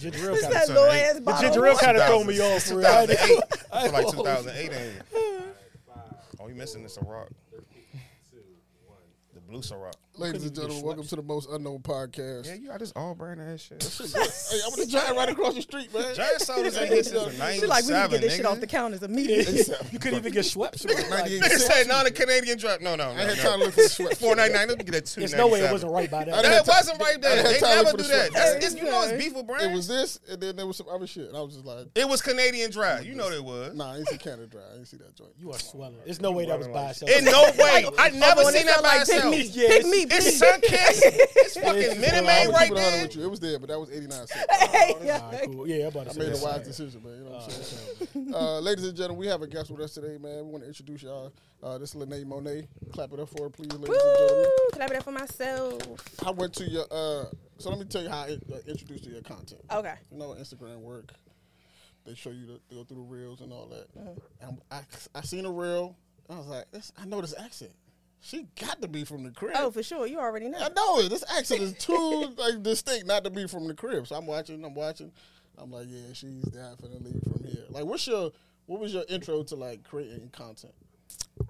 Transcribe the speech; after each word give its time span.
Ginger 0.00 0.18
ale 0.26 0.30
What's 0.32 0.42
kind 0.42 0.54
that 0.54 0.62
of 0.64 0.68
little 0.70 0.84
eight. 0.90 1.02
ass 1.04 1.14
the 1.14 1.20
bottle? 1.22 1.42
ginger 1.50 1.66
ale 1.66 1.76
kind 1.76 1.96
of 1.96 2.06
throw 2.06 2.22
2000 2.24 2.26
me 2.26 2.54
off. 2.54 2.62
for. 2.62 2.86
I 2.86 3.00
ain't- 3.02 3.10
2008. 3.10 3.42
I 3.72 3.78
I 3.78 3.82
ain't 3.82 3.92
feel 3.92 3.92
like 3.92 4.10
2008 4.14 4.62
ain't 4.62 4.72
it? 4.72 5.02
Oh, 6.40 6.48
you 6.48 6.54
missing 6.54 6.82
this 6.82 6.98
Ciroc. 6.98 7.28
The 9.34 9.40
blue 9.40 9.60
Ciroc. 9.60 9.92
Ladies 10.16 10.44
and 10.44 10.54
gentlemen, 10.54 10.80
welcome 10.84 11.04
to 11.04 11.16
the 11.16 11.22
most 11.22 11.50
unknown 11.50 11.80
podcast. 11.80 12.46
Yeah, 12.46 12.54
you 12.54 12.68
got 12.68 12.78
this 12.78 12.92
all 12.94 13.16
brand 13.16 13.40
ass 13.40 13.62
shit. 13.68 13.82
hey, 13.82 14.60
I'm 14.64 14.70
with 14.70 14.76
the 14.76 14.86
giant 14.86 15.16
right 15.16 15.28
across 15.28 15.54
the 15.56 15.62
street, 15.62 15.92
man. 15.92 16.14
Giant 16.14 16.40
sodas 16.40 16.76
ain't 16.78 16.92
here 16.92 17.02
since 17.02 17.36
the 17.36 17.52
She 17.54 17.66
like 17.66 17.84
we 17.84 17.92
need 17.94 18.02
to 18.02 18.08
get 18.08 18.20
this 18.20 18.36
shit 18.36 18.46
nigga. 18.46 18.50
off 18.52 18.60
the 18.60 18.66
counters 18.68 19.02
immediately. 19.02 19.58
You 19.90 19.98
couldn't 19.98 20.20
even 20.20 20.32
get 20.32 20.44
Schweppes. 20.44 20.86
Like, 20.88 21.10
98 21.10 21.42
Nigga 21.42 21.48
cents. 21.48 21.66
say 21.66 21.84
non 21.88 22.06
a 22.06 22.12
Canadian 22.12 22.58
drop. 22.58 22.80
No, 22.80 22.94
no, 22.94 23.10
I 23.10 23.14
had 23.22 23.36
no. 23.38 23.42
time 23.42 23.58
to 23.58 23.64
look 23.64 23.74
for 23.74 23.82
the 23.82 23.88
sweat. 23.88 24.16
Four 24.16 24.36
ninety 24.36 24.54
nine. 24.54 24.68
Let 24.68 24.78
me 24.78 24.84
get 24.84 24.92
that 24.92 25.06
two. 25.06 25.20
There's 25.22 25.34
no 25.34 25.48
way 25.48 25.62
it 25.62 25.72
wasn't 25.72 25.90
right 25.92 26.08
by 26.08 26.24
that. 26.26 26.42
didn't 26.42 26.64
That 26.64 26.66
wasn't 26.68 27.00
right 27.00 27.16
I 27.16 27.18
there. 27.18 27.34
didn't 27.34 27.46
have 27.46 27.54
They 27.54 27.60
time 27.66 27.76
never 27.76 27.90
for 27.90 27.96
do 27.96 28.02
the 28.04 28.08
that. 28.10 28.30
sweat. 28.30 28.52
That's, 28.54 28.66
it's, 28.66 28.74
you 28.76 28.84
know 28.84 29.02
it's 29.02 29.12
beef 29.24 29.34
with 29.34 29.46
brand. 29.48 29.72
It 29.72 29.74
was 29.74 29.88
this, 29.88 30.20
and 30.30 30.40
then 30.40 30.54
there 30.54 30.66
was 30.68 30.76
some 30.76 30.86
other 30.88 31.08
shit. 31.08 31.26
And 31.26 31.36
I 31.36 31.40
was 31.40 31.54
just 31.54 31.66
like, 31.66 31.88
It 31.96 32.08
was 32.08 32.22
Canadian 32.22 32.70
dry. 32.70 33.00
You 33.00 33.16
know 33.16 33.30
it 33.30 33.42
was. 33.42 33.74
nah, 33.74 33.94
I 33.94 33.96
ain't 33.96 34.08
see 34.08 34.18
Canada 34.18 34.46
Dry. 34.46 34.60
I 34.72 34.76
ain't 34.76 34.86
see 34.86 34.96
that 34.98 35.16
joint. 35.16 35.32
You 35.40 35.50
are 35.50 35.58
swelling. 35.58 35.96
There's 36.04 36.20
no 36.20 36.30
way 36.30 36.46
that 36.46 36.56
was 36.56 36.68
by 36.68 36.90
itself. 36.90 37.10
In 37.10 37.24
no 37.24 37.50
way. 37.58 37.88
I 37.98 38.10
never 38.10 38.44
seen 38.44 38.66
that 38.66 38.80
by 38.80 38.98
like 38.98 39.06
pick 39.08 39.16
itself. 39.16 39.30
me, 39.34 39.42
Yeah, 39.42 39.68
pick 39.70 39.80
it's- 39.80 40.03
me, 40.08 40.14
It's 40.16 40.38
please. 40.38 40.42
Sunkist. 40.42 41.00
It's 41.44 41.54
fucking 41.58 41.76
It's- 41.82 41.98
Minute 41.98 42.14
I'm 42.18 42.26
Maid 42.26 42.48
right 42.48 42.68
keep 42.68 42.76
it 42.78 42.80
100 42.80 43.12
there. 43.12 43.22
It 43.24 43.30
was 43.30 43.40
there, 43.40 43.58
but 43.58 43.68
that 43.68 43.78
was 43.80 43.90
89 43.90 44.10
cents. 44.10 44.34
Hey, 44.74 44.92
All 45.10 45.30
right, 45.32 45.42
cool. 45.46 45.68
Yeah, 45.68 45.82
I'm 45.84 45.88
about 45.88 46.04
to 46.04 46.10
I 46.10 46.12
say 46.14 46.18
made 46.20 46.28
a 46.28 46.30
that. 46.32 46.42
wise 46.42 46.66
decision, 46.66 47.02
man. 47.02 47.12
You 47.18 47.24
know 47.24 47.30
what 47.30 47.44
I'm 47.44 47.50
saying? 47.50 48.30
Uh, 48.34 48.58
ladies 48.60 48.84
and 48.84 48.96
gentlemen, 48.96 49.18
we 49.18 49.26
have 49.28 49.42
a 49.42 49.46
guest 49.46 49.70
with 49.70 49.80
us 49.80 49.94
today, 49.94 50.18
man. 50.18 50.44
We 50.46 50.50
want 50.50 50.62
to 50.64 50.68
introduce 50.68 51.02
y'all. 51.02 51.32
Uh, 51.62 51.78
this 51.78 51.94
is 51.94 52.00
Lynee 52.02 52.24
Monae. 52.24 52.66
Clap 52.92 53.12
it 53.12 53.20
up 53.20 53.28
for 53.28 53.44
her, 53.44 53.50
please, 53.50 53.72
ladies 53.72 53.88
and 53.96 54.18
gentlemen. 54.18 54.50
Clap 54.72 54.90
it 54.90 54.96
up 54.96 55.02
for 55.04 55.12
myself. 55.12 55.80
I 56.26 56.30
went 56.32 56.52
to 56.54 56.64
your. 56.64 56.84
Uh, 56.90 57.26
so 57.58 57.70
let 57.70 57.78
me 57.78 57.84
tell 57.84 58.02
you 58.02 58.08
how 58.08 58.22
I 58.22 58.38
uh, 58.52 58.56
introduced 58.66 59.04
to 59.04 59.10
your 59.10 59.22
content. 59.22 59.60
Okay. 59.72 59.94
You 60.10 60.18
know, 60.18 60.30
Instagram 60.38 60.78
work. 60.80 61.12
They 62.04 62.14
show 62.14 62.30
you 62.30 62.46
to, 62.46 62.52
to 62.68 62.74
go 62.74 62.84
through 62.84 62.96
the 62.98 63.02
reels 63.02 63.40
and 63.40 63.52
all 63.52 63.66
that. 63.66 63.86
And 64.40 64.58
I, 64.70 64.80
I 65.14 65.20
seen 65.22 65.44
a 65.46 65.50
reel. 65.50 65.96
I 66.28 66.36
was 66.36 66.46
like, 66.48 66.64
I 67.00 67.04
know 67.06 67.20
this 67.20 67.34
accent. 67.38 67.72
She 68.24 68.46
got 68.58 68.80
to 68.80 68.88
be 68.88 69.04
from 69.04 69.22
the 69.22 69.30
crib. 69.30 69.52
Oh, 69.54 69.70
for 69.70 69.82
sure. 69.82 70.06
You 70.06 70.18
already 70.18 70.48
know. 70.48 70.56
I 70.58 70.70
know 70.70 71.00
it. 71.00 71.10
This 71.10 71.22
accent 71.30 71.60
is 71.60 71.74
too 71.74 72.32
like 72.38 72.62
distinct 72.62 73.06
not 73.06 73.22
to 73.24 73.30
be 73.30 73.46
from 73.46 73.68
the 73.68 73.74
crib. 73.74 74.06
So 74.06 74.16
I'm 74.16 74.26
watching. 74.26 74.64
I'm 74.64 74.74
watching. 74.74 75.12
I'm 75.58 75.70
like, 75.70 75.88
yeah, 75.90 76.14
she's 76.14 76.42
definitely 76.44 77.20
from 77.22 77.44
here. 77.44 77.64
Like, 77.68 77.84
what's 77.84 78.06
your 78.06 78.32
what 78.64 78.80
was 78.80 78.94
your 78.94 79.04
intro 79.10 79.42
to 79.42 79.56
like 79.56 79.84
creating 79.84 80.30
content? 80.30 80.72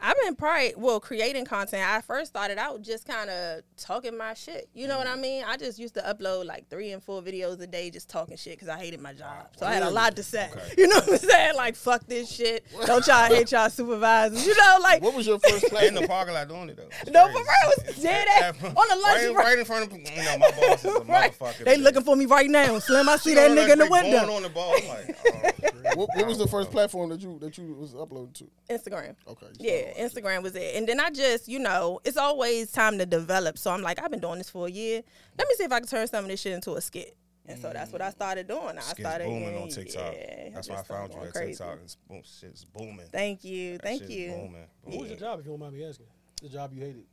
I've 0.01 0.17
been 0.23 0.35
probably 0.35 0.75
well 0.77 1.01
creating 1.01 1.45
content. 1.45 1.89
I 1.89 2.01
first 2.01 2.31
started 2.31 2.59
out 2.59 2.83
just 2.83 3.07
kind 3.07 3.31
of 3.31 3.63
talking 3.77 4.17
my 4.17 4.35
shit. 4.35 4.69
You 4.75 4.87
know 4.87 4.99
what 4.99 5.07
I 5.07 5.17
mm. 5.17 5.21
mean? 5.21 5.45
I 5.47 5.57
just 5.57 5.79
used 5.79 5.95
to 5.95 6.01
upload 6.01 6.47
like 6.47 6.69
three 6.69 6.93
and 6.93 7.03
four 7.03 7.23
videos 7.23 7.61
a 7.61 7.67
day, 7.67 7.91
just 7.91 8.09
talking 8.09 8.37
shit 8.37 8.55
because 8.55 8.69
I 8.69 8.79
hated 8.79 9.01
my 9.01 9.13
job. 9.13 9.49
So 9.57 9.67
I 9.67 9.75
had 9.75 9.83
a 9.83 9.91
lot 9.91 10.17
to 10.17 10.23
say. 10.23 10.51
You 10.77 10.89
know 10.89 10.97
what 10.97 11.13
I'm 11.13 11.19
saying? 11.19 11.57
Like 11.57 11.77
fuck 11.77 12.07
this 12.07 12.31
shit. 12.31 12.67
Don't 12.87 13.07
y'all 13.07 13.27
hate 13.27 13.51
y'all 13.53 13.71
supervisors. 13.71 14.47
You 14.47 14.57
know, 14.57 14.79
like 14.83 15.03
What 15.03 15.15
was 15.15 15.27
your 15.27 15.39
first 15.39 15.67
play 15.67 15.89
In 15.89 15.95
the 15.95 16.07
parking 16.09 16.35
lot 16.35 16.49
doing 16.49 16.71
it 16.71 16.77
though. 16.77 16.89
It's 17.03 17.11
No, 17.11 17.27
for 17.29 17.39
real, 17.39 17.89
it's 17.89 18.03
dead 18.03 18.27
ass. 18.29 18.55
On 18.63 18.75
the 18.75 18.97
lunch 18.97 19.05
right, 19.05 19.35
right 19.35 19.59
in 19.59 19.65
front 19.65 19.91
of 19.91 19.99
you 19.99 20.05
know 20.05 20.39
my 20.39 20.51
boss 20.51 20.85
is 20.85 20.95
a 20.95 21.01
right. 21.05 21.39
motherfucker. 21.39 21.65
They 21.65 21.77
looking 21.77 22.03
for 22.03 22.17
me 22.17 22.27
right 22.27 22.51
now. 22.51 22.79
Slim, 22.79 23.09
I 23.09 23.17
see 23.17 23.31
You 23.31 23.37
that 23.37 23.51
nigga 23.51 23.73
in 23.73 23.79
the 23.79 23.89
window. 23.91 24.21
going 24.21 24.37
on 24.37 24.43
the 24.43 24.49
ball. 24.49 24.75
I'm 24.77 24.89
like, 24.89 25.17
oh, 25.27 25.74
what, 25.97 26.09
what 26.15 26.27
was 26.27 26.39
the 26.39 26.47
first 26.47 26.69
oh. 26.69 26.73
platform 26.73 27.11
that 27.11 27.21
you 27.21 27.39
that 27.41 27.57
you 27.59 27.75
was 27.75 27.95
uploading 27.95 28.33
to? 28.35 28.51
Instagram. 28.71 29.17
Okay. 29.27 29.47
Yeah, 29.59 29.93
started. 29.93 30.25
Instagram 30.25 30.43
was 30.43 30.55
it. 30.57 30.77
And 30.77 30.89
then 30.89 31.01
I 31.01 31.11
just, 31.11 31.49
you 31.49 31.59
know, 31.59 32.01
it's 32.05 32.17
always 32.17 32.71
time 32.71 32.99
to 32.99 33.07
develop. 33.07 33.59
So 33.59 33.71
I'm 33.71 33.83
like, 33.83 34.03
I've 34.03 34.11
been 34.11 34.21
doing 34.21 34.39
this 34.39 34.51
for 34.51 34.67
a 34.67 34.71
year. 34.71 35.03
Let 35.39 35.49
me 35.49 35.55
see 35.57 35.65
if 35.65 35.73
I 35.73 35.81
can 35.81 35.89
turn 35.89 36.07
some 36.07 36.25
of 36.25 36.31
this 36.31 36.41
shit 36.41 36.53
into 36.53 36.75
a 36.75 36.81
skit. 36.81 37.17
And 37.47 37.61
so 37.61 37.71
that's 37.73 37.93
what 37.93 38.01
I 38.01 38.09
mm. 38.09 38.13
started 38.13 38.49
doing. 38.49 38.79
I 38.79 38.81
Skits 38.81 39.01
started 39.01 39.25
booming 39.27 39.43
getting- 39.45 39.63
on 39.63 39.69
TikTok. 39.69 40.15
yeah, 40.15 40.49
That's 40.55 40.69
why 40.69 40.77
I 40.77 40.83
found 40.83 41.13
you 41.13 41.17
going 41.17 41.29
at 41.29 41.35
crazy. 41.35 41.51
TikTok. 41.59 41.79
It's 41.85 41.97
boom, 42.09 42.23
shit's 42.25 42.65
booming. 42.65 43.07
Thank 43.13 43.45
you, 43.45 43.73
That 43.75 43.83
thank 43.83 44.03
shit's 44.03 44.15
you. 44.15 44.31
Booming. 44.31 44.67
What 44.85 45.01
was 45.01 45.09
your 45.11 45.19
job, 45.19 45.41
if 45.41 45.47
you 45.47 45.53
don't 45.53 45.61
mind 45.61 45.75
me 45.75 45.85
asking? 45.85 46.07
The 46.43 46.49
job 46.49 46.73
you 46.73 46.81
hated. 46.81 47.05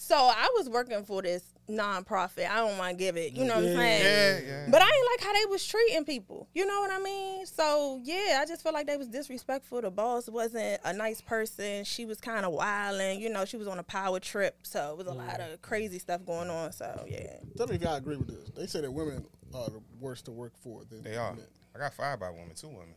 So 0.00 0.16
I 0.16 0.48
was 0.56 0.68
working 0.68 1.04
for 1.04 1.22
this 1.22 1.42
nonprofit. 1.68 2.48
I 2.48 2.56
don't 2.56 2.78
want 2.78 2.90
to 2.92 2.96
give 2.96 3.16
it. 3.16 3.32
You 3.32 3.44
know 3.44 3.56
what 3.56 3.64
I'm 3.64 3.76
saying? 3.76 4.02
Yeah, 4.46 4.48
yeah. 4.48 4.66
But 4.70 4.80
I 4.80 4.84
ain't 4.86 5.06
like 5.12 5.26
how 5.26 5.32
they 5.32 5.44
was 5.50 5.66
treating 5.66 6.04
people. 6.04 6.48
You 6.54 6.66
know 6.66 6.80
what 6.80 6.90
I 6.92 6.98
mean? 6.98 7.44
So 7.46 8.00
yeah, 8.02 8.38
I 8.40 8.46
just 8.46 8.62
felt 8.62 8.74
like 8.74 8.86
they 8.86 8.96
was 8.96 9.08
disrespectful. 9.08 9.82
The 9.82 9.90
boss 9.90 10.28
wasn't 10.28 10.80
a 10.84 10.92
nice 10.92 11.20
person. 11.20 11.84
She 11.84 12.04
was 12.04 12.20
kind 12.20 12.46
of 12.46 12.52
wilding. 12.52 13.20
You 13.20 13.28
know, 13.28 13.44
she 13.44 13.56
was 13.56 13.66
on 13.66 13.78
a 13.78 13.82
power 13.82 14.20
trip. 14.20 14.56
So 14.62 14.92
it 14.92 14.96
was 14.96 15.06
a 15.08 15.12
lot 15.12 15.40
of 15.40 15.60
crazy 15.62 15.98
stuff 15.98 16.24
going 16.24 16.48
on. 16.48 16.72
So 16.72 17.04
yeah. 17.08 17.38
Tell 17.56 17.66
me 17.66 17.74
if 17.74 17.82
y'all 17.82 17.96
agree 17.96 18.16
with 18.16 18.28
this. 18.28 18.50
They 18.56 18.66
say 18.66 18.80
that 18.80 18.90
women 18.92 19.24
are 19.52 19.66
the 19.66 19.80
worst 20.00 20.26
to 20.26 20.30
work 20.30 20.52
for 20.60 20.84
than 20.88 21.02
They 21.02 21.16
are. 21.16 21.34
men. 21.34 21.44
I 21.74 21.78
got 21.80 21.94
fired 21.94 22.20
by 22.20 22.30
women, 22.30 22.52
two 22.54 22.68
women. 22.68 22.94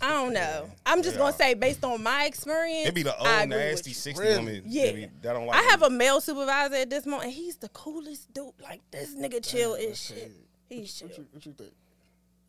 I 0.00 0.08
don't 0.10 0.32
know. 0.32 0.70
I'm 0.86 1.02
just 1.02 1.14
They 1.16 1.18
gonna 1.20 1.32
say 1.32 1.54
based 1.54 1.84
on 1.84 2.02
my 2.02 2.24
experience. 2.24 2.88
It 2.88 2.94
be 2.94 3.02
the 3.02 3.14
I 3.20 3.42
old 3.42 3.52
agree 3.52 3.64
nasty 3.64 3.92
sixty 3.92 4.24
Really? 4.24 4.38
women. 4.44 4.62
Yeah. 4.66 4.86
That, 4.86 4.94
be, 4.94 5.06
that 5.22 5.32
don't 5.34 5.46
like. 5.46 5.56
I 5.58 5.62
have 5.70 5.80
me. 5.80 5.86
a 5.88 5.90
male 5.90 6.20
supervisor 6.20 6.74
at 6.76 6.90
this 6.90 7.04
moment. 7.06 7.24
And 7.24 7.32
he's 7.32 7.56
the 7.56 7.68
coolest 7.70 8.32
dude. 8.32 8.52
Like 8.62 8.80
this 8.90 9.14
nigga 9.14 9.44
chill 9.46 9.76
Damn, 9.76 9.84
is 9.90 9.98
shit. 10.00 10.16
crazy. 10.18 10.34
He's 10.68 10.94
chill. 10.94 11.08
What 11.08 11.18
you, 11.18 11.26
what 11.32 11.46
you 11.46 11.52
think? 11.52 11.72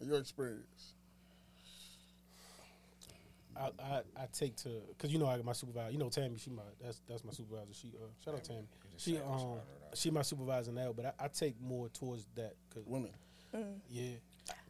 In 0.02 0.08
your 0.08 0.20
experience. 0.20 0.94
I, 3.58 3.66
I, 3.84 3.96
I 4.18 4.26
take 4.32 4.56
to 4.58 4.70
because 4.90 5.12
you 5.12 5.20
know 5.20 5.28
I 5.28 5.36
got 5.36 5.46
my 5.46 5.52
supervisor. 5.54 5.92
You 5.92 5.98
know 6.00 6.10
Tammy, 6.10 6.38
she 6.38 6.50
my 6.52 6.62
that's 6.82 7.02
that's 7.08 7.24
my 7.24 7.32
supervisor. 7.32 7.74
She 7.74 7.90
uh, 8.02 8.06
shout 8.24 8.34
out 8.36 8.44
Tammy. 8.44 8.64
She 8.98 9.18
um 9.18 9.58
she 9.94 10.10
my 10.10 10.22
supervisor 10.22 10.72
now, 10.72 10.94
but 10.96 11.06
I, 11.20 11.26
I 11.26 11.28
take 11.28 11.60
more 11.62 11.90
towards 11.90 12.26
that 12.36 12.54
because 12.70 12.86
Women. 12.88 13.12
yeah. 13.90 14.12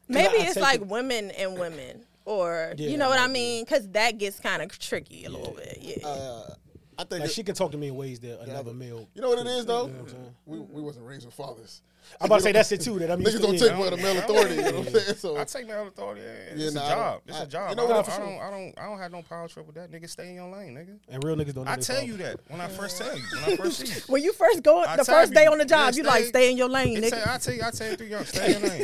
Maybe 0.08 0.40
I- 0.40 0.42
I 0.42 0.46
it's 0.48 0.58
like 0.58 0.82
it- 0.82 0.88
women 0.88 1.32
and 1.32 1.58
women, 1.60 2.04
or 2.26 2.74
Yeah, 2.78 2.90
you 2.90 2.98
know 2.98 3.10
what 3.10 3.20
I 3.20 3.28
mean? 3.28 3.64
Because 3.64 3.88
that 3.90 4.18
gets 4.18 4.40
kind 4.40 4.62
of 4.62 4.78
tricky 4.78 5.26
a 5.26 5.30
little 5.30 5.54
bit. 5.54 5.78
Yeah. 5.82 6.08
Uh, 6.08 6.54
I 7.02 7.04
think 7.06 7.22
Like 7.22 7.30
it- 7.30 7.34
she 7.34 7.44
can 7.44 7.56
talk 7.56 7.72
to 7.72 7.78
me 7.78 7.88
in 7.88 7.96
ways 7.96 8.20
that 8.20 8.42
another 8.42 8.74
male. 8.74 9.08
You 9.16 9.22
know 9.22 9.30
what 9.30 9.40
it 9.40 9.48
is 9.48 9.66
though? 9.66 9.88
You 9.88 9.94
know 9.94 10.00
what 10.04 10.14
we, 10.46 10.60
we 10.60 10.82
wasn't 10.82 11.06
raised 11.08 11.26
with 11.26 11.34
fathers. 11.34 11.82
I'm 12.20 12.26
about 12.26 12.38
to 12.38 12.44
say 12.44 12.52
that's 12.52 12.72
it 12.72 12.82
too. 12.82 12.98
That 12.98 13.12
I'm 13.12 13.22
Niggas 13.22 13.42
don't 13.42 13.54
yeah. 13.54 13.60
take 13.60 13.72
away 13.74 13.90
the 13.92 13.98
male 13.98 14.18
authority. 14.18 14.56
You 14.56 14.62
know 14.64 14.72
what 14.80 14.88
I'm 14.88 14.94
saying? 14.94 15.16
So 15.18 15.38
I 15.38 15.44
take 15.44 15.68
male 15.68 15.88
authority. 15.88 16.22
Yeah, 16.22 16.56
Yeah, 16.56 16.66
it's 16.66 16.74
nah, 16.76 16.82
a 16.82 16.84
I 16.86 16.90
don't- 16.90 16.98
job. 16.98 17.22
It's 17.28 17.38
I- 17.38 17.44
a 17.44 17.46
job. 17.48 17.70
you 17.70 17.76
know 17.76 17.84
I, 17.84 17.86
what, 17.88 17.94
don't, 17.94 18.06
for 18.06 18.12
I 18.12 18.18
don't. 18.26 18.40
I 18.42 18.50
don't. 18.50 18.80
I 18.80 18.86
don't 18.90 18.98
have 19.00 19.12
no 19.12 19.22
power 19.22 19.48
trip 19.48 19.66
with 19.68 19.76
that. 19.76 19.92
Nigga, 19.92 20.10
stay 20.10 20.30
in 20.30 20.36
your 20.36 20.50
lane, 20.52 20.74
nigga. 20.76 20.98
And 21.10 21.24
real 21.24 21.36
niggas 21.36 21.54
don't. 21.54 21.66
Know 21.66 21.72
I 21.72 21.76
tell 21.76 21.96
father. 21.98 22.08
you 22.08 22.18
that 22.18 22.40
when 22.48 22.60
I 22.60 22.68
first 22.70 22.98
tell 22.98 23.16
you. 23.16 23.24
When 23.46 23.54
I 23.54 23.56
first 23.56 23.86
see 23.88 23.94
you. 23.94 24.02
when 24.08 24.24
you 24.24 24.34
first 24.34 24.64
go, 24.64 24.84
the 24.98 25.06
first 25.06 25.32
day 25.34 25.46
on 25.46 25.60
the 25.60 25.66
job, 25.66 25.94
you 25.94 26.02
like 26.04 26.24
stay- 26.24 26.30
stay 26.30 26.52
in 26.52 26.58
your 26.58 26.70
lane, 26.70 27.02
nigga. 27.02 27.26
I 27.28 27.38
tell 27.38 27.54
you, 27.54 27.62
I 27.64 27.70
tell 27.72 27.90
you 27.92 27.96
through 27.96 28.08
your 28.08 28.26
stay 28.26 28.56
in 28.56 28.62
your 28.62 28.70
lane. 28.72 28.82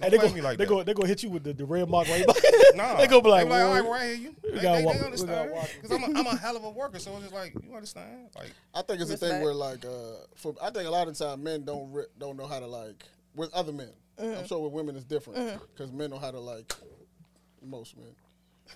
Hey, 0.00 0.08
they 0.08 0.18
go, 0.18 0.26
like 0.28 0.56
they 0.58 0.66
go, 0.66 0.82
they 0.84 0.94
go 0.94 1.04
hit 1.04 1.22
you 1.24 1.30
with 1.30 1.42
the, 1.42 1.52
the 1.52 1.64
red 1.64 1.88
mark 1.90 2.08
right 2.08 2.24
by. 2.26 2.34
Nah, 2.76 2.96
they 2.98 3.08
go 3.08 3.20
be 3.20 3.28
like, 3.30 3.46
all 3.46 3.52
right, 3.52 3.84
"Word." 3.84 3.90
right 3.90 4.06
here, 4.06 4.14
you. 4.16 4.34
They, 4.54 4.62
gotta 4.62 4.84
walk- 4.84 4.94
we 4.94 5.00
understand 5.04 5.30
gotta 5.30 5.50
walk. 5.52 5.68
because 5.82 5.90
I'm 5.90 6.02
a, 6.16 6.18
I'm 6.20 6.26
a 6.26 6.36
hell 6.36 6.56
of 6.56 6.64
a 6.64 6.70
worker, 6.70 6.98
so 7.00 7.12
it's 7.14 7.22
just 7.22 7.34
like 7.34 7.52
you 7.68 7.74
understand. 7.74 8.28
Like 8.36 8.52
I 8.74 8.82
think 8.82 9.00
it's 9.00 9.10
a 9.10 9.16
thing 9.16 9.42
where 9.42 9.54
like 9.54 9.84
uh, 9.84 10.24
for 10.36 10.54
I 10.62 10.70
think 10.70 10.86
a 10.86 10.90
lot 10.90 11.08
of 11.08 11.16
times 11.16 11.42
men 11.42 11.64
don't 11.64 11.92
re- 11.92 12.04
don't 12.18 12.36
know 12.36 12.46
how 12.46 12.60
to 12.60 12.66
like 12.66 13.04
with 13.34 13.52
other 13.54 13.72
men. 13.72 13.90
I'm 14.18 14.46
sure 14.46 14.58
with 14.62 14.72
women 14.72 14.96
it's 14.96 15.04
different 15.04 15.60
because 15.74 15.90
men 15.92 16.10
know 16.10 16.18
how 16.18 16.30
to 16.30 16.40
like 16.40 16.72
most 17.62 17.96
men 17.96 18.08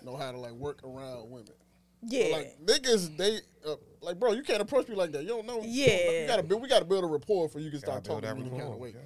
know 0.03 0.17
how 0.17 0.33
to 0.33 0.39
like 0.39 0.53
work 0.53 0.83
around 0.85 1.31
women. 1.31 1.53
yeah. 2.03 2.37
Like 2.37 2.57
niggas, 2.65 3.17
they 3.17 3.39
uh, 3.67 3.77
like 4.01 4.19
bro, 4.19 4.33
you 4.33 4.43
can't 4.43 4.63
approach 4.63 4.89
me 4.89 4.95
like 4.97 5.13
that. 5.13 5.23
You 5.23 5.29
don't 5.29 5.47
know. 5.47 5.63
you 5.63 5.87
don't 5.87 5.97
know- 5.97 6.13
Yeah. 6.13 6.21
you 6.23 6.27
gotta 6.27 6.43
build. 6.43 6.63
We 6.63 6.69
gotta 6.69 6.85
build 6.85 7.05
a 7.05 7.07
rapport 7.07 7.49
for 7.49 7.61
you 7.61 7.71
can 7.71 7.79
start 7.81 8.05
talking 8.05 8.23
that 8.23 8.35
to 8.37 8.41
me 8.41 8.49
any 8.49 8.59
kind 8.59 8.73
of 8.73 8.79
way. 8.79 8.91
yeah. 8.95 9.01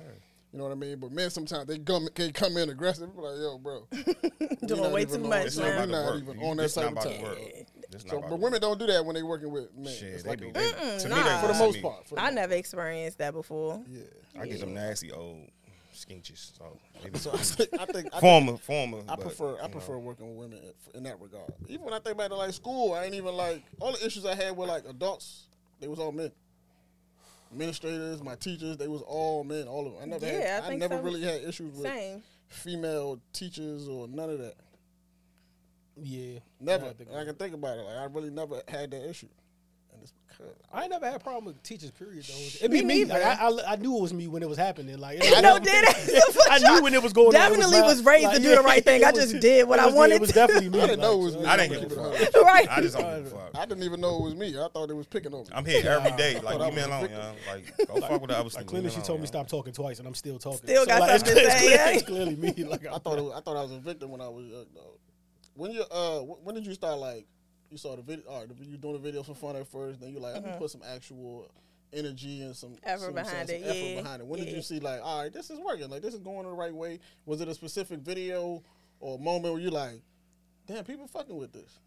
You 0.52 0.58
know 0.58 0.64
what 0.64 0.72
I 0.72 0.76
mean? 0.76 0.98
But 0.98 1.12
men 1.12 1.28
sometimes 1.30 1.66
they 1.66 1.78
come 1.78 2.08
they 2.14 2.32
come 2.32 2.56
in 2.56 2.70
aggressive. 2.70 3.10
Like, 3.16 3.36
yo, 3.36 3.58
bro, 3.58 3.86
we 3.92 4.56
Doing 4.66 4.80
not 4.82 4.92
way 4.92 5.04
too 5.04 5.18
much, 5.18 5.46
It's 5.48 5.56
we 5.56 5.62
not 5.64 5.70
man. 5.74 5.88
about 5.90 6.04
not 6.06 6.16
even 6.22 6.38
on 6.38 6.56
that 6.56 6.62
it's 6.64 6.76
not 6.76 6.94
type 6.94 6.96
of 6.96 7.02
time. 7.04 7.64
To 7.90 7.96
work. 7.96 8.02
It's 8.02 8.04
not 8.04 8.10
So, 8.10 8.18
about 8.18 8.30
but 8.30 8.36
to 8.36 8.42
women 8.42 8.60
don't 8.60 8.78
do 8.78 8.86
that 8.86 9.04
when 9.04 9.14
they 9.14 9.22
working 9.22 9.50
with 9.50 9.74
men. 9.76 9.92
Shit, 9.92 10.08
It's 10.14 10.22
they 10.22 10.30
like 10.30 10.40
be 10.40 10.48
a- 10.48 10.52
they, 10.52 10.60
Mm-mm, 10.70 11.02
to 11.02 11.08
nah. 11.08 11.16
me 11.16 11.22
they 11.22 11.40
for 11.40 11.46
the 11.48 11.52
to 11.54 11.58
most 11.58 11.74
me, 11.76 11.82
part. 11.82 12.08
For 12.08 12.14
the 12.16 12.20
I 12.20 12.24
most 12.26 12.34
never 12.34 12.54
experienced 12.54 13.18
that 13.18 13.32
before. 13.34 13.82
Yeah. 13.88 14.02
I 14.40 14.46
get 14.46 14.60
some 14.60 14.74
nasty 14.74 15.10
old 15.12 15.48
skinches. 15.92 16.52
So, 16.56 16.78
maybe 17.02 17.18
So 17.18 17.32
I 17.32 17.36
think 17.38 17.70
I 17.80 17.84
think, 17.86 18.06
I 18.06 18.10
think 18.10 18.20
former, 18.20 18.56
former. 18.58 18.98
I 19.08 19.16
but, 19.16 19.20
prefer 19.20 19.58
I 19.60 19.64
you 19.64 19.68
prefer 19.70 19.92
know. 19.94 19.98
working 20.00 20.36
with 20.36 20.50
women 20.50 20.72
in 20.94 21.02
that 21.04 21.20
regard. 21.20 21.52
Even 21.68 21.84
when 21.86 21.94
I 21.94 21.98
think 21.98 22.16
back 22.18 22.28
to 22.28 22.36
like 22.36 22.52
school, 22.52 22.92
I 22.94 23.04
ain't 23.04 23.14
even 23.14 23.34
like 23.34 23.62
all 23.80 23.92
the 23.92 24.04
issues 24.06 24.24
I 24.24 24.34
had 24.34 24.56
were 24.56 24.66
like 24.66 24.84
adults. 24.88 25.46
They 25.80 25.88
was 25.88 25.98
all 25.98 26.12
men. 26.12 26.30
Administrators, 27.52 28.22
my 28.22 28.34
teachers, 28.34 28.76
they 28.76 28.88
was 28.88 29.00
all 29.02 29.42
men. 29.42 29.66
All 29.66 29.86
of 29.86 29.94
them. 29.94 30.02
I 30.02 30.04
never 30.06 30.26
Yeah, 30.26 30.32
had. 30.56 30.62
I 30.62 30.66
I, 30.66 30.68
think 30.68 30.80
never 30.80 30.96
so. 30.96 31.02
really 31.02 31.22
had 31.22 31.42
issues 31.42 31.72
with 31.74 31.82
Same. 31.86 32.22
female 32.48 33.18
teachers 33.32 33.88
or 33.88 34.06
none 34.06 34.28
of 34.28 34.38
that. 34.40 34.54
Yeah. 36.02 36.38
Never. 36.60 36.86
I 36.86 37.20
I 37.20 37.24
can 37.24 37.34
think 37.34 37.54
about 37.54 37.78
it. 37.78 37.82
Like 37.82 37.96
I 37.96 38.04
really 38.04 38.30
never 38.30 38.62
had 38.68 38.90
that 38.92 39.08
issue, 39.08 39.28
and 39.92 40.02
it's 40.02 40.12
I 40.72 40.82
ain't 40.82 40.90
never 40.90 41.04
had 41.06 41.16
a 41.16 41.18
problem 41.18 41.46
with 41.46 41.60
teachers. 41.64 41.90
Period. 41.90 42.24
Though 42.24 42.64
it 42.64 42.70
Me 42.70 42.80
be 42.82 42.86
me. 42.86 42.94
neither. 43.04 43.14
Like, 43.14 43.40
I, 43.40 43.48
I 43.48 43.72
I 43.72 43.76
knew 43.76 43.96
it 43.96 44.00
was 44.02 44.14
me 44.14 44.28
when 44.28 44.40
it 44.44 44.48
was 44.48 44.56
happening. 44.58 44.96
Like 44.98 45.20
You 45.24 45.42
know, 45.42 45.58
did 45.58 45.84
it? 45.84 46.36
I 46.50 46.58
knew 46.60 46.80
when 46.82 46.94
it 46.94 47.02
was 47.02 47.12
going 47.12 47.28
on. 47.28 47.32
Definitely 47.32 47.80
my- 47.80 47.86
was 47.86 48.04
raised 48.04 48.24
like, 48.26 48.36
to 48.36 48.42
do 48.42 48.54
the 48.54 48.62
right 48.62 48.84
thing. 48.84 49.00
it 49.02 49.06
I 49.08 49.10
just 49.10 49.40
did 49.40 49.66
what 49.66 49.80
I 49.80 49.86
was- 49.86 49.94
wanted 49.96 50.14
It 50.16 50.20
was 50.20 50.30
to. 50.30 50.34
definitely 50.36 50.68
me. 50.68 50.80
I 50.80 50.86
didn't 50.86 51.00
know 51.00 51.20
it 51.20 51.24
was 51.24 51.36
me. 51.36 51.44
I 51.44 51.56
didn't 51.56 51.80
Keep 51.80 51.88
give 51.88 51.92
it 51.92 51.98
a 51.98 52.00
a 52.00 52.12
fuck. 52.12 52.18
hundred. 52.34 52.42
right. 52.46 52.68
I 52.70 52.80
just 52.82 52.96
don't 52.96 53.16
give 53.24 53.32
a 53.32 53.36
fuck. 53.36 53.50
I 53.56 53.66
didn't 53.66 53.82
even 53.82 54.00
know 54.00 54.16
it 54.18 54.22
was 54.22 54.34
me. 54.36 54.56
I 54.56 54.68
thought 54.72 54.90
it 54.90 54.94
was 54.96 55.06
picking 55.08 55.34
on 55.34 55.40
me. 55.42 55.48
I'm 55.52 55.64
here 55.64 55.90
every 55.90 56.12
day. 56.16 56.38
Like 56.40 56.60
I 56.60 56.64
leave 56.66 56.74
me 56.74 56.76
was 56.76 56.84
a 56.84 56.88
alone, 56.88 57.00
victim. 57.00 57.18
young. 57.20 57.36
Like 57.48 57.76
don't 57.88 58.00
fuck 58.02 58.20
with 58.20 58.30
the 58.30 58.34
other 58.36 58.42
Like 58.44 58.52
stuff. 58.52 58.66
clearly, 58.66 58.90
she 58.90 59.00
told 59.00 59.20
me 59.20 59.26
stop 59.26 59.48
talking 59.48 59.72
twice, 59.72 59.98
and 59.98 60.06
I'm 60.06 60.14
still 60.14 60.38
talking. 60.38 60.58
Still 60.58 60.86
got 60.86 61.08
something 61.20 61.34
to 61.34 61.50
say, 61.50 61.94
it's 61.96 62.04
clearly 62.06 62.36
me. 62.36 62.52
Like 62.62 62.86
I 62.86 62.98
thought 62.98 63.18
I 63.36 63.40
thought 63.40 63.56
I 63.56 63.62
was 63.62 63.72
a 63.72 63.78
victim 63.80 64.10
when 64.10 64.20
I 64.20 64.28
was 64.28 64.46
young. 64.46 64.66
Though. 64.72 64.94
When 65.58 65.72
you 65.72 65.82
uh, 65.90 66.20
when 66.20 66.54
did 66.54 66.64
you 66.64 66.74
start 66.74 66.98
like? 66.98 67.26
You 67.68 67.78
saw 67.78 67.96
the 67.96 68.02
video. 68.02 68.24
All 68.30 68.40
right, 68.40 68.48
the- 68.48 68.64
you 68.64 68.76
doing 68.76 69.02
the 69.02 69.12
videos 69.12 69.26
for 69.26 69.34
fun 69.34 69.56
at 69.56 69.66
first. 69.66 70.00
Then 70.00 70.12
you 70.12 70.20
like, 70.20 70.36
I'm 70.36 70.42
gonna 70.42 70.56
put 70.56 70.70
some 70.70 70.82
actual 70.88 71.50
energy 71.92 72.42
and 72.42 72.54
some 72.54 72.76
Effort 72.84 73.06
some, 73.06 73.14
behind 73.14 73.48
some 73.48 73.56
it, 73.56 73.62
effort 73.64 73.74
yeah, 73.76 74.00
behind 74.02 74.22
it. 74.22 74.28
When 74.28 74.38
did 74.38 74.54
you 74.54 74.62
see 74.62 74.78
like, 74.78 75.00
all 75.02 75.22
right, 75.22 75.32
this 75.32 75.50
is 75.50 75.58
working. 75.58 75.90
Like 75.90 76.00
this 76.00 76.14
is 76.14 76.20
going 76.20 76.46
the 76.46 76.52
right 76.52 76.72
way. 76.72 77.00
Was 77.26 77.40
it 77.40 77.48
a 77.48 77.54
specific 77.54 77.98
video 78.00 78.62
or 79.00 79.18
moment 79.18 79.52
where 79.54 79.62
you 79.62 79.70
like, 79.70 80.00
damn, 80.68 80.84
people 80.84 81.08
fucking 81.08 81.36
with 81.36 81.52
this? 81.52 81.80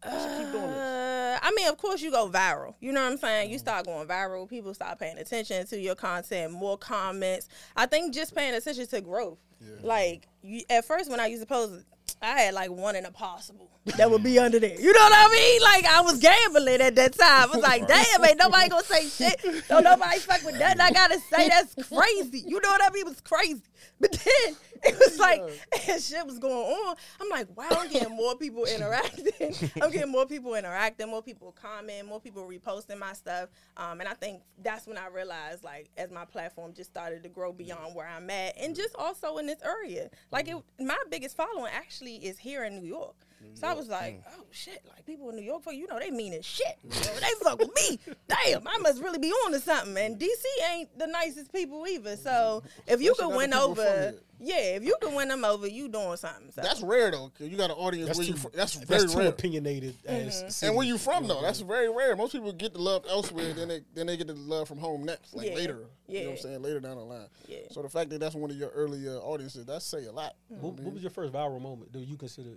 I 0.00 0.10
should 0.10 0.44
keep 0.44 0.52
doing 0.52 0.70
this. 0.70 0.76
Uh, 0.76 1.38
I 1.42 1.50
mean, 1.56 1.68
of 1.68 1.76
course, 1.76 2.00
you 2.00 2.12
go 2.12 2.30
viral. 2.30 2.74
You 2.78 2.92
know 2.92 3.02
what 3.02 3.10
I'm 3.10 3.18
saying? 3.18 3.50
You 3.50 3.58
start 3.58 3.84
going 3.86 4.06
viral. 4.06 4.48
People 4.48 4.72
start 4.74 4.96
paying 5.00 5.18
attention 5.18 5.66
to 5.66 5.80
your 5.80 5.96
content, 5.96 6.52
more 6.52 6.78
comments. 6.78 7.48
I 7.74 7.86
think 7.86 8.14
just 8.14 8.32
paying 8.32 8.54
attention 8.54 8.86
to 8.86 9.00
growth. 9.00 9.38
Yeah. 9.60 9.70
Like 9.82 10.28
you, 10.40 10.62
at 10.70 10.84
first, 10.84 11.10
when 11.10 11.18
I 11.18 11.26
used 11.26 11.42
to 11.42 11.46
post, 11.46 11.84
I 12.20 12.40
had 12.40 12.54
like 12.54 12.70
one 12.70 12.96
in 12.96 13.04
a 13.04 13.10
possible 13.10 13.77
that 13.96 14.10
would 14.10 14.22
be 14.22 14.38
under 14.38 14.58
there. 14.58 14.78
You 14.78 14.92
know 14.92 15.00
what 15.00 15.12
I 15.14 15.32
mean? 15.32 15.62
Like 15.62 15.86
I 15.86 16.00
was 16.02 16.18
gambling 16.18 16.80
at 16.80 16.94
that 16.96 17.14
time. 17.14 17.42
I 17.42 17.46
was 17.46 17.62
like, 17.62 17.86
damn, 17.86 18.24
ain't 18.24 18.38
nobody 18.38 18.68
gonna 18.68 18.84
say 18.84 19.08
shit. 19.08 19.68
Don't 19.68 19.84
nobody 19.84 20.18
fuck 20.18 20.44
with 20.44 20.58
nothing 20.58 20.80
I 20.80 20.90
gotta 20.90 21.18
say. 21.20 21.48
That's 21.48 21.74
crazy. 21.88 22.44
You 22.46 22.60
know 22.60 22.68
what 22.68 22.82
I 22.82 22.90
mean? 22.92 23.06
It 23.06 23.08
was 23.08 23.20
crazy. 23.20 23.62
But 24.00 24.12
then 24.12 24.56
it 24.84 24.98
was 24.98 25.18
like 25.18 25.42
shit 26.00 26.26
was 26.26 26.38
going 26.38 26.54
on. 26.54 26.96
I'm 27.20 27.28
like, 27.28 27.48
wow, 27.56 27.66
I'm 27.70 27.90
getting 27.90 28.14
more 28.14 28.36
people 28.36 28.64
interacting. 28.64 29.54
I'm 29.82 29.90
getting 29.90 30.10
more 30.10 30.26
people 30.26 30.54
interacting, 30.54 31.08
more 31.08 31.22
people 31.22 31.54
commenting, 31.60 32.08
more 32.08 32.20
people 32.20 32.46
reposting 32.46 32.98
my 32.98 33.12
stuff. 33.12 33.48
Um, 33.76 34.00
and 34.00 34.08
I 34.08 34.14
think 34.14 34.42
that's 34.62 34.86
when 34.86 34.96
I 34.96 35.08
realized, 35.08 35.64
like, 35.64 35.90
as 35.96 36.10
my 36.10 36.24
platform 36.24 36.72
just 36.74 36.90
started 36.90 37.22
to 37.24 37.28
grow 37.28 37.52
beyond 37.52 37.94
where 37.94 38.06
I'm 38.06 38.28
at, 38.30 38.56
and 38.58 38.74
just 38.74 38.94
also 38.96 39.38
in 39.38 39.46
this 39.46 39.62
area. 39.64 40.10
Like, 40.30 40.48
it, 40.48 40.56
my 40.78 40.98
biggest 41.10 41.36
following 41.36 41.72
actually 41.72 42.16
is 42.16 42.38
here 42.38 42.64
in 42.64 42.76
New 42.76 42.86
York. 42.86 43.16
So 43.54 43.66
I 43.66 43.74
mm. 43.74 43.76
was 43.76 43.88
like, 43.88 44.14
mm. 44.14 44.32
oh 44.38 44.44
shit, 44.50 44.82
like 44.88 45.04
people 45.04 45.30
in 45.30 45.36
New 45.36 45.42
York, 45.42 45.62
fuck, 45.62 45.74
you 45.74 45.86
know, 45.88 45.98
they 45.98 46.10
mean 46.10 46.32
as 46.32 46.44
shit. 46.44 46.78
You 46.84 46.90
know, 46.90 47.20
they 47.20 47.44
fuck 47.44 47.58
with 47.58 47.74
me. 47.74 47.98
Damn, 48.28 48.66
I 48.66 48.78
must 48.78 49.02
really 49.02 49.18
be 49.18 49.30
on 49.30 49.52
to 49.52 49.60
something. 49.60 49.96
And 49.96 50.18
mm. 50.18 50.22
DC 50.22 50.70
ain't 50.72 50.98
the 50.98 51.06
nicest 51.06 51.52
people 51.52 51.86
either. 51.86 52.16
So 52.16 52.30
mm-hmm. 52.30 52.68
if 52.86 53.00
you 53.00 53.12
Especially 53.12 53.30
can 53.30 53.36
win 53.36 53.50
people 53.50 53.70
over, 53.70 53.82
here. 53.82 54.14
yeah, 54.38 54.76
if 54.76 54.84
you 54.84 54.96
can 55.00 55.14
win 55.14 55.28
them 55.28 55.44
over, 55.44 55.66
you 55.66 55.88
doing 55.88 56.16
something. 56.16 56.50
So. 56.52 56.62
That's 56.62 56.82
rare 56.82 57.10
though, 57.10 57.32
cause 57.36 57.48
you 57.48 57.56
got 57.56 57.70
an 57.70 57.76
audience 57.76 58.08
that's 58.08 58.18
where 58.18 58.26
too, 58.26 58.32
you. 58.32 58.38
Fr- 58.38 58.48
that's 58.54 58.74
very 58.74 59.00
that's 59.00 59.12
too 59.12 59.18
rare. 59.20 59.28
opinionated. 59.28 59.96
As 60.06 60.28
Mm-hmm. 60.28 60.66
And 60.66 60.76
where 60.76 60.86
you 60.86 60.98
from 60.98 61.26
though? 61.26 61.42
That's 61.42 61.60
mm-hmm. 61.60 61.68
very 61.68 61.90
rare. 61.90 62.14
Most 62.16 62.32
people 62.32 62.52
get 62.52 62.74
the 62.74 62.80
love 62.80 63.04
elsewhere, 63.08 63.52
then 63.54 63.68
they 63.68 63.80
then 63.94 64.06
they 64.06 64.16
get 64.16 64.26
the 64.26 64.34
love 64.34 64.68
from 64.68 64.78
home 64.78 65.04
next, 65.04 65.34
like 65.34 65.48
Yeah. 65.48 65.54
later. 65.54 65.86
You 66.06 66.20
know 66.20 66.24
what 66.26 66.32
I'm 66.32 66.38
saying? 66.38 66.62
Later 66.62 66.80
down 66.80 66.96
the 66.96 67.02
line. 67.04 67.26
Yeah. 67.46 67.58
So 67.70 67.82
the 67.82 67.88
fact 67.88 68.10
that 68.10 68.20
that's 68.20 68.34
one 68.34 68.50
of 68.50 68.56
your 68.56 68.70
earlier 68.70 69.16
audiences, 69.16 69.66
that 69.66 69.82
say 69.82 70.06
a 70.06 70.12
lot. 70.12 70.34
Mm-hmm. 70.52 70.62
What, 70.62 70.80
what 70.80 70.94
was 70.94 71.02
your 71.02 71.10
first 71.10 71.32
viral 71.32 71.60
moment? 71.60 71.92
Do 71.92 71.98
you 71.98 72.16
consider? 72.16 72.50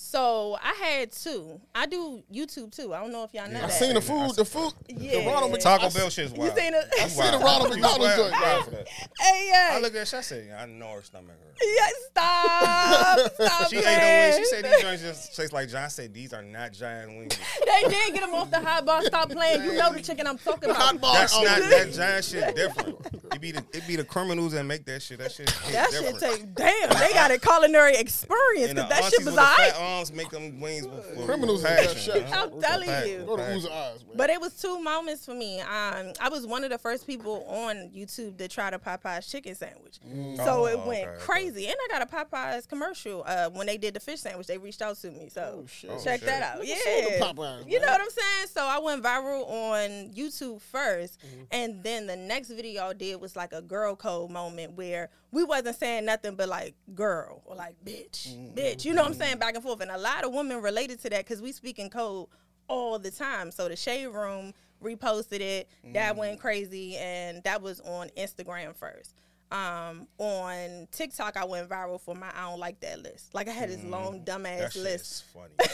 So 0.00 0.56
I 0.62 0.74
had 0.74 1.10
two. 1.10 1.60
I 1.74 1.86
do 1.86 2.22
YouTube 2.32 2.70
too. 2.74 2.94
I 2.94 3.00
don't 3.00 3.10
know 3.10 3.24
if 3.24 3.34
y'all 3.34 3.50
know 3.50 3.58
I 3.58 3.62
that. 3.62 3.72
seen 3.72 3.94
the 3.94 4.00
food, 4.00 4.36
the 4.36 4.44
food, 4.44 4.72
Yeah. 4.86 5.18
the 5.18 5.26
Ronald 5.26 5.50
McDonald. 5.50 5.60
Taco 5.60 5.86
I 5.86 5.98
Bell 5.98 6.06
s- 6.06 6.12
shit's 6.12 6.32
You 6.32 6.38
wild. 6.38 6.56
seen 6.56 6.72
it? 6.72 6.84
I 7.00 7.08
seen 7.08 7.32
the. 7.32 7.38
Ronald 7.38 7.70
You 7.74 7.82
McDonald 7.82 8.00
wild- 8.02 8.16
joint. 8.16 8.32
wild 8.40 8.64
for 8.66 8.70
that. 8.70 8.88
Hey, 9.18 9.48
yeah. 9.50 9.70
I 9.72 9.78
look 9.80 9.96
at 9.96 10.06
that. 10.06 10.14
I 10.14 10.20
say, 10.20 10.52
I 10.56 10.66
know 10.66 10.92
her 10.92 11.02
stomach 11.02 11.30
hurt. 11.30 11.56
yeah, 11.76 11.86
stop. 12.06 13.32
Stop 13.48 13.70
She 13.70 13.78
ate 13.78 13.82
playing. 13.82 13.98
them 13.98 14.34
wings. 14.34 14.36
She 14.36 14.44
said 14.54 14.64
these 14.66 14.80
joints 14.82 15.02
just 15.02 15.36
taste 15.36 15.52
like 15.52 15.68
John. 15.68 15.90
Said 15.90 16.14
these 16.14 16.32
are 16.32 16.42
not 16.42 16.72
giant 16.72 17.18
wings. 17.18 17.36
They 17.66 17.88
did 17.88 18.14
get 18.14 18.20
them 18.20 18.34
off 18.34 18.52
the 18.52 18.60
hot 18.60 18.86
bar. 18.86 19.02
Stop 19.02 19.30
playing. 19.30 19.64
You 19.64 19.74
know 19.78 19.92
the 19.92 20.00
chicken 20.00 20.28
I'm 20.28 20.38
talking 20.38 20.70
about. 20.70 20.80
Hot 20.80 21.00
bar. 21.00 21.14
That's 21.14 21.34
Oh, 21.36 21.42
not 21.42 21.58
that 21.70 21.92
giant 21.92 22.24
shit 22.24 22.54
different. 22.54 23.04
It 23.34 23.40
be 23.40 23.50
the 23.50 23.64
it 23.72 23.84
be 23.88 23.96
the 23.96 24.04
criminals 24.04 24.52
that 24.52 24.62
make 24.64 24.84
that 24.86 25.02
shit. 25.02 25.18
That 25.18 25.32
shit. 25.32 25.50
hit 25.50 25.72
That 25.72 25.90
shit 25.90 26.14
different. 26.20 26.20
take 26.20 26.54
damn. 26.54 26.88
They 27.00 27.12
got 27.12 27.32
a 27.32 27.38
culinary 27.38 27.96
experience 27.96 28.72
because 28.74 28.88
that 28.88 29.04
shit 29.04 29.18
was 29.24 29.26
with 29.26 29.34
the 29.34 29.40
fat 29.88 29.92
alright. 29.92 29.98
arms 29.98 30.12
make 30.12 30.30
them 30.30 30.60
wings 30.60 30.86
with 30.86 31.04
for 31.16 31.24
Criminals 31.24 31.62
have 31.62 31.76
passion, 31.78 31.94
that 31.94 31.98
shit. 32.00 32.30
man. 32.30 32.34
I'm 32.52 32.60
telling 32.60 33.08
you. 33.08 33.18
Go 33.26 33.36
to 33.36 33.42
passion. 33.42 33.70
Eyes, 33.72 34.04
man. 34.06 34.16
But 34.16 34.30
it 34.30 34.40
was 34.40 34.54
two 34.54 34.80
moments 34.82 35.24
for 35.24 35.34
me. 35.34 35.60
Um, 35.60 36.12
I 36.20 36.28
was 36.30 36.46
one 36.46 36.64
of 36.64 36.70
the 36.70 36.78
first 36.78 37.06
people 37.06 37.44
on 37.48 37.90
YouTube 37.94 38.38
to 38.38 38.48
try 38.48 38.70
the 38.70 38.78
Popeyes 38.78 39.30
chicken 39.30 39.54
sandwich. 39.54 39.98
So 40.36 40.44
Oh, 40.48 40.66
it 40.66 40.78
went 40.86 40.88
okay, 41.02 41.08
okay. 41.08 41.18
crazy. 41.20 41.66
And 41.66 41.76
I 41.90 41.98
got 41.98 42.02
a 42.02 42.06
Popeyes 42.14 42.68
commercial 42.68 43.24
uh, 43.26 43.50
when 43.50 43.66
they 43.66 43.76
did 43.78 43.94
the 43.94 44.00
fish 44.00 44.20
sandwich. 44.20 44.46
They 44.46 44.58
reached 44.58 44.82
out 44.82 44.96
to 44.98 45.10
me. 45.10 45.28
So 45.28 45.60
Oh, 45.62 45.66
shit. 45.66 45.90
check 46.02 46.20
Oh, 46.22 46.26
that 46.26 46.42
out. 46.42 46.58
Look 46.58 46.68
Yeah. 46.68 46.74
at 46.74 46.82
some 46.82 47.12
of 47.30 47.36
the 47.36 47.42
Popeyes, 47.42 47.70
you 47.70 47.80
know 47.80 47.86
what 47.86 48.00
I'm 48.00 48.10
saying? 48.10 48.46
So 48.52 48.64
I 48.64 48.78
went 48.78 49.02
viral 49.02 49.48
on 49.48 50.12
YouTube 50.14 50.60
1st 50.72 50.98
Mm-hmm. 51.18 51.42
And 51.52 51.82
then 51.82 52.06
the 52.06 52.16
next 52.16 52.48
video 52.50 52.88
I 52.88 52.92
did 52.92 53.20
was 53.20 53.34
like 53.36 53.52
a 53.52 53.62
girl 53.62 53.96
code 53.96 54.30
moment 54.30 54.72
where 54.76 55.10
we 55.30 55.44
wasn't 55.44 55.76
saying 55.76 56.04
nothing 56.06 56.34
but 56.36 56.48
like 56.48 56.74
girl 56.94 57.42
or 57.44 57.54
like 57.56 57.76
bitch, 57.84 58.28
Mm-hmm. 58.28 58.58
bitch. 58.58 58.84
You 58.84 58.94
know 58.94 59.02
what 59.02 59.08
I'm 59.12 59.14
saying? 59.18 59.38
Back 59.38 59.54
and 59.54 59.62
forth. 59.62 59.80
And 59.80 59.90
a 59.90 59.98
lot 59.98 60.24
of 60.24 60.32
women 60.32 60.60
related 60.62 61.00
to 61.02 61.10
that 61.10 61.24
because 61.24 61.42
we 61.42 61.52
speak 61.52 61.78
in 61.78 61.90
code 61.90 62.28
all 62.68 62.98
the 62.98 63.10
time. 63.10 63.50
So 63.50 63.68
the 63.68 63.76
Shade 63.76 64.06
Room 64.08 64.54
reposted 64.82 65.40
it. 65.40 65.68
That 65.92 66.10
Mm-hmm. 66.12 66.18
went 66.18 66.40
crazy. 66.40 66.96
And 66.96 67.42
that 67.44 67.60
was 67.62 67.80
on 67.80 68.08
Instagram 68.16 68.74
first. 68.76 69.14
Um, 69.50 70.06
on 70.18 70.88
TikTok, 70.92 71.36
I 71.38 71.44
went 71.44 71.68
viral 71.70 71.98
for 72.00 72.14
my 72.14 72.28
I 72.36 72.50
don't 72.50 72.60
like 72.60 72.80
that 72.80 73.02
list. 73.02 73.34
Like 73.34 73.48
I 73.48 73.52
had 73.52 73.70
this 73.70 73.82
long 73.84 74.20
Mm-hmm. 74.20 74.24
That 74.24 74.40
dumbass 74.42 74.72
shit 74.72 74.82
list. 74.82 75.04
is 75.12 75.24
funny. 75.32 75.70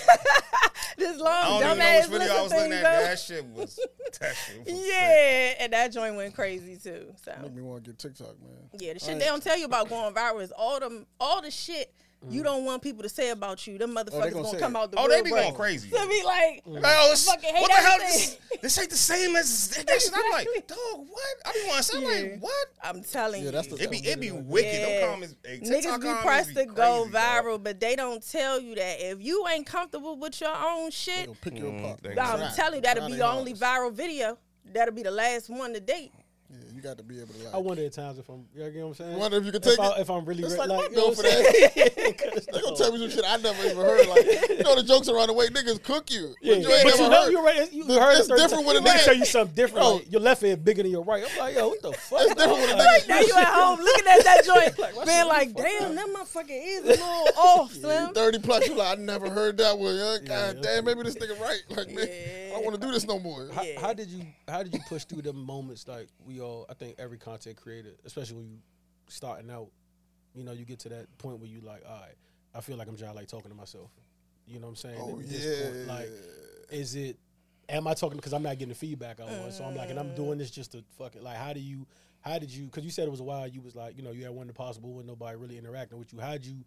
This 0.96 1.18
long 1.18 1.26
I 1.28 1.42
don't 1.42 1.58
even 1.62 1.78
know 1.78 1.84
dumbass 1.84 2.00
which 2.08 2.20
video 2.20 2.20
list 2.20 2.30
I 2.38 2.42
was 2.42 2.52
looking 2.52 2.72
at. 2.72 2.82
That 2.82 3.18
shit 3.18 3.44
was. 3.46 3.80
That 4.20 4.36
shit 4.46 4.58
was 4.58 4.66
sick. 4.68 4.86
Yeah, 4.92 5.54
and 5.58 5.72
that 5.72 5.92
joint 5.92 6.14
went 6.14 6.34
crazy 6.36 6.76
too. 6.76 7.12
So 7.24 7.32
Make 7.42 7.54
me 7.54 7.62
want 7.62 7.82
to 7.84 7.90
get 7.90 7.98
TikTok, 7.98 8.40
man. 8.40 8.50
yeah, 8.78 8.92
the 8.92 9.00
shit 9.00 9.08
ain't- 9.10 9.18
they 9.20 9.26
don't 9.26 9.42
tell 9.42 9.58
you 9.58 9.64
about 9.64 9.88
going 9.88 10.14
viral 10.14 10.40
is 10.40 10.52
all 10.52 10.78
them 10.78 11.06
all 11.18 11.42
the 11.42 11.50
shit 11.50 11.92
you 12.30 12.42
don't 12.42 12.64
want 12.64 12.82
people 12.82 13.02
to 13.02 13.08
say 13.08 13.30
about 13.30 13.66
you. 13.66 13.78
Them 13.78 13.94
motherfuckers 13.94 14.32
gonna 14.32 14.42
gonna, 14.42 14.58
come 14.58 14.76
it. 14.76 14.78
out 14.78 14.92
the 14.92 14.98
Oh, 14.98 15.08
they 15.08 15.16
real 15.16 15.24
be 15.24 15.32
way. 15.32 15.42
going 15.42 15.54
crazy. 15.54 15.90
To 15.90 16.06
be 16.08 16.22
like, 16.24 16.62
Like, 16.66 16.82
oh, 16.86 17.08
this, 17.10 17.26
what 17.26 17.40
the 17.40 17.46
hell? 17.48 17.98
This, 17.98 18.38
this 18.62 18.78
ain't 18.78 18.90
the 18.90 18.96
same 18.96 19.36
as 19.36 19.68
that 19.70 20.00
shit. 20.00 20.10
I'm 20.14 20.32
like, 20.32 20.46
dog, 20.66 20.78
what? 21.08 21.36
I 21.44 21.52
be 21.52 21.64
want 21.68 21.76
to 21.78 21.82
say, 21.84 21.98
Yeah. 22.00 22.30
like, 22.32 22.42
what? 22.42 22.66
I'm 22.82 23.02
telling 23.02 23.40
Yeah, 23.40 23.46
you, 23.46 23.52
that's 23.52 23.68
the 23.68 23.76
It 23.82 23.90
be 23.90 23.98
it 23.98 24.20
be 24.20 24.26
Yeah. 24.28 24.32
wicked. 24.32 24.72
Yeah. 24.80 25.00
Them 25.00 25.10
comments, 25.10 25.34
hey, 25.44 25.60
niggas 25.60 25.68
TikTok 25.68 26.00
be 26.00 26.06
comments 26.06 26.22
pressed 26.24 26.48
be 26.48 26.54
to 26.54 26.66
go 26.66 26.72
crazy, 27.04 27.12
dog. 27.12 27.44
viral, 27.44 27.62
but 27.62 27.80
they 27.80 27.96
don't 27.96 28.26
tell 28.30 28.60
you 28.60 28.74
that 28.76 29.00
if 29.00 29.20
you 29.22 29.46
ain't 29.48 29.66
comfortable 29.66 30.16
with 30.16 30.40
your 30.40 30.54
own 30.56 30.90
shit, 30.90 31.28
pick 31.40 31.54
Mm, 31.54 31.78
apart. 31.80 32.02
they 32.02 32.16
I'm 32.18 32.54
telling 32.54 32.76
you 32.76 32.80
that'll 32.82 33.06
be 33.06 33.12
their 33.12 33.20
your 33.26 33.32
only 33.32 33.54
viral 33.54 33.92
video. 33.92 34.38
That'll 34.72 34.94
be 34.94 35.02
the 35.02 35.10
last 35.10 35.50
one 35.50 35.74
to 35.74 35.80
date. 35.80 36.12
Yeah, 36.50 36.56
you 36.58 36.63
got 36.84 36.98
to 36.98 37.02
be 37.02 37.18
able 37.20 37.32
to 37.34 37.44
like. 37.44 37.54
I 37.54 37.58
wonder 37.58 37.84
at 37.84 37.92
times 37.94 38.18
if 38.18 38.28
I'm, 38.28 38.44
you 38.54 38.60
know 38.62 38.86
what 38.88 38.88
I'm 38.88 38.94
saying? 38.94 39.14
I 39.14 39.16
wonder 39.18 39.36
if 39.38 39.44
you 39.46 39.52
could 39.52 39.66
if, 39.66 39.70
take 39.76 39.80
I, 39.80 39.90
it. 39.96 40.00
if 40.02 40.10
I'm 40.10 40.24
really 40.24 40.44
It's 40.44 40.52
re- 40.52 40.58
like, 40.60 40.68
like, 40.68 40.90
you 40.90 40.96
know 40.96 41.08
no 41.08 41.14
for 41.14 41.24
I'm 41.26 41.30
saying? 41.32 42.14
'Cause 42.14 42.46
They 42.46 42.60
gonna 42.60 42.76
tell 42.76 42.92
me 42.92 42.98
some 42.98 43.10
shit 43.10 43.24
I 43.26 43.36
never 43.38 43.64
even 43.64 43.76
heard. 43.76 44.06
Like, 44.08 44.24
you 44.50 44.62
know 44.62 44.76
the 44.76 44.82
jokes 44.86 45.08
around 45.08 45.28
the 45.28 45.32
way 45.32 45.48
niggas 45.48 45.82
cook 45.82 46.10
you. 46.12 46.34
Yeah, 46.40 46.54
but 46.54 46.60
you 46.62 46.68
but 46.68 46.74
ain't 46.86 46.94
you 46.98 47.08
know, 47.08 47.22
heard. 47.24 47.32
you're 47.32 47.42
right. 47.42 47.72
You 47.72 47.84
heard 47.86 48.12
it's 48.12 48.20
a 48.20 48.24
certain 48.24 48.36
different 48.44 48.66
when 48.66 48.76
a 48.76 48.80
They 48.80 48.90
nigga- 48.90 49.04
tell 49.04 49.14
you 49.16 49.24
something 49.24 49.54
different. 49.56 49.82
Bro. 49.84 49.94
Like, 49.94 50.12
your 50.12 50.20
left 50.20 50.42
ear 50.42 50.56
bigger 50.56 50.82
than 50.82 50.92
your 50.92 51.04
right. 51.04 51.24
I'm 51.30 51.38
like, 51.38 51.54
yo, 51.56 51.68
what 51.68 51.82
the 51.82 51.92
fuck? 51.92 52.20
It's 52.22 52.34
different 52.34 52.60
when 52.60 52.70
a 52.70 52.76
Like, 52.76 53.02
nigga- 53.02 53.08
Now 53.08 53.20
you 53.20 53.34
at 53.36 53.44
home 53.48 53.80
looking 53.80 54.06
at 54.06 54.24
that 54.24 54.44
joint, 54.44 54.94
why 54.96 55.04
being 55.06 55.26
like, 55.26 55.54
damn, 55.54 55.94
that 55.94 56.06
motherfucker 56.08 56.44
is 56.50 56.84
a 56.84 56.86
little 56.88 57.28
off, 57.38 57.72
Slim. 57.72 58.12
Thirty 58.14 58.38
plus, 58.38 58.68
you 58.68 58.74
like 58.74 58.98
I 58.98 59.00
never 59.00 59.30
heard 59.30 59.56
that 59.58 59.78
one. 59.78 59.94
God 60.24 60.60
damn, 60.62 60.84
maybe 60.84 61.02
this 61.02 61.16
nigga 61.16 61.40
right. 61.40 61.62
Like, 61.70 61.90
man, 61.94 62.08
I 62.08 62.50
don't 62.54 62.64
want 62.64 62.80
to 62.80 62.86
do 62.86 62.92
this 62.92 63.06
no 63.06 63.18
more. 63.18 63.48
How, 63.54 63.62
Yeah. 63.62 63.80
how 63.80 63.92
did 63.92 64.08
you 64.08 64.26
how 64.48 64.62
did 64.62 64.74
you 64.74 64.80
push 64.88 65.04
through 65.04 65.22
the 65.22 65.32
moments 65.32 65.88
like 65.88 66.08
we 66.26 66.40
all 66.40 66.66
I 66.74 66.84
think 66.84 66.96
every 66.98 67.18
content 67.18 67.56
creator, 67.56 67.92
especially 68.04 68.36
when 68.36 68.46
you 68.46 68.58
starting 69.08 69.48
out, 69.48 69.68
you 70.34 70.42
know, 70.42 70.52
you 70.52 70.64
get 70.64 70.80
to 70.80 70.88
that 70.88 71.18
point 71.18 71.38
where 71.38 71.48
you 71.48 71.60
like, 71.60 71.82
all 71.88 72.00
right, 72.00 72.16
I 72.52 72.60
feel 72.60 72.76
like 72.76 72.88
I'm 72.88 72.96
just 72.96 73.14
like 73.14 73.28
talking 73.28 73.50
to 73.50 73.56
myself. 73.56 73.90
You 74.46 74.58
know 74.58 74.66
what 74.66 74.70
I'm 74.70 74.76
saying? 74.76 74.98
Oh 75.00 75.20
At 75.20 75.28
this 75.28 75.62
point, 75.62 75.76
yeah, 75.86 75.92
like, 75.92 76.08
is 76.70 76.96
it? 76.96 77.16
Am 77.68 77.86
I 77.86 77.94
talking 77.94 78.16
because 78.16 78.34
I'm 78.34 78.42
not 78.42 78.58
getting 78.58 78.70
the 78.70 78.74
feedback 78.74 79.20
I 79.20 79.24
want? 79.24 79.52
So 79.52 79.64
I'm 79.64 79.74
like, 79.74 79.88
and 79.88 79.98
I'm 79.98 80.14
doing 80.14 80.34
mm. 80.34 80.38
this 80.38 80.50
just 80.50 80.72
to 80.72 80.84
fuck 80.98 81.14
it. 81.14 81.22
Like, 81.22 81.36
how 81.36 81.52
do 81.52 81.60
you? 81.60 81.86
How 82.20 82.38
did 82.38 82.50
you? 82.50 82.64
Because 82.64 82.84
you 82.84 82.90
said 82.90 83.06
it 83.06 83.10
was 83.10 83.20
a 83.20 83.24
while. 83.24 83.46
You 83.46 83.62
was 83.62 83.76
like, 83.76 83.96
you 83.96 84.02
know, 84.02 84.10
you 84.10 84.24
had 84.24 84.32
one 84.32 84.48
impossible 84.48 84.92
with 84.92 85.06
nobody 85.06 85.36
really 85.36 85.56
interacting 85.56 85.98
with 85.98 86.12
you. 86.12 86.18
How'd 86.18 86.44
you? 86.44 86.64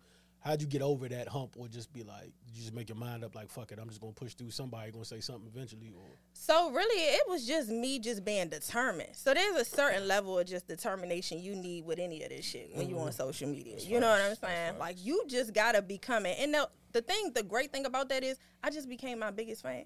How'd 0.47 0.61
you 0.61 0.67
get 0.67 0.81
over 0.81 1.09
that 1.09 1.27
hump, 1.27 1.55
or 1.57 1.67
just 1.67 1.91
be 1.91 2.03
like, 2.03 2.31
you 2.53 2.61
just 2.61 2.73
make 2.73 2.87
your 2.87 2.97
mind 2.97 3.25
up, 3.25 3.35
like, 3.35 3.49
fuck 3.49 3.73
it, 3.73 3.79
I'm 3.81 3.89
just 3.89 3.99
gonna 3.99 4.13
push 4.13 4.33
through. 4.33 4.51
Somebody 4.51 4.91
gonna 4.91 5.03
say 5.03 5.19
something 5.19 5.45
eventually, 5.53 5.91
or 5.93 6.05
So 6.31 6.71
really, 6.71 7.01
it 7.01 7.23
was 7.27 7.45
just 7.45 7.67
me 7.67 7.99
just 7.99 8.23
being 8.23 8.47
determined. 8.47 9.09
So 9.11 9.33
there's 9.33 9.57
a 9.57 9.65
certain 9.65 10.07
level 10.07 10.39
of 10.39 10.47
just 10.47 10.65
determination 10.65 11.39
you 11.39 11.53
need 11.53 11.83
with 11.83 11.99
any 11.99 12.23
of 12.23 12.29
this 12.29 12.45
shit 12.45 12.69
when 12.73 12.89
you're 12.89 12.97
on 12.99 13.09
mm-hmm. 13.09 13.17
social 13.17 13.49
media. 13.49 13.75
You 13.79 13.99
know 13.99 14.09
what 14.09 14.21
I'm 14.21 14.35
saying? 14.37 14.77
Like 14.79 14.95
you 15.03 15.25
just 15.27 15.53
gotta 15.53 15.81
become 15.81 16.25
it. 16.25 16.37
And 16.39 16.53
the 16.53 16.69
the 16.94 17.01
thing, 17.01 17.32
the 17.34 17.44
great 17.44 17.72
thing 17.72 17.86
about 17.86 18.10
that 18.10 18.24
is 18.24 18.39
I 18.63 18.70
just 18.70 18.89
became 18.89 19.20
my 19.20 19.32
biggest 19.32 19.62
fan. 19.62 19.86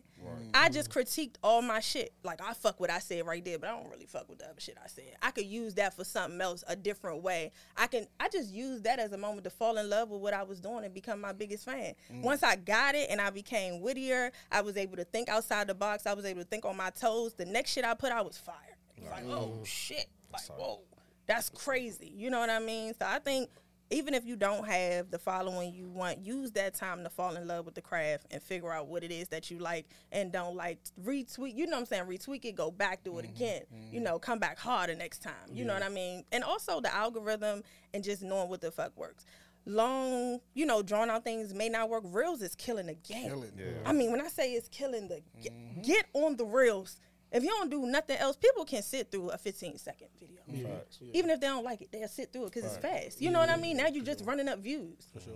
I 0.53 0.65
mm-hmm. 0.65 0.74
just 0.74 0.89
critiqued 0.89 1.36
all 1.43 1.62
my 1.62 1.79
shit. 1.79 2.13
Like 2.24 2.41
I 2.41 2.53
fuck 2.53 2.79
what 2.79 2.89
I 2.89 3.00
said 3.00 3.25
right 3.25 3.43
there, 3.43 3.60
but 3.60 3.70
I 3.70 3.79
don't 3.79 3.89
really 3.89 4.05
fuck 4.05 4.29
with 4.29 4.39
the 4.39 4.46
other 4.46 4.60
shit 4.60 4.77
I 4.84 4.88
said. 4.88 5.15
I 5.22 5.31
could 5.31 5.46
use 5.46 5.74
that 5.75 5.96
for 5.96 6.03
something 6.03 6.39
else, 6.39 6.63
a 6.67 6.75
different 6.75 7.24
way. 7.24 7.51
I 7.75 7.88
can. 7.88 8.08
I 8.20 8.29
just 8.29 8.51
use 8.51 8.81
that 8.81 9.00
as 9.00 9.12
a 9.12 9.17
moment 9.17 9.43
to 9.46 9.50
fall 9.50 9.77
in 9.77 9.89
love 9.89 10.10
with 10.10 10.22
what 10.22 10.34
I 10.34 10.43
was 10.43 10.60
doing 10.60 10.86
and 10.86 10.93
become 10.93 11.20
my 11.20 11.34
biggest 11.34 11.65
fan. 11.65 11.96
Mm. 12.12 12.22
Once 12.22 12.43
I 12.43 12.55
got 12.55 12.96
it 12.96 13.10
and 13.10 13.20
I 13.20 13.29
became 13.29 13.81
wittier, 13.81 14.31
I 14.51 14.62
was 14.62 14.77
able 14.77 14.98
to 14.98 15.03
think 15.03 15.29
outside 15.29 15.67
the 15.67 15.75
box. 15.75 16.05
I 16.05 16.13
was 16.13 16.25
able 16.25 16.41
to 16.41 16.48
think 16.48 16.65
on 16.65 16.77
my 16.77 16.91
toes. 16.91 17.34
The 17.34 17.46
next 17.46 17.72
shit 17.72 17.84
I 17.84 17.93
put 17.93 18.12
out 18.12 18.25
was 18.25 18.38
fire. 18.38 18.55
It 18.96 19.03
was 19.03 19.12
like, 19.12 19.25
oh 19.25 19.63
shit, 19.65 20.08
like 20.31 20.43
whoa, 20.43 20.81
that's 21.27 21.50
crazy. 21.50 22.12
You 22.15 22.29
know 22.29 22.39
what 22.39 22.50
I 22.50 22.60
mean? 22.60 22.93
So 22.93 23.05
I 23.05 23.20
think 23.20 23.50
even 23.91 24.13
if 24.13 24.25
you 24.25 24.36
don't 24.36 24.65
have 24.67 25.12
the 25.12 25.19
following 25.19 25.74
you 25.74 25.89
want, 25.89 26.25
use 26.25 26.51
that 26.51 26.74
time 26.74 27.03
to 27.03 27.10
fall 27.10 27.36
in 27.36 27.48
love 27.48 27.65
with 27.65 27.75
the 27.75 27.81
craft 27.81 28.25
and 28.31 28.41
figure 28.41 28.71
out 28.71 28.88
what 28.88 29.03
it 29.03 29.12
is 29.12 29.27
that 29.27 29.51
you 29.51 29.60
like 29.60 29.86
and 30.12 30.31
don't 30.31 30.55
like. 30.55 30.79
Retweet, 31.03 31.55
you 31.55 31.65
know 31.67 31.74
what 31.74 31.81
I'm 31.81 31.86
saying? 31.86 32.05
Retweet 32.05 32.45
it, 32.45 32.55
go 32.55 32.71
back, 32.71 33.03
do 33.03 33.19
it 33.19 33.25
mm-hmm. 33.25 33.36
again. 33.36 33.62
You 33.91 33.98
mm-hmm. 33.98 34.03
know, 34.05 34.19
come 34.19 34.39
back 34.39 34.57
harder 34.57 34.95
next 34.95 35.21
time. 35.21 35.33
You 35.51 35.65
know 35.65 35.74
what 35.74 35.83
I 35.83 35.89
mean? 35.89 36.24
And 36.31 36.43
also 36.43 36.79
the 36.79 36.93
algorithm 36.93 37.63
and 37.93 38.03
just 38.03 38.24
knowing 38.24 38.50
what 38.50 38.62
the 38.62 38.71
fuck 38.71 38.95
works. 38.98 39.25
Long, 39.65 40.39
you 40.55 40.65
know, 40.65 40.81
drawn 40.81 41.10
out 41.10 41.24
things 41.24 41.53
may 41.53 41.69
not 41.69 41.89
work. 41.89 42.03
Reels 42.07 42.41
is 42.41 42.55
killing 42.55 42.88
the 42.88 42.95
game. 42.95 43.29
Killing. 43.29 43.51
Yeah. 43.57 43.65
I 43.86 43.93
mean, 43.93 44.10
when 44.10 44.21
I 44.21 44.27
say 44.27 44.53
it's 44.53 44.67
killing 44.69 45.07
the 45.07 45.21
get, 45.41 45.53
mm-hmm. 45.53 45.81
get 45.81 46.05
on 46.13 46.38
the 46.38 46.45
reels. 46.45 47.00
If 47.31 47.43
you 47.43 47.50
don't 47.50 47.69
do 47.69 47.85
nothing 47.85 48.17
else, 48.17 48.35
people 48.35 48.65
can 48.65 48.81
sit 48.83 49.09
through 49.09 49.29
a 49.29 49.38
15 49.38 49.77
second 49.77 50.07
video. 50.19 50.67
Facts. 50.67 51.00
Even 51.13 51.29
if 51.29 51.39
they 51.39 51.47
don't 51.47 51.63
like 51.63 51.81
it, 51.81 51.91
they'll 51.91 52.07
sit 52.07 52.33
through 52.33 52.45
it 52.45 52.53
because 52.53 52.65
it's 52.65 52.77
fast. 52.77 53.21
You 53.21 53.31
know 53.31 53.39
what 53.39 53.50
I 53.50 53.55
mean? 53.55 53.77
Now 53.77 53.88
you're 53.88 54.03
just 54.03 54.25
running 54.25 54.50
up 54.50 54.59
views. 54.59 55.07
For 55.13 55.21
sure. 55.21 55.33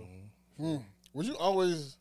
Hmm. 0.58 0.76
Would 1.14 1.26
you 1.26 1.36
always 1.38 1.96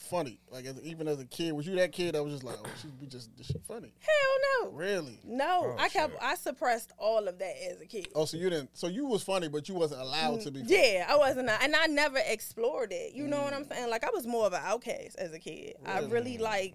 funny? 0.00 0.40
Like 0.50 0.64
as, 0.64 0.80
even 0.82 1.08
as 1.08 1.20
a 1.20 1.24
kid, 1.24 1.52
was 1.52 1.66
you 1.66 1.76
that 1.76 1.92
kid 1.92 2.14
that 2.14 2.22
was 2.22 2.32
just 2.32 2.44
like, 2.44 2.56
oh, 2.62 2.68
she 2.80 2.88
be 2.88 3.06
just 3.06 3.30
she 3.42 3.54
funny? 3.66 3.92
Hell 4.00 4.64
no. 4.64 4.70
Really? 4.72 5.18
No, 5.24 5.60
Oh, 5.70 5.76
I 5.78 5.88
kept 5.88 6.12
shit. 6.12 6.22
I 6.22 6.34
suppressed 6.34 6.92
all 6.98 7.28
of 7.28 7.38
that 7.38 7.54
as 7.70 7.80
a 7.80 7.86
kid. 7.86 8.08
Oh, 8.14 8.24
so 8.24 8.36
you 8.36 8.50
didn't? 8.50 8.76
So 8.76 8.88
you 8.88 9.06
was 9.06 9.22
funny, 9.22 9.48
but 9.48 9.68
you 9.68 9.74
wasn't 9.74 10.00
allowed 10.00 10.40
to 10.42 10.50
be. 10.50 10.60
Mm, 10.60 10.68
funny. 10.68 10.94
Yeah, 10.94 11.06
I 11.08 11.16
wasn't, 11.16 11.48
uh, 11.48 11.58
and 11.62 11.74
I 11.76 11.86
never 11.86 12.18
explored 12.26 12.92
it. 12.92 13.14
You 13.14 13.26
know 13.26 13.42
what 13.42 13.52
I'm 13.52 13.64
mm. 13.64 13.68
saying? 13.74 13.90
Like 13.90 14.04
I 14.04 14.10
was 14.10 14.26
more 14.26 14.46
of 14.46 14.52
an 14.52 14.62
outcast 14.64 15.16
as 15.18 15.32
a 15.32 15.38
kid. 15.38 15.74
I 15.86 16.00
really 16.00 16.38
like, 16.38 16.74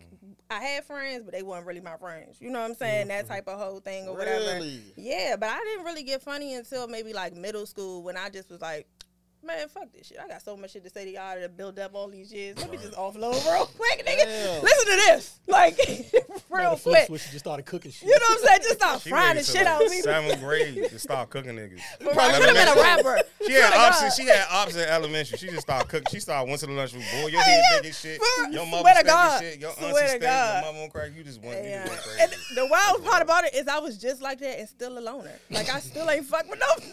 I 0.49 0.59
had 0.59 0.85
friends, 0.85 1.23
but 1.23 1.33
they 1.33 1.43
weren't 1.43 1.65
really 1.65 1.81
my 1.81 1.97
friends. 1.97 2.37
You 2.39 2.51
know 2.51 2.61
what 2.61 2.69
I'm 2.69 2.75
saying? 2.75 3.07
That 3.07 3.25
mm-hmm. 3.25 3.33
type 3.33 3.47
of 3.47 3.59
whole 3.59 3.79
thing 3.79 4.07
or 4.07 4.15
whatever. 4.15 4.63
Yeah, 4.95 5.35
but 5.39 5.49
I 5.49 5.59
didn't 5.59 5.85
really 5.85 6.03
get 6.03 6.21
funny 6.21 6.53
until 6.53 6.87
maybe 6.87 7.13
like 7.13 7.35
middle 7.35 7.65
school 7.65 8.03
when 8.03 8.17
I 8.17 8.29
just 8.29 8.49
was 8.49 8.61
like, 8.61 8.87
man, 9.45 9.67
fuck 9.69 9.91
this 9.93 10.07
shit. 10.07 10.17
I 10.23 10.27
got 10.27 10.41
so 10.41 10.57
much 10.57 10.71
shit 10.71 10.83
to 10.83 10.89
say 10.89 11.05
to 11.05 11.11
y'all 11.11 11.39
to 11.39 11.47
build 11.49 11.77
up 11.79 11.91
all 11.93 12.07
these 12.07 12.33
years. 12.33 12.57
Let 12.57 12.71
me 12.71 12.77
just 12.77 12.93
offload 12.93 13.33
real 13.45 13.65
quick, 13.77 14.05
nigga. 14.05 14.25
Damn. 14.25 14.63
Listen 14.63 14.85
to 14.85 14.95
this, 14.95 15.39
like 15.47 15.77
real 16.49 16.75
the 16.75 16.81
quick. 16.81 17.05
switch, 17.07 17.25
you 17.25 17.31
just 17.31 17.39
started 17.45 17.65
cooking 17.65 17.91
shit. 17.91 18.09
You 18.09 18.15
know 18.15 18.19
what 18.29 18.39
I'm 18.39 18.45
saying? 18.47 18.59
Just 18.63 18.75
start 18.79 19.01
frying 19.01 19.35
the 19.37 19.43
to, 19.43 19.51
shit 19.51 19.65
like, 19.65 19.67
out 19.67 19.83
of 19.85 19.91
me. 19.91 20.01
Seventh 20.01 20.39
grade 20.43 20.87
just 20.89 21.03
start 21.03 21.29
cooking 21.29 21.53
niggas. 21.55 21.79
I 22.01 22.05
could 22.37 22.55
have 22.55 22.55
been 22.55 22.77
a 22.77 22.81
rapper. 22.81 23.21
She 23.45 23.53
had 23.53 23.69
Swear 23.73 23.79
opposite. 23.87 24.01
God. 24.07 24.13
She 24.15 24.25
had 24.25 24.45
opposite 24.51 24.89
elementary. 24.91 25.37
She 25.37 25.47
just 25.47 25.61
started 25.61 25.87
cooking. 25.89 26.07
She 26.11 26.19
started 26.19 26.49
once 26.49 26.63
in 26.63 26.69
the 26.71 26.75
lunchroom. 26.75 27.03
Boy, 27.21 27.27
your 27.27 27.41
head 27.41 27.61
big 27.81 27.89
as 27.91 27.99
shit. 27.99 28.19
Swear 28.21 28.51
Your 28.51 28.65
to 28.65 28.71
mother 28.71 28.89
stank 28.91 29.07
God. 29.07 29.41
shit. 29.41 29.59
Your 29.59 29.71
Swear 29.73 29.87
auntie 29.89 30.01
to 30.01 30.07
stank. 30.07 30.21
God. 30.23 30.63
Your 30.63 30.73
mama 30.73 30.83
on 30.85 30.89
crack. 30.89 31.11
You 31.15 31.23
just 31.23 31.41
went. 31.41 31.63
You 31.63 31.69
Yeah. 31.69 31.85
just 31.87 32.07
went 32.07 32.21
And 32.21 32.31
the 32.57 32.65
wild 32.67 33.03
part 33.05 33.21
about 33.21 33.43
it 33.45 33.53
is 33.53 33.67
I 33.67 33.77
was 33.79 33.97
just 33.97 34.21
like 34.21 34.39
that 34.39 34.59
and 34.59 34.67
still 34.67 34.97
a 34.97 35.01
loner. 35.01 35.31
Like 35.51 35.69
I 35.69 35.79
still 35.79 36.09
ain't 36.09 36.25
fuck 36.25 36.49
with 36.49 36.59
no. 36.59 36.85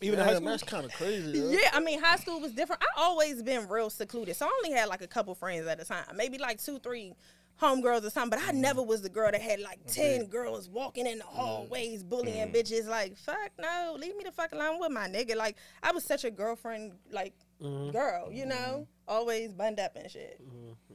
Even 0.00 0.18
in 0.18 0.24
high 0.26 0.34
school. 0.34 0.48
that's 0.48 0.62
kind 0.62 0.84
of 0.84 0.92
crazy. 0.92 1.38
Yeah, 1.38 1.70
I 1.72 1.80
mean, 1.80 2.00
high 2.00 2.16
school 2.16 2.40
was 2.40 2.52
different. 2.52 2.82
I 2.82 3.00
always 3.00 3.42
been 3.42 3.66
real 3.68 3.88
secluded, 3.88 4.36
so 4.36 4.46
I 4.46 4.50
only 4.64 4.76
had 4.76 4.88
like 4.88 5.00
a 5.00 5.06
couple 5.06 5.34
friends 5.34 5.66
at 5.66 5.80
a 5.80 5.84
time, 5.84 6.04
maybe 6.14 6.38
like 6.38 6.62
two, 6.62 6.78
three 6.78 7.14
homegirls 7.60 8.04
or 8.04 8.10
something. 8.10 8.38
But 8.38 8.40
I 8.40 8.50
mm-hmm. 8.52 8.60
never 8.60 8.82
was 8.82 9.00
the 9.00 9.08
girl 9.08 9.30
that 9.30 9.40
had 9.40 9.60
like 9.60 9.80
ten 9.86 10.26
girls 10.26 10.68
walking 10.68 11.06
in 11.06 11.18
the 11.18 11.24
mm-hmm. 11.24 11.36
hallways 11.36 12.02
bullying 12.02 12.48
mm-hmm. 12.48 12.56
bitches. 12.56 12.86
Like, 12.86 13.16
fuck 13.16 13.52
no, 13.58 13.96
leave 13.98 14.16
me 14.16 14.24
the 14.24 14.32
fuck 14.32 14.52
alone 14.52 14.80
with 14.80 14.92
my 14.92 15.08
nigga. 15.08 15.34
Like, 15.34 15.56
I 15.82 15.92
was 15.92 16.04
such 16.04 16.24
a 16.24 16.30
girlfriend, 16.30 16.92
like 17.10 17.32
girl, 17.60 18.28
you 18.30 18.46
know, 18.46 18.86
always 19.08 19.52
bund 19.52 19.78
up 19.80 19.96
and 19.96 20.10
shit. 20.10 20.40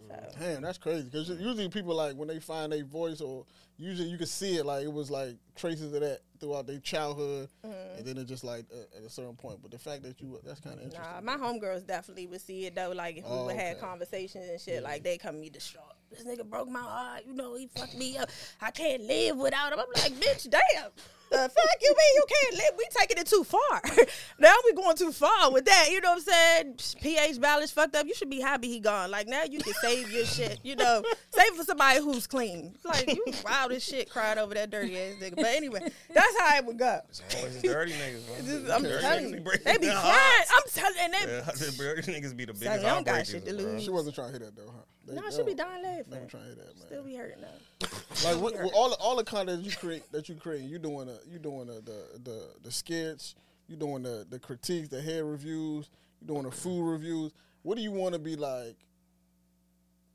So. 0.09 0.15
Damn, 0.39 0.61
that's 0.61 0.77
crazy. 0.77 1.03
Because 1.05 1.29
usually 1.29 1.69
people 1.69 1.95
like 1.95 2.15
when 2.15 2.27
they 2.27 2.39
find 2.39 2.71
their 2.71 2.83
voice, 2.83 3.21
or 3.21 3.45
usually 3.77 4.09
you 4.09 4.17
can 4.17 4.27
see 4.27 4.57
it 4.57 4.65
like 4.65 4.83
it 4.83 4.91
was 4.91 5.09
like 5.09 5.37
traces 5.55 5.93
of 5.93 6.01
that 6.01 6.19
throughout 6.39 6.67
their 6.67 6.79
childhood, 6.79 7.47
Mm-hmm. 7.65 7.97
and 7.97 8.05
then 8.05 8.17
it 8.17 8.25
just 8.25 8.43
like 8.43 8.65
uh, 8.73 8.97
at 8.97 9.03
a 9.03 9.09
certain 9.09 9.35
point. 9.35 9.59
But 9.61 9.71
the 9.71 9.79
fact 9.79 10.03
that 10.03 10.19
you 10.21 10.37
that's 10.45 10.59
kind 10.59 10.77
of 10.77 10.83
interesting. 10.83 11.13
Nah, 11.13 11.21
my 11.21 11.37
homegirls 11.37 11.87
definitely 11.87 12.27
would 12.27 12.41
see 12.41 12.65
it 12.65 12.75
though. 12.75 12.91
Like 12.91 13.17
if 13.17 13.23
we 13.23 13.29
Oh, 13.31 13.45
would 13.45 13.55
have 13.55 13.77
okay. 13.77 13.85
conversations 13.85 14.49
and 14.49 14.59
shit, 14.59 14.83
like 14.83 15.03
they 15.03 15.17
come 15.17 15.35
to 15.35 15.41
me 15.41 15.49
distraught. 15.49 15.85
This 16.09 16.25
nigga 16.25 16.43
broke 16.43 16.67
my 16.67 16.81
heart. 16.81 17.23
You 17.25 17.33
know, 17.33 17.55
he 17.55 17.67
fucked 17.67 17.95
me 17.97 18.17
up. 18.17 18.29
I 18.59 18.71
can't 18.71 19.03
live 19.03 19.37
without 19.37 19.71
him. 19.71 19.79
I'm 19.79 19.85
like, 19.95 20.11
bitch, 20.19 20.49
damn. 20.49 20.89
The 21.31 21.37
fuck 21.37 21.81
you 21.81 21.89
mean 21.97 22.15
you 22.15 22.25
can't 22.27 22.55
live? 22.55 22.71
We 22.77 22.85
taking 22.91 23.17
it 23.17 23.25
too 23.25 23.43
far. 23.45 23.81
now 24.39 24.53
we 24.65 24.73
going 24.73 24.97
too 24.97 25.11
far 25.13 25.49
with 25.51 25.63
that. 25.65 25.87
You 25.89 26.01
know 26.01 26.11
what 26.11 26.23
I'm 26.27 26.75
saying? 26.75 26.99
pH 27.01 27.39
balance 27.39 27.71
fucked 27.71 27.95
up. 27.95 28.05
You 28.05 28.13
should 28.13 28.29
be 28.29 28.41
happy 28.41 28.67
he 28.67 28.79
gone. 28.81 29.09
Like 29.11 29.27
now 29.27 29.43
you 29.43 29.59
can 29.59 29.73
save 29.81 30.11
your 30.11 30.25
shit. 30.25 30.59
You 30.63 30.75
know, 30.75 31.01
save 31.31 31.53
for 31.53 31.63
somebody 31.63 31.99
who's 32.01 32.27
clean. 32.27 32.75
Like 32.83 33.07
you 33.07 33.23
wild 33.45 33.71
as 33.71 33.83
shit 33.83 34.09
crying 34.09 34.37
over 34.39 34.53
that 34.55 34.69
dirty 34.69 34.97
ass 34.99 35.15
nigga. 35.21 35.35
But 35.37 35.45
anyway, 35.45 35.89
that's 36.13 36.39
how 36.39 36.57
it 36.57 36.65
would 36.65 36.77
go. 36.77 36.99
Always 37.37 37.61
dirty 37.61 37.93
niggas. 37.93 38.45
Just- 38.45 38.71
I'm 38.71 38.83
Dirty 38.83 39.01
telling 39.01 39.29
you, 39.33 39.39
be 39.41 39.51
they 39.63 39.77
be 39.77 39.87
crying. 39.87 40.45
I'm 40.53 40.63
telling, 40.73 40.97
and 40.99 41.13
they 41.13 41.33
Yeah, 41.37 41.43
I 41.47 41.53
said 41.53 41.73
dirty 41.77 42.11
niggas 42.11 42.35
be 42.35 42.45
the 42.45 42.53
biggest 42.53 42.81
y'all 42.83 42.95
don't 42.95 43.05
got 43.05 43.25
shit 43.25 43.45
to 43.45 43.53
lose. 43.53 43.83
She 43.83 43.89
wasn't 43.89 44.15
trying 44.15 44.33
to 44.33 44.37
hear 44.39 44.47
that 44.47 44.55
though, 44.57 44.67
huh? 44.67 44.81
They- 45.07 45.15
No, 45.15 45.21
she 45.29 45.43
be 45.43 45.53
dying 45.53 45.81
laughing. 45.83 46.03
They 46.09 46.19
were 46.19 46.25
trying 46.25 46.43
to 46.43 46.47
hear 46.49 46.55
that, 46.55 46.77
man. 46.77 46.85
Still 46.87 47.03
be 47.03 47.15
hurting 47.15 47.37
though. 47.41 47.87
like 48.29 48.41
with, 48.41 48.61
with 48.61 48.73
all 48.73 48.89
the, 48.89 48.95
all 48.97 49.15
the 49.15 49.23
content 49.23 49.63
that 49.63 49.69
you 49.69 49.75
create 49.75 50.11
that 50.11 50.29
you 50.29 50.35
create, 50.35 50.61
you 50.61 50.77
doing 50.77 51.07
the 51.07 51.19
you 51.29 51.39
doing 51.39 51.67
the 51.67 51.81
the 51.81 52.19
the, 52.23 52.49
the 52.63 52.71
skits, 52.71 53.35
you 53.67 53.75
doing 53.75 54.03
the 54.03 54.25
the 54.29 54.39
critiques, 54.39 54.89
the 54.89 55.01
hair 55.01 55.25
reviews, 55.25 55.89
you 56.21 56.27
doing 56.27 56.43
the 56.43 56.51
food 56.51 56.83
reviews. 56.89 57.31
What 57.63 57.77
do 57.77 57.83
you 57.83 57.91
want 57.91 58.13
to 58.13 58.19
be 58.19 58.35
like? 58.35 58.77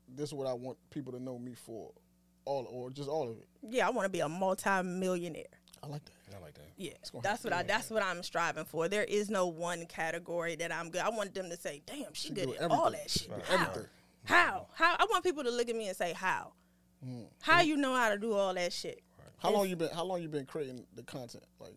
This 0.09 0.29
is 0.29 0.33
what 0.33 0.47
I 0.47 0.53
want 0.53 0.77
people 0.89 1.11
to 1.13 1.19
know 1.19 1.37
me 1.37 1.53
for, 1.53 1.91
all 2.45 2.65
or 2.69 2.89
just 2.89 3.09
all 3.09 3.29
of 3.29 3.37
it. 3.37 3.47
Yeah, 3.61 3.87
I 3.87 3.89
want 3.89 4.05
to 4.05 4.09
be 4.09 4.21
a 4.21 4.29
multi-millionaire. 4.29 5.43
I 5.83 5.87
like 5.87 6.05
that. 6.05 6.35
I 6.35 6.41
like 6.41 6.53
that. 6.55 6.65
Yeah, 6.77 6.93
that's 7.21 7.43
what 7.43 7.53
I. 7.53 7.63
That's 7.63 7.89
what 7.89 8.03
I'm 8.03 8.23
striving 8.23 8.65
for. 8.65 8.87
There 8.87 9.03
is 9.03 9.29
no 9.29 9.47
one 9.47 9.85
category 9.85 10.55
that 10.57 10.71
I'm 10.71 10.89
good. 10.89 11.01
I 11.01 11.09
want 11.09 11.33
them 11.33 11.49
to 11.49 11.57
say, 11.57 11.81
"Damn, 11.85 12.13
she, 12.13 12.29
She 12.29 12.33
good 12.33 12.47
do 12.47 12.55
at 12.55 12.71
all 12.71 12.91
that 12.91 13.09
shit." 13.09 13.29
Right. 13.29 13.45
How? 13.45 13.55
Everything. 13.55 13.85
How? 14.25 14.67
How? 14.73 14.95
I 14.99 15.05
want 15.09 15.23
people 15.23 15.43
to 15.43 15.51
look 15.51 15.69
at 15.69 15.75
me 15.75 15.87
and 15.87 15.95
say, 15.95 16.13
"How? 16.13 16.53
Mm. 17.05 17.27
How 17.41 17.61
mm. 17.61 17.65
you 17.65 17.77
know 17.77 17.95
how 17.95 18.09
to 18.09 18.17
do 18.17 18.33
all 18.33 18.53
that 18.53 18.73
shit?" 18.73 19.01
How 19.39 19.51
long 19.51 19.69
you 19.69 19.75
been? 19.75 19.89
How 19.93 20.03
long 20.03 20.21
you 20.21 20.27
been 20.27 20.45
creating 20.45 20.85
the 20.95 21.03
content? 21.03 21.43
Like 21.59 21.75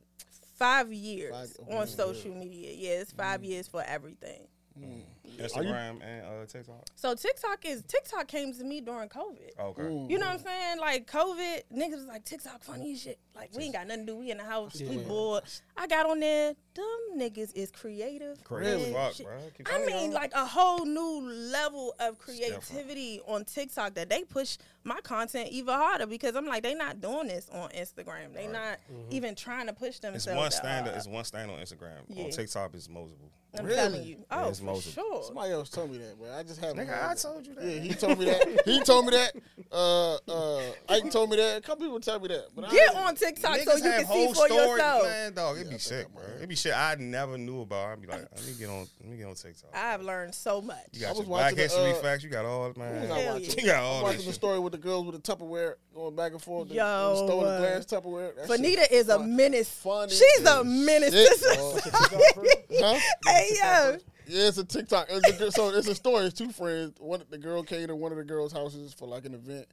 Five 0.56 0.92
years 0.92 1.32
Five- 1.32 1.68
on 1.68 1.82
okay. 1.82 1.90
social 1.90 2.34
media. 2.34 2.72
Yeah, 2.76 3.00
it's 3.00 3.12
5 3.12 3.40
mm. 3.40 3.46
years 3.46 3.66
for 3.66 3.82
everything. 3.82 4.46
Mm. 4.78 5.00
Instagram 5.38 6.00
and 6.02 6.24
uh, 6.26 6.46
TikTok. 6.46 6.86
So 6.96 7.14
TikTok 7.14 7.64
is 7.64 7.82
TikTok 7.86 8.26
came 8.28 8.52
to 8.54 8.64
me 8.64 8.80
during 8.80 9.08
COVID. 9.08 9.58
Okay. 9.58 9.82
You 9.82 10.18
know 10.18 10.26
what 10.26 10.34
I'm 10.34 10.38
saying? 10.38 10.78
Like 10.80 11.10
COVID, 11.10 11.62
niggas 11.74 11.96
was 11.96 12.06
like 12.06 12.24
TikTok 12.24 12.62
funny 12.62 12.92
as 12.92 13.02
shit. 13.02 13.18
Like 13.34 13.50
we 13.56 13.64
ain't 13.64 13.74
got 13.74 13.86
nothing 13.86 14.06
to 14.06 14.12
do. 14.12 14.18
We 14.18 14.30
in 14.30 14.38
the 14.38 14.44
house. 14.44 14.80
We 14.80 14.98
bored. 14.98 15.44
I 15.76 15.86
got 15.86 16.06
on 16.08 16.20
there. 16.20 16.54
Them 16.74 16.86
niggas 17.18 17.54
is 17.54 17.70
creative. 17.70 18.42
Crazy 18.44 18.92
and 18.92 18.94
fuck, 18.94 19.16
bro. 19.18 19.38
I 19.74 19.86
mean, 19.86 20.06
y'all. 20.06 20.12
like 20.14 20.32
a 20.34 20.44
whole 20.46 20.84
new 20.84 21.28
level 21.30 21.94
of 21.98 22.18
creativity 22.18 23.20
on 23.26 23.44
TikTok 23.44 23.94
that 23.94 24.08
they 24.08 24.24
push 24.24 24.56
my 24.84 25.00
content 25.00 25.48
even 25.50 25.74
harder 25.74 26.06
because 26.06 26.36
I'm 26.36 26.46
like, 26.46 26.62
they 26.62 26.74
not 26.74 27.00
doing 27.00 27.28
this 27.28 27.48
on 27.50 27.70
Instagram. 27.70 28.34
They 28.34 28.46
not 28.46 28.78
even 29.10 29.34
trying 29.34 29.66
to 29.66 29.72
push 29.72 29.98
themselves. 29.98 30.26
It's 30.26 30.36
one 30.36 30.44
that 30.44 30.52
stand. 30.52 30.86
It's 30.88 31.06
one 31.06 31.24
stand 31.24 31.50
on 31.50 31.58
Instagram. 31.58 31.98
Yeah. 32.08 32.24
On 32.24 32.30
TikTok, 32.30 32.74
it's 32.74 32.88
multiple. 32.88 33.30
I'm 33.58 33.64
Really? 33.64 33.76
telling 33.76 34.04
you. 34.04 34.24
Oh, 34.30 34.48
it's 34.48 34.60
for 34.60 34.66
most- 34.66 34.92
sure. 34.94 35.09
Somebody 35.24 35.52
else 35.52 35.68
told 35.70 35.90
me 35.90 35.98
that, 35.98 36.16
but 36.20 36.30
I 36.30 36.42
just 36.42 36.60
haven't. 36.60 36.78
Nigga, 36.78 36.88
heard 36.88 37.08
I 37.08 37.12
it. 37.12 37.18
told 37.18 37.46
you 37.46 37.54
that. 37.54 37.64
Yeah, 37.64 37.80
he 37.80 37.94
told 37.94 38.18
me 38.18 38.24
that. 38.26 38.62
He 38.64 38.80
told 38.82 39.04
me 39.06 39.10
that. 39.12 39.32
Uh, 39.72 40.14
uh, 40.28 40.62
Ike 40.88 41.10
told 41.10 41.30
me 41.30 41.36
that. 41.36 41.58
A 41.58 41.60
couple 41.60 41.84
people 41.86 42.00
tell 42.00 42.18
me 42.20 42.28
that. 42.28 42.46
But 42.54 42.70
Get 42.70 42.94
on 42.94 43.14
TikTok 43.14 43.56
so 43.60 43.76
you 43.76 43.82
can 43.82 44.06
see 44.06 44.26
for 44.28 44.34
stories, 44.34 44.54
yourself. 44.54 45.02
Man, 45.04 45.32
dog, 45.34 45.56
it 45.58 45.60
Yeah, 45.60 45.60
I 45.60 45.64
be 45.64 45.68
think 45.70 45.80
sick, 45.80 46.06
I 46.06 46.14
bro. 46.14 46.22
might. 46.34 46.42
It 46.42 46.48
be 46.48 46.56
shit 46.56 46.72
I 46.74 46.94
never 46.98 47.38
knew 47.38 47.60
about. 47.62 47.90
I'd 47.92 48.00
be 48.00 48.06
like, 48.08 48.20
let 48.34 48.46
me 48.46 48.52
get 48.58 48.68
on, 48.68 48.86
let 49.00 49.10
me 49.10 49.16
get 49.16 49.26
on 49.26 49.34
TikTok. 49.34 49.70
I've 49.74 50.02
learned 50.02 50.34
so 50.34 50.60
much. 50.60 50.76
You 50.92 51.00
I 51.06 51.08
got 51.08 51.08
was 51.10 51.18
your 51.18 51.26
Black 51.26 51.42
watching 51.42 51.56
the, 51.56 51.62
History 51.62 51.90
uh, 51.90 51.94
facts. 51.94 52.24
You 52.24 52.30
got 52.30 52.44
all, 52.44 52.72
man. 52.76 53.00
was 53.02 53.10
I 53.10 53.32
watching? 53.32 53.58
You 53.58 53.66
got 53.66 53.76
I 53.76 53.78
all 53.80 54.02
was 54.02 54.12
this 54.12 54.18
watching 54.18 54.26
the 54.26 54.32
story 54.34 54.58
with 54.58 54.72
the 54.72 54.78
girls 54.78 55.06
with 55.06 55.22
the 55.22 55.36
Tupperware 55.36 55.74
going 55.94 56.16
back 56.16 56.32
and 56.32 56.42
forth. 56.42 56.68
Yo, 56.70 56.74
the 57.10 57.16
store, 57.16 57.44
the 57.44 57.58
glass 57.58 57.86
Tupperware. 57.86 58.34
That 58.36 58.48
shit 58.48 58.60
Fanita 58.60 58.90
is 58.92 59.08
a 59.08 59.18
menace. 59.18 59.70
funny 59.70 60.12
She's 60.12 60.44
a 60.46 60.64
menace 60.64 61.12
shit, 61.12 61.38
to 61.40 61.54
bro. 61.56 61.76
society. 61.78 62.76
Huh? 62.80 62.98
hey 63.26 63.48
yo, 63.62 63.96
Yeah, 64.30 64.48
it's 64.48 64.58
a 64.58 64.64
TikTok. 64.64 65.08
It's 65.10 65.40
a, 65.40 65.52
so 65.52 65.70
it's 65.70 65.88
a 65.88 65.94
story. 65.94 66.26
It's 66.26 66.38
two 66.38 66.50
friends. 66.52 66.94
One, 67.00 67.22
the 67.30 67.38
girl 67.38 67.62
came 67.62 67.88
to 67.88 67.96
one 67.96 68.12
of 68.12 68.18
the 68.18 68.24
girls' 68.24 68.52
houses 68.52 68.94
for 68.94 69.08
like 69.08 69.24
an 69.24 69.34
event. 69.34 69.66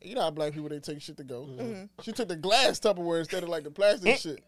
You 0.00 0.14
know 0.14 0.20
how 0.20 0.30
black 0.30 0.52
people 0.52 0.68
they 0.68 0.80
take 0.80 1.00
shit 1.00 1.16
to 1.16 1.24
go. 1.24 1.46
Mm-hmm. 1.46 1.84
She 2.02 2.12
took 2.12 2.28
the 2.28 2.36
glass 2.36 2.78
Tupperware 2.78 3.20
instead 3.20 3.42
of 3.42 3.48
like 3.48 3.64
the 3.64 3.70
plastic 3.70 4.18
shit. 4.18 4.40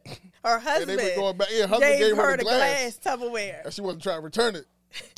her 0.45 0.55
And 0.57 0.63
husband 0.63 0.99
they 0.99 1.09
been 1.09 1.17
going 1.17 1.37
back. 1.39 1.49
Yeah, 1.51 1.67
husband 1.67 1.99
gave 1.99 2.09
gave, 2.09 2.17
her 2.17 2.31
the 2.33 2.37
the 2.39 2.43
glass. 2.45 2.99
glass 2.99 3.17
Tupperware. 3.19 3.65
And 3.65 3.73
she 3.73 3.81
wasn't 3.81 4.03
trying 4.03 4.19
to 4.19 4.25
return 4.25 4.55
it. 4.55 4.67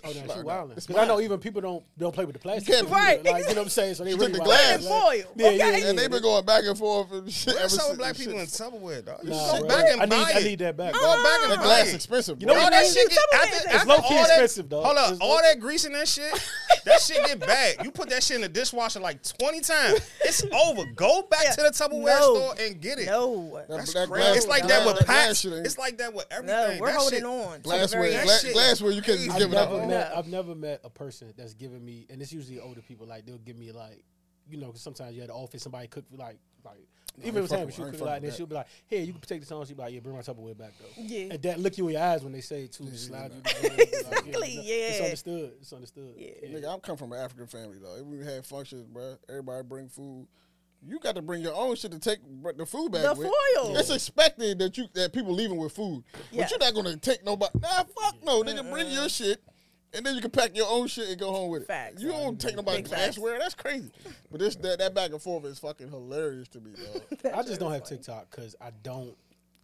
Oh, 0.04 0.08
no, 0.08 0.12
she 0.12 0.20
Like, 0.26 0.44
wilding. 0.44 0.74
Because 0.76 0.96
I 0.96 1.06
know 1.06 1.20
even 1.20 1.38
people 1.38 1.60
don't 1.60 1.84
don't 1.98 2.12
play 2.14 2.24
with 2.24 2.32
the 2.34 2.38
plastic. 2.40 2.66
can't- 2.74 2.88
Right. 2.88 3.22
Like 3.24 3.42
you 3.44 3.48
know 3.50 3.60
what 3.60 3.62
I'm 3.64 3.68
saying. 3.68 3.94
So 3.94 4.04
they 4.04 4.10
She 4.12 4.16
really 4.16 4.32
took 4.32 4.42
the 4.44 4.48
wild. 4.48 4.60
glass. 4.60 4.74
And 4.76 4.84
foil. 4.84 5.32
Yeah, 5.36 5.50
yeah, 5.50 5.50
okay. 5.68 5.80
yeah. 5.82 5.88
And 5.88 5.98
they've 5.98 6.10
been 6.10 6.22
going 6.22 6.44
back 6.44 6.64
and 6.64 6.76
forth 6.78 7.12
and 7.12 7.30
shit. 7.32 7.54
Where's 7.54 7.58
ever 7.58 7.68
some 7.68 7.86
since- 7.86 7.98
black 7.98 8.16
shit. 8.16 8.26
people 8.26 8.40
in 8.40 8.46
Tupperware, 8.46 9.04
dog? 9.04 9.20
You 9.22 9.30
Nah, 9.30 9.52
go 9.52 9.58
bro. 9.60 9.68
back 9.68 9.84
and 9.90 10.02
I 10.02 10.06
buy 10.06 10.16
need 10.16 10.24
I 10.24 10.38
it. 10.40 10.44
need 10.44 10.58
that 10.60 10.76
back. 10.76 10.92
Go 10.94 11.00
back 11.22 11.40
and 11.42 11.52
That 11.52 11.58
buy 11.58 11.64
glass 11.64 11.88
it. 11.88 11.94
expensive. 11.94 12.40
You 12.40 12.46
know 12.46 12.54
bro. 12.54 12.62
All 12.62 12.66
what 12.66 12.72
that 12.72 12.82
it 12.84 12.86
is? 12.88 12.94
shit 12.94 13.08
get 13.10 13.18
Some 13.18 13.24
of 13.40 13.46
after, 13.46 13.56
it 13.56 13.60
is 13.60 13.66
after 13.76 13.88
low-key 13.88 14.02
all 14.02 14.10
that- 14.14 14.30
expensive, 14.30 14.68
dog. 14.68 14.84
Hold 14.84 14.96
up, 14.98 15.10
It's 15.12 15.20
all 15.20 15.28
low- 15.30 15.42
that 15.42 15.60
grease 15.60 15.84
in 15.84 15.92
that 15.92 16.08
shit, 16.08 16.42
that 16.84 17.00
shit 17.00 17.26
get 17.26 17.40
bad. 17.40 17.76
You 17.84 17.90
put 17.90 18.08
that 18.10 18.22
shit 18.22 18.36
in 18.36 18.40
the 18.42 18.48
dishwasher 18.48 19.00
like 19.00 19.22
twenty 19.38 19.60
times, 19.60 20.00
it's 20.24 20.42
over. 20.52 20.84
Go 20.96 21.22
back 21.22 21.54
to 21.54 21.62
the 21.62 21.70
Tupperware 21.70 22.18
No. 22.18 22.34
store 22.34 22.54
and 22.60 22.80
get 22.80 22.98
it. 22.98 23.06
No. 23.06 23.62
That- 23.68 23.76
That's 23.78 23.92
that 23.94 24.08
crazy. 24.08 24.24
glass- 24.24 24.36
it's 24.38 24.46
like 24.46 24.62
that 24.62 24.68
that 24.68 24.86
with 24.86 25.06
glass- 25.06 25.26
packs. 25.26 25.40
shit 25.40 25.52
ain't- 25.52 25.66
It's 25.66 25.78
like 25.78 25.98
that 25.98 26.14
with 26.14 26.26
everything. 26.30 26.78
we're 26.80 26.86
That 26.88 26.96
holding 26.96 27.18
shit- 27.20 27.26
on. 27.26 27.52
to 27.56 27.56
the 27.58 27.68
Glassware, 27.68 28.02
very 28.10 28.24
gla- 28.24 28.38
shit- 28.38 28.52
glassware, 28.54 28.90
you 28.92 29.02
can 29.02 29.14
I've 29.14 29.18
just 29.18 29.30
I've 29.32 29.38
give 29.40 29.52
it 29.52 29.57
never 29.64 29.86
met 29.86 30.10
No. 30.10 30.18
I've 30.18 30.28
never 30.28 30.54
met 30.54 30.80
a 30.84 30.90
person 30.90 31.32
that's 31.36 31.54
given 31.54 31.84
me, 31.84 32.06
and 32.10 32.20
it's 32.22 32.32
usually 32.32 32.60
older 32.60 32.80
people. 32.82 33.06
Like 33.06 33.26
they'll 33.26 33.38
give 33.38 33.56
me 33.56 33.72
like, 33.72 34.02
you 34.48 34.58
know, 34.58 34.66
because 34.66 34.82
sometimes 34.82 35.16
you 35.16 35.22
at 35.22 35.28
the 35.28 35.34
office, 35.34 35.62
somebody 35.62 35.88
cook 35.88 36.04
like 36.12 36.38
like. 36.64 36.86
Even 37.24 37.42
ain't 37.42 37.42
with 37.42 37.50
time, 37.50 37.68
she'll 37.70 37.84
I 37.84 37.88
ain't 37.88 37.94
cook 37.94 37.94
a 37.94 37.98
fucking 37.98 38.06
lot, 38.06 38.16
and 38.18 38.24
then 38.26 38.32
she'll 38.32 38.46
be 38.46 38.54
like, 38.54 38.66
"Here, 38.86 39.00
you 39.02 39.12
can 39.12 39.20
take 39.22 39.40
this 39.40 39.48
home." 39.48 39.64
She'll 39.66 39.74
be 39.74 39.82
like, 39.82 39.92
"Yeah, 39.92 39.98
bring 39.98 40.14
my 40.14 40.22
Tupperware 40.22 40.56
back 40.56 40.72
though." 40.78 41.02
Yeah. 41.02 41.32
And 41.32 41.42
that 41.42 41.58
look 41.58 41.76
you 41.76 41.88
in 41.88 41.94
your 41.94 42.02
eyes 42.02 42.22
when 42.22 42.32
they 42.32 42.40
say 42.40 42.64
it 42.64 42.72
too. 42.72 42.84
Just 42.84 43.06
slide 43.08 43.32
you. 43.34 43.40
the- 43.42 43.68
like, 43.70 43.78
Exactly, 43.88 44.50
you 44.50 44.56
know, 44.58 44.62
yeah. 44.62 44.74
It's 44.90 45.00
understood. 45.00 45.52
It's 45.60 45.72
understood. 45.72 46.14
Yeah. 46.16 46.28
Nigga, 46.48 46.72
I'm 46.72 46.78
come 46.78 46.96
from 46.96 47.12
an 47.12 47.18
African 47.18 47.48
family 47.48 47.78
though. 47.82 47.96
If 47.96 48.04
we 48.06 48.18
had 48.24 48.46
functions, 48.46 48.84
bro, 48.86 49.16
everybody 49.28 49.62
bring 49.64 49.88
food. 49.88 50.28
You 50.86 50.98
got 51.00 51.16
to 51.16 51.22
bring 51.22 51.42
your 51.42 51.54
own 51.54 51.74
shit 51.76 51.90
to 51.92 51.98
take 51.98 52.18
the 52.56 52.64
food 52.66 52.92
back. 52.92 53.02
The 53.02 53.14
with. 53.14 53.26
foil. 53.56 53.76
It's 53.76 53.90
expected 53.90 54.58
that 54.60 54.78
you 54.78 54.86
that 54.94 55.12
people 55.12 55.32
leaving 55.34 55.56
with 55.58 55.72
food, 55.72 56.04
Yeah. 56.30 56.42
but 56.42 56.50
you're 56.50 56.58
not 56.60 56.74
gonna 56.74 56.96
take 56.96 57.24
nobody. 57.24 57.58
Nah, 57.60 57.84
fuck 57.84 58.16
no, 58.24 58.42
nigga. 58.42 58.68
Bring 58.70 58.88
your 58.90 59.08
shit, 59.08 59.42
and 59.92 60.06
then 60.06 60.14
you 60.14 60.20
can 60.20 60.30
pack 60.30 60.56
your 60.56 60.68
own 60.68 60.86
shit 60.86 61.08
and 61.08 61.18
go 61.18 61.32
home 61.32 61.50
with 61.50 61.62
it. 61.62 61.68
Facts. 61.68 62.00
You 62.00 62.08
don't 62.10 62.40
take 62.40 62.54
nobody 62.54 62.78
Big 62.82 62.88
facts. 62.90 63.16
glassware. 63.16 63.38
That's 63.38 63.54
crazy. 63.54 63.90
But 64.30 64.38
this 64.40 64.54
that, 64.56 64.78
that 64.78 64.94
back 64.94 65.10
and 65.10 65.20
forth 65.20 65.44
is 65.46 65.58
fucking 65.58 65.88
hilarious 65.90 66.46
to 66.48 66.60
me, 66.60 66.70
dog. 66.72 67.34
I 67.34 67.42
just 67.42 67.58
don't 67.58 67.72
have 67.72 67.84
TikTok 67.84 68.30
because 68.30 68.54
I 68.60 68.70
don't. 68.82 69.16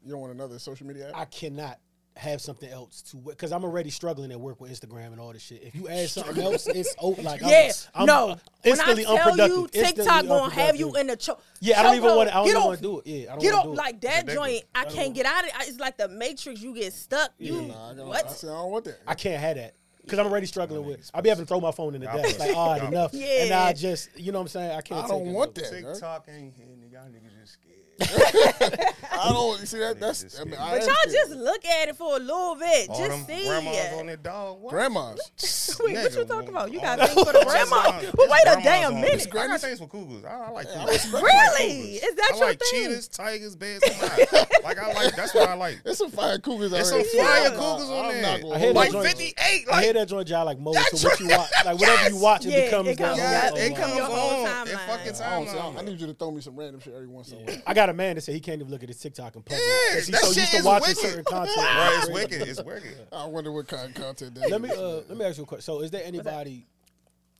You 0.04 0.10
don't 0.10 0.20
want 0.20 0.34
another 0.34 0.58
social 0.58 0.86
media 0.86 1.10
app? 1.10 1.16
I 1.16 1.24
cannot 1.26 1.78
have 2.16 2.40
something 2.40 2.70
else 2.70 3.02
to 3.02 3.16
because 3.16 3.50
I'm 3.50 3.64
already 3.64 3.90
struggling 3.90 4.30
at 4.30 4.38
work 4.40 4.60
with 4.60 4.70
Instagram 4.70 5.08
and 5.08 5.18
all 5.20 5.32
this 5.32 5.42
shit. 5.42 5.62
If 5.64 5.74
you 5.74 5.88
add 5.88 6.08
something 6.10 6.40
else, 6.42 6.66
it's 6.68 6.94
oh, 7.00 7.10
like 7.22 7.42
I'm- 7.42 7.72
I'm, 7.94 8.06
no. 8.06 8.28
uh, 8.30 8.36
When 8.36 8.36
I 8.36 8.68
instantly 8.70 9.04
tell 9.04 9.16
unproductive. 9.16 9.48
you 9.48 9.62
Instantly 9.72 10.04
TikTok 10.04 10.26
gonna 10.26 10.54
have 10.54 10.76
you 10.76 10.86
unproductive. 10.86 11.00
in 11.00 11.06
the 11.08 11.16
choke. 11.16 11.42
Yeah, 11.60 11.80
I 11.80 11.82
don't 11.82 11.96
even 11.96 12.14
want. 12.14 12.28
to. 12.28 12.34
I 12.36 12.38
don't 12.38 12.48
even 12.50 12.62
want 12.62 12.76
to 12.78 12.82
do 12.82 12.98
it. 13.00 13.06
Yeah, 13.06 13.22
I 13.28 13.32
don't 13.34 13.42
Get 13.42 13.52
want 13.52 13.56
off 13.56 13.62
to 13.62 13.66
do 13.68 13.72
it. 13.72 13.76
like 13.76 14.00
that 14.02 14.26
Addictive. 14.26 14.34
joint. 14.34 14.62
I 14.76 14.84
can't 14.84 15.08
know. 15.08 15.14
get 15.14 15.26
out 15.26 15.42
of 15.42 15.48
it. 15.48 15.54
It's 15.68 15.80
like 15.80 15.96
the 15.96 16.08
Matrix. 16.08 16.62
You 16.62 16.74
get 16.74 16.92
stuck. 16.92 17.32
You 17.38 17.62
Nah, 17.62 17.90
I, 17.90 17.94
don't, 17.94 18.06
I, 18.06 18.08
what? 18.08 18.30
said, 18.30 18.50
I 18.50 18.52
don't 18.54 18.70
want 18.70 18.84
that. 18.84 19.00
I 19.08 19.14
can't 19.14 19.40
have 19.40 19.56
that 19.56 19.74
because 20.02 20.18
I'm 20.20 20.26
already 20.26 20.46
struggling 20.46 20.86
with. 20.86 21.10
I'll 21.12 21.20
be 21.22 21.30
having 21.30 21.44
to 21.46 21.48
throw 21.48 21.60
my 21.60 21.72
phone 21.72 21.96
in 21.96 22.00
the 22.02 22.06
Y'all 22.06 22.22
desk. 22.22 22.38
Like, 22.38 22.48
pussy. 22.50 22.58
all 22.58 22.70
right, 22.78 22.84
enough. 22.84 23.10
Yeah. 23.12 23.26
And 23.44 23.52
I 23.54 23.72
just, 23.72 24.16
you 24.16 24.30
know 24.30 24.38
what 24.38 24.42
I'm 24.42 24.48
saying? 24.48 24.70
I 24.70 24.80
can't. 24.82 25.04
I 25.04 25.08
don't 25.08 25.24
take 25.24 25.34
want 25.34 25.54
though. 25.56 25.62
that. 25.62 25.70
TikTok 25.94 26.28
ain't 26.28 26.54
hitting. 26.54 26.80
Y'all 26.92 27.02
niggas 27.08 27.40
just 27.40 27.54
scared. 27.54 27.78
I 28.00 29.28
don't 29.32 29.58
see 29.66 29.78
that. 29.78 30.00
That's. 30.00 30.38
I 30.40 30.44
mean, 30.44 30.54
scared. 30.54 30.60
I 30.60 30.78
But 30.78 30.86
y'all 30.86 30.94
scared. 31.02 31.14
just 31.14 31.30
look 31.32 31.64
at 31.64 31.88
it 31.88 31.96
for 31.96 32.16
a 32.16 32.18
little 32.18 32.56
bit. 32.56 32.88
All 32.88 32.98
just 32.98 33.10
them 33.10 33.24
see 33.38 33.46
grandmas 33.46 33.76
it. 33.76 33.92
on 33.94 34.06
their 34.06 34.16
dog. 34.16 34.60
What? 34.60 34.70
grandmas. 34.70 35.80
Wait, 35.84 35.94
what 35.96 36.14
you 36.14 36.24
talking 36.24 36.48
about? 36.48 36.72
You 36.72 36.80
all 36.80 36.84
got 36.84 36.98
them 36.98 37.08
things 37.08 37.26
for 37.26 37.32
the 37.32 37.44
grandma? 37.44 37.82
grandmas. 37.82 38.12
But 38.16 38.28
wait 38.30 38.42
a 38.46 38.60
damn 38.62 38.94
on 38.94 39.00
minute. 39.00 39.26
it. 39.26 39.36
I 39.36 39.46
got 39.46 39.60
things 39.60 39.78
for 39.78 39.86
cougars. 39.86 40.24
I, 40.24 40.28
I 40.46 40.50
like 40.50 40.66
I 40.68 40.74
cougars. 40.74 41.12
Really? 41.12 41.94
Is 41.94 42.14
that 42.16 42.30
I 42.34 42.36
your 42.36 42.46
like 42.48 42.58
thing? 42.60 42.84
cheetahs, 42.84 43.08
tigers, 43.08 43.56
bears. 43.56 43.82
Come 44.64 44.84
on. 44.84 44.94
like 44.94 44.96
I 44.98 45.04
like. 45.04 45.16
That's 45.16 45.34
what 45.34 45.48
I 45.48 45.54
like. 45.54 45.82
There's 45.84 45.98
some 45.98 46.10
fire 46.10 46.38
cougars 46.38 46.72
out 46.72 46.76
There's 46.76 46.88
some 46.90 47.02
fire 47.04 47.42
Yeah. 47.44 47.50
cougars 47.50 47.88
on 47.90 48.04
I'm 48.06 48.12
there. 48.12 48.22
not 48.22 48.40
gonna 48.40 48.54
I 48.54 48.58
hear 48.58 48.66
hold 48.72 48.76
that 48.76 48.80
Like 48.80 48.92
joint. 48.92 49.06
58. 49.06 49.34
I 49.38 49.48
hear 49.52 49.64
Like 49.70 49.94
that 49.94 50.08
joint 50.08 50.28
job 50.28 50.46
like 50.46 50.58
Moses. 50.58 50.82
That's 50.90 51.00
So 51.02 51.08
what 51.08 51.20
you 51.20 51.28
right. 51.28 51.38
watch, 51.38 51.50
like 51.64 51.78
whatever 51.80 52.10
you 52.10 52.16
watch, 52.16 52.46
it 52.46 52.50
Yeah, 52.50 52.64
becomes 52.64 52.88
it 52.88 52.98
comes- 52.98 53.16
the. 53.16 53.22
yeah, 53.22 53.50
Oh, 53.52 53.56
it 53.56 53.76
comes 53.76 53.94
Your 53.96 54.04
whole 54.06 54.46
on. 54.46 54.66
It 54.68 54.70
timeline. 54.74 54.86
fucking 54.86 55.14
I, 55.22 55.30
don't, 55.30 55.48
timeline. 55.48 55.78
I 55.78 55.82
need 55.82 56.00
you 56.00 56.06
to 56.08 56.14
throw 56.14 56.30
me 56.30 56.40
some 56.40 56.56
random 56.56 56.80
shit 56.80 56.94
every 56.94 57.06
once 57.08 57.30
in 57.32 57.38
a 57.38 57.40
while. 57.42 57.62
I 57.66 57.74
got 57.74 57.88
a 57.90 57.92
man 57.92 58.14
that 58.16 58.22
said 58.22 58.34
he 58.34 58.40
can't 58.40 58.60
even 58.60 58.70
look 58.72 58.82
at 58.82 58.88
his 58.88 58.98
TikTok 58.98 59.36
in 59.36 59.42
public. 59.42 59.60
Yeah, 59.60 59.94
'cause 59.94 60.06
he's 60.06 60.14
that 60.14 60.20
so 60.22 60.28
shit 60.28 60.36
used 60.38 60.50
to 60.52 60.56
is 60.58 60.64
watching 60.64 60.88
wicked. 60.88 61.02
certain 61.02 61.24
content. 61.24 61.56
Right, 61.74 61.98
it's 62.02 62.10
wicked. 62.10 62.48
It's 62.48 62.62
wicked. 62.62 63.06
I 63.12 63.26
wonder 63.26 63.52
what 63.52 63.68
kind 63.68 63.88
of 63.88 63.94
content 64.02 64.34
that 64.36 64.50
Let 64.50 64.60
me 64.60 64.70
is. 64.70 64.78
uh, 64.78 65.02
let 65.08 65.16
me 65.18 65.24
ask 65.24 65.36
you 65.38 65.44
a 65.44 65.46
question. 65.46 65.62
So, 65.62 65.80
is 65.80 65.90
there 65.90 66.02
anybody? 66.04 66.66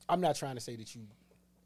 I'm 0.09 0.21
not 0.21 0.37
trying 0.37 0.55
to 0.57 0.61
say 0.61 0.77
that 0.77 0.95
you, 0.95 1.03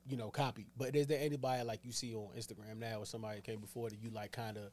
you 0.08 0.16
know, 0.16 0.30
copy, 0.30 0.66
but 0.76 0.94
is 0.94 1.06
there 1.08 1.18
anybody 1.20 1.62
like 1.64 1.80
you 1.84 1.92
see 1.92 2.14
on 2.14 2.28
Instagram 2.38 2.78
now, 2.78 3.00
or 3.00 3.06
somebody 3.06 3.36
that 3.36 3.44
came 3.44 3.58
before 3.60 3.90
that 3.90 3.98
you 4.00 4.10
like 4.10 4.30
kind 4.32 4.56
of 4.56 4.64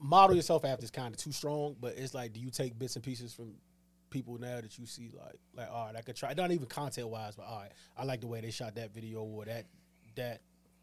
model 0.00 0.34
yourself 0.34 0.64
after? 0.64 0.84
Is 0.84 0.90
kind 0.90 1.14
of 1.14 1.20
too 1.20 1.32
strong, 1.32 1.76
but 1.80 1.94
it's 1.96 2.14
like, 2.14 2.32
do 2.32 2.40
you 2.40 2.50
take 2.50 2.78
bits 2.78 2.96
and 2.96 3.04
pieces 3.04 3.32
from 3.34 3.54
people 4.10 4.38
now 4.38 4.60
that 4.60 4.76
you 4.78 4.86
see 4.86 5.12
like, 5.16 5.38
like, 5.54 5.68
all 5.70 5.86
right, 5.86 5.96
I 5.96 6.00
could 6.02 6.16
try. 6.16 6.34
Not 6.34 6.50
even 6.50 6.66
content 6.66 7.08
wise, 7.08 7.36
but 7.36 7.46
all 7.46 7.60
right, 7.60 7.72
I 7.96 8.04
like 8.04 8.20
the 8.20 8.26
way 8.26 8.40
they 8.40 8.50
shot 8.50 8.74
that 8.76 8.92
video 8.94 9.22
or 9.22 9.44
that 9.44 9.66
that. 10.16 10.40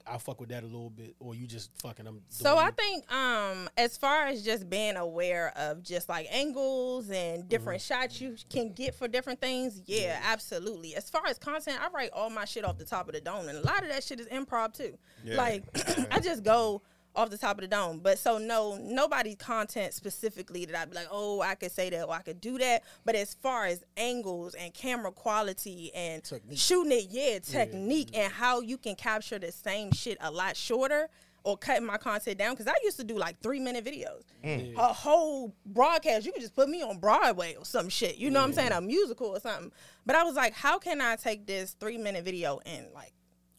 I 0.10 0.18
fuck 0.20 0.40
with 0.40 0.48
that 0.50 0.64
a 0.64 0.66
little 0.66 0.90
bit, 0.90 1.18
or 1.20 1.36
you 1.36 1.48
just 1.48 1.70
fucking. 1.82 2.08
I'm. 2.08 2.22
So 2.30 2.58
I 2.58 2.72
think 2.72 3.12
um 3.12 3.68
as 3.76 3.98
far 3.98 4.28
as 4.28 4.42
just 4.42 4.70
being 4.70 4.96
aware 4.96 5.52
of 5.58 5.84
just 5.84 6.08
like 6.08 6.28
angles 6.32 7.10
and 7.10 7.50
different 7.50 7.82
Mm-hmm. 7.82 8.02
shots 8.04 8.22
you 8.22 8.38
can 8.50 8.72
get 8.72 8.96
for 8.96 9.10
different 9.10 9.42
things, 9.42 9.82
yeah, 9.86 10.22
absolutely. 10.24 10.96
As 10.96 11.10
far 11.10 11.28
as 11.28 11.38
content, 11.38 11.80
I 11.82 11.90
write 11.90 12.12
all 12.14 12.30
my 12.30 12.46
shit 12.46 12.64
off 12.64 12.78
the 12.78 12.86
top 12.86 13.10
of 13.10 13.16
the 13.16 13.20
dome 13.20 13.50
and 13.50 13.58
a 13.58 13.62
lot 13.62 13.84
of 13.84 13.90
that 13.90 14.02
shit 14.02 14.22
is 14.22 14.28
improv 14.28 14.72
too. 14.74 14.98
Yeah. 15.26 15.36
Like 15.36 15.66
I 16.10 16.22
just 16.22 16.42
go 16.42 16.84
off 17.18 17.30
the 17.30 17.38
top 17.38 17.58
of 17.58 17.62
the 17.62 17.68
dome. 17.68 18.00
But 18.00 18.20
so 18.20 18.38
no 18.38 18.78
nobody's 18.82 19.36
content 19.36 19.94
specifically 19.94 20.66
that 20.66 20.76
I'd 20.76 20.90
be 20.90 20.96
like, 20.96 21.08
oh, 21.12 21.42
I 21.42 21.56
could 21.56 21.72
say 21.72 21.90
that 21.90 22.06
or 22.06 22.14
I 22.14 22.22
could 22.22 22.40
do 22.40 22.58
that. 22.60 22.84
But 23.04 23.16
as 23.16 23.34
far 23.34 23.66
as 23.66 23.84
angles 23.98 24.54
and 24.54 24.74
camera 24.74 25.12
quality 25.12 25.92
and 25.94 26.24
Technique. 26.24 26.58
shooting 26.58 26.92
it, 26.92 27.08
yeah, 27.10 27.40
technique 27.40 28.10
and 28.14 28.32
how 28.32 28.62
you 28.62 28.78
can 28.78 28.96
capture 28.96 29.40
the 29.40 29.52
same 29.52 29.92
shit 29.92 30.18
a 30.22 30.32
lot 30.32 30.56
shorter 30.56 31.10
or 31.48 31.58
cutting 31.58 31.86
my 31.86 31.98
content 31.98 32.38
down 32.38 32.54
because 32.54 32.68
I 32.68 32.76
used 32.84 32.98
to 32.98 33.06
do 33.06 33.18
like 33.18 33.40
three 33.42 33.60
minute 33.60 33.86
videos, 33.86 34.24
mm. 34.44 34.76
a 34.76 34.94
whole 34.94 35.56
broadcast. 35.66 36.26
You 36.26 36.34
could 36.34 36.42
just 36.42 36.56
put 36.56 36.68
me 36.68 36.82
on 36.84 36.98
Broadway 36.98 37.56
or 37.56 37.64
some 37.64 37.88
shit. 37.88 38.18
You 38.18 38.30
know 38.30 38.42
what 38.42 38.48
I'm 38.48 38.54
saying? 38.54 38.72
A 38.74 38.82
musical 38.82 39.28
or 39.28 39.40
something. 39.40 39.72
But 40.06 40.18
I 40.18 40.24
was 40.24 40.36
like, 40.36 40.54
how 40.54 40.78
can 40.78 41.00
I 41.00 41.16
take 41.16 41.48
this 41.48 41.72
three 41.80 41.98
minute 41.98 42.26
video 42.26 42.60
and 42.66 42.88
like 42.94 43.14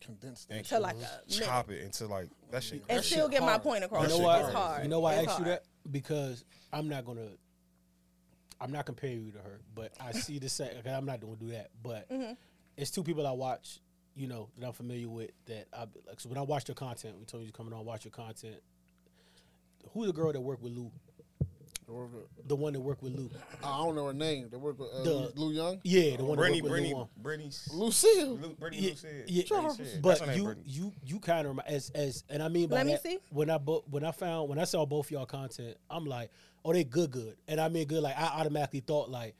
Condensed. 0.09 0.49
And 0.51 0.64
to 0.64 0.79
like 0.81 0.94
a 0.94 0.99
minute 0.99 1.44
chop 1.44 1.71
it 1.71 1.83
into 1.83 2.07
like 2.07 2.29
that 2.51 2.62
shit. 2.62 2.83
and 2.88 2.99
That 2.99 3.05
still 3.05 3.27
shit 3.29 3.33
get 3.40 3.42
my 3.42 3.59
point 3.59 3.85
across? 3.85 4.05
You 4.05 4.09
know 4.09 4.16
shit 4.16 4.25
why? 4.25 4.40
It's 4.40 4.53
hard. 4.55 4.83
You 4.85 4.88
know 4.88 5.01
why 5.01 5.12
I 5.12 5.16
It's 5.18 5.29
asked 5.29 5.38
you 5.40 5.44
that? 5.47 5.64
Because 5.90 6.44
I'm 6.73 6.88
not 6.88 7.05
gonna. 7.05 7.29
I'm 8.61 8.73
not 8.73 8.87
comparing 8.87 9.23
you 9.23 9.33
to 9.33 9.38
her, 9.38 9.61
but 9.75 9.92
I 10.01 10.12
see 10.12 10.38
the 10.38 10.49
same. 10.49 10.71
Okay, 10.79 10.90
I'm 10.92 11.05
not 11.05 11.21
gonna 11.21 11.37
do 11.37 11.49
that, 11.51 11.68
but 11.83 12.09
Mm-hmm. 12.11 12.33
it's 12.79 12.90
two 12.90 13.03
people 13.03 13.27
I 13.27 13.33
watch. 13.33 13.81
You 14.16 14.29
know 14.29 14.49
that 14.59 14.66
I'm 14.66 14.73
familiar 14.73 15.09
with. 15.11 15.31
That 15.47 15.68
I 15.75 15.81
like. 16.07 16.18
So 16.21 16.31
when 16.31 16.38
I 16.38 16.42
watch 16.42 16.66
your 16.68 16.75
content, 16.75 17.16
we 17.18 17.27
told 17.27 17.44
you 17.44 17.53
coming 17.53 17.75
on 17.75 17.85
watch 17.85 18.05
your 18.07 18.12
content. 18.12 18.57
Who's 19.92 20.07
the 20.07 20.12
girl 20.14 20.33
that 20.33 20.40
worked 20.40 20.62
with 20.62 20.73
Lou? 20.73 20.90
The 22.46 22.55
one 22.57 22.72
that 22.74 22.81
worked 22.81 23.03
with 23.03 23.14
Lou. 23.16 23.31
I 23.64 23.79
don't 23.79 23.94
know 23.94 24.07
her 24.07 24.12
name. 24.12 24.48
They 24.51 24.57
work 24.57 24.79
with 24.79 24.88
uh, 24.92 25.03
The- 25.03 25.11
Lou, 25.11 25.33
Lou 25.37 25.53
Young. 25.53 25.81
Yeah, 25.85 26.16
the 26.16 26.24
one 26.24 26.37
Brittany, 26.37 26.61
that 26.61 26.70
worked 26.70 26.83
with 26.83 27.22
Brittany, 27.22 27.51
Brittany, 27.51 27.51
Lucille. 27.72 28.35
Lu- 28.37 28.55
Brittany 28.59 28.83
Yeah, 28.83 28.90
Lucille. 28.90 29.11
yeah, 29.27 29.42
Brittany 29.48 29.68
Lucille. 29.79 30.01
but 30.03 30.18
That's 30.20 30.37
you 30.38 30.55
you 30.66 30.92
you 31.05 31.20
kind 31.20 31.46
of 31.46 31.59
as 31.66 31.90
as 31.94 32.24
and 32.29 32.42
I 32.42 32.48
mean 32.48 32.68
by 32.68 32.77
Let 32.77 32.87
me 32.87 32.98
see. 33.03 33.18
when 33.31 33.48
I 33.51 33.59
bo- 33.59 33.85
when 33.90 34.05
I 34.05 34.11
found 34.12 34.48
when 34.48 34.59
I 34.59 34.64
saw 34.64 34.85
both 34.87 35.11
y'all 35.11 35.27
content, 35.27 35.77
I'm 35.90 36.05
like, 36.05 36.31
oh, 36.64 36.72
they 36.72 36.85
good, 36.85 37.11
good, 37.11 37.37
and 37.48 37.61
I 37.61 37.68
mean 37.68 37.87
good. 37.87 38.03
Like 38.03 38.18
I 38.18 38.40
automatically 38.40 38.81
thought 38.81 39.11
like, 39.11 39.35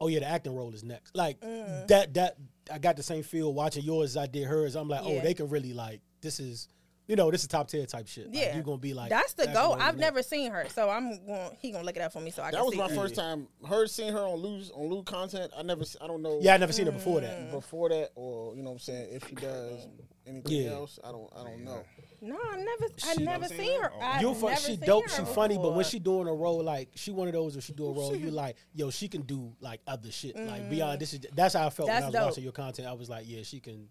oh 0.00 0.08
yeah, 0.08 0.20
the 0.20 0.26
acting 0.28 0.54
role 0.56 0.72
is 0.74 0.82
next. 0.84 1.14
Like 1.16 1.40
Mm. 1.40 1.86
that 1.88 2.14
that 2.14 2.36
I 2.72 2.78
got 2.78 2.96
the 2.96 3.02
same 3.02 3.22
feel 3.22 3.52
watching 3.52 3.84
yours 3.84 4.10
as 4.10 4.16
I 4.16 4.26
did 4.26 4.44
hers. 4.46 4.76
I'm 4.76 4.88
like, 4.88 5.02
oh, 5.04 5.20
they 5.20 5.34
can 5.34 5.48
really 5.48 5.72
like 5.72 6.00
this 6.20 6.40
is. 6.40 6.68
You 7.12 7.16
know, 7.16 7.30
this 7.30 7.42
is 7.42 7.48
top 7.48 7.68
tier 7.68 7.84
type 7.84 8.08
shit. 8.08 8.28
Like, 8.28 8.34
Yeah, 8.34 8.54
you're 8.54 8.62
gonna 8.64 8.78
be 8.78 8.94
like 8.94 9.10
that's 9.10 9.34
the 9.34 9.42
acting 9.42 9.54
goal. 9.62 9.74
I've 9.74 9.98
next. 9.98 10.00
never 10.00 10.22
seen 10.22 10.50
her, 10.50 10.64
so 10.70 10.88
I'm 10.88 11.22
going. 11.26 11.50
He 11.60 11.70
gonna 11.70 11.84
look 11.84 11.94
it 11.94 12.00
up 12.00 12.10
for 12.10 12.20
me 12.20 12.30
so 12.30 12.42
I 12.42 12.50
That 12.50 12.56
can 12.56 12.64
was 12.64 12.72
see. 12.72 12.78
my 12.80 12.88
her. 12.88 12.94
first 12.94 13.14
time. 13.14 13.48
Her 13.68 13.86
seeing 13.86 14.14
her 14.14 14.20
on 14.20 14.38
Lou's 14.38 14.70
on 14.70 14.88
Lou 14.88 15.02
content. 15.02 15.52
I 15.54 15.62
never. 15.62 15.84
I 16.00 16.06
don't 16.06 16.22
know. 16.22 16.38
Yeah, 16.40 16.54
I 16.54 16.56
never 16.56 16.72
seen 16.72 16.86
her 16.86 16.92
before 16.92 17.18
Mm. 17.20 17.24
that. 17.24 17.50
Before 17.50 17.90
that, 17.90 18.12
or 18.14 18.56
you 18.56 18.62
know, 18.62 18.70
what 18.70 18.76
I'm 18.76 18.78
saying 18.78 19.08
if 19.12 19.28
she 19.28 19.34
does 19.34 19.86
anything 20.26 20.62
Yeah. 20.62 20.70
else, 20.70 20.98
I 21.04 21.12
don't. 21.12 21.28
I 21.36 21.44
don't 21.44 21.62
know. 21.64 21.82
No, 22.22 22.38
I 22.50 22.56
never. 22.56 22.84
I 23.04 23.14
She- 23.14 23.24
never 23.24 23.40
Never 23.42 23.48
seen 23.48 23.58
seen 23.58 23.82
her. 23.82 23.88
her? 23.90 24.20
You 24.22 24.34
fu- 24.34 24.48
never 24.48 24.60
she 24.62 24.76
dope, 24.78 25.08
she 25.10 25.22
funny, 25.26 25.58
but 25.58 25.74
when 25.74 25.84
she 25.84 25.98
doing 25.98 26.28
a 26.28 26.32
role 26.32 26.62
like 26.62 26.92
she 26.94 27.10
one 27.10 27.28
of 27.28 27.34
those, 27.34 27.56
if 27.56 27.64
she 27.64 27.74
do 27.74 27.88
a 27.88 27.92
role, 28.00 28.16
you 28.16 28.30
like, 28.30 28.56
yo, 28.72 28.88
she 28.90 29.06
can 29.08 29.20
do 29.20 29.54
like 29.60 29.82
other 29.86 30.10
shit. 30.10 30.34
Like 30.34 30.70
beyond 30.70 30.98
this 30.98 31.12
is 31.12 31.20
that's 31.34 31.52
how 31.52 31.66
I 31.66 31.68
felt 31.68 31.90
Mm. 31.90 31.92
That's 31.92 32.04
when 32.04 32.04
I 32.04 32.06
was 32.06 32.14
dope. 32.14 32.30
watching 32.30 32.44
your 32.44 32.52
content. 32.54 32.88
I 32.88 32.92
was 32.94 33.10
like, 33.10 33.26
yeah, 33.28 33.42
she 33.42 33.60
can. 33.60 33.90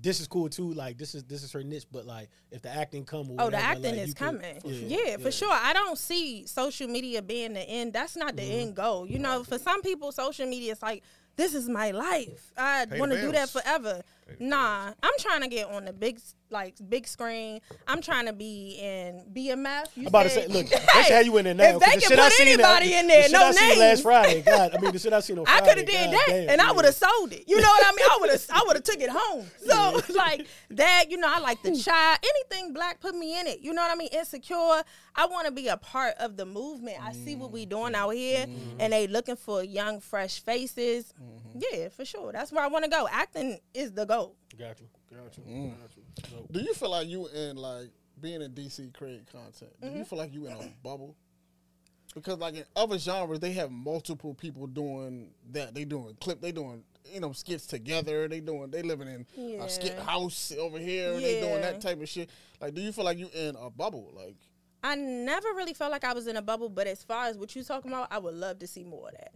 This 0.00 0.20
is 0.20 0.28
cool 0.28 0.48
too. 0.48 0.72
Like 0.72 0.96
this 0.96 1.14
is 1.14 1.24
this 1.24 1.42
is 1.42 1.50
her 1.52 1.62
niche, 1.64 1.86
but 1.90 2.06
like 2.06 2.28
if 2.52 2.62
the 2.62 2.68
acting 2.70 3.04
come, 3.04 3.30
or 3.32 3.36
Oh, 3.40 3.50
the 3.50 3.56
acting 3.56 3.92
like, 3.96 4.00
is 4.02 4.08
you 4.08 4.14
can- 4.14 4.38
coming. 4.40 4.60
yeah, 4.64 4.98
yeah, 5.06 5.16
for 5.16 5.30
sure. 5.32 5.50
I 5.52 5.72
don't 5.72 5.98
see 5.98 6.46
social 6.46 6.86
media 6.88 7.20
being 7.20 7.52
the 7.54 7.60
end. 7.60 7.92
That's 7.92 8.16
not 8.16 8.36
the 8.36 8.42
Mm-hmm. 8.42 8.60
end 8.60 8.74
goal. 8.76 9.06
You 9.08 9.18
know, 9.18 9.42
for 9.44 9.58
some 9.58 9.82
people, 9.82 10.12
social 10.12 10.46
media 10.46 10.72
is 10.72 10.82
like 10.82 11.02
this 11.36 11.54
is 11.54 11.68
my 11.68 11.90
life. 11.92 12.52
I 12.56 12.86
want 12.92 13.12
to 13.12 13.20
do 13.20 13.32
that 13.32 13.48
forever. 13.48 14.02
Nah, 14.38 14.92
I'm 15.02 15.12
trying 15.20 15.42
to 15.42 15.48
get 15.48 15.68
on 15.70 15.84
the 15.84 15.92
big 15.92 16.20
like 16.50 16.74
big 16.88 17.06
screen. 17.06 17.60
I'm 17.86 18.00
trying 18.00 18.26
to 18.26 18.32
be 18.32 18.78
in 18.80 19.24
BMF. 19.32 19.86
You 19.94 20.02
I'm 20.02 20.06
about 20.08 20.24
to 20.24 20.30
say, 20.30 20.42
said- 20.42 20.50
look, 20.50 20.66
they 20.68 21.02
should 21.02 21.12
have 21.12 21.26
you 21.26 21.36
in 21.38 21.44
there 21.44 21.54
now. 21.54 21.64
If 21.64 21.72
'cause 21.72 21.80
they 21.80 21.94
the 21.96 22.00
can 22.00 22.10
shit 22.10 22.18
I 22.18 22.28
put 22.28 22.40
anybody 22.40 22.88
that- 22.90 23.00
in 23.00 23.08
there, 23.08 23.22
the 23.24 23.32
no 23.32 23.44
I 23.44 23.50
seen 23.52 23.78
last. 23.78 24.02
Friday. 24.02 24.42
God, 24.42 24.74
I 24.74 24.80
mean, 24.80 24.92
the 24.92 24.98
shit 24.98 25.12
I 25.12 25.20
seen 25.20 25.38
on 25.38 25.44
I 25.48 25.60
could 25.60 25.78
have 25.78 25.86
did 25.86 26.10
God 26.10 26.14
that, 26.14 26.26
damn, 26.28 26.50
and 26.50 26.60
I 26.60 26.72
would 26.72 26.84
have 26.84 26.94
sold 26.94 27.32
it. 27.32 27.44
You 27.46 27.60
know 27.60 27.68
what 27.68 27.86
I 27.86 27.90
mean? 27.90 28.06
I 28.10 28.18
would 28.20 28.30
have, 28.30 28.46
I 28.50 28.64
would 28.66 28.76
have 28.76 28.84
took 28.84 29.00
it 29.00 29.10
home. 29.10 29.46
So 29.68 30.00
like 30.14 30.46
that, 30.70 31.06
you 31.10 31.18
know, 31.18 31.28
I 31.30 31.40
like 31.40 31.62
the 31.62 31.70
hmm. 31.70 31.76
child. 31.76 32.18
Anything 32.22 32.72
black, 32.72 33.00
put 33.00 33.14
me 33.14 33.38
in 33.38 33.46
it. 33.46 33.60
You 33.60 33.74
know 33.74 33.82
what 33.82 33.90
I 33.90 33.96
mean? 33.96 34.08
Insecure. 34.12 34.82
I 35.14 35.26
want 35.26 35.46
to 35.46 35.52
be 35.52 35.68
a 35.68 35.76
part 35.76 36.14
of 36.18 36.36
the 36.36 36.46
movement. 36.46 36.96
I 37.02 37.12
see 37.12 37.34
what 37.34 37.50
we 37.52 37.62
mm-hmm. 37.62 37.70
doing 37.70 37.94
out 37.94 38.10
here, 38.10 38.46
mm-hmm. 38.46 38.80
and 38.80 38.92
they 38.92 39.06
looking 39.06 39.36
for 39.36 39.62
young, 39.62 40.00
fresh 40.00 40.40
faces. 40.40 41.12
Mm-hmm. 41.20 41.58
Yeah, 41.70 41.88
for 41.88 42.04
sure. 42.04 42.32
That's 42.32 42.52
where 42.52 42.64
I 42.64 42.68
want 42.68 42.84
to 42.84 42.90
go. 42.90 43.08
Acting 43.10 43.58
is 43.74 43.92
the 43.92 44.06
goal. 44.06 44.36
Got 44.58 44.80
you. 45.18 45.22
Got 45.24 45.36
you. 45.38 45.42
Mm. 45.54 45.80
Got 45.80 46.32
you. 46.32 46.46
Do 46.50 46.60
you 46.60 46.74
feel 46.74 46.90
like 46.90 47.08
you 47.08 47.26
in 47.28 47.56
like 47.56 47.90
being 48.20 48.42
in 48.42 48.52
DC 48.52 48.92
creating 48.94 49.26
content? 49.30 49.70
Do 49.80 49.88
Mm-hmm. 49.88 49.98
you 49.98 50.04
feel 50.04 50.18
like 50.18 50.32
you 50.32 50.46
in 50.46 50.52
a 50.52 50.72
bubble? 50.82 51.14
Because 52.14 52.38
like 52.38 52.54
in 52.56 52.64
other 52.74 52.98
genres, 52.98 53.38
they 53.40 53.52
have 53.52 53.70
multiple 53.70 54.34
people 54.34 54.66
doing 54.66 55.30
that. 55.52 55.74
They 55.74 55.84
doing 55.84 56.16
clip. 56.20 56.40
They 56.40 56.52
doing 56.52 56.82
you 57.12 57.20
know 57.20 57.32
skits 57.32 57.66
together. 57.66 58.26
They 58.28 58.40
doing 58.40 58.70
they 58.70 58.82
living 58.82 59.08
in 59.36 59.60
a 59.60 59.68
skit 59.68 59.98
house 59.98 60.52
over 60.58 60.78
here. 60.78 61.12
They 61.20 61.40
doing 61.40 61.60
that 61.60 61.80
type 61.80 62.00
of 62.02 62.08
shit. 62.08 62.30
Like, 62.60 62.74
do 62.74 62.80
you 62.80 62.92
feel 62.92 63.04
like 63.04 63.18
you 63.18 63.28
in 63.34 63.56
a 63.56 63.70
bubble? 63.70 64.10
Like, 64.14 64.36
I 64.88 64.94
never 64.94 65.48
really 65.54 65.74
felt 65.74 65.90
like 65.92 66.02
I 66.02 66.14
was 66.14 66.26
in 66.26 66.38
a 66.38 66.42
bubble, 66.42 66.70
but 66.70 66.86
as 66.86 67.04
far 67.04 67.26
as 67.26 67.36
what 67.36 67.54
you 67.54 67.62
talking 67.62 67.90
about, 67.90 68.08
I 68.10 68.16
would 68.18 68.34
love 68.34 68.58
to 68.60 68.66
see 68.66 68.84
more 68.84 69.08
of 69.08 69.14
that. 69.16 69.32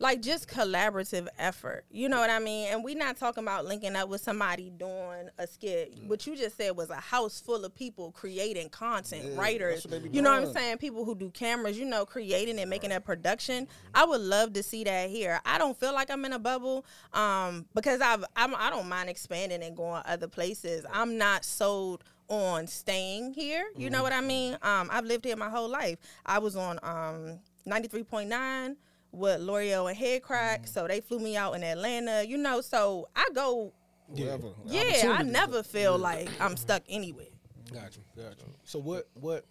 Like 0.00 0.22
just 0.22 0.48
collaborative 0.48 1.28
effort. 1.38 1.84
You 1.88 2.08
know 2.08 2.18
what 2.18 2.30
I 2.30 2.40
mean? 2.40 2.68
And 2.72 2.82
we're 2.82 2.96
not 2.98 3.16
talking 3.16 3.44
about 3.44 3.64
linking 3.64 3.94
up 3.94 4.08
with 4.08 4.20
somebody 4.20 4.70
doing 4.70 5.28
a 5.38 5.46
skit. 5.46 5.94
What 6.06 6.26
you 6.26 6.36
just 6.36 6.56
said 6.56 6.76
was 6.76 6.90
a 6.90 6.96
house 6.96 7.40
full 7.40 7.64
of 7.64 7.74
people 7.76 8.10
creating 8.10 8.70
content, 8.70 9.24
Yeah, 9.24 9.40
writers. 9.40 9.82
that's 9.82 9.86
what 9.86 10.02
they 10.02 10.08
be 10.08 10.16
You 10.16 10.22
know 10.22 10.32
what 10.32 10.48
I'm 10.48 10.52
saying? 10.52 10.78
People 10.78 11.04
who 11.04 11.14
do 11.14 11.30
cameras, 11.30 11.78
you 11.78 11.84
know, 11.84 12.04
creating 12.04 12.58
and 12.58 12.68
making 12.68 12.90
that 12.90 13.04
production. 13.04 13.68
I 13.94 14.04
would 14.04 14.20
love 14.20 14.52
to 14.54 14.64
see 14.64 14.82
that 14.82 15.10
here. 15.10 15.40
I 15.46 15.58
don't 15.58 15.78
feel 15.78 15.92
like 15.94 16.10
I'm 16.10 16.24
in 16.24 16.32
a 16.32 16.40
bubble 16.40 16.84
um, 17.12 17.66
because 17.72 18.00
I've 18.00 18.24
I'm, 18.34 18.52
I 18.56 18.68
don't 18.70 18.88
mind 18.88 19.10
expanding 19.10 19.62
and 19.62 19.76
going 19.76 20.02
other 20.06 20.26
places. 20.26 20.84
I'm 20.92 21.18
not 21.18 21.44
sold 21.44 22.02
on 22.28 22.66
staying 22.66 23.32
here. 23.34 23.66
You 23.76 23.90
know 23.90 24.02
what 24.02 24.12
I 24.12 24.20
mean? 24.20 24.54
Um, 24.62 24.88
I've 24.90 25.04
lived 25.04 25.24
here 25.24 25.36
my 25.36 25.48
whole 25.48 25.68
life. 25.68 25.98
I 26.24 26.38
was 26.38 26.56
on 26.56 26.78
um, 26.82 27.38
93.9 27.66 28.76
with 29.12 29.40
Lore'l 29.40 29.90
and 29.90 29.98
Headkrack, 29.98 30.68
so 30.68 30.86
they 30.86 31.00
flew 31.00 31.18
me 31.18 31.36
out 31.36 31.54
in 31.54 31.62
Atlanta. 31.62 32.24
You 32.26 32.36
know, 32.36 32.60
so 32.60 33.08
I 33.16 33.28
go. 33.34 33.72
whatever. 34.06 34.48
Yeah, 34.66 35.16
I 35.18 35.22
never 35.22 35.62
feel 35.62 35.98
like 35.98 36.28
I'm 36.40 36.56
stuck 36.56 36.82
anywhere. 36.88 37.26
got 37.72 37.96
you. 37.96 38.02
Got 38.16 38.38
you. 38.38 38.52
So 38.64 38.78
what? 38.78 39.08
What? 39.14 39.44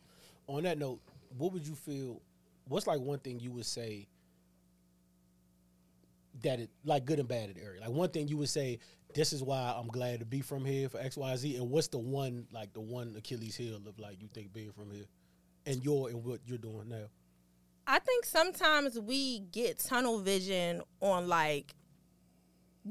On 0.48 0.64
that 0.64 0.78
note, 0.78 1.00
what 1.38 1.52
would 1.54 1.68
you 1.68 1.76
feel? 1.76 2.22
What's 2.68 2.88
like 2.88 3.00
one 3.00 3.20
thing 3.20 3.40
you 3.40 3.52
would 3.52 3.66
say 3.66 4.08
that 6.44 6.60
it 6.60 6.70
like 6.86 7.06
good 7.06 7.20
and 7.20 7.28
bad 7.28 7.50
in 7.50 7.56
the 7.56 7.64
area? 7.64 7.82
Like 7.82 7.90
one 7.90 8.10
thing 8.10 8.28
you 8.28 8.38
would 8.38 8.50
say, 8.50 8.80
this 9.14 9.34
is 9.34 9.42
why 9.42 9.74
I'm 9.78 9.88
glad 9.88 10.20
to 10.20 10.26
be 10.26 10.42
from 10.42 10.66
here 10.66 10.90
for 10.90 11.00
X 11.00 11.18
Y 11.18 11.36
Z. 11.36 11.56
And 11.56 11.70
what's 11.70 11.88
the 11.88 11.98
one 11.98 12.48
like 12.52 12.74
the 12.74 12.82
one 12.82 13.16
Achilles 13.18 13.56
heel 13.56 13.76
of 13.76 14.00
like 14.00 14.22
you 14.22 14.28
think 14.28 14.54
being 14.54 14.72
from 14.72 14.92
here, 14.92 15.06
and 15.66 15.84
your 15.84 16.10
and 16.10 16.24
what 16.24 16.40
you're 16.46 16.58
doing 16.58 16.90
now? 16.90 17.06
I 17.86 18.00
think 18.00 18.26
sometimes 18.26 19.00
we 19.00 19.40
get 19.40 19.80
tunnel 19.80 20.20
vision 20.20 20.82
on 21.02 21.28
like 21.28 21.74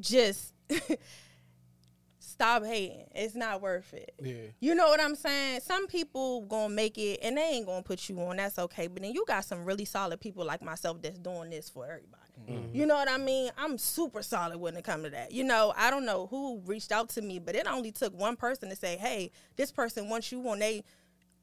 just 0.01 0.55
stop 2.19 2.65
hating. 2.65 3.07
It's 3.15 3.35
not 3.35 3.61
worth 3.61 3.93
it. 3.93 4.15
Yeah. 4.23 4.51
You 4.61 4.75
know 4.75 4.89
what 4.89 5.01
I'm 5.01 5.15
saying? 5.15 5.61
Some 5.61 5.87
people 5.87 6.43
gonna 6.43 6.75
make 6.75 6.99
it 6.99 7.21
and 7.23 7.37
they 7.37 7.43
ain't 7.43 7.67
gonna 7.67 7.83
put 7.83 8.09
you 8.09 8.21
on. 8.21 8.37
That's 8.37 8.59
okay. 8.59 8.87
But 8.87 9.03
then 9.03 9.13
you 9.13 9.25
got 9.27 9.45
some 9.45 9.65
really 9.65 9.85
solid 9.85 10.21
people 10.21 10.45
like 10.45 10.63
myself 10.63 11.01
that's 11.03 11.19
doing 11.19 11.51
this 11.51 11.71
for 11.71 11.85
everybody. 11.85 12.26
You 12.73 12.87
know 12.87 12.95
what 12.95 13.11
I 13.11 13.19
mean? 13.19 13.51
I'm 13.59 13.79
super 13.79 14.23
solid 14.23 14.59
when 14.59 14.77
it 14.77 14.85
comes 14.85 15.05
to 15.05 15.11
that. 15.11 15.33
You 15.33 15.45
know, 15.45 15.73
I 15.77 15.91
don't 15.91 16.05
know 16.05 16.27
who 16.29 16.61
reached 16.65 16.93
out 16.93 17.09
to 17.11 17.23
me, 17.23 17.39
but 17.39 17.57
it 17.57 17.67
only 17.67 17.91
took 17.91 18.15
one 18.15 18.37
person 18.37 18.69
to 18.69 18.77
say, 18.77 18.97
"Hey, 18.97 19.31
this 19.57 19.73
person 19.73 20.09
wants 20.09 20.31
you 20.31 20.49
on." 20.49 20.59
They, 20.59 20.85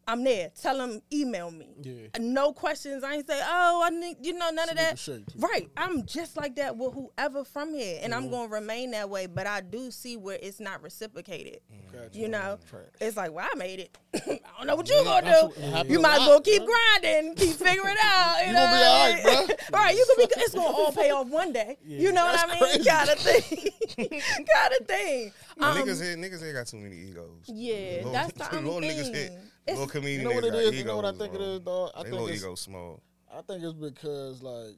I'm 0.08 0.24
there. 0.24 0.52
Tell 0.62 0.78
them 0.78 1.02
email 1.13 1.50
me. 1.50 1.68
Yeah. 1.82 1.94
Uh, 2.16 2.20
no 2.22 2.52
questions. 2.52 3.04
I 3.04 3.13
ain't 3.16 3.28
say, 3.28 3.39
"Oh, 3.44 3.82
I 3.86 3.89
need," 3.89 4.18
you 4.22 4.34
know, 4.34 4.50
none 4.50 4.70
of 4.70 4.76
that. 4.78 5.00
shake. 5.00 5.24
Right. 5.38 5.70
I'm 5.78 6.06
just 6.06 6.36
like 6.36 6.56
that 6.58 6.76
with 6.78 6.94
whoever 6.94 7.44
from 7.46 7.74
here, 7.74 8.00
and 8.04 8.13
I'm 8.13 8.30
gonna 8.30 8.50
remain 8.50 8.92
that 8.92 9.10
way. 9.10 9.28
But 9.28 9.48
I 9.48 9.62
do 9.62 9.92
see 9.92 10.18
where 10.18 10.38
it's 10.42 10.60
not 10.60 10.82
reciprocated. 10.84 11.60
Gotcha. 11.92 12.20
You 12.20 12.28
know, 12.28 12.58
Trash. 12.70 12.82
it's 13.00 13.16
like, 13.18 13.32
well, 13.32 13.48
I 13.50 13.56
made 13.56 13.80
it. 13.80 13.98
I 14.16 14.39
don't 14.58 14.68
know 14.68 14.76
what 14.76 14.89
you're 14.89 15.04
gonna 15.04 15.32
do. 15.54 15.62
yeah. 15.62 15.84
You 15.84 16.02
might 16.02 16.22
as 16.22 16.28
well 16.28 16.42
keep 16.42 16.63
grinding, 16.66 17.36
keep 17.36 17.56
figuring 17.56 17.94
it 17.94 18.04
out. 18.04 18.38
You, 18.44 18.48
You 18.48 18.54
know 18.54 18.60
gonna 18.66 18.72
be 18.72 18.80
what 18.80 18.84
I 18.84 18.89
all 18.89 19.38
right, 19.38 19.48
mean? 19.48 19.58
right? 19.74 19.96
You 19.96 20.06
could 20.10 20.18
be. 20.30 20.42
It's 20.42 20.54
gonna 20.56 20.68
all 20.68 20.92
pay 20.92 21.12
off 21.12 21.28
one 21.28 21.54
day. 21.54 21.78
You 21.86 22.12
know 22.12 22.26
what 22.26 22.39
I 22.39 22.48
mean? 22.48 22.58
crazy. 22.60 22.84
Gotta 22.84 23.16
think. 23.16 23.74
Gotta 24.48 24.84
think. 24.86 25.34
Um, 25.60 25.78
niggas 25.78 26.02
here, 26.04 26.16
niggas 26.18 26.42
here 26.42 26.54
got 26.54 26.68
too 26.68 26.78
many 26.78 26.96
egos. 26.98 27.30
yeah, 27.48 27.98
Little- 27.98 28.12
that's 28.12 28.34
the 28.50 28.56
little 28.56 28.74
only 28.76 28.89
niggas 28.89 29.04
thing. 29.12 29.13
here. 29.32 29.42
It's- 29.65 29.78
Little 29.78 29.88
comedian 29.88 30.21
You 30.21 30.28
know 30.28 30.36
what 30.36 30.43
niggas 30.43 30.47
it 30.47 30.52
got? 30.65 30.73
You 30.73 30.84
know 30.84 30.95
what 30.97 31.06
I 31.06 31.10
egos, 31.10 31.19
think 31.19 31.34
bro. 31.34 31.43
is, 31.43 31.60
dog? 31.62 31.91
I 31.93 31.97
They 31.97 32.04
think 32.04 32.12
little 32.13 32.28
it's- 32.28 32.41
ego 32.41 32.56
small. 32.56 33.04
I 33.32 33.41
think 33.41 33.63
it's 33.63 33.73
because 33.73 34.43
like 34.43 34.76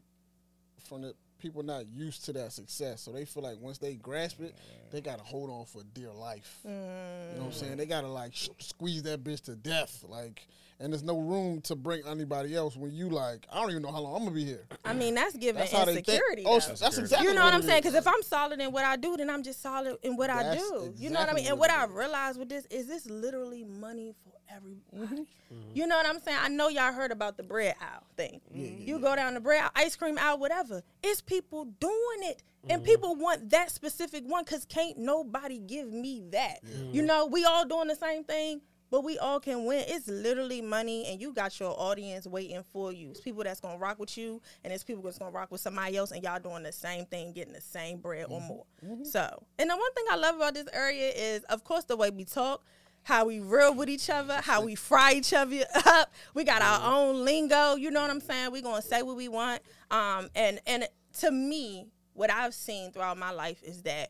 from 0.88 1.02
the 1.02 1.15
people 1.39 1.63
not 1.63 1.88
used 1.88 2.26
to 2.26 2.34
that 2.34 2.54
success, 2.54 3.02
so 3.02 3.12
they 3.12 3.26
feel 3.26 3.43
like 3.43 3.60
once 3.60 3.78
they 3.78 3.95
grasp 3.95 4.39
it, 4.41 4.56
mm. 4.56 4.91
they 4.91 5.02
gotta 5.02 5.24
hold 5.24 5.50
on 5.50 5.65
for 5.65 5.84
dear 5.93 6.12
life. 6.12 6.60
You 6.63 6.69
know 6.71 6.78
what 6.78 7.45
I'm 7.45 7.52
mm. 7.52 7.54
saying? 7.54 7.78
They 7.78 7.86
gotta 7.86 8.08
like 8.08 8.34
sh- 8.34 8.50
squeeze 8.60 9.04
that 9.04 9.24
bitch 9.24 9.41
to 9.45 9.56
death, 9.56 10.04
like. 10.08 10.48
And 10.78 10.92
there's 10.92 11.04
no 11.04 11.18
room 11.18 11.62
to 11.62 11.76
bring 11.76 12.02
anybody 12.06 12.54
else 12.54 12.76
when 12.76 12.92
you 12.94 13.08
like. 13.10 13.48
I 13.50 13.62
don't 13.62 13.70
even 13.72 13.82
know 13.82 13.92
how 13.94 14.02
long 14.02 14.16
I'm 14.18 14.24
gonna 14.24 14.36
be 14.36 14.44
here. 14.44 14.66
I 14.84 14.94
mean, 14.94 15.16
that's 15.16 15.36
giving 15.38 15.60
That's 15.60 15.72
how 15.72 15.86
they 15.86 15.96
think. 15.96 16.08
insecurity. 16.10 16.44
Oh, 16.46 16.60
though. 16.60 16.74
that's 16.74 16.98
exactly. 16.98 17.28
You 17.30 17.34
know 17.34 17.46
what 17.46 17.54
I'm 17.54 17.62
saying? 17.62 17.82
Because 17.82 17.96
if 17.96 18.06
I'm 18.06 18.22
solid 18.22 18.60
in 18.60 18.74
what 18.74 18.84
I 18.84 18.98
do, 18.98 19.16
then 19.16 19.30
I'm 19.30 19.42
just 19.42 19.62
solid 19.62 19.96
in 20.04 20.18
what 20.18 20.30
I 20.30 20.44
That's 20.44 20.62
do. 20.62 20.94
You 20.98 21.10
know 21.12 21.22
what 21.22 21.30
I 21.30 21.34
mean? 21.34 21.48
And 21.48 21.58
what 21.58 21.70
what 21.72 21.80
I 21.80 21.86
is. 21.86 21.92
realized 21.92 22.40
with 22.40 22.50
this 22.50 22.66
is 22.66 22.88
this 22.88 23.06
literally 23.10 23.64
money 23.64 24.14
for 24.24 24.34
everybody. 24.54 25.22
Mm-hmm. 25.54 25.72
You 25.74 25.88
know 25.88 25.96
what 25.96 26.08
I'm 26.08 26.20
saying? 26.20 26.38
I 26.42 26.50
know 26.50 26.68
y'all 26.68 26.92
heard 26.92 27.12
about 27.12 27.38
the 27.38 27.44
bread 27.44 27.76
aisle 27.80 28.04
thing. 28.18 28.42
you 28.54 29.00
go 29.00 29.16
down 29.16 29.34
the 29.36 29.40
bread 29.40 29.64
aisle, 29.64 29.72
ice 29.76 29.96
cream 29.96 30.18
aisle, 30.20 30.38
whatever. 30.40 30.84
It's 31.02 31.22
people 31.22 31.66
doing 31.80 31.94
it. 32.24 32.44
And 32.68 32.82
Mm-hmm. 32.82 32.86
people 32.92 33.16
want 33.16 33.52
that 33.52 33.70
specific 33.70 34.24
one 34.26 34.44
because 34.44 34.66
can't 34.66 34.98
nobody 34.98 35.60
give 35.60 35.88
me 35.94 36.24
that. 36.32 36.60
You 36.92 37.04
know, 37.04 37.28
we 37.28 37.46
all 37.46 37.64
doing 37.66 37.88
the 37.88 37.96
same 37.96 38.24
thing. 38.24 38.60
But 38.91 39.04
we 39.04 39.17
all 39.17 39.39
can 39.39 39.65
win. 39.65 39.84
It's 39.88 40.08
literally 40.08 40.62
money, 40.62 41.08
and 41.08 41.19
you 41.19 41.34
got 41.34 41.60
your 41.60 41.76
audience 41.80 42.28
waiting 42.28 42.63
for 42.71 42.91
you. 42.91 43.10
It's 43.12 43.19
people 43.21 43.43
that's 43.43 43.60
gonna 43.60 43.78
rock 43.78 44.00
with 44.00 44.17
you, 44.17 44.41
and 44.63 44.71
it's 44.71 44.84
people 44.84 45.04
that's 45.04 45.17
gonna 45.17 45.32
rock 45.32 45.52
with 45.52 45.62
somebody 45.62 45.98
else, 45.98 46.12
and 46.12 46.24
y'all 46.24 46.39
doing 46.39 46.63
the 46.63 46.71
same 46.71 47.06
thing, 47.06 47.34
getting 47.34 47.54
the 47.54 47.62
same 47.62 47.98
bread 47.98 48.28
or 48.30 48.39
more. 48.41 48.65
So, 49.06 49.43
and 49.60 49.69
the 49.69 49.76
one 49.76 49.93
thing 49.93 50.06
I 50.12 50.15
love 50.15 50.36
about 50.36 50.54
this 50.54 50.67
area 50.74 51.10
is, 51.10 51.43
of 51.45 51.63
course, 51.63 51.86
the 51.86 51.98
way 51.98 52.10
we 52.12 52.26
talk, 52.26 52.63
how 53.04 53.26
we 53.26 53.39
real 53.39 53.74
with 53.76 53.89
each 53.89 54.10
other, 54.10 54.39
how 54.41 54.63
we 54.63 54.76
fry 54.76 55.13
each 55.13 55.34
other 55.34 55.63
up. 55.86 56.12
We 56.34 56.43
got 56.43 56.62
our 56.62 56.91
own 56.95 57.24
lingo. 57.26 57.76
You 57.76 57.91
know 57.91 58.02
what 58.02 58.10
I'm 58.10 58.21
saying? 58.21 58.52
We 58.52 58.62
gonna 58.62 58.82
say 58.82 59.02
what 59.02 59.15
we 59.15 59.28
want. 59.28 59.62
Um, 59.91 60.30
and 60.36 60.60
and 60.65 60.88
to 61.19 61.32
me, 61.32 61.88
what 62.13 62.32
I've 62.32 62.54
seen 62.54 62.91
throughout 62.91 63.17
my 63.17 63.32
life 63.32 63.62
is 63.63 63.84
that 63.84 64.10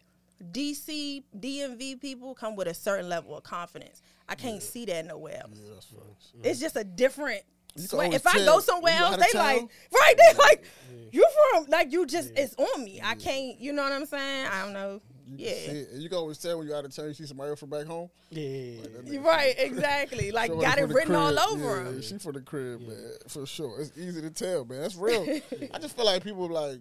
DC, 0.51 1.23
DMV 1.37 1.99
people 2.01 2.33
come 2.35 2.55
with 2.55 2.67
a 2.67 2.73
certain 2.73 3.09
level 3.09 3.37
of 3.37 3.43
confidence. 3.43 4.01
I 4.27 4.35
can't 4.35 4.61
see 4.61 4.85
that 4.85 5.05
nowhere 5.05 5.41
else. 5.41 5.59
Yeah, 5.63 5.69
that's 5.73 5.85
facts. 5.85 6.31
It's 6.43 6.59
just 6.59 6.75
a 6.75 6.83
different. 6.83 7.41
You 7.77 7.83
sweat. 7.83 8.05
always 8.05 8.15
If 8.21 8.27
I 8.27 8.37
go 8.45 8.59
somewhere 8.61 8.93
else, 8.93 9.17
they 9.17 9.27
of 9.27 9.33
like, 9.45 9.59
town. 9.59 9.69
right? 9.93 10.15
They 10.17 10.37
like, 10.37 10.63
you 11.11 11.25
from 11.53 11.65
like 11.67 11.91
you 11.91 12.05
just 12.05 12.31
it's 12.35 12.55
on 12.55 12.83
me. 12.83 13.01
I 13.03 13.15
can't. 13.15 13.59
You 13.59 13.73
know 13.73 13.83
what 13.83 13.91
I'm 13.91 14.05
saying? 14.05 14.47
I 14.47 14.63
don't 14.63 14.73
know. 14.73 15.01
You 15.27 15.35
Yeah. 15.39 15.51
can 15.53 15.59
see 15.59 15.79
it. 15.79 15.87
You 15.95 16.07
can 16.09 16.17
always 16.19 16.37
tell 16.37 16.57
when 16.57 16.67
you're 16.67 16.77
out 16.77 16.85
of 16.85 16.95
town, 16.95 17.07
you 17.07 17.13
see 17.13 17.25
somebody 17.25 17.49
else 17.49 17.59
from 17.59 17.71
back 17.71 17.85
home. 17.85 18.09
Yeah. 18.29 18.77
You're 19.05 19.21
Right, 19.21 19.55
exactly. 19.57 20.31
Like 20.31 20.49
Somebody 20.51 20.67
got 20.69 20.77
it 20.77 20.81
from 20.81 20.89
the 20.89 20.95
written 20.95 21.15
all 21.15 21.33
crib. 21.33 21.49
over 21.49 21.81
yeah, 21.81 21.87
'em. 21.89 22.01
She 22.01 22.17
from 22.17 22.33
the 22.33 22.41
crib, 22.41 22.81
man, 22.81 23.11
for 23.27 23.45
sure. 23.45 23.81
It's 23.81 23.97
easy 23.97 24.21
to 24.21 24.29
tell, 24.29 24.63
man. 24.65 24.81
That's 24.81 24.95
real. 24.95 25.23
I 25.73 25.79
just 25.79 25.95
feel 25.97 26.05
like 26.05 26.23
people 26.23 26.47
like, 26.47 26.79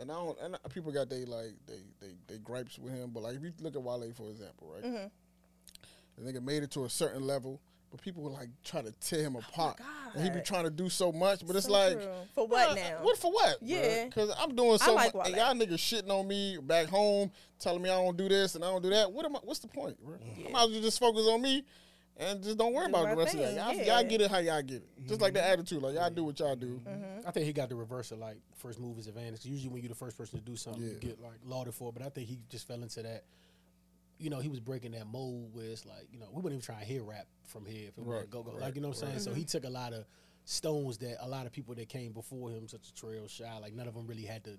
and 0.00 0.10
I 0.10 0.14
don't. 0.14 0.38
And 0.40 0.56
people 0.72 0.92
got 0.92 1.08
they 1.08 1.24
like 1.24 1.52
they 1.66 1.80
they 2.00 2.12
they 2.26 2.38
gripes 2.38 2.78
with 2.78 2.92
him, 2.92 3.10
but 3.12 3.22
like 3.22 3.36
if 3.36 3.42
you 3.42 3.52
look 3.60 3.74
at 3.76 3.82
Wale 3.82 4.12
for 4.16 4.30
example, 4.30 4.72
right? 4.74 4.84
Mm-hmm. 4.84 6.24
The 6.24 6.32
nigga 6.32 6.42
made 6.42 6.62
it 6.62 6.70
to 6.72 6.84
a 6.84 6.90
certain 6.90 7.26
level, 7.26 7.60
but 7.90 8.00
people 8.02 8.22
would 8.24 8.32
like 8.32 8.48
try 8.64 8.82
to 8.82 8.92
tear 9.00 9.20
him 9.22 9.36
apart. 9.36 9.78
and 10.14 10.24
he 10.24 10.30
be 10.30 10.38
Oh 10.38 10.42
trying 10.42 10.64
to 10.64 10.70
do 10.70 10.88
so 10.88 11.12
much, 11.12 11.46
but 11.46 11.54
it's 11.56 11.68
like. 11.68 11.94
true. 11.94 12.08
For 12.34 12.46
what 12.46 12.74
now? 12.74 12.98
What 13.02 13.18
for 13.18 13.32
what? 13.32 13.58
Yeah. 13.60 14.06
because 14.06 14.34
I'm 14.38 14.54
doing 14.56 14.78
so 14.78 14.94
like 14.94 15.14
much. 15.14 15.28
And 15.28 15.36
y'all 15.36 15.54
niggas 15.54 15.78
shitting 15.78 16.10
on 16.10 16.26
me 16.26 16.58
back 16.60 16.86
home, 16.86 17.30
telling 17.58 17.82
me 17.82 17.90
I 17.90 17.94
don't 17.94 18.16
do 18.16 18.28
this 18.28 18.54
and 18.54 18.64
I 18.64 18.68
don't 18.70 18.82
do 18.82 18.90
that. 18.90 19.12
What 19.12 19.24
am 19.26 19.36
I? 19.36 19.40
What's 19.42 19.60
the 19.60 19.68
point? 19.68 19.96
Bro? 20.04 20.16
I 20.46 20.50
might 20.50 20.64
as 20.64 20.70
well 20.70 20.80
just 20.82 20.98
focus 20.98 21.26
on 21.28 21.40
me 21.42 21.64
and 22.18 22.42
just 22.42 22.58
don't 22.58 22.72
worry 22.72 22.86
Do 22.90 22.94
about 22.96 23.10
the 23.10 23.16
rest 23.16 23.34
of 23.34 23.40
thing, 23.40 23.54
that. 23.56 23.74
Y'all, 23.76 23.84
yeah. 23.84 23.94
y'all 24.00 24.04
get 24.08 24.20
it 24.20 24.30
how 24.30 24.38
y'all 24.38 24.60
get 24.62 24.76
it. 24.82 25.06
Just 25.06 25.20
like 25.20 25.32
the 25.34 25.44
attitude, 25.46 25.82
like 25.82 25.94
y'all 25.94 26.10
do 26.10 26.24
what 26.24 26.38
y'all 26.40 26.56
do. 26.56 26.80
I 27.26 27.30
think 27.30 27.46
he 27.46 27.52
got 27.52 27.68
the 27.68 27.76
reverse 27.76 28.10
of 28.10 28.18
like 28.18 28.38
first 28.56 28.80
move 28.80 28.98
is 28.98 29.06
advantage. 29.06 29.44
Usually 29.44 29.68
when 29.72 29.82
you're 29.82 29.88
the 29.88 29.94
first 29.94 30.16
person 30.18 30.38
to 30.38 30.44
do 30.44 30.56
something, 30.56 30.82
you 30.82 30.94
get 31.00 31.20
like 31.20 31.38
lauded 31.44 31.74
for. 31.74 31.92
But 31.92 32.02
I 32.02 32.08
think 32.08 32.28
he 32.28 32.38
just 32.48 32.66
fell 32.66 32.82
into 32.82 33.02
that. 33.02 33.24
You 34.18 34.30
know, 34.30 34.40
he 34.40 34.48
was 34.48 34.58
breaking 34.58 34.90
that 34.92 35.06
mold 35.06 35.50
where 35.54 35.66
it's 35.66 35.86
like, 35.86 36.08
you 36.12 36.18
know, 36.18 36.26
we 36.32 36.42
wouldn't 36.42 36.60
even 36.60 36.74
try 36.74 36.80
to 36.80 36.84
hear 36.84 37.04
rap 37.04 37.26
from 37.46 37.64
here 37.64 37.88
if 37.88 37.96
it 37.96 38.02
Right, 38.04 38.16
right, 38.18 38.30
go 38.30 38.42
go. 38.42 38.50
right, 38.52 38.62
like 38.62 38.74
you 38.74 38.80
know 38.80 38.88
what 38.88 39.00
I'm 39.02 39.08
saying. 39.10 39.20
So 39.20 39.30
Mm-hmm. 39.30 39.38
he 39.38 39.44
took 39.44 39.64
a 39.64 39.70
lot 39.70 39.92
of 39.92 40.04
stones 40.44 40.98
that 40.98 41.24
a 41.24 41.28
lot 41.28 41.46
of 41.46 41.52
people 41.52 41.74
that 41.76 41.88
came 41.88 42.10
before 42.12 42.50
him, 42.50 42.66
such 42.66 42.80
as 42.82 42.90
Trail 42.92 43.28
Shy, 43.28 43.58
like 43.60 43.74
none 43.74 43.86
of 43.86 43.94
them 43.94 44.08
really 44.08 44.24
had 44.24 44.42
to 44.44 44.58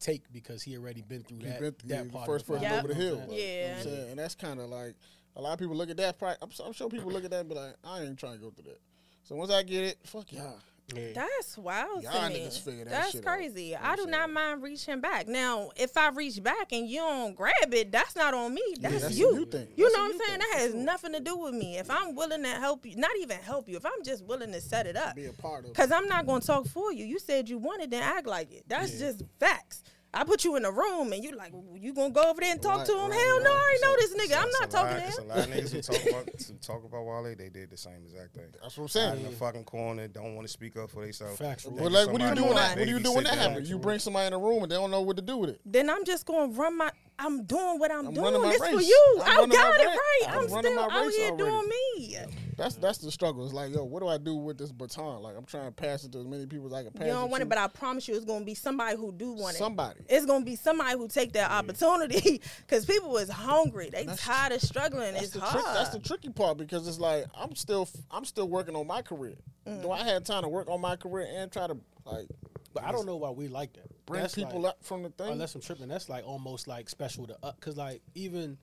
take 0.00 0.22
because 0.32 0.62
he 0.62 0.76
already 0.76 1.00
been 1.00 1.22
through 1.22 1.38
He 1.38 1.44
that 1.46 1.60
been 1.60 1.72
through- 1.72 1.88
that 1.90 2.04
yeah, 2.06 2.12
part. 2.12 2.26
first 2.26 2.42
of 2.42 2.48
the 2.48 2.52
person 2.54 2.70
Yep. 2.72 2.84
over 2.84 2.88
the 2.88 2.94
hill. 2.94 3.14
what 3.14 3.22
I'm 3.22 3.28
bro. 3.28 3.36
saying? 3.36 3.48
You 3.48 3.62
know 3.62 3.68
what 3.68 3.72
I'm 3.72 3.76
Yeah. 3.76 3.82
saying? 3.96 4.10
and 4.10 4.18
that's 4.18 4.34
kind 4.34 4.60
of 4.60 4.68
like 4.68 4.94
a 5.36 5.40
lot 5.40 5.52
of 5.54 5.58
people 5.58 5.76
look 5.76 5.90
at 5.90 5.96
that. 5.98 6.18
pri- 6.18 6.36
I'm, 6.42 6.50
I'm 6.64 6.72
sure 6.72 6.88
people 6.88 7.10
look 7.10 7.24
at 7.24 7.30
that 7.30 7.40
and 7.40 7.48
be 7.48 7.54
like, 7.54 7.74
I 7.84 8.02
ain't 8.02 8.18
trying 8.18 8.34
to 8.34 8.38
go 8.38 8.50
through 8.50 8.64
that. 8.72 8.80
So 9.24 9.36
once 9.36 9.50
I 9.50 9.62
get 9.62 9.84
it, 9.84 9.98
fuck 10.04 10.30
y'all. 10.32 10.58
Yeah. 10.94 11.12
That's 11.14 11.56
wild 11.56 12.02
Y'all 12.02 12.12
to 12.12 12.28
me. 12.28 12.40
niggas 12.40 12.60
figure 12.60 12.84
that 12.84 12.90
That's 12.90 13.12
shit 13.12 13.20
out. 13.20 13.24
That's 13.24 13.36
crazy. 13.36 13.64
You 13.66 13.72
know 13.74 13.80
I 13.82 13.96
do 13.96 14.06
not 14.06 14.24
saying? 14.26 14.34
mind 14.34 14.62
reaching 14.62 15.00
back. 15.00 15.26
Now, 15.26 15.70
if 15.76 15.96
I 15.96 16.10
reach 16.10 16.42
back 16.42 16.72
and 16.72 16.86
you 16.86 16.98
don't 16.98 17.34
grab 17.34 17.52
it, 17.72 17.90
that's 17.92 18.14
not 18.14 18.34
on 18.34 18.52
me. 18.52 18.62
That's, 18.78 19.00
that's 19.00 19.16
you. 19.16 19.32
you 19.38 19.46
thing. 19.46 19.68
You 19.74 19.84
That's 19.84 19.96
know 19.96 20.02
what 20.02 20.12
I'm 20.12 20.18
saying? 20.18 20.30
thing, 20.30 20.38
That 20.50 20.58
has 20.58 20.70
sure. 20.72 20.80
nothing 20.80 21.12
to 21.12 21.20
do 21.20 21.36
with 21.38 21.54
me. 21.54 21.78
If 21.78 21.88
I'm 21.90 22.14
willing 22.14 22.42
to 22.42 22.48
help 22.50 22.84
you, 22.84 22.96
not 22.96 23.12
even 23.20 23.38
help 23.38 23.68
you, 23.70 23.76
if 23.76 23.86
I'm 23.86 24.02
just 24.04 24.24
willing 24.24 24.52
to 24.52 24.60
set 24.60 24.86
it 24.86 24.96
up, 24.96 25.14
Be 25.16 25.26
a 25.26 25.32
part 25.32 25.64
of 25.64 25.72
because 25.72 25.92
I'm 25.92 26.08
not 26.08 26.26
going 26.26 26.42
to 26.42 26.46
talk 26.46 26.66
for 26.66 26.92
you. 26.92 27.06
You 27.06 27.18
said 27.18 27.48
you 27.48 27.56
wanted, 27.58 27.90
then 27.90 28.02
act 28.02 28.26
like 28.26 28.52
it. 28.52 28.64
That's 28.68 28.98
just 28.98 29.22
facts. 29.40 29.84
I 30.14 30.24
put 30.24 30.44
you 30.44 30.56
in 30.56 30.64
a 30.66 30.70
room 30.70 31.12
and 31.14 31.24
you're 31.24 31.34
like, 31.34 31.54
you 31.74 31.94
gonna 31.94 32.12
go 32.12 32.28
over 32.30 32.38
there 32.40 32.52
and 32.52 32.60
talk 32.60 32.78
Right, 32.78 32.86
to 32.86 32.92
him? 32.92 33.10
right, 33.10 33.18
Hell 33.18 33.38
no, 33.40 33.44
right. 33.44 33.50
I 33.50 33.60
already 33.60 33.80
know 33.82 33.96
this 33.96 34.14
nigga. 34.30 34.42
I'm 34.42 34.50
not 34.50 34.64
a 34.64 34.66
talking 34.70 34.96
lot- 34.96 35.00
to 35.00 35.06
It's 35.08 35.18
a 35.18 35.22
him. 35.22 35.28
lot 35.28 35.38
of 35.38 35.46
niggas 35.46 35.72
who 35.72 35.80
talk 35.80 36.06
about 36.06 36.26
to 36.38 36.52
talk 36.54 36.84
about 36.84 37.04
Wale. 37.06 37.34
They 37.34 37.48
did 37.48 37.70
the 37.70 37.76
same 37.78 38.02
exact 38.04 38.34
thing. 38.34 38.44
That's 38.60 38.76
what 38.76 38.82
I'm 38.82 38.84
Out 38.84 38.90
saying. 39.14 39.24
in 39.24 39.30
the 39.32 39.36
fucking 39.38 39.64
corner, 39.64 40.08
don't 40.08 40.34
want 40.34 40.46
to 40.46 40.52
speak 40.52 40.76
up 40.76 40.90
for 40.90 41.02
themselves. 41.02 41.38
Facts. 41.38 41.64
But 41.64 41.90
like, 41.90 42.08
what 42.08 42.18
do 42.18 42.24
you 42.24 42.34
Somebody 42.34 42.40
do 42.40 42.44
when 42.46 42.54
that? 42.56 42.76
What 42.78 42.84
do 42.84 42.90
you 42.90 43.00
do 43.00 43.12
when 43.14 43.24
that 43.24 43.30
them. 43.36 43.50
happens? 43.52 43.70
You 43.70 43.78
bring 43.78 43.98
somebody 44.00 44.26
in 44.26 44.32
a 44.34 44.38
room 44.38 44.62
and 44.64 44.70
they 44.70 44.76
don't 44.76 44.90
know 44.90 45.00
what 45.00 45.16
to 45.16 45.22
do 45.22 45.38
with 45.38 45.48
it. 45.48 45.60
Then 45.64 45.88
I'm 45.88 46.04
just 46.04 46.26
gonna 46.26 46.52
run 46.52 46.76
my. 46.76 46.90
I'm 47.18 47.44
doing 47.44 47.78
what 47.78 47.92
I'm, 47.92 48.08
I'm 48.08 48.14
doing. 48.14 48.24
running 48.24 48.42
my 48.42 48.50
This 48.50 48.68
for 48.68 48.80
you. 48.80 49.20
I'm 49.24 49.44
I 49.50 49.54
got 49.54 49.80
it 49.80 49.84
right. 49.86 50.20
I'm 50.28 50.38
I'm, 50.40 50.48
still 50.48 50.78
out 50.78 50.90
here 51.12 51.30
already. 51.30 51.36
doing 51.36 51.68
me. 51.68 52.16
That's 52.56 52.74
that's 52.76 52.98
the 52.98 53.10
struggle. 53.12 53.44
It's 53.44 53.54
like, 53.54 53.72
yo, 53.72 53.84
what 53.84 54.00
do 54.00 54.08
I 54.08 54.18
do 54.18 54.34
with 54.34 54.58
this 54.58 54.72
baton? 54.72 55.22
Like, 55.22 55.36
I'm 55.36 55.44
trying 55.44 55.66
to 55.66 55.72
pass 55.72 56.04
it 56.04 56.12
to 56.12 56.18
as 56.18 56.26
many 56.26 56.46
people 56.46 56.66
as 56.66 56.72
I 56.72 56.82
can 56.82 56.92
pass 56.92 57.06
You 57.06 57.12
don't 57.12 57.24
it 57.26 57.30
want 57.30 57.40
to. 57.42 57.46
it, 57.46 57.48
but 57.48 57.58
I 57.58 57.68
promise 57.68 58.08
you, 58.08 58.14
it's 58.16 58.24
gonna 58.24 58.44
be 58.44 58.54
somebody 58.54 58.96
who 58.96 59.12
do 59.12 59.32
want 59.32 59.54
it. 59.54 59.58
Somebody. 59.58 60.00
It's 60.08 60.26
gonna 60.26 60.44
be 60.44 60.56
somebody 60.56 60.96
who 60.96 61.08
take 61.08 61.32
that 61.34 61.50
opportunity 61.50 62.40
because 62.66 62.84
people 62.86 63.16
is 63.18 63.28
hungry. 63.30 63.90
They 63.90 64.04
That's- 64.04 64.20
tired 64.24 64.52
of 64.52 64.60
struggling. 64.62 65.12
That's 65.12 65.24
It's 65.26 65.32
the 65.34 65.40
hard. 65.40 65.52
trick. 65.52 65.64
That's 65.74 65.88
the 65.90 65.98
tricky 66.00 66.30
part 66.30 66.58
because 66.58 66.86
it's 66.88 66.98
like 66.98 67.26
I'm 67.34 67.54
still 67.54 67.88
I'm 68.10 68.24
still 68.24 68.48
working 68.48 68.74
on 68.76 68.86
my 68.86 69.02
career. 69.02 69.34
Mm. 69.66 69.82
Do 69.82 69.90
I 69.90 70.02
have 70.04 70.24
time 70.24 70.42
to 70.42 70.48
work 70.48 70.68
on 70.68 70.80
my 70.80 70.96
career 70.96 71.28
and 71.32 71.50
try 71.52 71.66
to 71.66 71.76
like 72.04 72.26
But 72.74 72.84
I 72.84 72.92
don't 72.92 73.06
know 73.06 73.16
why 73.16 73.30
we 73.30 73.48
like 73.48 73.72
that. 73.74 73.86
bring 74.06 74.20
That's 74.22 74.34
people 74.34 74.60
like, 74.62 74.70
up 74.70 74.84
from 74.84 75.02
the 75.04 75.10
thing? 75.10 75.30
Unless 75.32 75.54
I'm 75.54 75.60
tripping, 75.60 75.88
that's 75.88 76.08
like 76.08 76.26
almost 76.26 76.66
like 76.66 76.88
special 76.88 77.26
to 77.28 77.36
up. 77.42 77.60
Cause 77.60 77.76
like 77.76 78.02
even, 78.14 78.58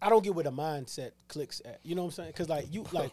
I 0.00 0.08
don't 0.08 0.22
get 0.24 0.34
where 0.34 0.44
the 0.44 0.52
mindset 0.52 1.10
clicks 1.28 1.60
at. 1.64 1.80
You 1.82 1.94
know 1.94 2.02
what 2.02 2.08
I'm 2.08 2.24
saying? 2.24 2.32
Cause 2.34 2.48
like 2.48 2.72
you 2.72 2.84
like, 2.92 3.10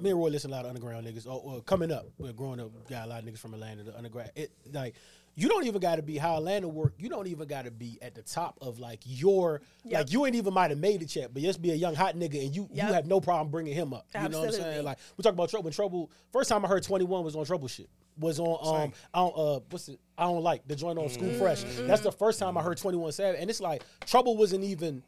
me 0.00 0.10
and 0.10 0.18
Roy 0.18 0.28
listen 0.28 0.50
to 0.50 0.54
a 0.54 0.58
lot 0.58 0.64
of 0.64 0.70
underground 0.70 1.06
niggas. 1.06 1.26
Or, 1.26 1.40
or 1.42 1.60
coming 1.62 1.90
up, 1.92 2.06
we're 2.18 2.32
growing 2.32 2.60
up, 2.60 2.70
got 2.88 3.06
a 3.06 3.08
lot 3.08 3.22
of 3.22 3.28
niggas 3.28 3.38
from 3.38 3.54
Atlanta. 3.54 3.82
The 3.84 3.96
underground, 3.96 4.30
it 4.36 4.50
like. 4.72 4.94
You 5.38 5.48
don't 5.50 5.66
even 5.66 5.80
got 5.82 5.96
to 5.96 6.02
be 6.02 6.16
how 6.16 6.38
Atlanta 6.38 6.66
work. 6.66 6.94
You 6.98 7.10
don't 7.10 7.26
even 7.26 7.46
got 7.46 7.66
to 7.66 7.70
be 7.70 7.98
at 8.00 8.14
the 8.14 8.22
top 8.22 8.56
of 8.62 8.78
like 8.78 9.00
your 9.04 9.60
Yep. 9.84 9.92
like 10.00 10.10
you 10.12 10.24
ain't 10.24 10.34
even 10.34 10.54
might 10.54 10.70
have 10.70 10.78
made 10.80 11.02
it 11.02 11.14
yet, 11.14 11.34
but 11.34 11.42
just 11.42 11.60
be 11.60 11.72
a 11.72 11.74
young 11.74 11.94
hot 11.94 12.16
nigga 12.16 12.42
and 12.44 12.56
you 12.56 12.68
Yep. 12.72 12.88
you 12.88 12.94
have 12.94 13.06
no 13.06 13.20
problem 13.20 13.50
bringing 13.50 13.74
him 13.74 13.92
up. 13.92 14.06
You 14.14 14.28
know 14.30 14.40
what 14.40 14.46
I'm 14.48 14.52
saying? 14.54 14.84
Like 14.84 14.96
we 15.16 15.22
talk 15.22 15.34
about 15.34 15.50
trouble. 15.50 15.64
When 15.64 15.72
trouble, 15.74 16.10
first 16.32 16.48
time 16.48 16.64
I 16.64 16.68
heard 16.68 16.82
21 16.82 17.22
was 17.22 17.36
on 17.36 17.44
trouble 17.44 17.68
shit. 17.68 17.90
Was 18.18 18.40
on 18.40 18.84
um 18.84 18.92
I 19.12 19.18
don't 19.18 19.34
uh 19.36 19.60
what's 19.68 19.88
it 19.90 20.00
I 20.16 20.24
don't 20.24 20.42
like 20.42 20.66
the 20.66 20.74
joint 20.74 20.98
on 20.98 21.10
School 21.10 21.32
Fresh. 21.34 21.64
That's 21.80 22.00
the 22.00 22.12
first 22.12 22.38
time 22.38 22.56
I 22.56 22.62
heard 22.62 22.78
21 22.78 23.12
Savage, 23.12 23.38
and 23.38 23.50
it's 23.50 23.60
like 23.60 23.82
trouble 24.06 24.38
wasn't 24.38 24.64
even 24.64 25.02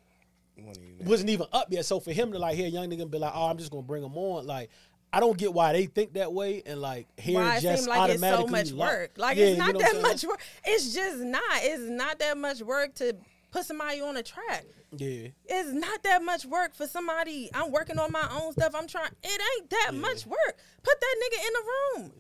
Wasn't 0.58 0.84
even- 0.86 1.06
wasn't 1.06 1.30
even 1.30 1.46
up 1.54 1.68
yet. 1.70 1.86
So 1.86 2.00
for 2.00 2.12
him 2.12 2.32
to 2.32 2.38
like 2.38 2.54
hear 2.54 2.66
a 2.66 2.70
young 2.70 2.90
nigga 2.90 3.02
and 3.02 3.10
be 3.10 3.18
like, 3.18 3.32
oh, 3.34 3.46
I'm 3.46 3.56
just 3.56 3.70
gonna 3.70 3.82
bring 3.82 4.02
him 4.04 4.16
on, 4.18 4.46
like. 4.46 4.68
I 5.12 5.20
don't 5.20 5.38
get 5.38 5.54
why 5.54 5.72
they 5.72 5.86
think 5.86 6.14
that 6.14 6.32
way 6.32 6.62
and 6.66 6.80
like 6.80 7.06
hear 7.18 7.40
Why 7.40 7.56
it 7.56 7.60
just 7.62 7.84
seems 7.84 7.88
like 7.88 8.10
it's 8.10 8.20
so 8.20 8.26
automatically 8.26 8.52
much 8.52 8.72
like- 8.72 8.90
work. 8.90 9.10
Like 9.16 9.36
Yeah, 9.38 9.44
it's 9.46 9.52
you 9.58 9.64
not 9.64 9.72
know 9.74 9.80
that 9.80 10.02
much 10.02 10.24
work. 10.24 10.40
It's 10.64 10.94
just 10.94 11.18
not. 11.18 11.42
It's 11.62 11.82
not 11.82 12.18
that 12.18 12.36
much 12.36 12.60
work 12.62 12.94
to 12.96 13.16
put 13.50 13.64
somebody 13.64 14.00
on 14.00 14.16
a 14.16 14.22
track. 14.22 14.66
Yeah. 14.96 15.28
It's 15.46 15.72
not 15.72 16.02
that 16.02 16.22
much 16.22 16.44
work 16.46 16.74
for 16.74 16.86
somebody. 16.86 17.50
I'm 17.54 17.70
working 17.72 17.98
on 17.98 18.12
my 18.12 18.26
own 18.40 18.52
stuff. 18.52 18.74
I'm 18.74 18.86
trying. 18.86 19.10
It 19.22 19.40
ain't 19.58 19.70
that 19.70 19.94
much 19.94 20.26
work. 20.26 20.56
Put 20.82 21.00
that 21.00 21.16
nigga 21.22 21.46
in 21.46 21.52
the 21.52 22.02
room. 22.02 22.12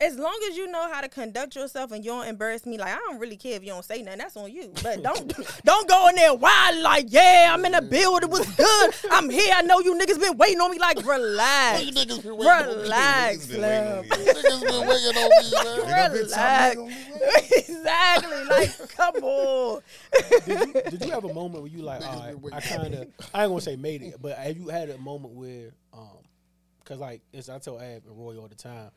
As 0.00 0.18
long 0.18 0.38
as 0.50 0.56
you 0.56 0.70
know 0.70 0.92
how 0.92 1.00
to 1.00 1.08
conduct 1.08 1.54
yourself 1.54 1.92
and 1.92 2.04
you 2.04 2.10
don't 2.10 2.26
embarrass 2.26 2.66
me, 2.66 2.76
like 2.78 2.92
I 2.92 2.98
don't 2.98 3.18
really 3.20 3.36
care 3.36 3.54
if 3.56 3.62
you 3.62 3.68
don't 3.70 3.84
say 3.84 4.02
nothing. 4.02 4.18
That's 4.18 4.36
on 4.36 4.50
you. 4.52 4.72
But 4.82 5.02
don't 5.02 5.32
don't 5.64 5.88
go 5.88 6.08
in 6.08 6.16
there 6.16 6.34
wild 6.34 6.78
like, 6.82 7.06
yeah, 7.08 7.50
I'm 7.52 7.64
in 7.64 7.72
the 7.72 7.80
building. 7.82 8.28
It 8.28 8.32
was 8.32 8.46
good. 8.56 8.94
I'm 9.10 9.30
here. 9.30 9.54
I 9.56 9.62
know 9.62 9.78
you 9.80 9.94
niggas 9.94 10.20
been 10.20 10.36
waiting 10.36 10.60
on 10.60 10.70
me. 10.72 10.78
Like, 10.78 10.96
relax, 11.06 11.84
You 11.84 11.92
niggas 11.92 12.22
been 12.22 12.36
waiting 12.36 12.52
on 12.52 12.76
me. 12.76 12.82
relax, 12.82 13.46
Niggas 13.46 13.50
been 13.50 13.60
waiting 13.60 13.86
on 13.88 14.02
me. 14.02 14.08
Niggas 14.10 14.60
been 14.60 14.88
waiting 14.88 15.16
on 15.16 15.30
me, 15.30 15.86
man. 15.86 16.12
Relax. 16.12 16.76
exactly. 17.68 18.44
Like, 18.44 18.88
come 18.96 19.14
on. 19.24 19.80
did, 20.44 20.58
you, 20.60 20.72
did 20.90 21.04
you 21.04 21.10
have 21.12 21.24
a 21.24 21.32
moment 21.32 21.62
where 21.62 21.70
you 21.72 21.82
like, 21.82 22.04
all 22.04 22.18
right. 22.18 22.36
I 22.52 22.60
kind 22.60 22.94
of, 22.94 23.08
I 23.32 23.42
ain't 23.44 23.50
gonna 23.50 23.60
say 23.60 23.76
made 23.76 24.02
it, 24.02 24.16
but 24.20 24.36
have 24.36 24.56
you 24.56 24.68
had 24.68 24.90
a 24.90 24.98
moment 24.98 25.34
where, 25.34 25.70
um, 25.92 26.18
cause 26.84 26.98
like, 26.98 27.20
it's, 27.32 27.48
I 27.48 27.58
tell 27.58 27.78
Ab 27.80 28.02
and 28.06 28.16
Roy 28.18 28.36
all 28.38 28.48
the 28.48 28.54
time, 28.54 28.90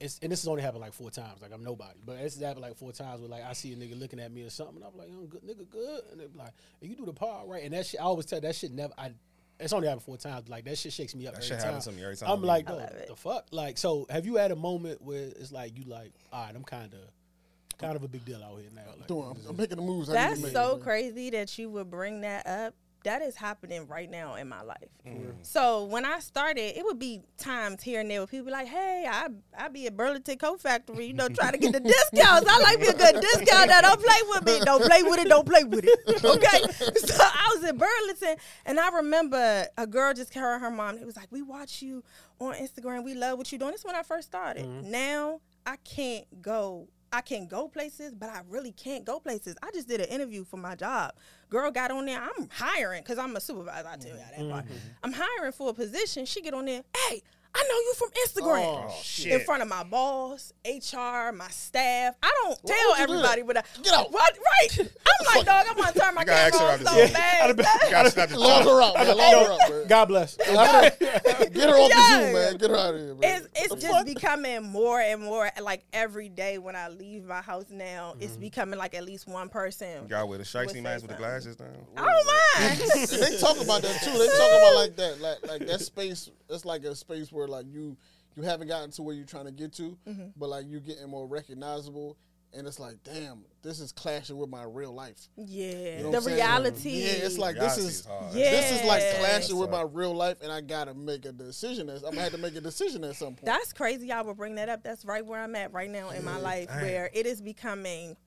it's, 0.00 0.18
and 0.22 0.30
this 0.32 0.40
has 0.42 0.48
only 0.48 0.62
happened 0.62 0.80
like 0.82 0.92
four 0.92 1.10
times, 1.10 1.40
like 1.42 1.52
I'm 1.52 1.62
nobody, 1.64 1.98
but 2.04 2.16
it's 2.18 2.40
happened 2.40 2.62
like 2.62 2.76
four 2.76 2.92
times 2.92 3.20
where 3.20 3.30
like 3.30 3.44
I 3.44 3.52
see 3.52 3.72
a 3.72 3.76
nigga 3.76 3.98
looking 3.98 4.20
at 4.20 4.32
me 4.32 4.42
or 4.42 4.50
something, 4.50 4.76
and 4.76 4.84
I'm 4.84 4.96
like, 4.98 5.08
"I'm 5.08 5.26
good 5.26 5.42
nigga, 5.42 5.68
good, 5.70 6.00
and 6.10 6.20
they 6.20 6.26
be 6.26 6.38
like, 6.38 6.52
hey, 6.80 6.88
you 6.88 6.96
do 6.96 7.04
the 7.06 7.12
part 7.12 7.46
right, 7.48 7.62
and 7.64 7.72
that 7.74 7.86
shit, 7.86 8.00
I 8.00 8.04
always 8.04 8.26
tell 8.26 8.40
that 8.40 8.54
shit 8.54 8.72
never, 8.72 8.92
I. 8.98 9.12
It's 9.60 9.72
only 9.72 9.86
happened 9.86 10.02
four 10.02 10.16
times. 10.16 10.42
but, 10.42 10.50
Like 10.50 10.64
that 10.64 10.76
shit 10.76 10.92
shakes 10.92 11.14
me 11.14 11.28
up. 11.28 11.34
That 11.34 11.44
every 11.44 11.48
shit 11.50 11.58
time. 11.60 11.66
happens 11.66 11.84
to 11.84 11.92
me 11.92 12.02
every 12.02 12.16
time 12.16 12.28
I'm 12.28 12.42
like, 12.42 12.68
leave. 12.68 12.76
no, 12.76 12.82
I 12.82 12.86
love 12.86 12.96
it. 12.96 13.08
the 13.08 13.14
fuck. 13.14 13.46
Like, 13.52 13.78
so 13.78 14.04
have 14.10 14.26
you 14.26 14.34
had 14.34 14.50
a 14.50 14.56
moment 14.56 15.00
where 15.00 15.22
it's 15.22 15.52
like 15.52 15.78
you 15.78 15.84
like, 15.84 16.10
all 16.32 16.44
right, 16.44 16.56
I'm 16.56 16.64
kind 16.64 16.92
of, 16.92 17.78
kind 17.78 17.94
of 17.94 18.02
a 18.02 18.08
big 18.08 18.24
deal 18.24 18.42
out 18.42 18.58
here 18.60 18.70
now. 18.74 18.82
Like, 18.98 19.08
I'm, 19.08 19.36
I'm 19.48 19.56
making 19.56 19.76
the 19.76 19.82
moves. 19.82 20.08
That's 20.08 20.50
so 20.50 20.78
crazy 20.78 21.30
that 21.30 21.56
you 21.56 21.70
would 21.70 21.88
bring 21.88 22.22
that 22.22 22.48
up. 22.48 22.74
That 23.04 23.22
is 23.22 23.36
happening 23.36 23.86
right 23.86 24.10
now 24.10 24.34
in 24.34 24.48
my 24.48 24.62
life. 24.62 24.88
Mm-hmm. 25.06 25.30
So 25.42 25.84
when 25.84 26.04
I 26.06 26.20
started, 26.20 26.76
it 26.76 26.84
would 26.84 26.98
be 26.98 27.20
times 27.36 27.82
here 27.82 28.00
and 28.00 28.10
there 28.10 28.20
where 28.20 28.26
people 28.26 28.46
be 28.46 28.52
like, 28.52 28.66
"Hey, 28.66 29.06
I 29.08 29.28
I 29.56 29.68
be 29.68 29.86
at 29.86 29.96
Burlington 29.96 30.38
Coat 30.38 30.60
Factory, 30.60 31.06
you 31.06 31.12
know, 31.12 31.28
trying 31.28 31.52
to 31.52 31.58
get 31.58 31.72
the 31.72 31.80
discounts. 32.12 32.48
I 32.48 32.58
like 32.60 32.80
me 32.80 32.88
a 32.88 32.94
good 32.94 33.20
discount. 33.20 33.68
Now 33.68 33.82
don't 33.82 34.02
play 34.02 34.16
with 34.30 34.46
me. 34.46 34.60
Don't 34.64 34.82
play 34.82 35.02
with 35.02 35.20
it. 35.20 35.28
Don't 35.28 35.46
play 35.46 35.64
with 35.64 35.84
it. 35.84 36.24
Okay." 36.24 36.62
So 36.96 37.22
I 37.22 37.52
was 37.54 37.64
at 37.64 37.76
Burlington, 37.76 38.36
and 38.64 38.80
I 38.80 38.88
remember 38.88 39.66
a 39.76 39.86
girl 39.86 40.14
just 40.14 40.32
carrying 40.32 40.60
her 40.60 40.70
mom. 40.70 40.96
It 40.96 41.04
was 41.04 41.16
like, 41.16 41.30
"We 41.30 41.42
watch 41.42 41.82
you 41.82 42.02
on 42.40 42.54
Instagram. 42.54 43.04
We 43.04 43.14
love 43.14 43.38
what 43.38 43.52
you 43.52 43.58
doing." 43.58 43.72
This 43.72 43.80
is 43.80 43.86
when 43.86 43.96
I 43.96 44.02
first 44.02 44.28
started. 44.28 44.64
Mm-hmm. 44.64 44.90
Now 44.90 45.40
I 45.66 45.76
can't 45.76 46.26
go 46.42 46.88
I 47.14 47.20
can 47.20 47.46
go 47.46 47.68
places, 47.68 48.12
but 48.12 48.28
I 48.28 48.40
really 48.48 48.72
can't 48.72 49.04
go 49.04 49.20
places. 49.20 49.54
I 49.62 49.70
just 49.72 49.86
did 49.86 50.00
an 50.00 50.08
interview 50.08 50.42
for 50.44 50.56
my 50.56 50.74
job. 50.74 51.12
Girl 51.48 51.70
got 51.70 51.92
on 51.92 52.06
there. 52.06 52.20
I'm 52.20 52.48
hiring 52.50 53.02
because 53.02 53.18
I'm 53.18 53.36
a 53.36 53.40
supervisor. 53.40 53.88
I 53.88 53.96
tell 53.96 54.10
you 54.10 54.16
that 54.16 54.50
part. 54.50 54.64
Mm-hmm. 54.64 54.74
I'm 55.04 55.12
hiring 55.12 55.52
for 55.52 55.70
a 55.70 55.74
position. 55.74 56.26
She 56.26 56.42
get 56.42 56.54
on 56.54 56.64
there. 56.64 56.82
Hey, 57.08 57.22
I 57.56 57.62
know 57.62 57.74
you 57.74 57.94
from 57.96 58.08
Instagram. 58.10 58.64
Oh, 58.64 58.86
oh, 58.88 59.00
shit. 59.02 59.32
In 59.32 59.40
front 59.40 59.62
of 59.62 59.68
my 59.68 59.84
boss, 59.84 60.52
HR, 60.64 61.32
my 61.32 61.48
staff. 61.50 62.16
I 62.22 62.30
don't 62.42 62.58
Why 62.62 62.74
tell 62.74 62.90
would 62.90 62.98
you 62.98 63.06
do 63.06 63.12
everybody, 63.12 63.42
that? 63.42 63.46
but 63.46 63.56
I, 63.58 63.82
Get 63.82 63.94
out. 63.94 64.12
What? 64.12 64.38
Right? 64.38 64.78
I'm 65.06 65.36
like, 65.36 65.46
dog. 65.46 65.66
I'm 65.70 65.76
gonna 65.76 65.92
turn 65.92 66.14
my 66.14 66.22
You 66.22 66.26
camera 66.26 66.42
ask 66.42 66.60
on 66.60 66.84
so 66.84 67.04
out 67.04 67.12
bad. 67.12 67.58
You 67.84 67.90
gotta 67.90 68.10
snap 68.10 68.28
the 68.30 68.38
Lock 68.38 68.64
top. 68.64 68.72
her 68.72 68.82
out, 68.82 68.94
man. 68.94 69.16
Lock 69.16 69.46
her 69.46 69.52
out, 69.52 69.70
man. 69.70 69.86
God 69.86 70.04
bless. 70.06 70.36
Get 70.36 70.48
her 70.48 70.56
off 70.56 71.90
the 71.90 72.08
Zoom, 72.08 72.32
man. 72.32 72.56
Get 72.56 72.70
her 72.70 72.76
out 72.76 72.94
of 72.94 73.00
here, 73.00 73.14
man. 73.14 73.20
it's 73.22 73.48
it's 73.72 73.82
just 73.82 74.06
becoming 74.06 74.62
more 74.64 75.00
and 75.00 75.22
more 75.22 75.50
like 75.62 75.84
every 75.92 76.28
day 76.28 76.58
when 76.58 76.74
I 76.74 76.88
leave 76.88 77.24
my 77.24 77.40
house 77.40 77.66
now, 77.70 78.14
it's 78.20 78.32
mm-hmm. 78.32 78.40
becoming 78.40 78.78
like 78.78 78.94
at 78.94 79.04
least 79.04 79.28
one 79.28 79.48
person. 79.48 80.02
You 80.02 80.08
got 80.08 80.28
with 80.28 80.38
the 80.40 80.44
shiesty 80.44 80.72
say 80.72 80.80
mask 80.80 81.02
with 81.02 81.12
the 81.12 81.16
glasses 81.16 81.56
down. 81.56 81.68
I 81.96 82.04
don't 82.04 82.26
mind. 82.26 82.80
They 83.24 83.38
talk 83.38 83.60
about 83.60 83.82
that 83.82 84.02
too. 84.02 84.10
They 84.12 84.26
talk 84.26 84.50
about 84.58 84.74
like 84.74 84.96
that, 84.96 85.20
like 85.20 85.46
like 85.46 85.66
that 85.66 85.80
space. 85.92 86.30
It's 86.48 86.64
like 86.64 86.84
a 86.84 86.94
space 86.94 87.32
where 87.32 87.43
like 87.48 87.66
you 87.70 87.96
you 88.36 88.42
haven't 88.42 88.66
gotten 88.68 88.90
to 88.92 89.02
where 89.02 89.14
you're 89.14 89.24
trying 89.26 89.44
to 89.46 89.52
get 89.52 89.72
to, 89.74 89.96
Mm-hmm. 90.08 90.24
but 90.36 90.48
like 90.48 90.64
you're 90.68 90.80
getting 90.80 91.08
more 91.08 91.26
recognizable. 91.26 92.16
And 92.56 92.68
it's 92.68 92.78
like, 92.78 93.02
damn, 93.02 93.44
this 93.62 93.80
is 93.80 93.90
clashing 93.90 94.36
with 94.36 94.48
my 94.48 94.62
real 94.62 94.92
life. 94.94 95.28
yeah, 95.36 96.02
know 96.02 96.12
the 96.12 96.20
saying? 96.20 96.36
reality. 96.36 96.90
Yeah, 96.90 97.06
it's 97.26 97.36
like 97.36 97.56
Reality 97.56 97.80
this 97.82 97.84
is 97.84 98.00
is. 98.00 98.06
Yeah. 98.32 98.50
this 98.52 98.70
is 98.80 98.86
like 98.86 99.00
Yes. 99.00 99.18
clashing 99.18 99.58
with 99.58 99.70
my 99.70 99.82
real 99.82 100.14
life, 100.14 100.36
and 100.40 100.52
I 100.52 100.60
gotta 100.60 100.94
make 100.94 101.24
a 101.24 101.32
decision. 101.32 101.88
As 101.88 102.04
I'm 102.04 102.10
gonna 102.10 102.22
have 102.22 102.30
to 102.30 102.38
make 102.38 102.54
a 102.54 102.60
decision 102.60 103.02
at 103.02 103.16
some 103.16 103.34
point. 103.34 103.46
That's 103.46 103.72
crazy. 103.72 104.12
I 104.12 104.22
would 104.22 104.36
bring 104.36 104.54
that 104.54 104.68
up. 104.68 104.84
That's 104.84 105.04
right 105.04 105.26
where 105.26 105.40
I'm 105.42 105.56
at 105.56 105.72
right 105.72 105.90
now 105.90 106.10
in 106.10 106.24
my 106.24 106.38
life, 106.38 106.68
Damn. 106.68 106.82
where 106.82 107.10
it 107.12 107.26
is 107.26 107.42
becoming 107.42 108.14
p- 108.14 108.18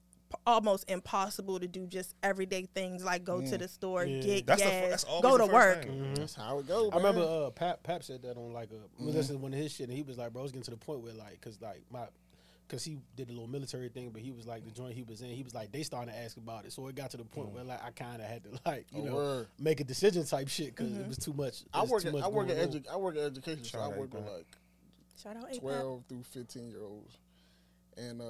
almost 0.45 0.89
impossible 0.89 1.59
to 1.59 1.67
do 1.67 1.87
just 1.87 2.15
everyday 2.23 2.63
things 2.73 3.03
like 3.03 3.23
go 3.23 3.39
to 3.41 3.47
mm. 3.47 3.59
the 3.59 3.67
store, 3.67 4.05
Yeah. 4.05 4.21
get 4.21 4.47
That's 4.47 4.61
the 4.61 4.69
gas, 4.69 4.89
that's 4.89 5.03
go 5.21 5.37
the 5.37 5.45
to 5.45 5.51
first 5.51 5.53
work. 5.53 5.83
thing. 5.83 5.91
Mm-hmm. 5.91 6.13
That's 6.15 6.35
how 6.35 6.59
it 6.59 6.67
goes. 6.67 6.89
I 6.93 6.97
remember 6.97 7.21
uh, 7.21 7.49
Pap 7.51 7.83
Pap 7.83 8.03
said 8.03 8.21
that 8.23 8.37
on 8.37 8.53
like 8.53 8.69
a 8.71 9.03
we 9.03 9.11
listened 9.11 9.39
to 9.39 9.43
one 9.43 9.53
of 9.53 9.59
his 9.59 9.71
shit, 9.71 9.87
and 9.89 9.95
he 9.97 10.03
was 10.03 10.17
like, 10.17 10.33
"Bro, 10.33 10.43
it's 10.43 10.51
getting 10.51 10.63
to 10.63 10.71
the 10.71 10.77
point 10.77 11.01
where 11.01 11.13
like, 11.13 11.39
cause 11.41 11.57
like 11.61 11.83
my, 11.91 12.05
cause 12.67 12.83
he 12.83 12.97
did 13.15 13.29
a 13.29 13.31
little 13.31 13.47
military 13.47 13.89
thing, 13.89 14.09
but 14.09 14.21
he 14.21 14.31
was 14.31 14.45
like 14.45 14.65
the 14.65 14.71
joint 14.71 14.93
he 14.93 15.03
was 15.03 15.21
in, 15.21 15.29
he 15.29 15.43
was 15.43 15.53
like 15.55 15.71
they 15.71 15.83
starting 15.83 16.13
to 16.13 16.19
ask 16.19 16.35
about 16.37 16.65
it, 16.65 16.73
so 16.73 16.87
it 16.87 16.95
got 16.95 17.11
to 17.11 17.17
the 17.17 17.23
point 17.25 17.49
mm. 17.49 17.53
where 17.53 17.63
like 17.63 17.83
I 17.83 17.91
kind 17.91 18.21
of 18.21 18.27
had 18.27 18.43
to 18.43 18.49
like 18.65 18.87
you 18.93 19.01
Oh, 19.03 19.05
know 19.05 19.15
word. 19.15 19.47
make 19.59 19.79
a 19.79 19.83
decision 19.85 20.25
type 20.25 20.49
shit 20.49 20.75
because 20.75 20.91
it 20.91 20.99
mm-hmm. 20.99 21.07
was 21.07 21.17
too 21.17 21.33
much. 21.33 21.63
I 21.73 21.83
work. 21.85 22.01
too 22.01 22.09
At, 22.09 22.13
much 22.15 22.23
I 22.23 22.27
work 22.27 22.49
at 22.49 22.55
going 22.57 22.83
edu- 22.83 22.91
I 22.91 22.97
work 22.97 23.15
at 23.15 23.23
education, 23.23 23.63
so 23.63 23.79
I 23.79 23.87
work 23.87 24.13
with 24.13 24.25
like 24.25 24.47
Shout 25.21 25.37
out 25.37 25.45
A-Pap. 25.45 25.59
twelve 25.61 26.03
through 26.09 26.23
fifteen 26.23 26.69
year 26.69 26.83
olds, 26.83 27.17
and 27.97 28.21
uh, 28.21 28.25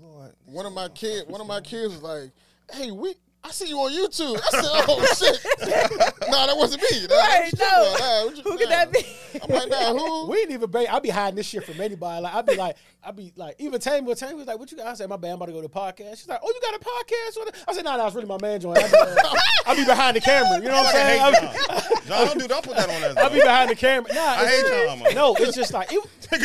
Lord. 0.00 0.32
one 0.46 0.66
of 0.66 0.72
my 0.72 0.88
kid, 0.88 1.28
one 1.28 1.40
of 1.40 1.46
my 1.46 1.60
kids 1.60 1.94
was 1.94 2.02
like, 2.02 2.30
"Hey, 2.70 2.90
we." 2.90 3.14
I 3.48 3.50
see 3.52 3.68
you 3.68 3.78
on 3.78 3.90
YouTube. 3.92 4.36
I 4.36 4.50
said, 4.50 4.84
"Oh 4.88 5.04
shit!" 5.18 6.28
no, 6.30 6.46
that 6.46 6.56
wasn't 6.56 6.82
me. 6.82 7.06
Nah, 7.08 7.16
Right, 7.16 7.50
you 7.52 7.58
no. 7.58 7.96
Nah, 7.98 8.24
what 8.26 8.36
you- 8.36 8.42
Who 8.42 8.58
could 8.58 8.68
that 8.68 8.92
be? 8.92 9.00
I'm 9.42 9.50
like, 9.50 9.68
nah, 9.70 9.92
who? 9.94 10.26
We 10.30 10.38
ain't 10.40 10.50
even. 10.50 10.70
Ba- 10.70 10.92
I 10.92 10.98
be 11.00 11.08
hiding 11.10 11.36
this 11.36 11.46
shit 11.46 11.64
from 11.64 11.80
anybody. 11.80 12.22
Like 12.22 12.34
I 12.34 12.42
be 12.42 12.56
like, 12.56 12.76
I 13.04 13.10
be 13.10 13.32
like, 13.36 13.56
even 13.58 13.80
Tammy, 13.80 14.14
Tammy 14.14 14.34
was 14.34 14.46
like, 14.46 14.58
"What 14.58 14.70
you 14.70 14.76
got?" 14.76 14.86
I 14.86 14.94
said, 14.94 15.08
"My 15.08 15.16
bad, 15.16 15.30
I'm 15.30 15.34
about 15.36 15.46
to 15.46 15.52
go 15.52 15.62
to 15.62 15.68
the 15.68 15.72
podcast." 15.72 16.18
She's 16.18 16.28
like, 16.28 16.40
"Oh, 16.42 16.52
you 16.54 16.60
got 16.60 16.74
a 16.74 16.84
podcast?" 16.84 17.62
I 17.68 17.72
said, 17.72 17.84
"No, 17.84 17.92
nah, 17.96 18.04
that's 18.04 18.14
really 18.14 18.26
my 18.26 18.38
man 18.40 18.60
joint." 18.60 18.78
I 18.78 18.88
be, 18.88 18.96
uh, 18.96 19.34
I 19.66 19.76
be 19.76 19.84
behind 19.84 20.16
the 20.16 20.20
camera. 20.32 20.58
You 20.60 20.68
know 20.68 20.82
what 20.82 20.86
I'm 20.86 20.92
saying? 20.92 21.20
I 21.20 21.30
hate 21.30 21.40
be, 21.40 21.46
John. 21.58 22.02
John, 22.08 22.26
don't 22.26 22.38
do, 22.38 22.48
don't 22.48 22.64
put 22.64 22.76
that 22.76 22.88
on 22.88 23.04
us. 23.04 23.16
I 23.16 23.28
be 23.28 23.40
behind 23.40 23.70
the 23.70 23.76
camera. 23.76 24.12
Nah, 24.12 24.20
I 24.20 24.46
hate 24.46 24.66
John. 24.66 25.14
No, 25.14 25.34
it's 25.38 25.56
just 25.56 25.72
like 25.72 25.88
it, 25.92 26.02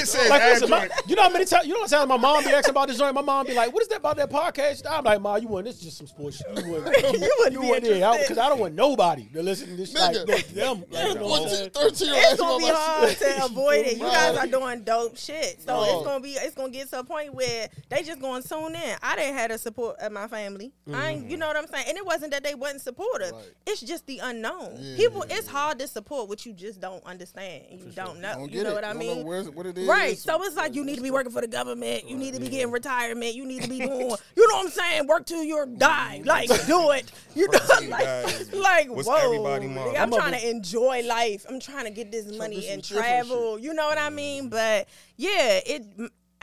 said 0.08 0.30
like 0.30 0.42
listen, 0.44 0.70
my, 0.70 0.89
you 1.08 1.16
know 1.16 1.24
how 1.24 1.30
many 1.30 1.46
times 1.46 1.66
you 1.68 1.74
know 1.74 1.80
what 1.80 1.84
I'm 1.94 2.00
saying? 2.00 2.08
My 2.08 2.18
mom 2.18 2.44
be 2.44 2.50
asking 2.52 2.72
about 2.72 2.88
this 2.88 2.98
joint. 2.98 3.13
My 3.16 3.22
mom 3.22 3.46
be 3.46 3.54
like, 3.54 3.74
"What 3.74 3.82
is 3.82 3.88
that 3.89 3.98
about 3.98 4.18
that 4.18 4.30
podcast?" 4.30 4.84
I'm 4.89 5.04
like, 5.04 5.22
"Ma, 5.22 5.36
you 5.38 5.48
want 5.48 5.66
this? 5.66 5.78
is 5.78 5.82
Just 5.84 5.98
some 5.98 6.08
sports 6.08 6.38
shit. 6.38 6.66
You 6.66 6.72
want 6.72 6.86
You 7.23 7.36
wouldn't 7.39 7.62
be 7.62 7.67
want 7.67 7.84
interested. 7.84 8.21
because 8.21 8.38
I 8.38 8.49
don't 8.49 8.60
want 8.60 8.75
nobody 8.75 9.25
to 9.34 9.43
listen 9.43 9.69
to 9.69 9.75
this. 9.75 9.93
Like, 9.93 10.15
Nigga. 10.15 10.29
like 10.29 10.47
them, 10.49 10.84
like, 10.91 11.08
you 11.10 11.15
know 11.15 11.27
what 11.27 11.43
I'm 11.43 11.49
saying? 11.49 11.69
13 11.71 12.08
It's 12.13 12.39
gonna 12.39 12.58
be 12.60 12.71
hard 12.71 13.17
to 13.17 13.45
avoid 13.45 13.86
it. 13.86 13.97
You 13.97 14.03
guys 14.03 14.38
are 14.38 14.47
doing 14.47 14.84
dope 14.84 15.17
shit, 15.17 15.62
so 15.62 15.73
Right. 15.73 15.89
it's 15.93 16.06
gonna 16.06 16.19
be 16.19 16.32
it's 16.32 16.56
gonna 16.56 16.71
get 16.71 16.89
to 16.89 16.99
a 16.99 17.03
point 17.03 17.34
where 17.34 17.69
they 17.89 18.03
just 18.03 18.19
gonna 18.21 18.43
tune 18.43 18.75
in. 18.75 18.97
I 19.01 19.15
didn't 19.15 19.36
have 19.36 19.51
the 19.51 19.58
support 19.58 19.97
of 19.99 20.12
my 20.12 20.27
family. 20.27 20.73
I 20.93 21.10
ain't, 21.10 21.23
you 21.23 21.29
mm-hmm. 21.32 21.39
know 21.39 21.47
what 21.47 21.58
I'm 21.58 21.67
saying, 21.67 21.86
and 21.89 21.97
it 21.97 22.06
wasn't 22.06 22.32
that 22.32 22.43
they 22.43 22.56
wasn't 22.56 22.82
supportive. 22.82 23.32
Right. 23.32 23.51
It's 23.67 23.82
just 23.82 24.06
the 24.08 24.19
unknown. 24.19 24.77
Yeah, 24.79 24.97
People, 24.97 25.25
yeah, 25.29 25.38
it's 25.38 25.47
hard 25.47 25.79
to 25.79 25.88
support 25.88 26.29
what 26.29 26.45
you 26.45 26.53
just 26.53 26.79
don't 26.79 27.03
understand 27.06 27.63
and 27.71 27.82
you 27.82 27.91
don't 27.91 28.19
know. 28.19 28.34
Don't 28.36 28.51
you 28.51 28.63
know 28.63 28.71
it. 28.71 28.75
what 28.75 28.86
I 28.86 28.93
mean? 28.93 29.25
where's- 29.25 29.49
what 29.49 29.65
it 29.65 29.77
is. 29.77 29.88
Right. 29.88 30.17
So 30.17 30.41
it's 30.43 30.56
like 30.56 30.75
you 30.75 30.84
need 30.84 30.95
to 30.95 31.01
be 31.01 31.12
working 31.12 31.32
for 31.32 31.41
the 31.41 31.47
government. 31.47 32.10
You 32.10 32.17
need 32.17 32.34
to 32.34 32.39
be 32.39 32.49
getting 32.49 32.71
retirement. 32.71 33.36
You 33.36 33.45
need 33.45 33.63
to 33.63 33.69
be 33.69 33.79
doing, 33.86 33.99
you 34.36 34.47
know 34.47 34.56
what 34.56 34.65
I'm 34.65 34.69
saying? 34.71 35.08
Work 35.08 35.25
till 35.25 35.43
you're 35.43 35.65
die. 35.65 36.19
Mm-hmm. 36.19 36.27
Like, 36.27 36.49
do 36.74 36.92
it. 36.92 37.12
You 37.36 37.48
know, 37.52 37.60
like, 37.90 38.54
like 38.54 38.90
What's 38.92 39.08
whoa. 39.08 39.16
everybody 39.16 39.66
nigga, 39.66 39.74
mom? 39.74 39.96
I'm 39.98 40.10
My 40.12 40.18
trying 40.18 40.32
mother- 40.34 40.44
to 40.44 40.50
enjoy 40.52 41.02
life. 41.02 41.48
I'm 41.50 41.60
trying 41.60 41.86
to 41.86 41.90
get 41.90 42.12
this 42.12 42.28
money 42.38 42.68
and 42.70 42.84
different 42.84 43.06
travel. 43.08 43.58
You 43.58 43.74
know 43.74 43.88
what 43.88 43.98
I 43.98 44.12
mean? 44.12 44.50
But 44.50 44.88
yeah, 45.18 45.60
it 45.66 45.84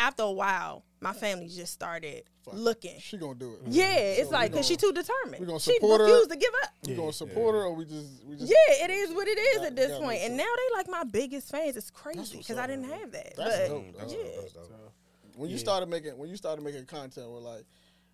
after 0.00 0.24
a 0.24 0.32
while, 0.32 0.84
my 1.00 1.12
family 1.12 1.46
just 1.46 1.72
started 1.72 2.24
looking. 2.52 2.98
She 2.98 3.18
gonna 3.18 3.34
do 3.34 3.52
it. 3.52 3.60
Yeah, 3.68 3.84
mm-hmm. 3.84 4.22
it's 4.22 4.30
like 4.30 4.50
we 4.50 4.54
because 4.54 4.66
she 4.66 4.76
too 4.76 4.92
determined. 4.92 5.40
we 5.40 5.46
gonna 5.46 5.60
she 5.60 5.74
support 5.74 6.00
her. 6.00 6.06
refused 6.06 6.30
to 6.30 6.36
give 6.36 6.52
up. 6.64 6.70
We 6.86 6.94
gonna 6.96 7.12
support 7.12 7.54
her, 7.54 7.62
or 7.62 7.74
we 7.74 7.84
just 7.84 8.24
we 8.26 8.36
just 8.36 8.50
Yeah, 8.50 8.84
it 8.84 8.90
is 8.90 9.12
what 9.12 9.28
it 9.28 9.38
is 9.38 9.58
Got- 9.58 9.66
at 9.66 9.76
this 9.76 9.98
point. 9.98 10.22
And 10.22 10.36
now 10.36 10.44
they 10.44 10.76
like 10.76 10.88
my 10.88 11.04
biggest 11.04 11.50
fans. 11.50 11.76
It's 11.76 11.90
crazy 11.90 12.38
because 12.38 12.58
I 12.58 12.66
didn't 12.66 12.88
have 12.90 13.12
that. 13.12 13.34
That's 13.36 13.58
but 13.58 13.68
dope. 13.68 13.96
That's 13.96 14.12
yeah. 14.12 14.18
dope, 14.18 14.42
that's 14.42 14.52
dope. 14.54 14.92
when 15.36 15.50
you 15.50 15.58
started 15.58 15.88
making 15.88 16.18
when 16.18 16.28
you 16.28 16.36
started 16.36 16.62
making 16.62 16.86
content 16.86 17.28
we're 17.30 17.38
like 17.38 17.64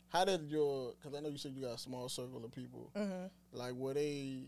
how 0.09 0.25
did 0.25 0.51
your 0.51 0.93
because 1.01 1.17
i 1.17 1.21
know 1.21 1.29
you 1.29 1.39
said 1.39 1.53
you 1.55 1.63
got 1.63 1.75
a 1.75 1.79
small 1.79 2.09
circle 2.09 2.45
of 2.45 2.53
people 2.53 2.91
Mm-hmm. 2.97 3.27
like 3.53 3.73
were 3.75 3.95
they 3.95 4.45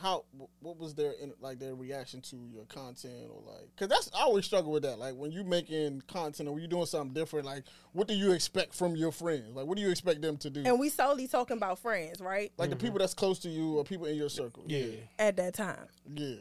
how 0.00 0.24
what 0.60 0.78
was 0.78 0.94
their 0.94 1.10
in, 1.20 1.32
like 1.40 1.58
their 1.58 1.74
reaction 1.74 2.20
to 2.20 2.36
your 2.54 2.62
content 2.66 3.28
or 3.34 3.42
like 3.52 3.68
because 3.74 3.88
that's 3.88 4.08
i 4.16 4.22
always 4.22 4.44
struggle 4.44 4.70
with 4.70 4.84
that 4.84 4.96
like 4.96 5.12
when 5.16 5.32
you 5.32 5.42
making 5.42 6.00
content 6.06 6.48
or 6.48 6.52
when 6.52 6.62
you 6.62 6.68
doing 6.68 6.86
something 6.86 7.12
different 7.12 7.44
like 7.44 7.64
what 7.94 8.06
do 8.06 8.14
you 8.14 8.30
expect 8.30 8.72
from 8.72 8.94
your 8.94 9.10
friends 9.10 9.56
like 9.56 9.66
what 9.66 9.76
do 9.76 9.82
you 9.82 9.90
expect 9.90 10.22
them 10.22 10.36
to 10.36 10.50
do 10.50 10.62
And 10.64 10.78
we 10.78 10.88
solely 10.88 11.26
talking 11.26 11.56
about 11.56 11.80
friends, 11.80 12.20
right? 12.20 12.52
like 12.58 12.70
the 12.70 12.76
people 12.76 13.00
that's 13.00 13.14
close 13.14 13.40
to 13.40 13.48
you 13.48 13.78
or 13.78 13.82
people 13.84 14.06
in 14.06 14.14
your 14.14 14.28
circle 14.30 14.62
Yeah. 14.68 14.86
At 15.18 15.36
that 15.38 15.54
time. 15.54 15.86
yeah 16.14 16.36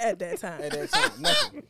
At 0.00 0.18
that 0.18 0.38
time. 0.40 0.60
at 0.62 0.72
that 0.72 0.90
time 0.90 1.10
nothing 1.22 1.62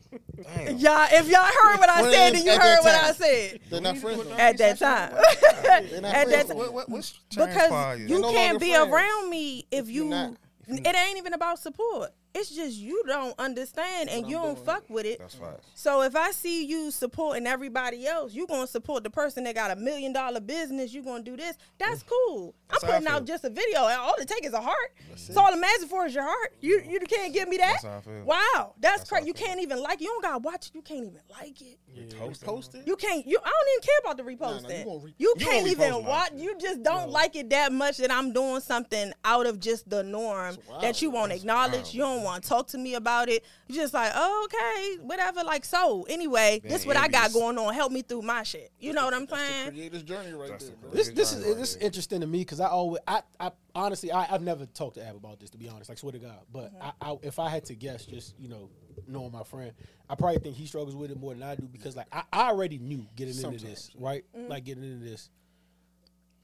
Damn. 0.42 0.78
Y'all, 0.78 1.06
if 1.10 1.28
y'all 1.28 1.42
heard 1.44 1.78
what 1.78 1.88
I 1.88 2.02
said, 2.02 2.10
Friends 2.32 2.32
then 2.38 2.46
you 2.46 2.52
at 2.52 2.60
heard 2.60 2.76
that 2.78 2.84
what 2.84 2.94
I 2.94 3.00
time. 3.06 3.14
said. 3.14 3.60
they're 3.70 3.80
not 3.80 3.98
friends 3.98 4.18
no 4.18 4.24
more. 4.24 4.40
At 4.40 4.58
that 4.58 4.78
time. 4.78 5.12
They're 5.90 6.00
not 6.00 6.14
at 6.14 6.26
friends 6.28 6.30
that 6.30 6.30
no 6.30 6.48
time. 6.48 6.56
more. 6.56 6.64
What, 6.66 6.74
what, 6.74 6.88
what's 6.88 7.12
because 7.30 7.54
transpired? 7.54 8.00
you 8.00 8.06
You're 8.08 8.20
no 8.20 8.32
can't 8.32 8.52
longer 8.54 8.58
be 8.66 8.72
friends 8.72 8.92
around 8.92 9.30
me 9.30 9.66
if 9.70 9.88
you. 9.88 10.04
not. 10.06 10.34
it 10.68 10.96
ain't 10.96 11.18
even 11.18 11.34
about 11.34 11.58
support. 11.58 12.10
It's 12.34 12.50
just 12.50 12.76
you 12.78 13.02
don't 13.06 13.38
understand 13.38 14.10
and 14.10 14.28
you 14.28 14.36
I'm 14.38 14.42
don't 14.42 14.54
doing. 14.54 14.66
fuck 14.66 14.84
with 14.88 15.06
it. 15.06 15.20
That's 15.20 15.36
facts. 15.36 15.68
So 15.74 16.02
if 16.02 16.16
I 16.16 16.32
see 16.32 16.64
you 16.66 16.90
supporting 16.90 17.46
everybody 17.46 18.06
else, 18.06 18.34
you 18.34 18.46
gonna 18.46 18.66
support 18.66 19.04
the 19.04 19.10
person 19.10 19.44
that 19.44 19.54
got 19.54 19.70
a 19.70 19.76
million 19.76 20.12
dollar 20.12 20.40
business. 20.40 20.92
You 20.92 21.02
gonna 21.02 21.22
do 21.22 21.36
this. 21.36 21.56
That's 21.78 22.02
mm. 22.02 22.08
cool. 22.08 22.54
That's 22.68 22.82
I'm 22.82 22.90
putting 22.90 23.06
out 23.06 23.24
just 23.24 23.44
a 23.44 23.50
video. 23.50 23.80
All 23.80 24.14
it 24.18 24.26
take 24.26 24.44
is 24.44 24.52
a 24.52 24.60
heart. 24.60 24.94
So 25.14 25.40
all 25.40 25.52
I'm 25.52 25.62
asking 25.62 25.88
for 25.88 26.06
is 26.06 26.14
your 26.14 26.24
heart. 26.24 26.54
You 26.60 26.82
you 26.88 26.98
can't 27.00 27.32
give 27.32 27.48
me 27.48 27.56
that. 27.58 27.78
That's 27.82 27.84
how 27.84 27.98
I 27.98 28.00
feel. 28.00 28.24
Wow, 28.24 28.74
that's, 28.80 28.98
That's 28.98 29.10
crazy. 29.10 29.26
You 29.28 29.34
can't 29.34 29.60
even 29.60 29.80
like. 29.80 30.00
it. 30.00 30.04
You 30.04 30.08
don't 30.08 30.22
gotta 30.22 30.38
watch 30.38 30.66
it. 30.66 30.74
You 30.74 30.82
can't 30.82 31.06
even 31.06 31.20
like 31.30 31.60
it. 31.62 31.78
You 31.94 32.32
post 32.42 32.74
it 32.74 32.86
You 32.86 32.96
can't. 32.96 33.24
You. 33.26 33.38
I 33.42 33.50
don't 33.50 33.68
even 33.76 33.82
care 33.82 33.98
about 34.02 34.16
the 34.16 34.22
reposting. 34.24 34.84
Nah, 34.84 34.84
nah, 34.84 34.98
you 34.98 35.04
re- 35.04 35.14
you 35.18 35.34
You 35.38 35.46
can't 35.46 35.66
even 35.68 35.92
repost 35.92 36.02
mine. 36.02 36.04
watch. 36.04 36.32
You 36.34 36.58
just 36.58 36.82
don't 36.82 37.10
like 37.10 37.36
it 37.36 37.50
that 37.50 37.72
much 37.72 37.98
that 37.98 38.10
I'm 38.10 38.32
doing 38.32 38.60
something 38.60 39.12
out 39.24 39.46
of 39.46 39.60
just 39.60 39.88
the 39.88 40.02
norm 40.02 40.54
That's 40.56 40.68
wild. 40.68 40.82
that 40.82 41.02
you 41.02 41.10
won't 41.10 41.32
acknowledge. 41.32 41.72
wild. 41.74 41.94
You 41.94 42.00
don't 42.00 42.23
want 42.24 42.42
to 42.42 42.48
talk 42.48 42.66
to 42.68 42.78
me 42.78 42.94
about 42.94 43.28
it. 43.28 43.44
You 43.68 43.74
just 43.74 43.94
like, 43.94 44.12
oh, 44.14 44.46
okay, 44.46 45.04
whatever. 45.04 45.44
Like 45.44 45.64
so. 45.64 46.04
Anyway, 46.08 46.60
Being 46.62 46.72
this 46.72 46.86
what 46.86 46.96
I 46.96 47.08
got 47.08 47.32
going 47.32 47.58
on. 47.58 47.72
Help 47.74 47.92
me 47.92 48.02
through 48.02 48.22
my 48.22 48.42
shit. 48.42 48.72
You 48.80 48.92
know 48.92 49.04
what 49.04 49.14
I'm 49.14 49.28
saying? 49.28 49.70
creator's 49.70 50.02
journey 50.02 50.32
right 50.32 50.50
That's 50.50 50.68
there 50.68 50.76
the. 50.90 50.96
This 50.96 51.08
this 51.10 51.32
is 51.32 51.46
right 51.46 51.56
this 51.56 51.70
is 51.70 51.76
there. 51.76 51.86
interesting 51.86 52.20
to 52.20 52.26
me 52.26 52.38
because 52.38 52.60
I 52.60 52.68
always 52.68 53.00
I, 53.06 53.22
I 53.38 53.52
honestly 53.74 54.12
I, 54.12 54.32
I've 54.32 54.42
never 54.42 54.66
talked 54.66 54.96
to 54.96 55.06
Ab 55.06 55.16
about 55.16 55.40
this 55.40 55.50
to 55.50 55.58
be 55.58 55.68
honest. 55.68 55.88
Like 55.88 55.98
swear 55.98 56.12
to 56.12 56.18
God, 56.18 56.40
but 56.52 56.74
mm-hmm. 56.74 56.88
I, 57.00 57.12
I 57.12 57.16
if 57.22 57.38
I 57.38 57.48
had 57.48 57.64
to 57.66 57.74
guess, 57.74 58.06
just 58.06 58.34
you 58.38 58.48
know 58.48 58.70
knowing 59.06 59.32
my 59.32 59.44
friend, 59.44 59.72
I 60.08 60.14
probably 60.14 60.38
think 60.38 60.56
he 60.56 60.66
struggles 60.66 60.94
with 60.94 61.10
it 61.10 61.18
more 61.18 61.34
than 61.34 61.42
I 61.42 61.54
do 61.54 61.62
because 61.62 61.96
like 61.96 62.06
I, 62.12 62.22
I 62.32 62.48
already 62.48 62.78
knew 62.78 63.06
getting 63.16 63.34
into 63.34 63.50
this 63.64 63.90
Sometimes, 63.92 63.96
right, 63.98 64.24
mm-hmm. 64.36 64.48
like 64.48 64.64
getting 64.64 64.84
into 64.84 65.04
this. 65.04 65.30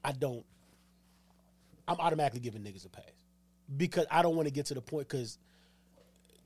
I 0.03 0.11
don't. 0.11 0.45
I'm 1.87 1.97
automatically 1.99 2.39
giving 2.39 2.61
niggas 2.61 2.85
a 2.85 2.89
pass 2.89 3.03
because 3.75 4.05
I 4.09 4.21
don't 4.21 4.35
want 4.35 4.47
to 4.47 4.53
get 4.53 4.67
to 4.67 4.73
the 4.73 4.81
point 4.81 5.07
because. 5.07 5.37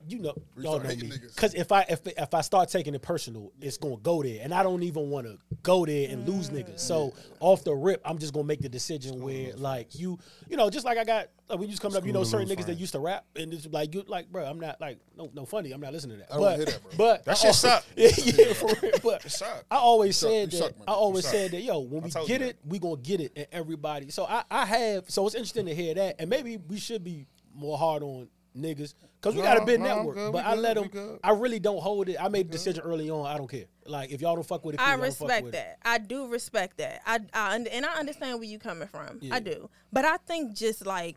You 0.08 0.20
know, 0.20 0.34
We 0.54 0.62
y'all 0.62 0.78
know 0.78 0.88
me. 0.88 1.10
Because 1.34 1.54
if 1.54 1.72
I 1.72 1.82
if 1.88 2.06
if 2.06 2.32
I 2.32 2.40
start 2.40 2.68
taking 2.68 2.94
it 2.94 3.02
personal, 3.02 3.52
it's 3.60 3.76
gonna 3.76 3.96
go 3.96 4.22
there, 4.22 4.40
and 4.42 4.54
I 4.54 4.62
don't 4.62 4.82
even 4.84 5.10
want 5.10 5.26
to 5.26 5.38
go 5.62 5.84
there 5.84 6.08
and 6.10 6.28
lose 6.28 6.48
mm. 6.48 6.58
niggas. 6.58 6.80
So 6.80 7.12
off 7.40 7.64
the 7.64 7.74
rip, 7.74 8.02
I'm 8.04 8.18
just 8.18 8.32
gonna 8.32 8.46
make 8.46 8.60
the 8.60 8.68
decision 8.68 9.20
where 9.20 9.52
like 9.56 9.98
you, 9.98 10.18
you 10.48 10.56
know, 10.56 10.70
just 10.70 10.86
like 10.86 10.96
I 10.96 11.04
got 11.04 11.28
like, 11.48 11.58
when 11.58 11.62
you 11.62 11.72
just 11.72 11.82
coming 11.82 11.96
up, 11.96 12.06
you 12.06 12.12
know, 12.12 12.22
certain 12.22 12.48
lose 12.48 12.56
niggas 12.56 12.66
that 12.66 12.78
used 12.78 12.92
to 12.92 13.00
rap, 13.00 13.24
and 13.34 13.52
it's 13.52 13.66
like 13.66 13.94
you 13.94 14.04
like, 14.06 14.30
bro, 14.30 14.44
I'm 14.44 14.60
not 14.60 14.80
like 14.80 14.98
no 15.16 15.28
no 15.34 15.44
funny, 15.44 15.72
I'm 15.72 15.80
not 15.80 15.92
listening 15.92 16.18
to 16.18 16.24
that. 16.24 16.32
I 16.32 16.36
don't 16.36 16.44
but 16.44 16.56
hear 16.56 16.66
that, 16.66 16.82
bro. 16.82 16.90
but 16.96 17.24
That 17.24 17.30
I 17.32 17.34
shit 17.34 17.54
suck. 17.54 17.84
yeah, 17.96 18.10
yeah, 18.16 18.52
for 18.52 18.70
real. 18.80 18.92
But 19.02 19.28
suck. 19.30 19.64
I 19.70 19.76
always 19.76 20.16
suck. 20.16 20.30
said 20.30 20.52
You 20.52 20.58
that. 20.58 20.66
suck. 20.66 20.72
I 20.86 20.92
always 20.92 21.26
said 21.26 21.50
that. 21.50 21.62
Yo, 21.62 21.80
when 21.80 22.02
we 22.02 22.10
get 22.26 22.42
it, 22.42 22.58
we 22.64 22.78
gonna 22.78 22.96
get 22.96 23.20
it, 23.20 23.32
and 23.34 23.46
everybody. 23.50 24.10
So 24.10 24.24
I 24.24 24.44
I 24.50 24.66
have. 24.66 25.10
So 25.10 25.26
it's 25.26 25.34
interesting 25.34 25.66
to 25.66 25.74
hear 25.74 25.94
that, 25.94 26.16
and 26.20 26.30
maybe 26.30 26.58
we 26.58 26.78
should 26.78 27.02
be 27.02 27.26
more 27.54 27.76
hard 27.76 28.02
on 28.02 28.28
niggas 28.56 28.94
because 29.26 29.36
we 29.36 29.42
got 29.42 29.62
a 29.62 29.66
big 29.66 29.80
no, 29.80 29.96
network. 29.96 30.14
good, 30.16 30.32
but 30.32 30.44
we 30.44 30.50
I 30.50 30.54
good, 30.54 30.62
let 30.62 30.80
we 30.80 30.88
them. 30.88 31.18
I 31.22 31.30
really 31.30 31.58
don't 31.58 31.80
hold 31.80 32.08
it. 32.08 32.16
I 32.20 32.28
made 32.28 32.46
a 32.46 32.50
decision 32.50 32.82
early 32.84 33.10
on. 33.10 33.26
I 33.26 33.36
don't 33.36 33.50
care. 33.50 33.64
Like 33.86 34.10
if 34.10 34.20
y'all 34.20 34.34
don't 34.34 34.46
fuck 34.46 34.64
with 34.64 34.74
it, 34.74 34.80
I 34.80 34.92
y'all 34.92 35.02
don't 35.02 35.14
fuck 35.14 35.28
respect 35.28 35.44
with 35.44 35.54
it. 35.54 35.56
that. 35.56 35.78
I 35.84 35.98
do 35.98 36.28
respect 36.28 36.78
that. 36.78 37.00
I, 37.06 37.20
I 37.32 37.56
and 37.56 37.86
I 37.86 37.94
understand 37.98 38.38
where 38.38 38.48
you 38.48 38.58
coming 38.58 38.88
from. 38.88 39.18
Yeah. 39.20 39.34
I 39.34 39.40
do. 39.40 39.68
But 39.92 40.04
I 40.04 40.16
think 40.18 40.54
just 40.54 40.86
like 40.86 41.16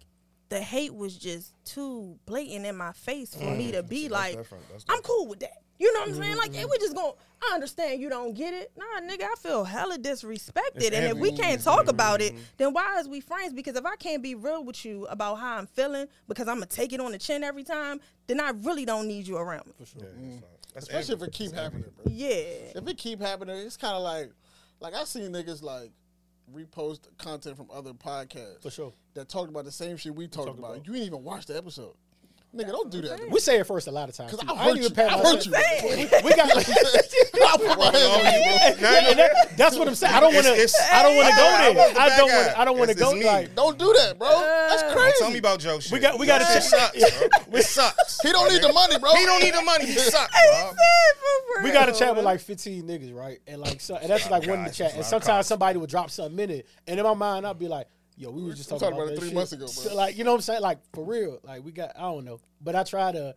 the 0.50 0.60
hate 0.60 0.94
was 0.94 1.16
just 1.16 1.54
too 1.64 2.18
blatant 2.26 2.66
in 2.66 2.76
my 2.76 2.92
face 2.94 3.36
for 3.36 3.52
me 3.52 3.72
to 3.72 3.84
be 3.84 4.08
That's 4.08 4.12
like, 4.12 4.38
different. 4.38 4.64
That's 4.72 4.86
I'm 4.90 5.02
cool 5.02 5.28
with 5.28 5.40
that. 5.42 5.62
You 5.80 5.94
know 5.94 6.02
what 6.02 6.10
I'm 6.10 6.16
saying? 6.16 6.32
Mm-hmm, 6.32 6.40
Like, 6.40 6.54
hey, 6.54 6.66
we 6.66 6.78
just 6.78 6.94
going 6.96 7.14
I 7.42 7.54
understand 7.54 8.02
you 8.02 8.10
don't 8.10 8.34
get 8.34 8.54
it. 8.54 8.72
Nah, 8.78 9.00
nigga, 9.02 9.24
I 9.24 9.34
feel 9.40 9.64
hella 9.64 9.98
disrespected. 9.98 10.76
It's 10.76 10.96
and 10.96 11.06
if 11.06 11.18
we 11.18 11.32
can't 11.32 11.64
talk 11.64 11.88
about 11.88 12.22
it, 12.22 12.36
then 12.58 12.74
why 12.74 13.00
is 13.00 13.08
we 13.08 13.22
friends? 13.22 13.54
Because 13.54 13.78
if 13.78 13.86
I 13.86 13.96
can't 13.96 14.22
be 14.22 14.36
real 14.36 14.64
with 14.64 14.84
you 14.84 15.06
about 15.06 15.36
how 15.36 15.58
I'm 15.58 15.68
feeling 15.68 16.08
because 16.28 16.50
I'm 16.50 16.56
gonna 16.58 16.66
take 16.66 16.92
it 16.92 17.00
on 17.00 17.14
the 17.14 17.18
chin 17.18 17.44
every 17.44 17.64
time, 17.64 18.02
then 18.28 18.42
I 18.42 18.50
really 18.50 18.84
don't 18.84 19.08
need 19.08 19.26
you 19.26 19.38
around 19.38 19.68
me. 19.68 19.74
Yeah, 19.80 19.86
that's 19.86 19.94
facts. 19.94 20.74
That's 20.74 20.88
especially 20.90 21.16
if 21.16 21.24
it 21.24 21.32
keep 21.32 21.52
That's 21.52 21.64
happening 21.64 21.84
envy. 21.86 21.96
bro 22.04 22.14
Yeah. 22.14 22.36
if 22.76 22.88
it 22.88 22.98
keep 22.98 23.22
happening, 23.22 23.56
it's 23.58 23.78
kind 23.78 23.96
of 23.96 24.04
like, 24.04 24.32
like 24.82 24.94
I 24.94 25.06
seen 25.06 25.32
niggas 25.32 25.64
like 25.64 25.92
repost 26.54 27.02
content 27.18 27.56
from 27.56 27.68
other 27.72 27.94
podcasts 27.94 28.62
For 28.64 28.70
sure. 28.70 28.92
that 29.14 29.30
talked 29.30 29.50
about 29.50 29.64
the 29.66 29.72
same 29.72 29.96
shit 29.98 30.14
we 30.14 30.28
talked 30.28 30.48
Talked 30.48 30.60
about. 30.60 30.72
about. 30.76 30.88
You 30.88 30.96
ain't 30.96 31.06
even 31.06 31.24
watch 31.24 31.46
the 31.46 31.56
episode. 31.56 31.94
Nigga, 32.56 32.70
don't 32.70 32.90
do 32.90 33.02
that. 33.02 33.20
to. 33.20 33.28
We 33.30 33.40
say 33.40 33.60
it 33.60 33.68
first 33.68 33.86
a 33.88 33.92
lot 33.92 34.10
of 34.10 34.16
times. 34.16 34.32
Cause 34.32 34.40
too. 34.40 34.48
I 34.50 34.52
ain't 34.54 34.60
hurt 34.62 34.70
even 34.78 34.84
you. 34.84 34.90
paying 34.90 35.10
I 35.10 35.18
my 35.18 35.22
hurt 35.24 35.46
you. 35.46 35.52
We 36.26 36.32
got. 36.34 36.50
I 36.58 37.58
put 37.58 37.78
my 37.78 37.86
hands 37.86 38.10
on 38.10 38.26
you, 38.26 38.82
bro. 38.82 38.90
No, 38.90 39.02
no, 39.02 39.14
that- 39.14 39.58
that's 39.58 39.78
what 39.78 39.88
I'm 39.88 39.94
saying. 39.94 40.14
I 40.16 40.20
don't 40.20 40.34
want 40.34 40.46
to. 40.48 40.54
It's- 40.54 40.74
it's- 40.74 40.90
I 40.92 41.04
don't 41.04 41.16
want 41.16 41.30
to 41.30 41.36
go 41.36 41.46
I 41.46 41.74
there. 41.74 41.94
I 42.00 42.18
don't 42.18 42.32
want. 42.32 42.60
I 42.60 42.66
don't 42.66 42.78
want 42.80 42.90
to 42.90 42.98
go 42.98 43.12
it's 43.12 43.20
me. 43.20 43.26
like. 43.26 43.54
Don't 43.56 43.78
do 43.78 43.94
that, 44.00 44.18
bro. 44.18 44.30
That's 44.30 44.82
Don't 44.82 44.98
crazy. 44.98 45.16
tell 45.20 45.32
me 45.32 45.38
about 45.38 45.60
Joe 45.60 45.80
shit. 45.80 45.92
We 45.92 46.00
got- 46.00 46.18
we 46.18 46.26
gotta 46.26 46.44
That 46.46 46.64
shit 46.64 46.72
check- 46.72 46.96
sucks, 46.96 47.40
bro. 47.50 47.60
It 47.60 47.64
sucks. 47.66 48.20
He 48.24 48.32
don't 48.32 48.52
need 48.52 48.64
the 48.64 48.74
money, 48.74 48.98
bro. 48.98 49.14
He 49.16 49.26
don't 49.26 49.44
need 49.44 49.54
the 49.54 49.62
money. 49.62 49.86
He 49.86 49.94
sucks. 49.94 50.34
We 51.64 51.72
got 51.72 51.86
to 51.86 51.94
chat 51.94 52.16
with 52.16 52.26
like 52.26 52.40
15 52.40 52.84
niggas, 52.84 53.14
right? 53.14 53.40
And 53.48 53.62
like, 53.62 53.80
so, 53.82 53.96
and 53.96 54.10
that's 54.10 54.28
Oh, 54.28 54.32
like 54.32 54.48
one 54.48 54.60
in 54.60 54.66
the 54.66 54.72
chat. 54.72 54.88
And 54.92 54.96
a 54.96 54.98
lot 55.02 55.06
of 55.06 55.10
sometimes 55.24 55.48
somebody 55.48 55.78
would 55.78 55.90
drop 55.90 56.10
something 56.10 56.40
in 56.40 56.50
it, 56.50 56.68
and 56.88 57.00
in 57.00 57.06
my 57.06 57.14
mind, 57.14 57.46
I'd 57.46 57.60
be 57.60 57.68
like, 57.68 57.88
"Yo, 58.20 58.32
we 58.32 58.44
were 58.44 58.52
just 58.52 58.70
We 58.70 58.78
talking 58.78 58.96
about, 58.96 59.04
about 59.04 59.14
it 59.14 59.20
three 59.20 59.30
shit. 59.30 59.36
months 59.36 59.54
ago, 59.54 59.66
bro. 59.66 59.72
So, 59.72 59.96
like, 59.96 60.18
you 60.18 60.26
know 60.26 60.32
what 60.32 60.38
I'm 60.38 60.42
saying? 60.42 60.62
Like 60.62 60.80
for 60.94 61.06
real, 61.06 61.40
like 61.44 61.64
we 61.64 61.72
got. 61.72 61.92
I 61.96 62.02
don't 62.02 62.26
know, 62.26 62.42
but 62.62 62.76
I 62.76 62.84
try 62.84 63.14
to. 63.14 63.34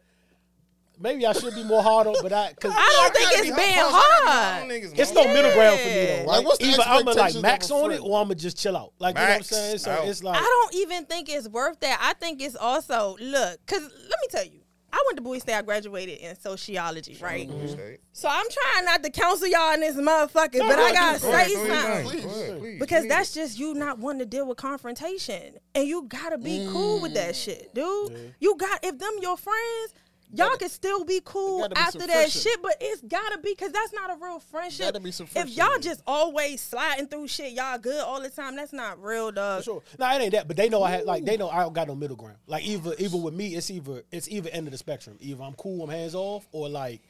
Maybe 1.00 1.24
I 1.24 1.32
should 1.32 1.54
be 1.54 1.64
more 1.64 1.82
hard 1.82 2.06
on, 2.06 2.16
but 2.20 2.32
I 2.32 2.50
because 2.50 2.72
I 2.76 2.98
don't 3.00 3.14
think 3.14 3.30
it's 3.32 3.50
be 3.50 3.56
being 3.56 3.74
hard. 3.74 4.28
I 4.28 4.60
gotta 4.60 4.68
be 4.68 4.80
hard. 4.86 4.98
it's 4.98 5.14
man. 5.14 5.26
no 5.26 5.32
middle 5.34 5.52
ground 5.52 5.78
for 5.80 5.86
me 5.86 5.94
though. 5.94 6.00
Yeah. 6.00 6.18
Right? 6.18 6.26
Like, 6.26 6.44
what's 6.46 6.58
the 6.58 6.66
Either 6.66 6.82
I'm 6.84 7.04
gonna 7.04 7.20
like 7.20 7.34
max 7.36 7.70
on 7.70 7.92
it, 7.92 8.00
or 8.00 8.20
I'm 8.20 8.24
gonna 8.26 8.34
just 8.34 8.58
chill 8.58 8.76
out. 8.76 8.92
Like 8.98 9.16
you 9.16 9.22
know 9.22 9.28
what 9.28 9.36
I'm 9.36 9.42
saying? 9.44 9.78
So 9.78 9.90
out. 9.92 10.08
it's 10.08 10.22
like 10.24 10.36
I 10.36 10.42
don't 10.42 10.74
even 10.74 11.04
think 11.06 11.28
it's 11.28 11.48
worth 11.48 11.78
that. 11.80 11.98
I 12.00 12.14
think 12.14 12.42
it's 12.42 12.56
also 12.56 13.16
look, 13.20 13.64
cause 13.66 13.82
let 13.82 13.90
me 13.90 14.28
tell 14.30 14.44
you, 14.44 14.61
I 14.92 15.02
went 15.06 15.16
to 15.16 15.22
Bowie 15.22 15.40
State. 15.40 15.54
I 15.54 15.62
graduated 15.62 16.18
in 16.18 16.38
sociology, 16.38 17.16
right? 17.20 17.48
Straight. 17.66 18.00
So 18.12 18.28
I'm 18.30 18.46
trying 18.50 18.84
not 18.84 19.02
to 19.02 19.10
counsel 19.10 19.48
y'all 19.48 19.72
in 19.74 19.80
this 19.80 19.96
motherfucker, 19.96 20.58
but 20.58 20.76
go 20.76 20.84
I 20.84 20.92
gotta 20.92 21.20
go 21.20 21.32
say 21.32 21.54
Go 21.54 21.64
ahead, 21.64 21.70
something. 21.70 21.70
go 21.70 21.78
ahead, 21.78 22.22
go 22.22 22.28
ahead, 22.28 22.58
please, 22.60 22.80
Because 22.80 23.00
please. 23.02 23.08
that's 23.08 23.34
just 23.34 23.58
you 23.58 23.74
not 23.74 23.98
wanting 23.98 24.18
to 24.20 24.26
deal 24.26 24.46
with 24.46 24.58
confrontation. 24.58 25.54
And 25.74 25.88
you 25.88 26.04
gotta 26.08 26.36
be 26.36 26.68
cool 26.70 27.00
with 27.00 27.14
that 27.14 27.34
mm. 27.34 27.44
shit, 27.44 27.74
dude. 27.74 28.34
You 28.38 28.56
got 28.56 28.80
if 28.84 28.98
them 28.98 29.12
your 29.20 29.36
friends, 29.38 29.94
y'all 30.32 30.46
Gotta- 30.48 30.58
can 30.58 30.68
still 30.70 31.04
be 31.04 31.20
cool 31.24 31.68
be 31.68 31.76
after 31.76 31.98
that 31.98 32.08
friction. 32.10 32.40
shit, 32.40 32.62
but 32.62 32.76
it's 32.80 33.00
gotta 33.02 33.38
be 33.38 33.50
because 33.52 33.70
that's 33.72 33.92
not 33.92 34.10
a 34.10 34.16
real 34.22 34.38
friendship. 34.40 34.86
Gotta 34.86 35.00
be 35.00 35.12
some 35.12 35.28
if 35.34 35.48
y'all 35.56 35.78
just 35.78 36.02
always 36.06 36.60
sliding 36.60 37.06
through 37.06 37.28
shit, 37.28 37.52
y'all 37.52 37.78
good 37.78 38.00
all 38.00 38.20
the 38.20 38.30
time, 38.30 38.56
that's 38.56 38.72
not 38.72 39.02
real, 39.02 39.30
dog. 39.30 39.62
Sure. 39.64 39.82
No, 39.98 40.06
it 40.14 40.20
ain't 40.22 40.32
that. 40.32 40.48
But 40.48 40.56
they 40.56 40.68
know 40.68 40.82
I 40.82 40.90
had 40.90 41.04
like 41.04 41.24
they 41.24 41.36
know 41.36 41.48
I 41.48 41.60
don't 41.60 41.72
got 41.74 41.86
no 41.88 41.94
middle 41.94 42.16
ground. 42.16 42.38
Like 42.46 42.64
either 42.64 42.94
even 42.98 43.22
with 43.22 43.34
me, 43.34 43.54
it's 43.54 43.70
either 43.70 44.02
it's 44.10 44.28
either 44.28 44.50
end 44.50 44.66
of 44.66 44.72
the 44.72 44.78
spectrum. 44.78 45.16
Either 45.20 45.42
I'm 45.42 45.54
cool, 45.54 45.84
I'm 45.84 45.90
hands 45.90 46.14
off, 46.14 46.46
or 46.52 46.68
like 46.68 47.00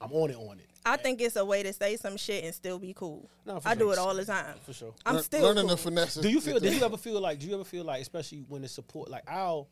I'm 0.00 0.12
on 0.12 0.30
it 0.30 0.36
on 0.36 0.58
it. 0.58 0.64
I 0.86 0.96
think 0.96 1.20
it's 1.20 1.36
a 1.36 1.44
way 1.44 1.62
to 1.64 1.72
say 1.72 1.96
some 1.96 2.16
shit 2.16 2.44
and 2.44 2.54
still 2.54 2.78
be 2.78 2.94
cool. 2.94 3.28
No, 3.44 3.60
for 3.60 3.68
I 3.68 3.74
do 3.74 3.90
it 3.90 3.98
all 3.98 4.14
the 4.14 4.24
time. 4.24 4.54
For 4.64 4.72
sure. 4.72 4.94
I'm 5.04 5.16
Learn- 5.16 5.24
still 5.24 5.42
learning 5.42 5.62
cool. 5.66 5.70
the 5.70 5.76
finesses. 5.76 6.22
Do 6.22 6.30
you 6.30 6.40
feel? 6.40 6.58
do 6.60 6.70
you 6.72 6.82
ever 6.82 6.96
feel 6.96 7.20
like? 7.20 7.40
Do 7.40 7.46
you 7.46 7.54
ever 7.54 7.64
feel 7.64 7.84
like, 7.84 8.00
especially 8.00 8.44
when 8.48 8.62
it's 8.64 8.72
support? 8.72 9.10
Like 9.10 9.28
I'll, 9.30 9.68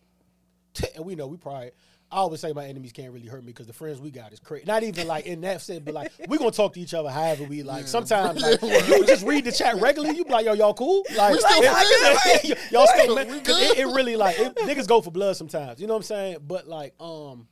and 0.94 1.04
we 1.04 1.14
know 1.14 1.26
we 1.26 1.36
probably. 1.36 1.70
I 2.10 2.18
always 2.18 2.40
say 2.40 2.52
my 2.52 2.64
enemies 2.66 2.92
can't 2.92 3.12
really 3.12 3.26
hurt 3.26 3.42
me 3.42 3.48
because 3.48 3.66
the 3.66 3.72
friends 3.72 4.00
we 4.00 4.10
got 4.10 4.32
is 4.32 4.38
crazy. 4.38 4.64
Not 4.64 4.84
even 4.84 5.08
like 5.08 5.26
in 5.26 5.40
that 5.40 5.60
sense, 5.60 5.80
but 5.80 5.92
like 5.92 6.12
we 6.28 6.38
gonna 6.38 6.52
talk 6.52 6.74
to 6.74 6.80
each 6.80 6.94
other 6.94 7.10
however 7.10 7.44
we 7.44 7.62
like. 7.64 7.88
Sometimes 7.88 8.40
like, 8.62 8.62
you 8.62 9.04
just 9.06 9.26
read 9.26 9.44
the 9.44 9.52
chat 9.52 9.80
regularly. 9.80 10.16
You 10.16 10.24
be 10.24 10.30
like, 10.30 10.46
yo, 10.46 10.52
y'all 10.52 10.72
cool? 10.74 11.04
Like, 11.16 11.32
We 11.34 11.40
still 11.40 11.50
it- 11.62 12.58
y'all 12.72 12.86
still 12.86 13.14
man, 13.16 13.28
it, 13.30 13.78
it 13.78 13.86
really 13.86 14.14
like 14.16 14.38
it, 14.38 14.54
niggas 14.56 14.86
go 14.86 15.00
for 15.00 15.10
blood 15.10 15.36
sometimes. 15.36 15.80
You 15.80 15.86
know 15.88 15.94
what 15.94 15.98
I'm 15.98 16.04
saying? 16.04 16.36
But 16.46 16.68
like, 16.68 16.94
um, 17.00 17.48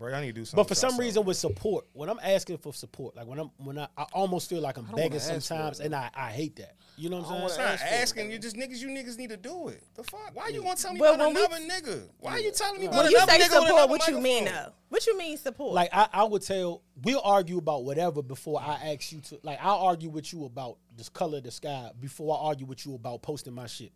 Bro, 0.00 0.14
I 0.14 0.22
need 0.22 0.28
to 0.28 0.32
do 0.32 0.44
something. 0.46 0.56
but 0.64 0.66
for 0.68 0.74
some 0.74 0.92
y'all, 0.92 0.98
reason 1.00 1.24
with 1.26 1.36
support, 1.36 1.84
when 1.92 2.08
I'm 2.08 2.18
asking 2.22 2.56
for 2.56 2.72
support, 2.72 3.14
like 3.14 3.26
when 3.26 3.38
I'm 3.38 3.50
when 3.58 3.76
I, 3.78 3.86
I 3.98 4.04
almost 4.14 4.48
feel 4.48 4.62
like 4.62 4.78
I'm 4.78 4.86
begging 4.86 5.10
wanna 5.10 5.14
ask 5.16 5.26
for 5.34 5.40
sometimes, 5.42 5.80
and 5.80 5.94
I, 5.94 6.08
I 6.14 6.30
hate 6.30 6.56
that. 6.56 6.76
You 6.96 7.10
know 7.10 7.18
what 7.18 7.26
I 7.30 7.34
I'm 7.34 7.40
don't 7.42 7.50
saying? 7.50 7.68
It's 7.74 7.82
not 7.82 7.88
Ask 7.92 8.02
asking 8.16 8.30
you, 8.30 8.38
just 8.38 8.56
niggas. 8.56 8.78
You 8.80 8.88
niggas 8.88 9.18
need 9.18 9.28
to 9.28 9.36
do 9.36 9.68
it. 9.68 9.82
The 9.94 10.02
fuck? 10.04 10.30
Why 10.32 10.48
you 10.48 10.62
want 10.62 10.78
to 10.78 10.84
tell 10.84 10.94
me 10.94 11.00
Well, 11.00 11.14
about 11.16 11.26
when 11.26 11.34
we- 11.34 11.44
another 11.44 11.58
nigga? 11.98 12.08
Why 12.18 12.32
are 12.32 12.38
you 12.40 12.50
telling 12.50 12.80
me 12.80 12.86
about 12.86 13.02
When 13.04 13.10
you 13.10 13.16
another 13.18 13.32
say 13.32 13.38
nigga 13.40 13.44
support, 13.52 13.70
another 13.70 13.90
what 13.90 14.08
you 14.08 14.20
mean 14.20 14.44
though? 14.46 14.72
What 14.88 15.06
you 15.06 15.18
mean 15.18 15.36
support? 15.36 15.74
Like 15.74 15.90
I, 15.92 16.08
I 16.14 16.24
would 16.24 16.40
tell 16.42 16.82
we'll 17.02 17.20
argue 17.22 17.58
about 17.58 17.84
whatever 17.84 18.22
before 18.22 18.58
I 18.58 18.92
ask 18.94 19.12
you 19.12 19.20
to 19.20 19.38
like 19.42 19.58
I'll 19.62 19.80
argue 19.80 20.08
with 20.08 20.32
you 20.32 20.46
about 20.46 20.78
this 20.96 21.10
color 21.10 21.38
of 21.38 21.44
the 21.44 21.50
sky 21.50 21.90
before 22.00 22.34
I 22.36 22.40
argue 22.48 22.64
with 22.66 22.86
you 22.86 22.94
about 22.94 23.20
posting 23.22 23.52
my 23.54 23.66
shit. 23.66 23.92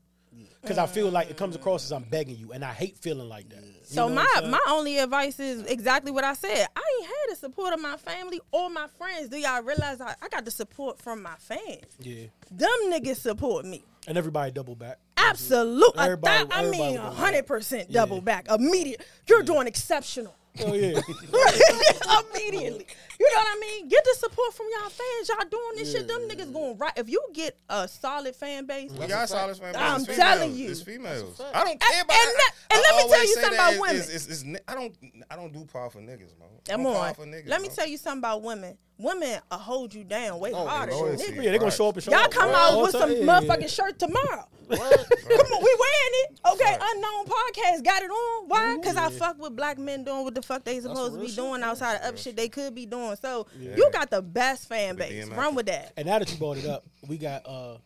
Because 0.63 0.79
I 0.79 0.87
feel 0.87 1.11
like 1.11 1.29
it 1.31 1.37
comes 1.37 1.55
across 1.57 1.85
as 1.85 1.93
I'm 1.93 2.05
begging 2.05 2.37
you, 2.37 2.53
and 2.53 2.65
I 2.65 2.73
hate 2.73 2.97
feeling 2.97 3.29
like 3.29 3.51
that. 3.51 3.63
You 3.63 3.71
So 3.85 4.09
know 4.09 4.15
my 4.15 4.23
what 4.23 4.37
I'm 4.37 4.41
saying? 4.45 4.51
my 4.53 4.61
only 4.69 4.99
advice 4.99 5.39
is 5.39 5.63
exactly 5.67 6.11
what 6.11 6.25
I 6.25 6.33
said. 6.33 6.67
I 6.75 6.83
ain't 7.01 7.07
had 7.07 7.33
the 7.33 7.37
support 7.37 7.75
of 7.75 7.81
my 7.83 7.97
family 7.99 8.41
or 8.51 8.71
my 8.71 8.87
friends. 8.97 9.29
Do 9.29 9.37
y'all 9.37 9.63
realize 9.63 10.01
I, 10.01 10.15
I 10.23 10.29
got 10.29 10.45
the 10.47 10.51
support 10.51 10.99
from 11.03 11.23
my 11.23 11.35
fans? 11.39 11.85
yeah, 12.01 12.27
Them 12.51 12.71
niggas 12.87 13.17
support 13.17 13.67
me. 13.67 13.85
and 14.09 14.17
everybody 14.17 14.51
double 14.53 14.75
back. 14.75 14.99
Absolutely. 15.19 16.03
Everybody- 16.03 16.49
I, 16.51 16.63
mean, 16.71 16.75
everybody 16.97 17.15
hundred 17.17 17.47
percent 17.47 17.93
double 17.93 18.21
back. 18.21 18.47
Immediate. 18.51 19.05
You're 19.29 19.43
doing 19.43 19.67
exceptional. 19.67 20.35
Oh 20.61 20.73
yeah, 20.73 21.01
Immediately. 22.35 22.87
You 23.21 23.31
know 23.33 23.41
what 23.41 23.57
I 23.57 23.59
mean? 23.61 23.89
Get 23.89 24.05
the 24.05 24.15
support 24.19 24.55
from 24.55 24.67
y'all 24.73 24.89
fans. 24.91 25.29
Y'all 25.29 25.49
doing 25.51 25.73
this 25.77 25.91
shit. 25.93 26.07
Them 26.07 26.29
niggas 26.29 26.53
going 26.53 26.77
right. 26.79 26.93
If 26.97 27.09
you 27.09 27.21
get 27.33 27.59
a 27.69 27.89
solid 27.89 28.37
fan 28.37 28.67
base, 28.67 28.93
We 28.93 29.07
got 29.07 29.29
solid 29.29 29.57
fan 29.57 29.73
base. 29.73 29.83
I'm 29.83 30.01
It's 30.03 30.17
telling 30.17 30.51
females. 30.53 30.59
you. 30.61 30.71
It's 30.71 30.83
females. 30.83 31.41
I 31.41 31.65
don't 31.65 31.81
care 31.81 32.03
about 32.03 32.17
and 32.17 32.29
that. 32.29 32.35
let- 32.39 32.55
and 32.71 32.81
I 32.87 32.97
let 32.97 33.05
me 33.07 33.11
tell 33.13 33.23
you 33.27 33.35
something 33.35 33.55
about 33.55 33.73
it's- 33.73 33.81
women. 33.81 33.97
it's- 33.97 34.27
it's- 34.27 34.43
it's- 34.43 34.61
I 34.69 34.75
don't. 34.75 34.97
I 35.31 35.37
don't 35.37 35.53
do 35.53 35.65
power 35.73 35.91
for 35.91 35.99
niggas, 36.01 36.39
man. 36.39 36.49
Come 36.69 36.83
No 36.83 36.93
power 36.93 37.09
on. 37.09 37.15
for 37.15 37.27
niggas, 37.27 37.49
Let 37.49 37.61
me 37.63 37.69
tell 37.69 37.87
you 37.87 37.99
something 37.99 38.19
about 38.21 38.43
women. 38.43 38.79
Women 38.97 39.41
will 39.51 39.59
hold 39.59 39.93
you 39.93 40.05
down 40.05 40.39
way 40.39 40.53
Oh, 40.55 40.67
harder 40.67 40.93
Lord, 40.93 41.13
than 41.13 41.19
see. 41.19 41.33
niggas. 41.33 41.43
yeah, 41.45 41.51
they 41.51 41.59
gonna 41.59 41.71
show 41.73 41.89
up 41.89 41.97
and 41.97 42.05
show 42.05 42.13
Y'all 42.13 42.21
out. 42.21 42.31
come 42.31 42.49
Right. 42.51 42.73
out 42.73 42.81
with 42.83 42.93
some 42.93 43.11
motherfucking 43.11 43.61
yeah. 43.63 43.67
shirt 43.67 43.99
tomorrow. 43.99 44.47
What? 44.67 44.79
Come 44.79 45.53
on, 45.53 45.63
we 45.63 45.77
wearing 45.79 46.15
it. 46.23 46.41
Okay, 46.55 46.79
unknown 46.81 47.27
podcast 47.27 47.85
got 47.85 48.03
it 48.03 48.11
on. 48.11 48.49
Why? 48.49 48.77
Because 48.77 48.97
I 48.97 49.11
fuck 49.11 49.39
with 49.39 49.55
black 49.57 49.77
men 49.79 50.05
doing 50.05 50.25
what 50.25 50.35
the 50.35 50.41
fuck 50.41 50.65
they 50.65 50.81
supposed 50.81 51.13
to 51.13 51.19
real 51.19 51.21
be 51.23 51.27
shit. 51.27 51.37
doing 51.37 51.63
outside 51.63 51.97
of 51.97 52.03
up 52.03 52.17
shit 52.19 52.35
they 52.37 52.49
could 52.49 52.75
be 52.75 52.87
doing. 52.87 53.15
So 53.17 53.47
you 53.61 53.91
got 53.93 54.11
the 54.11 54.23
best 54.23 54.69
fan 54.69 54.97
base. 54.97 55.27
DMX. 55.27 55.37
Run 55.37 55.55
with 55.55 55.67
that. 55.67 55.93
And 55.99 56.07
now 56.07 56.19
that 56.19 56.31
you 56.33 56.39
brought 56.39 56.57
it 56.57 56.65
up, 56.67 56.85
we 57.07 57.19
got 57.19 57.47
uh 57.47 57.77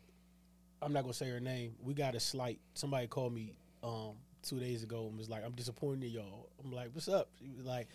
I'm 0.80 0.92
not 0.92 1.02
gonna 1.02 1.14
say 1.14 1.28
her 1.30 1.40
name. 1.40 1.74
We 1.82 1.94
got 1.94 2.14
a 2.14 2.20
slight 2.20 2.60
somebody 2.74 3.06
called 3.08 3.32
me 3.32 3.54
um 3.82 4.12
two 4.42 4.60
days 4.60 4.84
ago 4.84 5.06
and 5.08 5.18
was 5.18 5.28
like, 5.28 5.44
I'm 5.44 5.52
disappointed 5.52 6.04
in 6.04 6.10
y'all. 6.12 6.48
I'm 6.62 6.70
like, 6.70 6.90
What's 6.92 7.08
up? 7.08 7.28
She 7.40 7.48
was 7.56 7.66
like, 7.66 7.88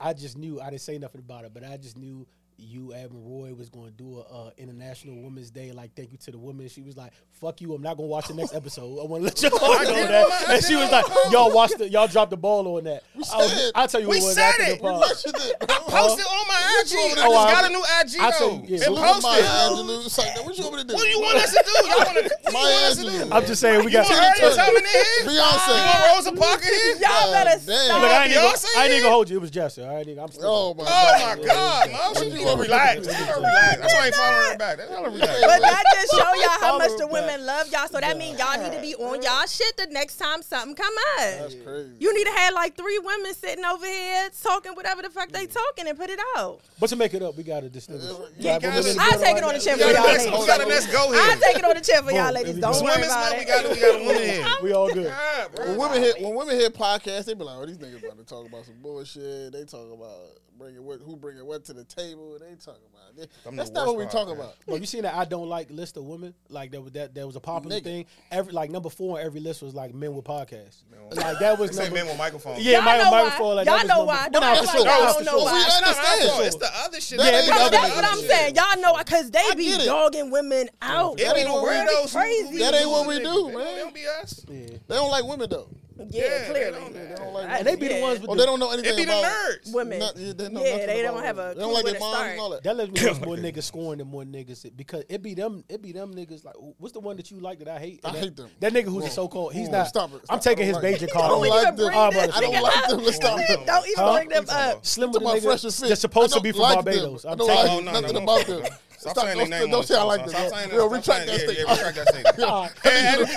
I 0.00 0.14
just 0.14 0.36
knew 0.36 0.60
I 0.60 0.70
didn't 0.70 0.80
say 0.82 0.98
nothing 0.98 1.20
about 1.20 1.44
it, 1.44 1.54
but 1.54 1.62
I 1.62 1.76
just 1.76 1.96
knew 1.96 2.26
you, 2.58 2.92
Admiral 2.94 3.22
Roy, 3.22 3.54
was 3.54 3.68
going 3.68 3.86
to 3.86 3.92
do 3.92 4.18
a 4.18 4.22
uh, 4.46 4.50
International 4.56 5.20
Women's 5.22 5.50
Day. 5.50 5.72
Like, 5.72 5.94
thank 5.94 6.12
you 6.12 6.18
to 6.18 6.30
the 6.30 6.38
women. 6.38 6.68
She 6.68 6.82
was 6.82 6.96
like, 6.96 7.12
"Fuck 7.40 7.60
you! 7.60 7.74
I'm 7.74 7.82
not 7.82 7.96
going 7.96 8.08
to 8.08 8.10
watch 8.10 8.28
the 8.28 8.34
next 8.34 8.54
episode. 8.54 8.98
I 9.00 9.04
want 9.06 9.22
to 9.22 9.24
let 9.26 9.42
y'all 9.42 9.50
know 9.60 10.06
that." 10.06 10.48
I 10.48 10.54
And 10.54 10.64
she 10.64 10.74
was 10.76 10.90
like, 10.90 11.04
"Y'all 11.30 11.52
watched 11.54 11.78
the, 11.78 11.88
y'all 11.88 12.06
dropped 12.06 12.30
the 12.30 12.36
ball 12.36 12.76
on 12.76 12.84
that." 12.84 13.02
I 13.14 13.18
was, 13.36 13.72
I'll 13.74 13.88
tell 13.88 14.00
you 14.00 14.08
we 14.08 14.20
what 14.20 14.34
said 14.34 14.52
it. 14.58 14.82
Mention 14.82 15.32
it, 15.36 15.58
bro. 15.60 15.76
Posted 15.86 16.26
on 16.26 16.46
my 16.48 16.82
IG. 16.82 16.92
I 16.96 17.08
just? 17.14 17.18
Oh, 17.18 17.36
I- 17.36 17.52
got 17.52 17.64
a 17.64 17.68
new 17.68 17.84
IG 18.00 18.12
tell 18.18 18.32
though. 18.40 18.54
you, 18.56 18.76
yeah. 18.76 18.84
It 18.84 18.86
posted. 18.88 20.26
Like, 20.36 20.46
what 20.46 20.58
you 20.58 20.64
want 20.64 20.76
me 20.76 20.82
to 20.82 20.88
do? 20.88 20.94
What 20.94 21.02
do 21.02 21.08
you 21.08 21.20
want 21.20 21.36
us 21.36 21.52
to 21.52 21.64
do? 21.64 21.88
Y'all 21.88 21.98
want 21.98 22.16
to? 22.26 22.35
What 22.46 22.52
you 22.52 22.62
Maya 22.62 22.72
want 22.72 22.84
us 22.86 22.96
to 22.96 23.02
do? 23.02 23.08
Angelou. 23.10 23.28
I'm 23.32 23.44
just 23.46 23.60
saying 23.60 23.84
we 23.84 23.90
got. 23.90 24.06
want 24.06 24.22
Harriet 24.22 24.54
Tubman 24.56 24.76
in 24.76 24.84
here? 24.86 25.32
You 25.32 25.40
want 25.40 26.16
Rosa 26.16 26.32
Parks 26.32 26.66
in 26.68 26.74
here? 26.74 26.96
Y'all 27.02 27.32
better 27.32 27.50
damn. 27.50 27.60
stop. 27.60 28.02
Look, 28.02 28.10
I 28.10 28.22
ain't, 28.24 28.30
even, 28.32 28.42
Beyonce 28.44 28.66
I 28.76 28.82
ain't 28.84 28.90
even 28.92 29.02
gonna 29.02 29.14
hold 29.14 29.30
you. 29.30 29.36
It 29.36 29.40
was 29.40 29.50
Jesse. 29.50 29.82
All 29.82 29.94
right, 29.94 30.06
nigga. 30.06 30.22
I'm 30.22 30.30
still. 30.30 30.46
Oh 30.46 30.74
my 30.74 30.84
Oh 30.84 30.86
god. 30.86 31.38
my 31.38 31.44
God, 31.44 31.90
man! 31.90 32.14
She 32.22 32.30
need 32.30 32.46
to 32.46 32.56
relax. 32.56 33.06
Tell 33.06 33.14
her 33.26 33.34
relax. 33.36 33.76
That's 33.80 33.94
why 33.94 34.00
I 34.00 34.06
ain't 34.06 34.14
following 34.14 34.50
her 34.52 34.58
back. 34.58 34.76
Tell 34.78 35.04
her 35.04 35.10
relax. 35.10 35.40
But 35.42 35.60
that 35.60 35.82
just 35.94 36.10
show 36.12 36.34
y'all 36.38 36.60
how 36.60 36.78
much 36.78 36.94
the 36.98 37.06
women 37.08 37.44
love 37.46 37.66
y'all. 37.72 37.88
So 37.88 37.98
that 38.00 38.16
means 38.16 38.38
y'all 38.38 38.62
need 38.62 38.72
to 38.76 38.80
be 38.80 38.94
on 38.94 39.22
y'all 39.22 39.46
shit 39.46 39.76
the 39.76 39.86
next 39.90 40.16
time 40.18 40.42
something 40.42 40.74
come 40.74 40.94
up. 41.18 41.18
That's 41.18 41.54
crazy. 41.64 41.90
You 41.98 42.14
need 42.14 42.24
to 42.24 42.32
have 42.32 42.54
like 42.54 42.76
three 42.76 42.98
women 42.98 43.34
sitting 43.34 43.64
over 43.64 43.86
here 43.86 44.28
talking 44.42 44.72
whatever 44.74 45.02
the 45.02 45.10
fuck 45.10 45.30
they 45.30 45.46
talking 45.46 45.88
and 45.88 45.98
put 45.98 46.10
it 46.10 46.20
out. 46.36 46.60
But 46.78 46.88
to 46.90 46.96
make 46.96 47.12
it 47.14 47.22
up, 47.22 47.36
we 47.36 47.42
got 47.42 47.60
to 47.60 47.68
distinguish. 47.68 48.06
Yeah, 48.38 48.58
Black 48.58 48.62
you 48.62 48.68
women 48.68 48.82
gotta- 48.82 48.90
in 48.90 48.96
the 48.96 49.02
I'll 49.02 49.18
take 49.20 49.36
it 49.36 49.42
on 49.42 49.52
the 49.52 49.58
now. 49.58 49.64
chin 49.64 49.78
for 49.78 49.84
y'all 49.84 49.90
a 49.90 50.06
next, 50.06 50.24
ladies. 50.26 50.40
we 50.40 50.46
got 50.46 50.60
a 50.60 50.66
next 50.66 50.86
go 50.92 51.12
I'll 51.12 51.38
take 51.40 51.56
it 51.58 51.64
on 51.64 51.74
the 51.74 51.80
chin 51.80 52.04
for 52.04 52.12
y'all 52.12 52.26
Boom. 52.26 52.34
Ladies. 52.36 52.56
It's 52.56 52.60
Don't 52.66 52.84
worry 52.84 52.92
women's 52.94 53.12
about 53.12 53.30
month. 53.30 53.34
it. 53.34 53.38
We 53.38 53.44
got 53.44 53.70
we 53.70 53.80
got 53.80 54.00
a 54.00 54.04
woman 54.04 54.22
here. 54.22 54.46
We 54.62 54.72
all 54.72 54.92
good. 54.92 55.06
God, 55.06 55.54
bro. 55.54 55.66
When 55.68 55.78
women 55.78 56.02
hit 56.02 56.20
when 56.20 56.34
women 56.34 56.56
hit 56.56 56.74
podcasts, 56.74 57.24
they 57.26 57.34
be 57.34 57.44
like, 57.44 57.56
"Oh, 57.58 57.66
these 57.66 57.78
niggas 57.78 58.04
about 58.04 58.18
to 58.18 58.24
talk 58.24 58.46
about 58.48 58.64
some 58.64 58.76
bullshit." 58.82 59.52
They 59.52 59.64
talk 59.64 59.90
about 59.92 60.38
bringing 60.58 60.82
what 60.84 61.00
who 61.00 61.16
bringing 61.16 61.44
what 61.46 61.64
to 61.66 61.72
the 61.72 61.84
table. 61.84 62.38
They 62.38 62.54
talking 62.56 62.82
about 62.92 63.22
it. 63.22 63.30
Them 63.44 63.56
That's 63.56 63.70
not 63.70 63.86
what 63.86 63.96
we 63.96 64.04
worst 64.04 64.16
talking 64.16 64.34
podcasts. 64.34 64.38
about. 64.38 64.66
Bro, 64.66 64.76
you 64.76 64.86
seen 64.86 65.02
that 65.02 65.14
I 65.14 65.24
don't 65.24 65.48
like 65.48 65.70
list 65.70 65.96
of 65.96 66.04
women? 66.04 66.34
Like 66.48 66.70
that 66.72 66.82
was 66.82 66.92
that 66.92 67.14
that 67.14 67.26
was 67.26 67.36
a 67.36 67.40
popular 67.40 67.76
Nigga. 67.76 67.84
thing. 67.84 68.06
Every 68.30 68.52
like 68.52 68.70
number 68.70 68.88
four 68.90 69.18
on 69.18 69.24
every 69.24 69.40
list 69.40 69.62
was 69.62 69.74
like 69.74 69.94
men 69.94 70.14
with 70.14 70.24
podcasts. 70.24 70.82
with- 71.08 71.18
Like 71.18 71.38
that 71.38 71.58
was 71.58 71.76
number. 71.76 71.94
men 71.94 72.06
with 72.06 72.18
microphones. 72.18 72.64
Yeah, 72.64 72.72
Y'all 72.78 72.82
my 72.82 72.98
know 72.98 73.10
microphone. 73.10 73.46
why. 73.46 73.52
Like, 73.54 73.66
Y'all 73.66 73.86
know 73.86 74.04
why. 74.04 74.28
Don't 74.28 74.40
nah, 74.42 74.52
act 74.52 74.66
like 74.66 74.74
y'all 74.76 74.84
don't 74.84 75.18
for 75.18 75.24
know 75.24 75.30
sure. 75.32 75.44
why. 75.44 75.52
We 75.52 75.58
It's 75.60 75.76
understand. 75.76 76.46
It's 76.46 76.56
the 76.56 76.70
other 76.84 77.00
shit. 77.00 77.18
That 77.18 77.24
that 77.30 77.34
ain't 77.34 77.46
they 77.46 77.50
No, 77.58 77.64
do. 77.64 77.70
that's 77.70 77.94
what 77.96 78.04
I'm 78.04 78.18
saying. 78.18 78.54
Y'all 78.56 78.80
know 78.82 78.96
because 78.98 79.30
they 79.30 79.54
be 79.56 79.84
dogging 79.84 80.30
women 80.30 80.68
out. 80.82 81.14
It 81.14 81.16
be 81.18 81.24
the 81.24 81.36
ain't 81.40 81.50
what 81.52 81.62
we- 81.62 81.68
weirdos. 81.70 82.02
who- 82.02 82.18
crazy. 82.18 82.48
who- 82.52 82.58
That 82.58 82.74
ain't 82.74 82.90
what 82.90 83.06
we 83.06 83.14
who- 83.14 83.20
do, 83.22 83.56
man. 83.56 83.64
They 83.74 83.80
don't 83.80 83.94
be 83.94 84.06
us. 84.06 84.32
They 84.48 84.78
don't 84.88 85.10
like 85.10 85.24
women 85.24 85.48
though. 85.50 85.68
Yeah, 85.98 86.22
yeah 86.22 86.44
clearly. 86.50 86.70
They 86.72 86.78
don't, 86.78 86.92
they 86.94 87.14
don't 87.16 87.32
like 87.32 87.64
they 87.64 87.76
be 87.76 87.86
yeah. 87.86 87.96
the 87.96 88.02
ones 88.02 88.20
with 88.20 88.30
oh, 88.30 88.34
the, 88.34 88.40
they 88.40 88.46
don't 88.46 88.60
know 88.60 88.70
anything. 88.70 88.96
They 88.96 89.04
be 89.04 89.04
the 89.06 89.12
nerds. 89.12 89.74
Women. 89.74 89.98
Not, 89.98 90.16
yeah, 90.16 90.32
they 90.34 90.48
know 90.48 90.64
yeah, 90.64 90.86
they 90.86 91.02
don't 91.02 91.22
have 91.22 91.38
a. 91.38 91.54
They 91.54 91.60
don't 91.60 91.72
like 91.72 91.84
their 91.84 91.98
moms 91.98 92.30
and 92.30 92.40
all 92.40 92.50
that. 92.50 92.62
That 92.62 92.76
lets 92.76 92.92
me 92.92 93.02
more 93.26 93.36
niggas 93.36 93.62
scoring 93.62 93.98
than 93.98 94.08
more 94.08 94.24
niggas 94.24 94.76
because 94.76 95.04
it 95.08 95.22
be 95.22 95.34
them. 95.34 95.64
It 95.68 95.82
be 95.82 95.92
them 95.92 96.14
niggas 96.14 96.44
like 96.44 96.54
what's 96.78 96.92
the 96.92 97.00
one 97.00 97.16
that 97.16 97.30
you 97.30 97.40
like 97.40 97.58
that 97.60 97.68
I 97.68 97.78
hate? 97.78 98.00
I 98.04 98.12
that, 98.12 98.18
hate 98.18 98.36
them. 98.36 98.50
That 98.60 98.72
nigga 98.72 98.84
who's 98.86 99.06
a 99.06 99.10
so 99.10 99.28
called. 99.28 99.54
He's 99.54 99.68
not. 99.68 99.86
Stop 99.88 100.12
it. 100.14 100.22
I'm 100.28 100.40
taking 100.40 100.66
his 100.66 100.80
major 100.82 101.06
card. 101.06 101.24
I 101.24 101.28
don't 101.28 101.48
like 101.48 101.76
them. 101.76 101.90
I 101.92 102.40
don't 102.40 102.62
like 102.62 102.88
them. 102.88 102.98
Let's 103.02 103.16
stop. 103.22 103.40
Don't 103.66 103.88
even 103.88 104.12
bring 104.14 104.28
them 104.28 104.46
up. 104.48 104.84
Slim 104.84 105.12
with 105.12 105.22
my 105.22 105.38
the 105.38 105.46
nigga 105.48 105.88
that's 105.88 106.00
supposed 106.00 106.34
to 106.34 106.40
be 106.40 106.52
from 106.52 106.60
Barbados. 106.60 107.24
I'm 107.24 107.38
taking 107.38 107.84
nothing 107.86 108.16
about 108.16 108.46
them. 108.46 108.62
Stop, 109.06 109.18
stop 109.18 109.26
saying 109.26 109.50
their 109.50 109.60
name. 109.60 109.70
Don't 109.70 109.86
say 109.86 109.96
I 109.96 110.02
like 110.02 110.24
this. 110.24 110.32
Stop 110.32 110.48
saying 110.50 110.70
that. 110.70 110.76
Retract 110.76 111.26
that 111.26 111.40
statement. 111.40 111.70
Retract 111.70 111.96
that 111.96 112.08
statement. 112.08 112.38
Edit 112.84 113.28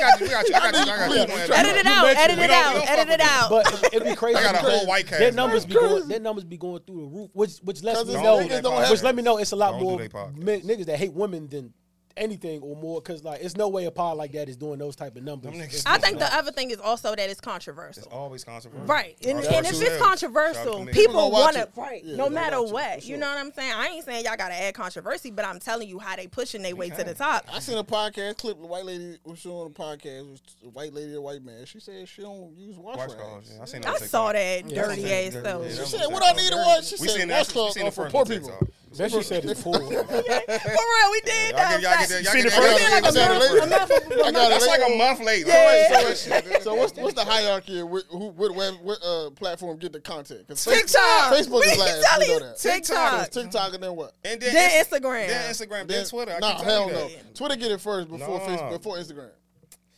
it 1.76 1.86
out. 1.86 2.08
Edit 2.18 2.40
it 2.40 2.50
out. 2.50 2.88
Edit 2.88 3.10
it 3.10 3.22
out. 3.22 3.50
But 3.50 3.94
it'd 3.94 4.08
be 4.08 4.16
crazy. 4.16 4.38
I 4.38 4.44
got 4.44 4.56
a 4.56 4.60
whole 4.60 4.88
white 4.88 5.08
cast. 5.08 5.20
Their 5.20 5.32
numbers 5.32 5.66
be 5.66 5.76
going. 5.76 6.08
Their 6.08 6.20
numbers 6.20 6.44
be 6.44 6.58
going 6.58 6.82
through 6.88 7.02
the 7.02 7.08
roof, 7.08 7.30
which 7.34 7.58
which 7.64 7.84
lets 7.84 8.06
me 8.06 8.14
know. 8.14 8.38
Which 8.90 9.04
let 9.04 9.16
me 9.16 9.22
know 9.22 9.38
it's 9.38 9.52
a 9.52 9.56
lot 9.56 9.80
more 9.80 10.00
niggas 10.00 10.86
that 10.86 10.98
hate 10.98 11.14
women 11.14 11.48
than 11.48 11.72
anything 12.20 12.62
or 12.62 12.76
more 12.76 13.02
because 13.02 13.24
like 13.24 13.42
it's 13.42 13.56
no 13.58 13.70
way 13.70 13.86
a 13.86 13.92
pod 13.92 14.18
like 14.18 14.34
that 14.34 14.50
is 14.50 14.58
doing 14.58 14.78
those 14.78 14.96
type 14.96 15.16
of 15.16 15.24
numbers. 15.24 15.84
I 15.86 15.98
think 15.98 16.20
the 16.20 16.34
other 16.36 16.52
thing 16.52 16.72
is 16.72 16.80
also 16.80 17.16
that 17.16 17.30
it's 17.30 17.42
controversial. 17.42 18.04
It's 18.04 18.12
always 18.12 18.44
controversial, 18.44 18.86
right? 18.86 19.16
And, 19.26 19.40
and 19.40 19.66
if 19.66 19.82
it's 19.82 19.98
controversial, 19.98 20.86
people 20.88 21.32
want 21.32 21.56
to 21.56 21.70
right, 21.76 22.04
yeah, 22.04 22.18
no 22.18 22.30
matter 22.30 22.62
what. 22.62 23.02
Sure. 23.02 23.12
You 23.12 23.18
know 23.18 23.28
what 23.28 23.38
I'm 23.38 23.52
saying? 23.52 23.74
I 23.76 23.88
ain't 23.88 24.06
saying 24.06 24.26
y'all 24.26 24.38
gotta 24.38 24.54
add 24.54 24.74
controversy, 24.74 25.32
but 25.32 25.46
I'm 25.46 25.60
telling 25.60 25.88
you 25.88 26.00
how 26.00 26.16
they 26.16 26.28
pushing 26.28 26.62
their 26.62 26.76
way 26.76 26.90
to 26.90 27.04
the 27.04 27.14
top. 27.14 27.46
I 27.52 27.60
seen 27.60 27.78
a 27.78 27.84
podcast 27.84 28.38
clip. 28.38 28.60
The 28.60 28.68
white 28.68 28.86
lady 28.86 29.18
was 29.24 29.40
showing 29.40 29.68
a 29.68 29.70
podcast. 29.70 30.40
The 30.62 30.68
a 30.68 30.70
white 30.70 30.94
lady, 30.94 31.14
a 31.16 31.22
white 31.22 31.44
man. 31.44 31.66
She 31.66 31.80
said 31.80 32.08
she 32.08 32.22
don't 32.22 32.56
use 32.58 32.76
washcloths. 32.76 33.52
Yeah, 33.56 33.62
I, 33.62 33.66
seen 33.66 33.86
I 33.86 33.98
saw 33.98 34.32
that 34.34 34.70
yeah, 34.70 34.86
dirty 34.86 35.12
ass 35.12 35.34
though. 35.34 35.68
She 35.68 35.86
said, 35.86 36.08
"What 36.08 36.24
I 36.24 36.34
need 36.34 36.50
to 36.50 36.58
wash? 36.58 36.88
She 36.88 36.98
said, 36.98 37.28
"Washcloths 37.30 37.94
for 37.94 38.10
poor 38.10 38.26
people." 38.26 38.52
That 38.98 39.12
shit 39.12 39.26
said 39.26 39.46
it's 39.46 39.62
full. 39.62 39.74
For 39.80 39.82
real, 39.84 41.12
we 41.12 41.22
did 41.22 41.56
that. 41.56 41.82
Y'all 41.82 41.82
get, 41.82 41.82
y'all 41.82 42.08
get, 42.08 42.24
y'all 42.24 42.34
get, 42.34 42.54
y'all 42.54 43.02
get, 43.02 44.10
y'all 44.10 44.32
get 44.32 44.34
That's 44.34 44.68
like 44.68 44.82
a 44.86 44.96
month 44.98 45.22
late. 45.22 45.46
Yeah. 45.48 46.14
So 46.60 46.76
what's 46.76 46.98
what's 46.98 47.14
the 47.14 47.24
hierarchy? 47.24 47.80
Of 47.80 47.90
who 48.10 48.30
what, 48.30 48.56
what 48.84 49.00
uh, 49.04 49.30
platform 49.32 49.78
get 49.78 49.94
the 49.94 50.00
content? 50.00 50.48
Cause 50.48 50.66
TikTok, 50.66 51.34
Facebook 51.34 51.66
is 51.66 51.78
last. 51.78 52.28
You 52.28 52.40
know 52.40 52.46
that. 52.48 52.58
TikTok, 52.58 53.30
TikTok, 53.30 53.74
and 53.76 53.84
then 53.84 53.96
what? 53.96 54.14
And 54.24 54.42
then, 54.42 54.54
then 54.54 54.84
Instagram, 54.84 55.28
then 55.28 55.52
Instagram, 55.52 55.70
then, 55.70 55.88
then 55.88 56.06
Twitter. 56.06 56.38
Nah, 56.40 56.62
hell 56.62 56.90
no. 56.90 57.10
Twitter 57.34 57.56
get 57.56 57.72
it 57.72 57.82
first 57.82 58.10
before 58.10 58.40
Facebook, 58.42 58.72
before 58.72 58.98
Instagram. 58.98 59.30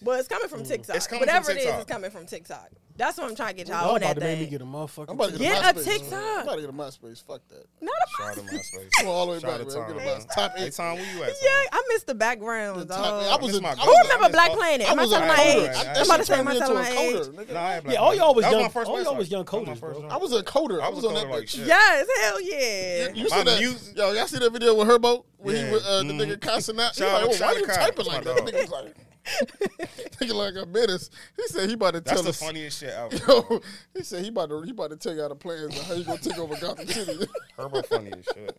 Well, 0.03 0.17
it's 0.19 0.27
coming 0.27 0.47
from 0.49 0.61
mm. 0.63 0.67
TikTok. 0.67 0.95
It's 0.95 1.07
coming 1.07 1.21
Whatever 1.21 1.45
from 1.45 1.57
it 1.57 1.59
is, 1.59 1.63
TikTok. 1.65 1.81
it's 1.81 1.91
coming 1.91 2.11
from 2.11 2.25
TikTok. 2.25 2.69
That's 2.97 3.17
what 3.17 3.29
I'm 3.29 3.35
trying 3.35 3.49
to 3.51 3.55
get 3.55 3.67
y'all 3.67 3.77
I'm 3.77 3.89
on 3.91 3.97
about 3.97 3.99
that 4.01 4.13
to 4.15 4.19
make 4.19 4.37
me 4.39 4.43
thing. 4.45 4.51
get 4.51 4.61
a 4.61 4.63
I'm 4.65 4.73
about 4.73 4.89
to 4.95 5.01
motherfucker. 5.01 5.37
get 5.39 5.39
Get 5.39 5.77
a 5.77 5.83
TikTok. 5.83 6.13
I'm 6.13 6.41
about 6.43 6.55
to 6.55 6.61
get 6.61 6.69
a 6.69 6.73
MySpace. 6.73 7.23
Fuck 7.23 7.41
that. 7.49 7.65
Not 7.81 7.93
a 7.93 8.35
Shout 8.35 8.45
MySpace. 8.45 9.05
All 9.05 9.25
the 9.25 9.31
way 9.31 9.39
Shout 9.39 9.65
back, 9.65 9.75
out 9.75 9.87
Get 9.87 9.97
a 9.97 9.99
MySpace. 9.99 10.35
Top 10.35 10.53
eight. 10.57 10.73
time. 10.73 10.97
where 10.97 11.15
you 11.15 11.23
at? 11.23 11.29
Yeah, 11.41 11.49
I 11.71 11.83
missed 11.89 12.07
the 12.07 12.15
background. 12.15 12.91
I 12.91 13.37
was. 13.37 13.57
Who 13.57 13.65
I 13.65 13.75
Who 13.75 13.93
remember 14.03 14.29
Black 14.29 14.51
Planet? 14.51 14.87
I 14.87 14.91
Am 14.91 14.99
I 14.99 15.01
was 15.03 15.11
a 15.13 15.19
my 15.19 15.27
coder. 15.35 15.69
age? 15.69 15.85
I'm 15.97 16.05
about 16.05 16.17
to 16.17 16.25
say, 16.25 16.33
I 16.33 16.37
me 16.39 16.43
my 16.43 16.51
a 16.51 16.91
age? 16.91 17.15
coder. 17.15 17.53
Nah, 17.53 17.91
Yeah, 17.91 17.99
oh, 17.99 18.03
all 18.03 18.15
y'all 18.15 18.35
was 18.35 18.45
young- 18.51 18.71
oh, 18.75 18.83
all 18.83 19.03
y'all 19.03 19.15
was 19.15 19.31
young 19.31 19.45
coders, 19.45 19.79
bro. 19.79 20.07
I 20.09 20.17
was 20.17 20.33
a 20.33 20.43
coder. 20.43 20.81
I 20.81 20.89
was 20.89 21.05
on 21.05 21.13
that 21.15 21.49
shit. 21.49 21.65
Yes, 21.67 22.07
hell 22.21 22.41
yeah. 22.41 23.13
You 23.13 23.27
My 23.29 23.37
see 23.37 23.43
that? 23.43 23.95
Yo, 23.95 24.11
y'all 24.11 24.27
see 24.27 24.39
that 24.39 24.51
video 24.51 24.75
with 24.75 24.87
Herbo 24.87 25.23
when 25.37 25.55
he 25.55 25.71
was 25.71 25.83
the 25.83 26.03
nigga 26.03 26.39
casting 26.39 26.79
out? 26.79 26.95
He 26.95 27.03
like, 27.03 27.39
why 27.39 27.47
are 27.47 27.57
you 27.57 27.65
typing 27.65 28.05
like 28.05 28.23
that? 28.25 28.35
my 28.45 28.61
was 28.61 28.69
like, 28.69 28.95
Thinking 30.17 30.38
like 30.38 30.55
a 30.55 30.65
menace. 30.65 31.09
He 31.36 31.47
said 31.47 31.69
he 31.69 31.76
about 31.76 31.93
to 31.93 32.01
tell 32.01 32.24
That's 32.24 32.39
tell 32.39 32.47
the 32.49 32.53
funniest 32.53 32.80
shit 32.80 32.89
ever. 32.89 33.15
Yo, 33.28 33.61
he 33.93 34.03
said 34.03 34.24
he 34.24 34.30
about 34.30 34.49
to 34.49 34.61
he 34.61 34.72
about 34.72 34.89
to 34.91 34.97
take 34.97 35.19
out 35.19 35.30
the 35.30 35.36
plans 35.36 35.78
on 35.78 35.86
how 35.86 35.93
you 35.93 36.03
gonna 36.03 36.19
take 36.19 36.38
over 36.38 36.55
Gotham 36.59 36.88
City. 36.88 37.28
Herbert 37.57 37.86
funny 37.88 38.11
shit. 38.34 38.57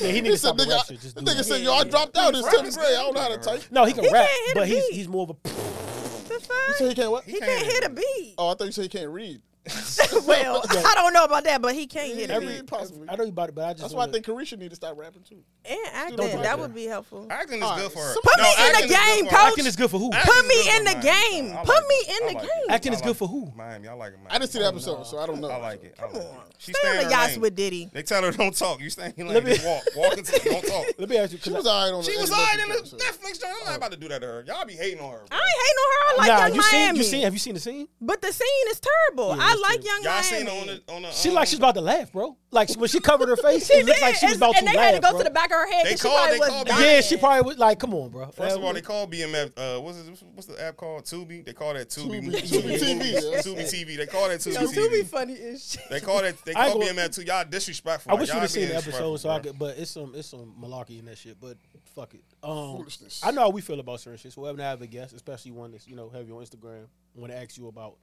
Yeah, 0.00 0.08
he 0.08 0.20
needs 0.20 0.34
to 0.34 0.38
stop 0.38 0.58
said, 0.58 0.68
the 0.68 0.74
rap 0.74 0.86
shit. 0.86 1.00
Just 1.00 1.16
do 1.16 1.22
nigga 1.22 1.44
said, 1.44 1.60
"Yo, 1.62 1.72
I 1.72 1.84
dropped 1.84 2.16
out 2.16 2.34
It's 2.34 2.50
seventh 2.50 2.76
grade. 2.76 2.96
I 2.96 3.02
don't 3.02 3.14
know 3.14 3.20
how 3.20 3.28
to 3.28 3.38
type." 3.38 3.62
No, 3.70 3.84
he 3.84 3.92
can 3.92 4.04
He 4.04 4.10
rap, 4.10 4.26
can't 4.26 4.46
hit 4.46 4.54
but 4.54 4.68
he's 4.68 4.88
beat. 4.88 4.94
he's 4.94 5.08
more 5.08 5.22
of 5.24 5.30
a. 5.30 5.36
The 5.42 6.40
fuck? 6.40 6.56
You 6.68 6.74
said 6.74 6.88
he 6.88 6.94
can't 6.94 7.10
what? 7.10 7.24
He, 7.24 7.38
can't, 7.38 7.66
hit 7.66 7.84
a 7.84 7.90
beat. 7.90 8.34
Oh, 8.38 8.50
I 8.50 8.54
thought 8.54 8.64
you 8.64 8.72
said 8.72 8.82
he 8.82 8.88
can't 8.88 9.10
read. 9.10 9.40
well, 10.26 10.62
I 10.70 10.94
don't 10.94 11.12
know 11.12 11.24
about 11.24 11.44
that, 11.44 11.60
but 11.60 11.74
he 11.74 11.86
can't 11.86 12.14
hit 12.14 12.30
Every, 12.30 12.48
it. 12.48 12.66
Possibly. 12.66 13.08
I 13.10 13.16
know 13.16 13.24
about 13.24 13.50
it, 13.50 13.54
but 13.54 13.64
I 13.64 13.72
just 13.72 13.82
that's 13.82 13.94
why 13.94 14.04
I 14.04 14.10
think 14.10 14.24
Caresha 14.24 14.58
need 14.58 14.70
to 14.70 14.76
start 14.76 14.96
rapping 14.96 15.22
too. 15.22 15.42
And 15.66 15.78
acting—that 15.92 16.58
would 16.58 16.74
be 16.74 16.86
helpful. 16.86 17.26
Acting 17.28 17.62
is 17.62 17.70
good 17.70 17.92
for 17.92 17.98
her. 17.98 18.14
Put 18.22 18.38
no, 18.38 18.42
me 18.42 18.50
in 18.58 18.72
the 18.72 18.88
game, 18.88 19.26
coach. 19.26 19.38
Acting 19.38 19.66
is 19.66 19.76
good 19.76 19.90
for 19.90 19.98
who? 19.98 20.10
Put 20.10 20.46
me 20.46 20.76
in 20.76 20.84
the 20.84 20.94
game. 21.02 21.54
Put 21.64 21.88
me 21.88 21.96
in 22.08 22.26
the 22.28 22.40
game. 22.40 22.70
Acting 22.70 22.94
is 22.94 23.02
good 23.02 23.16
for 23.16 23.28
who? 23.28 23.52
Miami, 23.54 23.88
I 23.88 23.92
like 23.92 24.14
it. 24.14 24.18
I 24.30 24.38
didn't 24.38 24.50
see 24.50 24.60
the 24.60 24.64
oh, 24.64 24.68
episode, 24.68 25.04
so 25.04 25.18
I 25.18 25.26
don't 25.26 25.40
know. 25.40 25.50
I 25.50 25.56
like 25.56 25.84
it. 25.84 25.96
Come 25.98 26.14
on, 26.14 26.36
she 26.56 26.72
stay 26.72 26.98
in 26.98 27.04
the 27.04 27.10
yachts 27.10 27.36
with 27.36 27.54
Diddy. 27.54 27.90
They 27.92 28.02
tell 28.02 28.22
her 28.22 28.32
don't 28.32 28.56
talk. 28.56 28.80
You 28.80 28.88
stay 28.88 29.12
in 29.14 29.28
lane. 29.28 29.44
Walk, 29.62 29.82
walk 29.94 30.16
into 30.16 30.40
don't 30.42 30.66
talk. 30.66 30.86
Let 30.98 31.08
me 31.08 31.18
ask 31.18 31.32
you. 31.32 31.38
She 31.38 31.52
was 31.52 31.66
alright 31.66 31.92
on. 31.92 32.02
the. 32.02 32.10
She 32.10 32.16
was 32.16 32.32
alright 32.32 32.58
in 32.60 32.68
the 32.70 32.74
Netflix 32.76 33.42
show. 33.42 33.46
I'm 33.46 33.64
not 33.66 33.72
oh. 33.72 33.76
about 33.76 33.92
to 33.92 33.98
do 33.98 34.08
that 34.08 34.20
to 34.22 34.26
her. 34.26 34.44
Y'all 34.46 34.64
be 34.64 34.72
hating 34.72 35.00
on 35.00 35.12
her. 35.12 35.24
I 35.30 35.36
ain't 35.36 35.44
hating 35.66 35.78
on 35.78 35.90
her. 35.90 36.00
I 36.00 36.38
like 36.38 36.54
Yung 36.54 36.56
Miami. 36.72 36.98
You 36.98 37.04
seen? 37.04 37.22
Have 37.24 37.34
you 37.34 37.38
seen 37.38 37.54
the 37.54 37.60
scene? 37.60 37.88
But 38.00 38.22
the 38.22 38.32
scene 38.32 38.46
is 38.70 38.80
terrible. 38.80 39.40
I 39.50 39.60
like 39.60 39.84
Young 39.84 40.02
Y'all 40.02 40.12
Miami. 40.12 40.24
Seen 40.24 40.48
on 40.48 40.66
the, 40.66 40.92
on 40.92 41.02
the, 41.02 41.10
she 41.10 41.28
um, 41.28 41.34
like 41.34 41.48
she's 41.48 41.58
about 41.58 41.74
to 41.74 41.80
laugh, 41.80 42.12
bro. 42.12 42.36
Like 42.50 42.70
when 42.76 42.88
she 42.88 43.00
covered 43.00 43.28
her 43.28 43.36
face, 43.36 43.66
she 43.66 43.74
it 43.74 43.86
looked 43.86 44.00
like 44.00 44.14
she 44.14 44.26
was 44.26 44.36
about 44.36 44.54
to 44.54 44.64
laugh. 44.64 44.74
And 44.74 44.78
they 44.78 44.80
had 44.80 44.94
to 44.94 45.00
go 45.00 45.10
bro. 45.10 45.18
to 45.18 45.24
the 45.24 45.30
back 45.30 45.50
of 45.50 45.56
her 45.56 45.70
head. 45.70 45.86
They 45.86 45.96
called. 45.96 46.30
They 46.30 46.38
called. 46.38 46.68
Yeah, 46.68 47.00
she 47.00 47.16
probably 47.16 47.42
was 47.42 47.58
like, 47.58 47.78
"Come 47.78 47.94
on, 47.94 48.10
bro." 48.10 48.26
First 48.30 48.56
of 48.56 48.64
all, 48.64 48.72
they 48.72 48.80
called 48.80 49.12
BMF. 49.12 49.52
Uh, 49.56 49.80
what's 49.80 49.98
it, 49.98 50.22
what's 50.34 50.46
the 50.46 50.62
app 50.62 50.76
called? 50.76 51.04
Tubi. 51.04 51.44
They 51.44 51.52
call 51.52 51.74
that 51.74 51.88
Tubi. 51.88 52.20
Tubi, 52.22 53.70
TV. 53.70 53.96
They 53.96 54.06
call 54.06 54.28
that 54.28 54.40
Tubi. 54.40 54.56
TV. 54.56 54.74
Tubi 54.74 55.06
funny 55.06 55.34
is. 55.34 55.78
They 55.90 56.00
call 56.00 56.22
that. 56.22 56.36
They 56.44 56.52
call 56.52 56.80
BMF 56.80 57.14
too. 57.14 57.22
Y'all 57.22 57.44
disrespectful. 57.44 58.12
I 58.12 58.14
wish 58.14 58.28
you 58.28 58.34
would 58.34 58.42
have 58.42 58.50
seen 58.50 58.68
the 58.68 58.76
episode 58.76 59.16
so 59.16 59.30
I 59.30 59.40
could. 59.40 59.58
But 59.58 59.78
it's 59.78 59.90
some 59.90 60.12
it's 60.14 60.28
some 60.28 60.54
malarkey 60.60 60.98
in 60.98 61.06
that 61.06 61.18
shit. 61.18 61.40
But 61.40 61.56
fuck 61.94 62.14
it. 62.14 62.22
Um, 62.42 62.86
I 63.22 63.30
know 63.30 63.42
how 63.42 63.50
we 63.50 63.60
feel 63.60 63.80
about 63.80 64.00
certain 64.00 64.18
shit. 64.18 64.32
So 64.32 64.42
whenever 64.42 64.62
I 64.62 64.66
have 64.66 64.82
a 64.82 64.86
guest, 64.86 65.14
especially 65.14 65.52
one 65.52 65.72
that's 65.72 65.86
you 65.86 65.96
know 65.96 66.08
heavy 66.08 66.32
on 66.32 66.42
Instagram, 66.42 66.86
want 67.14 67.32
to 67.32 67.38
ask 67.38 67.56
you 67.56 67.68
about 67.68 67.96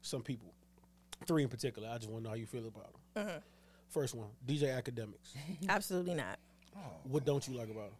some 0.00 0.22
people. 0.22 0.52
Three 1.26 1.42
in 1.42 1.48
particular. 1.48 1.88
I 1.88 1.98
just 1.98 2.10
want 2.10 2.22
to 2.22 2.24
know 2.24 2.30
how 2.30 2.36
you 2.36 2.46
feel 2.46 2.66
about 2.66 2.92
them. 2.92 3.00
Mm-hmm. 3.16 3.28
Uh-huh. 3.28 3.38
First 3.88 4.14
one, 4.14 4.28
DJ 4.46 4.80
Akademiks. 4.80 5.34
Absolutely 5.68 6.14
not. 6.14 6.38
Oh. 6.76 6.80
What 7.04 7.26
don't 7.26 7.46
you 7.46 7.54
like 7.54 7.68
about 7.68 7.88
him? 7.88 7.92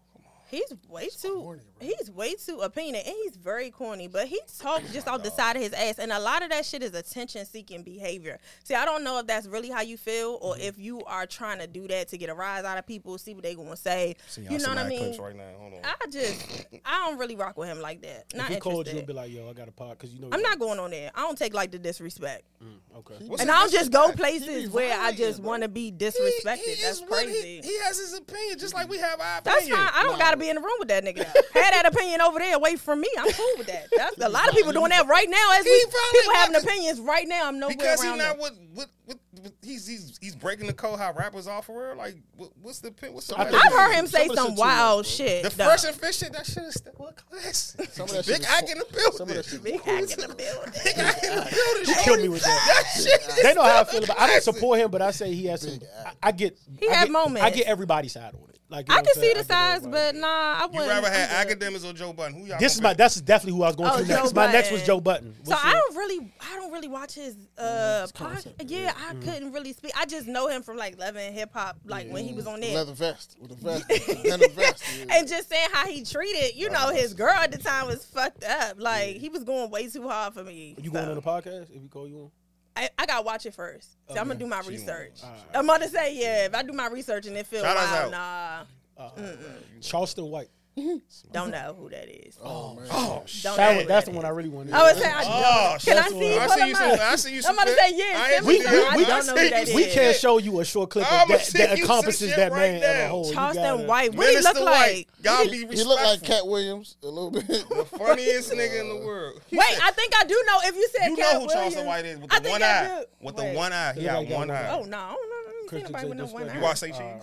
He's 0.53 0.75
way 0.87 1.09
too 1.09 1.41
corny, 1.41 1.63
he's 1.81 2.11
way 2.11 2.35
too 2.35 2.59
opinionated 2.61 3.07
and 3.07 3.17
he's 3.23 3.37
very 3.37 3.71
corny, 3.71 4.07
but 4.07 4.29
he 4.29 4.39
talks 4.59 4.93
just 4.93 5.09
off 5.09 5.23
the 5.23 5.31
side 5.31 5.57
of 5.57 5.63
his 5.63 5.73
ass 5.73 5.99
and 5.99 6.13
a 6.13 6.21
lot 6.21 6.43
of 6.43 6.51
that 6.51 6.67
shit 6.67 6.83
is 6.83 6.93
attention 6.93 7.47
seeking 7.47 7.83
behavior. 7.83 8.39
See, 8.63 8.75
I 8.75 8.85
don't 8.85 9.03
know 9.03 9.19
if 9.19 9.27
that's 9.27 9.47
really 9.47 9.71
how 9.71 9.81
you 9.81 9.97
feel 9.97 10.39
or 10.43 10.53
mm-hmm. 10.53 10.61
if 10.61 10.79
you 10.79 11.03
are 11.05 11.25
trying 11.25 11.59
to 11.61 11.67
do 11.67 11.89
that 11.89 12.09
to 12.09 12.19
get 12.19 12.29
a 12.29 12.35
rise 12.35 12.65
out 12.65 12.77
of 12.77 12.87
people, 12.87 13.17
see 13.17 13.33
what 13.33 13.45
they 13.45 13.55
gonna 13.55 13.75
say. 13.79 14.15
See, 14.29 14.43
you 14.43 14.59
know 14.59 14.69
what 14.69 14.77
I 14.77 14.89
mean? 14.89 15.19
Right 15.19 15.35
now. 15.35 15.45
Hold 15.59 15.73
on. 15.73 15.81
I 15.85 16.07
just 16.11 16.67
I 16.85 17.09
don't 17.09 17.19
really 17.19 17.37
rock 17.37 17.57
with 17.57 17.71
him 17.71 17.81
like 17.81 18.03
that. 18.03 18.27
Not 18.35 18.51
if 18.51 18.57
he 18.57 18.61
called 18.61 18.89
you 18.89 18.99
and 18.99 19.07
be 19.07 19.15
like, 19.15 19.33
yo, 19.33 19.49
I 19.49 19.55
got 19.55 19.69
a 19.69 19.73
pot," 19.73 19.99
because 19.99 20.13
you 20.13 20.21
know 20.21 20.29
I'm 20.33 20.43
not 20.43 20.59
going 20.59 20.79
on 20.79 20.91
there. 20.91 21.11
I 21.15 21.21
don't 21.21 21.39
take 21.39 21.55
like 21.55 21.71
the 21.71 21.79
disrespect. 21.79 22.43
Mm, 22.63 22.99
okay. 22.99 23.15
What's 23.27 23.41
and 23.41 23.51
I'll 23.51 23.71
just 23.71 23.91
go 23.91 24.13
places 24.13 24.69
where 24.69 25.01
I 25.01 25.13
just 25.13 25.41
wanna 25.41 25.69
be 25.69 25.91
disrespected. 25.91 26.59
He, 26.59 26.75
he 26.75 26.83
that's 26.83 27.01
crazy. 27.01 27.61
He, 27.63 27.69
he, 27.69 27.79
has 27.85 27.99
his 27.99 28.13
opinion, 28.13 28.59
just 28.59 28.75
like 28.75 28.91
we 28.91 28.99
have 28.99 29.19
our 29.19 29.41
That's 29.41 29.57
opinion. 29.63 29.79
fine. 29.79 29.91
I 29.95 30.03
don't 30.03 30.13
no, 30.13 30.19
gotta 30.19 30.42
be 30.43 30.51
in 30.51 30.57
the 30.57 30.63
room 30.63 30.77
with 30.79 30.89
that 30.89 31.05
nigga. 31.05 31.25
Had 31.55 31.73
that 31.73 31.87
opinion 31.87 32.21
over 32.21 32.39
there 32.39 32.55
away 32.55 32.77
from 32.77 33.01
me. 33.01 33.09
I'm 33.19 33.33
cool 33.33 33.53
with 33.59 33.67
that. 33.69 33.89
That's 33.97 34.19
a 34.21 34.29
lot 34.29 34.49
of 34.49 34.55
people 34.55 34.73
doing 34.73 34.91
that 34.91 35.07
right 35.07 35.29
now. 35.29 35.53
As 35.59 35.65
we, 35.65 35.87
people 36.13 36.35
having 36.35 36.57
opinions 36.57 37.01
right 37.01 37.27
now, 37.27 37.49
I'm 37.49 37.59
nowhere 37.59 37.77
because 37.77 38.03
around. 38.03 38.19
Because 38.19 38.33
he's 38.35 38.39
not 38.39 38.43
with, 38.43 38.59
with, 38.75 38.89
with, 39.07 39.19
with, 39.43 39.53
he's 39.63 39.87
he's 39.87 40.19
he's 40.21 40.37
breaking 40.37 40.67
the 40.67 40.73
code 40.73 40.99
how 40.99 41.13
rappers 41.13 41.47
are 41.47 41.63
for 41.63 41.89
real. 41.89 41.97
Like 41.97 42.17
what, 42.37 42.51
what's 42.61 42.81
the 42.81 42.93
what's 43.11 43.29
the? 43.29 43.39
I've 43.39 43.73
heard 43.73 43.95
him 43.95 44.07
say 44.07 44.27
some, 44.29 44.37
some 44.37 44.55
wild 44.57 45.07
shit. 45.07 45.45
The 45.45 45.51
though. 45.51 45.65
Fresh 45.65 45.85
and 45.85 45.95
Fit 45.95 46.15
shit. 46.15 46.33
That 46.33 46.47
shit 46.47 46.65
is 46.65 46.75
still 46.75 46.93
class. 46.93 47.77
Some 47.91 48.09
of 48.09 48.15
that 48.15 48.27
Big 48.27 48.45
Ike 48.49 48.71
in 48.71 48.79
the 48.79 48.87
building. 48.93 49.63
Big 49.63 49.81
Ike 49.81 50.13
in 50.13 50.21
the 50.21 50.35
building. 50.35 50.73
Big 50.85 50.99
Ike 50.99 51.23
in 51.23 51.37
the 51.37 51.47
building. 51.51 52.17
You 52.17 52.23
me 52.23 52.29
with 52.29 52.43
that. 52.43 52.85
Shit. 52.95 53.43
They 53.43 53.55
know 53.55 53.63
how 53.63 53.81
I 53.81 53.85
feel 53.85 54.05
about. 54.05 54.19
I 54.19 54.27
don't 54.29 54.43
support 54.43 54.79
him, 54.79 54.91
but 54.91 55.03
I 55.03 55.11
say 55.11 55.35
he 55.35 55.47
has 55.47 55.63
some. 55.63 55.79
I 56.23 56.33
get. 56.33 56.59
He 56.79 56.89
had 56.89 57.11
moments. 57.11 57.43
I 57.43 57.51
get 57.51 57.67
everybody's 57.67 58.13
side 58.13 58.35
on 58.35 58.49
it. 58.49 58.52
Like 58.73 58.91
I 58.91 59.03
can 59.03 59.15
see 59.15 59.35
the 59.35 59.45
size, 59.45 59.87
but 59.87 60.15
nah, 60.15 60.27
I 60.27 60.65
wouldn't. 60.65 60.85
You 60.85 60.89
rather 60.89 61.11
have 61.11 61.47
Akademiks 61.47 61.85
or 61.85 61.93
Joe 61.93 62.15
Budden? 62.15 62.41
Who 62.41 62.47
y'all? 62.47 62.59
This 62.59 62.75
is 62.75 62.81
my. 62.81 62.95
That's 62.95 63.21
definitely 63.21 63.59
who 63.59 63.65
I 63.65 63.67
was 63.67 63.77
going 63.77 63.91
oh, 63.93 64.01
to 64.01 64.09
next. 64.09 64.35
My 64.35 64.51
next 64.51 64.73
was 64.73 64.83
Joe 64.83 64.99
Budden. 64.99 65.35
so 65.43 65.55
I 65.55 65.73
don't 65.75 65.97
really, 65.97 66.33
I 66.41 66.57
don't 66.57 66.73
really 66.73 66.89
watch 66.89 67.15
his 67.15 67.35
mm, 67.35 67.47
uh 67.59 68.07
podcast. 68.15 68.55
Yeah, 68.67 68.95
I 68.97 69.13
mm. 69.13 69.23
couldn't 69.23 69.53
really 69.53 69.75
speak. 69.75 69.93
I 69.95 70.07
just 70.07 70.27
know 70.27 70.49
him 70.49 70.63
from 70.63 70.79
like 70.79 70.99
loving 70.99 71.35
hip 71.35 71.51
hop, 71.53 71.77
like 71.85 72.09
when 72.11 72.25
he 72.25 72.33
was 72.33 72.47
on 72.47 72.61
there. 72.61 72.75
Leather 72.75 72.95
vest 72.95 73.37
with 73.39 73.53
a 73.53 73.57
vest, 73.57 74.25
leather 74.25 74.49
vest, 74.49 74.83
and 75.11 75.29
just 75.29 75.51
saying 75.51 75.69
how 75.71 75.87
he 75.87 76.03
treated, 76.03 76.57
you 76.57 76.71
know, 76.71 76.89
his 76.89 77.13
girl 77.13 77.35
at 77.35 77.53
the 77.53 77.59
time 77.59 77.89
was 77.89 78.03
fucked 78.07 78.43
up. 78.45 78.81
Like 78.81 79.17
he 79.17 79.29
was 79.29 79.45
going 79.45 79.71
way 79.71 79.89
too 79.89 80.09
hard 80.09 80.33
for 80.33 80.45
me. 80.45 80.77
You 80.81 80.91
going 80.91 81.11
on 81.11 81.15
the 81.15 81.21
podcast? 81.21 81.77
If 81.77 81.83
we 81.83 81.89
call 81.89 82.09
you 82.09 82.21
on. 82.21 82.31
I, 82.77 82.89
I 82.99 83.07
gotta 83.07 83.23
watch 83.23 83.47
it 83.47 83.55
first. 83.55 83.97
So 84.09 84.17
I'm 84.19 84.27
gonna 84.29 84.39
do 84.39 84.47
my 84.47 84.63
She 84.63 84.71
research. 84.71 85.21
Alright. 85.23 85.41
I'm 85.55 85.67
gonna 85.67 85.89
say 85.89 86.15
yeah. 86.19 86.47
If 86.47 86.55
I 86.55 86.63
do 86.63 86.73
my 86.73 86.89
research 86.89 87.27
and 87.27 87.37
it 87.37 87.47
feels 87.47 87.63
Shout 87.63 87.77
wild, 87.77 88.15
out. 88.15 88.67
nah. 88.99 89.05
Uh, 89.05 89.33
Charleston 89.81 90.27
White. 90.27 90.49
Mm-hmm. 90.77 91.33
Don't 91.33 91.51
know 91.51 91.77
who 91.79 91.91
that 91.91 92.09
is. 92.09 92.39
Oh, 92.43 92.49
oh 92.49 92.75
man. 92.77 92.89
Oh, 92.91 93.23
shit. 93.27 93.57
That 93.57 93.87
that's 93.87 94.09
the 94.09 94.13
one 94.13 94.25
I 94.25 94.31
really 94.31 94.49
wanted. 94.49 94.73
Oh, 94.73 94.79
I 94.79 94.83
would 94.85 95.03
say 95.03 95.11
I 95.11 95.23
don't. 95.23 95.33
Oh, 95.33 95.77
Can 95.81 95.99
I 95.99 96.09
see? 96.09 96.39
I 96.39 96.47
see 96.47 96.67
you. 96.69 96.75
Some, 96.75 96.99
I 97.01 97.17
see 97.17 97.35
you. 97.35 97.43
I'm 97.47 97.55
about 97.55 97.67
to 97.67 97.75
say 97.75 97.91
yes. 97.95 98.43
We, 98.43 98.59
we, 98.59 98.67
I 98.67 98.97
don't 99.05 99.27
know 99.27 99.37
who 99.37 99.51
that 99.51 99.69
is. 99.69 99.75
We 99.75 99.87
can't 99.91 100.17
show 100.17 100.39
you 100.39 100.61
a 100.61 100.65
short 100.65 100.89
clip 100.89 101.05
of 101.05 101.29
that, 101.29 101.47
that 101.55 101.79
encompasses 101.79 102.35
that 102.37 102.53
man 102.53 102.83
as 102.83 103.05
a 103.05 103.09
whole. 103.09 103.33
Charleston 103.33 103.87
White. 103.87 104.15
What 104.15 104.29
do 104.29 104.37
he 104.37 104.41
look 104.41 104.61
like? 104.61 105.09
you 105.23 105.69
He 105.69 105.85
look 105.85 106.03
like 106.03 106.23
Katt 106.23 106.47
Williams 106.47 106.97
a 107.03 107.07
little 107.07 107.31
bit. 107.31 107.43
The 107.73 107.85
funniest 107.85 108.53
nigga 108.53 108.81
in 108.81 108.89
the 108.89 109.05
world. 109.05 109.41
Wait, 109.53 109.79
I 109.83 109.91
think 109.93 110.15
I 110.17 110.25
do 110.25 110.43
know. 110.47 110.59
If 110.65 110.77
you 110.77 110.89
said 110.97 111.09
you 111.09 111.17
know 111.17 111.41
who 111.41 111.49
Charleston 111.49 111.87
White 111.87 112.05
is 112.05 112.19
with 112.19 112.31
the 112.31 112.49
one 112.49 112.63
eye, 112.63 113.05
with 113.21 113.37
the 113.37 113.45
one 113.53 113.73
eye, 113.73 113.93
he 113.95 114.05
got 114.05 114.27
one 114.27 114.51
eye. 114.51 114.69
Oh 114.71 114.85
no, 114.85 114.99
I 114.99 115.15
don't 115.15 115.73
know. 115.73 115.79
Anybody 115.79 116.09
with 116.09 116.19
no 116.19 116.27
one 116.27 116.49
eye. 116.49 116.55
You 116.55 116.61
watch 116.61 116.79
Say 116.79 116.91
uh, 116.91 116.99
Cheese. 116.99 117.23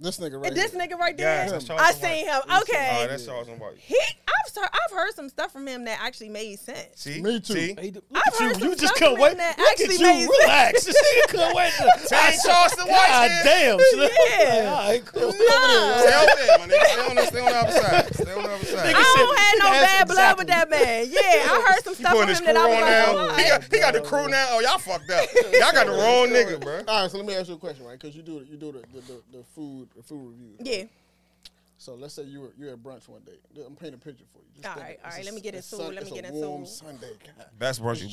This 0.00 0.18
nigga 0.18 0.42
right 0.42 0.54
This 0.54 0.72
here. 0.72 0.80
nigga 0.80 0.98
right 0.98 1.16
there. 1.16 1.46
Yes, 1.46 1.68
I, 1.68 1.76
I 1.76 1.92
seen 1.92 2.26
him. 2.26 2.40
Okay. 2.62 2.98
Oh, 3.02 3.06
that's 3.06 3.26
Charles 3.26 3.48
White. 3.48 3.76
He, 3.76 3.98
I've 4.26 4.58
I've 4.58 4.96
heard 4.96 5.14
some 5.14 5.28
stuff 5.28 5.52
from 5.52 5.66
him 5.66 5.84
that 5.84 5.98
actually 6.00 6.30
made 6.30 6.58
sense. 6.58 6.88
See, 6.96 7.20
me 7.20 7.40
too. 7.40 7.54
See? 7.54 7.76
I've 8.14 8.34
heard 8.38 8.60
you, 8.60 8.70
you 8.70 8.76
just 8.76 8.94
couldn't 8.96 9.20
wait. 9.20 9.36
Look 9.36 9.58
actually 9.58 9.96
at 10.04 10.20
you, 10.20 10.36
relax. 10.40 10.84
This 10.90 10.96
nigga 10.96 11.30
couldn't 11.30 11.54
wait. 11.54 11.72
To, 11.78 12.16
I 12.16 12.36
Charles 12.44 12.72
the 12.72 12.86
White. 12.86 13.40
damn. 13.44 13.78
Yeah. 13.78 14.70
All 14.70 14.88
right, 14.88 15.04
cool. 15.04 15.20
No. 15.20 15.30
Stay 15.30 16.56
my 16.58 16.66
nigga. 16.66 17.26
Stay 17.26 17.40
on, 17.40 17.46
the, 17.46 17.56
other 17.56 17.72
side. 17.72 18.14
Stay 18.14 18.32
on 18.32 18.42
the 18.42 18.50
other 18.50 18.64
side. 18.64 18.94
I 18.96 19.14
don't 19.16 19.38
have 19.38 19.58
no 19.58 19.70
bad 19.70 20.08
blood 20.08 20.38
with 20.38 20.46
that 20.48 20.70
man. 20.70 21.06
Yeah, 21.10 21.20
I 21.20 21.64
heard 21.68 21.84
some 21.84 21.94
stuff 22.00 22.16
from 22.16 22.28
him 22.28 22.44
that 22.44 22.56
I 22.56 22.66
was 22.66 23.36
like, 23.36 23.40
he 23.40 23.48
got, 23.48 23.64
he 23.64 23.78
got 23.78 23.94
the 23.94 24.00
crew 24.00 24.28
now. 24.28 24.48
Oh, 24.50 24.60
y'all 24.60 24.78
fucked 24.78 25.10
up. 25.10 25.28
Y'all 25.52 25.72
got 25.72 25.86
the 25.86 25.92
wrong 25.92 26.28
nigga, 26.28 26.60
bro. 26.60 26.82
All 26.88 27.02
right, 27.02 27.10
so 27.10 27.18
let 27.18 27.26
me 27.26 27.34
ask 27.34 27.48
you 27.48 27.54
a 27.54 27.58
question, 27.58 27.84
right? 27.84 27.98
Because 27.98 28.16
you 28.16 28.22
do 28.22 28.44
you 28.50 28.56
do 28.56 28.72
the 28.72 28.82
the 29.32 29.44
food 29.54 29.88
food 30.04 30.30
reviews. 30.30 30.58
Yeah. 30.60 30.84
So 31.78 31.94
let's 31.94 32.12
say 32.12 32.24
you 32.24 32.40
were 32.40 32.52
you 32.58 32.68
at 32.68 32.82
brunch 32.82 33.08
one 33.08 33.22
day. 33.22 33.38
I'm 33.66 33.74
painting 33.74 33.94
a 33.94 34.04
picture 34.04 34.24
for 34.32 34.38
you. 34.38 34.62
Just 34.62 34.68
all 34.68 34.82
right, 34.82 34.98
all 35.02 35.10
right. 35.10 35.24
Let 35.24 35.32
me 35.32 35.40
get 35.40 35.54
it 35.54 35.64
soon. 35.64 35.94
Let 35.94 36.04
me 36.04 36.10
get 36.10 36.26
it 36.26 36.34
soon. 36.34 36.66
Sunday, 36.66 37.12
God. 37.24 37.46
That's 37.58 37.78
brunch 37.78 38.00
you. 38.02 38.08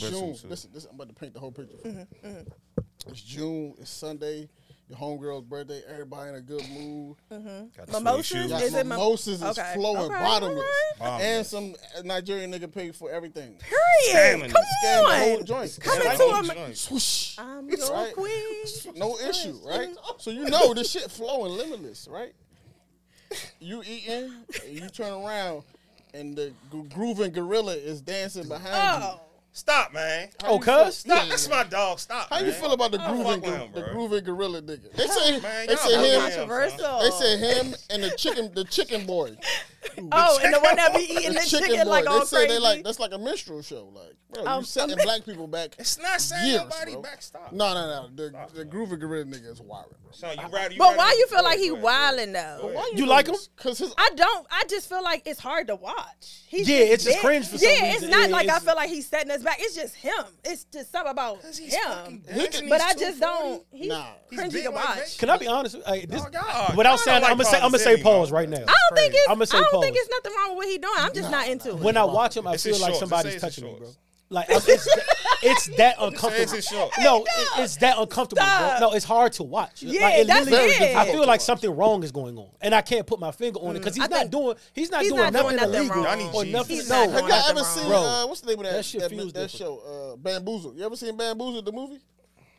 Listen, 0.50 0.70
listen, 0.74 0.90
I'm 0.90 0.96
about 0.96 1.10
to 1.10 1.16
paint 1.16 1.34
the 1.34 1.40
whole 1.40 1.52
picture. 1.52 1.76
Mm-hmm, 1.78 2.28
mm-hmm. 2.28 3.10
It's 3.10 3.22
June. 3.22 3.74
It's 3.80 3.90
Sunday. 3.90 4.48
The 4.90 4.96
homegirl's 4.96 5.44
birthday, 5.44 5.82
everybody 5.90 6.30
in 6.30 6.36
a 6.36 6.42
good 6.42 6.64
mood. 6.70 7.18
Mm-hmm. 7.30 7.92
Mimosas, 7.92 8.52
is 8.54 8.74
it 8.74 8.86
mimosas 8.86 9.42
is 9.42 9.44
okay. 9.44 9.74
flowing 9.74 10.10
okay. 10.10 10.24
bottomless, 10.24 10.66
right. 11.02 11.22
and 11.22 11.46
some 11.46 11.76
Nigerian 12.06 12.54
nigga 12.54 12.74
paid 12.74 12.96
for 12.96 13.12
everything. 13.12 13.58
Period. 13.60 14.46
Scamming 14.46 14.52
Come 14.54 14.64
scamming 14.86 15.04
on, 15.04 15.10
the 15.10 15.26
whole 15.26 15.44
joint. 15.44 15.80
coming 15.82 16.18
to 16.46 16.56
him. 16.56 16.74
Swoosh. 16.74 17.38
I'm 17.38 17.70
your 17.70 17.92
right? 17.92 18.14
queen. 18.14 18.66
No 18.96 19.18
issue, 19.18 19.60
right? 19.66 19.90
So 20.20 20.32
you 20.32 20.46
know 20.46 20.74
this 20.74 20.90
shit 20.90 21.12
flowing 21.12 21.52
limitless, 21.58 22.08
right? 22.10 22.34
You 23.60 23.84
eating, 23.86 24.32
you 24.70 24.88
turn 24.88 25.12
around, 25.12 25.64
and 26.14 26.34
the 26.34 26.54
grooving 26.94 27.34
gorilla 27.34 27.74
is 27.74 28.00
dancing 28.00 28.48
behind 28.48 29.04
oh. 29.04 29.10
you 29.10 29.27
Stop, 29.58 29.92
man. 29.92 30.30
Oh, 30.44 30.46
How 30.46 30.54
oh, 30.54 30.86
cuz? 30.86 30.98
Stop. 30.98 31.24
Yeah. 31.24 31.30
That's 31.30 31.50
my 31.50 31.64
dog. 31.64 31.98
Stop. 32.00 32.30
How 32.30 32.36
man. 32.36 32.46
you 32.46 32.52
feel 32.52 32.74
about 32.74 32.92
the 32.92 33.00
grooving 33.00 33.42
him, 33.42 33.72
the 33.74 33.82
grooving 33.92 34.24
gorilla 34.24 34.62
nigga? 34.62 34.94
They 34.94 35.08
say 35.08 35.40
man, 35.42 35.66
they 35.66 35.76
say 35.76 35.96
him. 35.96 36.48
They 36.48 37.10
say 37.10 37.38
him 37.38 37.76
and 37.90 38.04
the 38.04 38.14
chicken 38.16 38.52
the 38.54 38.64
chicken 38.66 39.08
boy. 39.08 39.36
Oh, 40.12 40.40
and 40.44 40.54
the 40.54 40.60
one 40.60 40.76
that 40.76 40.94
be 40.94 41.02
eating 41.02 41.34
the, 41.34 41.40
the 41.40 41.46
chicken, 41.46 41.70
chicken 41.70 41.88
like 41.88 42.08
all 42.08 42.20
they 42.20 42.26
crazy. 42.26 42.48
They 42.48 42.60
like 42.60 42.84
that's 42.84 43.00
like 43.00 43.14
a 43.14 43.18
minstrel 43.18 43.62
show. 43.62 43.90
Like, 43.94 44.16
bro, 44.32 44.46
um, 44.46 44.60
you 44.60 44.66
setting 44.66 45.00
I 45.00 45.04
black 45.04 45.26
people 45.26 45.48
back. 45.48 45.76
It's 45.80 45.98
not 45.98 46.22
saying 46.22 46.52
years, 46.52 46.62
nobody 46.62 46.94
bro. 46.94 47.02
back. 47.02 47.22
Stop. 47.22 47.52
No, 47.52 47.74
no, 47.74 47.88
no. 47.88 48.10
The, 48.14 48.66
grooving 48.66 48.98
the 48.98 48.98
groovy 48.98 49.00
gorilla 49.00 49.26
nigga 49.26 49.52
is 49.52 49.62
wild, 49.62 49.90
bro. 50.02 50.12
So 50.12 50.32
you 50.32 50.48
ride, 50.50 50.74
you 50.74 50.78
but 50.78 50.90
ride 50.90 50.98
why 50.98 51.16
you 51.18 51.28
feel 51.28 51.44
like 51.44 51.60
he 51.60 51.72
wilding 51.72 52.34
though? 52.34 52.72
Why 52.74 52.92
you, 52.94 53.00
you 53.00 53.06
like 53.06 53.28
him? 53.28 53.36
Cause 53.56 53.80
his, 53.80 53.94
I 53.98 54.10
don't. 54.16 54.48
I 54.52 54.64
just 54.70 54.90
feel 54.90 55.04
like 55.04 55.24
it's 55.26 55.40
hard 55.40 55.68
to 55.68 55.76
watch. 55.76 56.44
He's 56.48 56.70
yeah, 56.70 56.78
it's 56.78 57.04
just 57.04 57.20
cringe 57.20 57.48
for 57.48 57.58
some 57.58 57.68
yeah, 57.68 57.88
reason. 57.88 57.88
It's 57.88 58.02
yeah, 58.02 58.24
it's 58.24 58.30
not 58.30 58.30
like 58.30 58.50
I 58.50 58.60
feel 58.60 58.76
like 58.76 58.90
he's 58.90 59.08
setting 59.08 59.32
us 59.32 59.44
back. 59.48 59.58
It's 59.60 59.76
just 59.76 59.96
him. 59.96 60.26
It's 60.44 60.66
just 60.66 60.92
something 60.92 61.12
about 61.12 61.42
him. 61.42 62.22
Can, 62.52 62.70
but 62.70 62.82
I 62.82 62.94
just 62.94 63.20
don't. 63.20 63.64
He's 63.72 63.88
nah. 63.88 64.06
cringy 64.32 64.64
to 64.64 64.72
watch. 64.72 64.98
Like 64.98 65.18
Can 65.18 65.30
I 65.30 65.38
be 65.38 65.48
honest? 65.48 65.78
This, 66.08 66.22
oh, 66.36 66.74
Without 66.76 67.00
saying, 67.00 67.22
like 67.22 67.32
I'm 67.32 67.38
gonna 67.38 67.50
say, 67.50 67.58
I'm 67.58 67.72
gonna 67.72 67.80
say 67.80 68.02
pause 68.02 68.32
right 68.32 68.50
now. 68.50 68.58
I 68.58 68.60
don't 68.60 68.96
think 68.96 69.14
it's. 69.16 69.30
I'm 69.30 69.36
gonna 69.36 69.46
say 69.48 69.58
I 69.58 69.62
don't 69.62 69.72
pause. 69.72 69.84
think 69.84 69.98
it's 69.98 70.10
nothing 70.10 70.38
wrong 70.38 70.50
with 70.50 70.58
what 70.58 70.68
he's 70.68 70.80
doing. 70.80 70.94
I'm 70.98 71.14
just 71.14 71.32
nah, 71.32 71.38
not 71.38 71.48
into 71.48 71.70
nah, 71.70 71.78
it. 71.78 71.84
When 71.84 71.98
I 71.98 72.04
watch 72.04 72.38
him, 72.38 72.48
I 72.48 72.54
it's 72.54 72.64
feel 72.64 72.74
like 72.74 72.94
shorts. 72.94 73.00
somebody's 73.00 73.42
touching 73.42 73.64
me, 73.64 73.76
bro. 73.80 73.90
Like 74.30 74.50
it's 75.44 75.68
that 75.78 75.96
uncomfortable. 76.00 76.92
No, 77.00 77.26
it's 77.58 77.78
that 77.78 77.98
uncomfortable. 77.98 78.44
No, 78.80 78.94
it's 78.94 79.06
hard 79.06 79.34
to 79.34 79.44
watch. 79.44 79.84
Yeah, 79.84 80.02
like, 80.02 80.20
it 80.20 80.28
that's 80.28 80.48
it. 80.48 80.96
I 80.96 81.06
feel 81.12 81.26
like 81.26 81.42
something 81.42 81.70
wrong 81.70 82.04
is 82.04 82.12
going 82.12 82.38
on, 82.38 82.50
and 82.62 82.74
I 82.74 82.82
can't 82.82 83.06
put 83.06 83.20
my 83.20 83.32
finger 83.32 83.60
on 83.60 83.76
it 83.76 83.80
because 83.80 83.94
mm. 83.94 84.02
he's 84.02 84.12
I 84.12 84.24
not 84.24 84.32
doing. 84.32 84.56
He's 84.74 84.92
not 84.92 85.02
he's 85.02 85.12
doing 85.12 85.24
not 85.24 85.34
nothing, 85.34 85.58
doing 85.58 85.72
nothing 85.72 86.22
illegal 86.22 86.36
or 86.36 86.46
nothing. 86.46 86.76
He's 86.78 86.90
no, 86.90 87.10
have 87.10 87.28
y'all 87.28 87.50
ever 87.50 87.64
seen 87.64 87.92
uh, 87.92 88.26
what's 88.26 88.42
the 88.42 88.48
name 88.48 88.60
of 88.60 88.66
that? 88.66 88.74
That, 88.74 88.86
shit 88.86 89.02
that, 89.02 89.34
that 89.34 89.52
show, 89.52 90.14
uh, 90.14 90.16
Bamboozle. 90.18 90.76
You 90.76 90.86
ever 90.86 90.96
seen 90.96 91.16
Bamboozle 91.18 91.62
the 91.62 91.72
movie? 91.72 92.00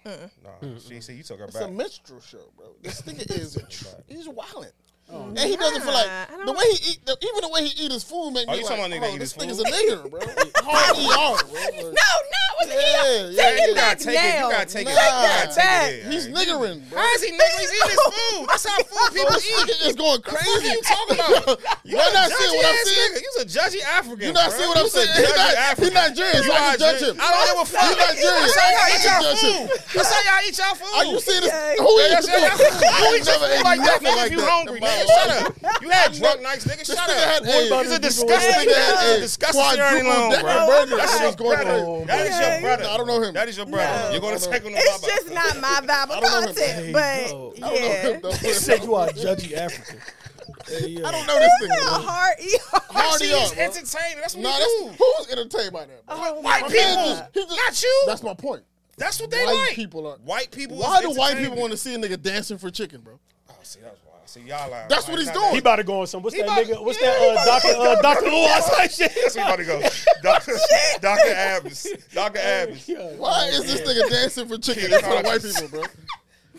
Uh-uh. 0.07 0.29
Nah, 0.43 0.79
she 0.79 1.01
said 1.01 1.17
you 1.17 1.23
took 1.23 1.39
her 1.39 1.47
back. 1.47 1.55
It's 1.55 1.65
a 1.65 1.71
minstrel 1.71 2.21
show, 2.21 2.53
bro. 2.57 2.75
This 2.83 3.03
nigga 3.03 3.39
is 3.39 3.59
he's 4.09 4.29
wildin'. 4.29 4.73
Oh, 5.11 5.25
and 5.29 5.39
he 5.39 5.57
doesn't 5.57 5.81
feel 5.81 5.95
like 5.95 6.07
the 6.45 6.53
way 6.53 6.69
he 6.69 6.93
eat, 6.93 7.01
the, 7.07 7.17
even 7.25 7.41
the 7.41 7.49
way 7.49 7.65
he 7.65 7.73
eat 7.85 7.93
his 7.93 8.05
food 8.05 8.37
make 8.37 8.45
oh, 8.45 8.53
me 8.53 8.61
you 8.61 8.65
like, 8.69 8.77
talking 8.77 8.93
about 8.93 8.93
oh, 8.93 9.09
nigga 9.09 9.09
oh, 9.09 9.15
eat 9.17 9.21
this 9.25 9.33
food? 9.33 9.49
nigga's 9.49 9.61
a 9.61 9.65
nigger, 9.65 10.05
bro. 10.05 10.21
Hard 10.69 11.01
ER, 11.01 11.49
no, 11.81 12.13
not 12.29 12.51
with 12.61 12.69
yeah, 12.69 12.77
ER. 12.77 13.33
Take 13.33 13.57
yeah, 13.57 13.73
it 13.73 13.77
back 13.77 13.97
take 13.97 14.15
now. 14.15 14.21
It, 14.21 14.37
you 14.37 14.53
gotta 14.53 14.69
take 14.69 14.85
nah, 14.85 14.93
it. 14.93 15.09
You 15.09 15.29
gotta 15.33 15.49
take 15.49 15.65
that 15.65 15.89
In. 16.05 16.13
He's 16.13 16.29
niggering, 16.29 16.79
bro. 16.93 17.01
How 17.01 17.09
is 17.17 17.25
he 17.25 17.33
niggering? 17.33 17.57
He's 17.57 17.73
eating 17.73 17.89
his 17.89 18.05
food. 18.21 18.45
That's 18.53 18.67
how 18.69 18.77
food 18.85 19.09
people 19.17 19.37
eat. 19.41 19.89
It's 19.89 19.97
going 19.97 20.21
crazy. 20.21 20.45
What 20.45 20.61
are 20.61 20.77
you 20.77 20.83
talking 20.85 21.17
about? 21.17 21.57
You're 21.89 22.13
not 22.13 22.29
seeing 22.29 22.53
what 22.53 22.67
I'm 22.69 22.81
seeing? 22.85 23.13
He's 23.17 23.37
a 23.41 23.47
judgy 23.49 23.81
African. 23.89 24.29
You're 24.29 24.37
not 24.37 24.53
seeing 24.53 24.69
what 24.69 24.77
I'm 24.77 24.93
saying. 24.93 25.09
He's 25.09 25.89
Nigerian, 25.89 26.43
so 26.45 26.53
I 26.53 26.77
can 26.77 26.79
judge 26.85 27.01
him. 27.01 27.17
I 27.17 27.33
don't 27.33 27.49
give 27.49 27.59
a 27.65 27.67
fuck. 27.73 27.89
He's 27.89 27.97
Nigerian. 27.97 28.45
That's 28.45 28.61
how 28.61 28.69
y'all 28.77 28.93
eat 28.93 29.05
y'all 29.09 29.33
food. 29.41 29.65
That's 29.97 30.11
how 30.13 30.21
y'all 30.21 30.45
eat 30.45 30.57
y'all 30.61 30.77
food. 30.77 30.95
Are 31.01 31.07
you 31.09 31.21
seeing 31.21 31.43
this? 31.49 31.55
Who 31.81 31.91
eats 31.97 32.29
food? 32.29 32.45
Who 32.45 33.25
food 33.25 33.65
like 33.65 33.81
that? 33.89 34.05
If 34.05 34.37
you 34.37 34.45
hungry 34.45 34.81
shut 35.07 35.31
up. 35.31 35.83
You 35.83 35.91
had 35.91 36.13
drunk 36.13 36.43
nights, 36.43 36.67
nigga. 36.67 36.87
Shut 36.87 36.99
up. 36.99 37.11
Had, 37.11 37.45
hey, 37.45 37.69
it's 37.71 37.93
a 37.93 37.99
disgusting, 37.99 38.71
had, 38.71 39.17
a 39.17 39.21
disgusting 39.21 39.77
journey 39.77 40.09
long, 40.09 40.31
bro. 40.41 40.97
That's 40.97 41.21
your 41.21 41.33
brother. 41.33 41.71
Oh, 41.71 42.05
that 42.07 42.27
is 42.27 42.41
your 42.41 42.61
brother. 42.61 42.85
I 42.85 42.97
don't 42.97 43.07
know 43.07 43.23
him. 43.23 43.35
That 43.35 43.49
is 43.49 43.57
your 43.57 43.67
brother. 43.67 44.09
No. 44.09 44.11
You're 44.13 44.21
gonna 44.21 44.39
take 44.39 44.63
him 44.63 44.73
to 44.73 44.79
It's 44.79 45.07
just 45.07 45.33
not 45.33 45.61
my 45.61 45.81
vibe 45.85 46.09
Bible 46.09 46.29
content, 46.29 46.93
but 46.93 47.59
yeah. 47.59 48.19
He 48.39 48.53
said 48.53 48.85
you 48.85 48.95
are 48.95 49.09
a 49.09 49.13
judgy 49.13 49.55
African. 49.55 50.01
Hey, 50.67 51.03
I 51.03 51.11
don't 51.11 51.27
know 51.27 51.39
this 51.39 51.53
thing. 51.61 51.69
Not 51.69 52.03
hard 52.05 52.37
E. 52.41 52.59
Hard 52.73 53.23
E. 53.23 53.61
entertaining. 53.61 54.21
That's 54.21 54.35
what 54.35 54.43
nah, 54.43 54.59
that's, 54.59 54.99
Who's 54.99 55.31
entertained 55.31 55.73
by 55.73 55.87
that? 55.87 56.03
Oh, 56.09 56.41
white 56.41 56.65
people. 56.65 56.77
Just, 56.77 57.35
just, 57.35 57.49
not 57.51 57.83
you. 57.83 58.05
That's 58.07 58.23
my 58.23 58.35
point. 58.35 58.65
That's 58.99 59.21
what 59.21 59.31
they 59.31 59.45
white 59.45 59.55
like. 59.55 59.75
People 59.75 60.07
are, 60.07 60.17
white 60.17 60.51
people. 60.51 60.77
Why 60.77 61.01
do 61.01 61.13
white 61.13 61.39
people 61.39 61.57
want 61.57 61.71
to 61.71 61.77
see 61.77 61.95
a 61.95 61.99
nigga 61.99 62.21
dancing 62.21 62.59
for 62.59 62.71
chicken, 62.71 63.01
bro? 63.01 63.19
Oh, 63.49 63.55
see, 63.63 63.81
that 63.81 63.97
so 64.29 64.41
y'all 64.41 64.73
are. 64.73 64.87
That's 64.89 65.09
like, 65.09 65.17
what 65.17 65.19
he's 65.21 65.31
doing. 65.31 65.53
He 65.53 65.59
about 65.59 65.77
to 65.77 65.85
go 65.85 66.01
on 66.01 66.07
some. 66.07 66.23
What's 66.23 66.37
he 66.37 66.43
that 66.43 66.49
about, 66.49 66.65
nigga? 66.67 66.85
What's 66.85 67.01
yeah, 67.01 67.11
that? 67.11 67.39
Uh, 67.39 67.45
Doctor 67.45 67.69
uh, 67.79 68.03
Doctor 68.03 68.27
Lewis. 68.27 68.71
type 68.71 68.91
shit. 68.91 69.13
That's 69.15 69.37
where 69.37 69.45
he 69.45 69.51
about 69.51 69.59
to 69.59 69.65
go. 69.65 69.81
Doctor 70.23 70.53
Doctor 71.01 71.97
Doctor 72.13 72.39
Abbas. 72.39 72.91
Why 73.17 73.49
is 73.49 73.65
this 73.65 73.81
nigga 73.81 74.11
dancing 74.11 74.49
for 74.49 74.59
chicken 74.59 74.93
in 74.93 75.01
front 75.01 75.21
of 75.21 75.25
white 75.27 75.43
people, 75.43 75.69
bro? 75.69 75.83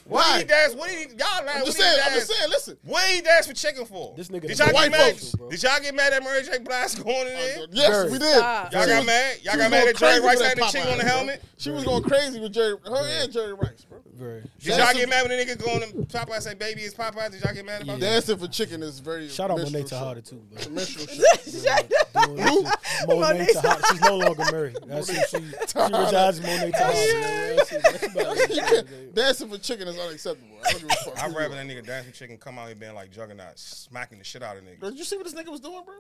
Why? 0.09 0.39
Did 0.39 0.41
he 0.41 0.47
dance? 0.47 0.73
What 0.73 0.89
did 0.89 0.97
he, 0.97 1.17
y'all 1.17 1.45
laugh? 1.45 1.57
I'm 1.57 1.65
just 1.65 1.77
saying, 1.77 1.99
I'm 2.03 2.13
just 2.13 2.31
saying, 2.31 2.49
listen. 2.49 2.77
What 2.83 3.07
he 3.09 3.21
dance 3.21 3.45
for 3.45 3.53
chicken 3.53 3.85
for? 3.85 4.15
This 4.17 4.29
nigga 4.29 4.47
did 4.47 4.57
y'all 4.57 4.71
get 4.71 4.91
mad? 4.91 5.21
Did 5.51 5.63
y'all 5.63 5.79
get 5.79 5.93
mad 5.93 6.13
at 6.13 6.23
Mary 6.23 6.41
J. 6.41 6.57
Blige 6.57 7.03
going 7.03 7.27
in 7.27 7.33
there? 7.33 7.65
Yes, 7.71 8.11
we 8.11 8.17
did. 8.17 8.35
Y'all 8.37 8.69
got 8.71 9.05
mad? 9.05 9.37
Y'all 9.43 9.57
got 9.57 9.69
mad 9.69 9.87
at 9.87 9.95
Jerry 9.97 10.19
Rice 10.21 10.41
had 10.41 10.57
the 10.57 10.65
chicken 10.65 10.89
on 10.89 10.97
the 10.97 11.05
helmet? 11.05 11.43
She 11.57 11.69
was 11.69 11.83
going 11.83 12.01
crazy 12.01 12.39
with 12.39 12.53
Jerry, 12.53 12.75
her 12.85 13.21
and 13.21 13.31
Jerry 13.31 13.53
Rice. 13.53 13.85
Very. 14.19 14.41
Did 14.59 14.77
y'all 14.77 14.93
get 14.93 15.07
mad 15.07 15.23
when 15.23 15.31
a 15.31 15.41
nigga 15.41 15.57
go 15.57 15.71
on 15.71 15.79
to 15.79 15.87
Popeye 15.87 16.41
say, 16.41 16.53
"Baby, 16.53 16.81
it's 16.81 16.93
Popeye"? 16.93 17.31
Did 17.31 17.41
y'all 17.41 17.53
get 17.53 17.65
mad 17.65 17.83
about 17.83 18.01
that? 18.01 18.05
Dancing 18.05 18.37
for 18.37 18.49
chicken 18.49 18.83
is 18.83 18.99
very 18.99 19.29
Shout 19.29 19.49
out 19.49 19.59
Monet 19.59 19.83
Tahada 19.83 20.27
too, 20.27 20.43
Monet 23.07 23.45
Tahada, 23.45 23.81
she's 23.89 24.01
no 24.01 24.17
longer 24.17 24.43
married. 24.51 24.77
That's 24.85 25.09
she. 25.09 25.15
She 25.15 25.37
resides 25.79 26.41
Monet 26.41 26.71
Tahada. 26.71 27.69
Dancing 29.15 29.49
for 29.51 29.57
chicken 29.57 29.87
is 29.87 29.97
unacceptable. 29.97 30.57
I'd 30.65 31.33
rather 31.33 31.55
that 31.55 31.65
nigga 31.65 31.85
dancing 31.85 32.11
chicken 32.11 32.37
come 32.37 32.59
out 32.59 32.67
here 32.67 32.75
being 32.75 32.95
like 32.95 33.11
juggernaut, 33.11 33.57
smacking 33.57 34.17
the 34.17 34.25
shit 34.25 34.43
out 34.43 34.57
of 34.57 34.63
niggas. 34.63 34.81
Did 34.81 34.97
you 34.97 35.05
see 35.05 35.15
what 35.15 35.25
this 35.25 35.33
nigga 35.33 35.49
was 35.49 35.61
doing, 35.61 35.81
bro? 35.85 35.95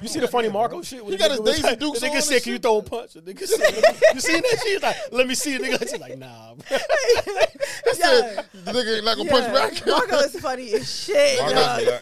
You 0.00 0.08
see 0.08 0.20
the 0.20 0.28
funny 0.28 0.48
Marco 0.48 0.82
shit? 0.82 1.04
You 1.04 1.16
got 1.16 1.30
his 1.30 1.40
Daisy 1.40 1.62
like, 1.62 1.78
Dukes 1.78 2.00
the 2.00 2.06
nigga 2.06 2.16
on 2.16 2.22
said, 2.22 2.42
"Can 2.42 2.52
you 2.52 2.58
throw 2.58 2.78
a 2.78 2.82
punch?" 2.82 3.14
Nigga 3.14 3.38
said, 3.46 4.14
"You 4.14 4.20
seen 4.20 4.42
that 4.42 4.60
shit?" 4.62 4.82
Like, 4.82 4.96
"Let 5.12 5.26
me 5.26 5.34
see. 5.34 5.58
Nigga, 5.58 5.80
she's 5.80 5.98
like, 5.98 6.18
"Nah." 6.18 6.54
Bro. 6.54 6.78
said, 7.94 8.44
"The 8.52 8.72
nigga 8.72 8.96
ain't 8.96 9.04
not 9.04 9.16
gonna 9.16 9.30
punch 9.30 9.52
back." 9.52 9.86
Marco 9.86 10.16
is 10.18 10.40
funny 10.40 10.72
as 10.74 11.04
shit. 11.04 11.38
Marco, 11.38 11.54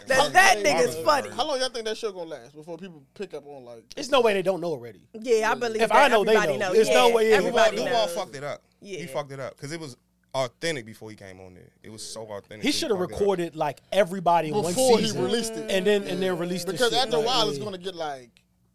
that, 0.06 0.32
that 0.32 0.56
nigga's 0.58 0.96
funny. 0.96 1.30
How 1.30 1.46
long 1.46 1.60
y'all 1.60 1.68
think 1.68 1.84
that 1.86 1.96
show 1.96 2.12
gonna 2.12 2.30
last 2.30 2.54
before 2.54 2.76
people 2.76 3.02
pick 3.14 3.34
up 3.34 3.46
on 3.46 3.64
like? 3.64 3.84
It's 3.96 4.10
no 4.10 4.20
way 4.20 4.34
they 4.34 4.42
don't 4.42 4.60
know 4.60 4.70
already. 4.70 5.02
Yeah, 5.12 5.50
I 5.50 5.54
believe. 5.54 5.82
If 5.82 5.92
I 5.92 6.08
know, 6.08 6.24
they 6.24 6.34
know. 6.56 6.72
There's 6.72 6.90
no 6.90 7.10
way 7.10 7.32
everybody. 7.32 7.76
Duval 7.76 8.08
fucked 8.08 8.34
it 8.34 8.44
up. 8.44 8.62
Yeah. 8.80 8.98
He 8.98 9.06
fucked 9.06 9.32
it 9.32 9.40
up 9.40 9.56
because 9.56 9.70
it 9.70 9.78
was 9.78 9.96
authentic 10.34 10.86
before 10.86 11.10
he 11.10 11.16
came 11.16 11.40
on 11.40 11.54
there. 11.54 11.70
It 11.82 11.90
was 11.90 12.02
so 12.02 12.22
authentic. 12.22 12.62
He 12.64 12.72
should 12.72 12.90
have 12.90 12.98
fucked 12.98 13.12
it 13.12 13.14
up. 13.14 13.20
recorded 13.20 13.56
like 13.56 13.80
everybody 13.92 14.48
in 14.48 14.54
one 14.54 14.64
Before 14.64 14.98
he 14.98 15.04
season, 15.06 15.22
released 15.24 15.52
it. 15.52 15.70
and 15.70 15.86
then 15.86 16.04
and 16.04 16.22
then 16.22 16.38
released 16.38 16.66
the 16.66 16.72
because 16.72 16.90
shit. 16.90 16.98
after 17.02 17.16
a 17.16 17.18
Like, 17.18 17.26
while, 17.26 17.44
yeah. 17.46 17.50
it's 17.50 17.58
gonna 17.62 17.78
get 17.78 17.94
like 17.94 18.30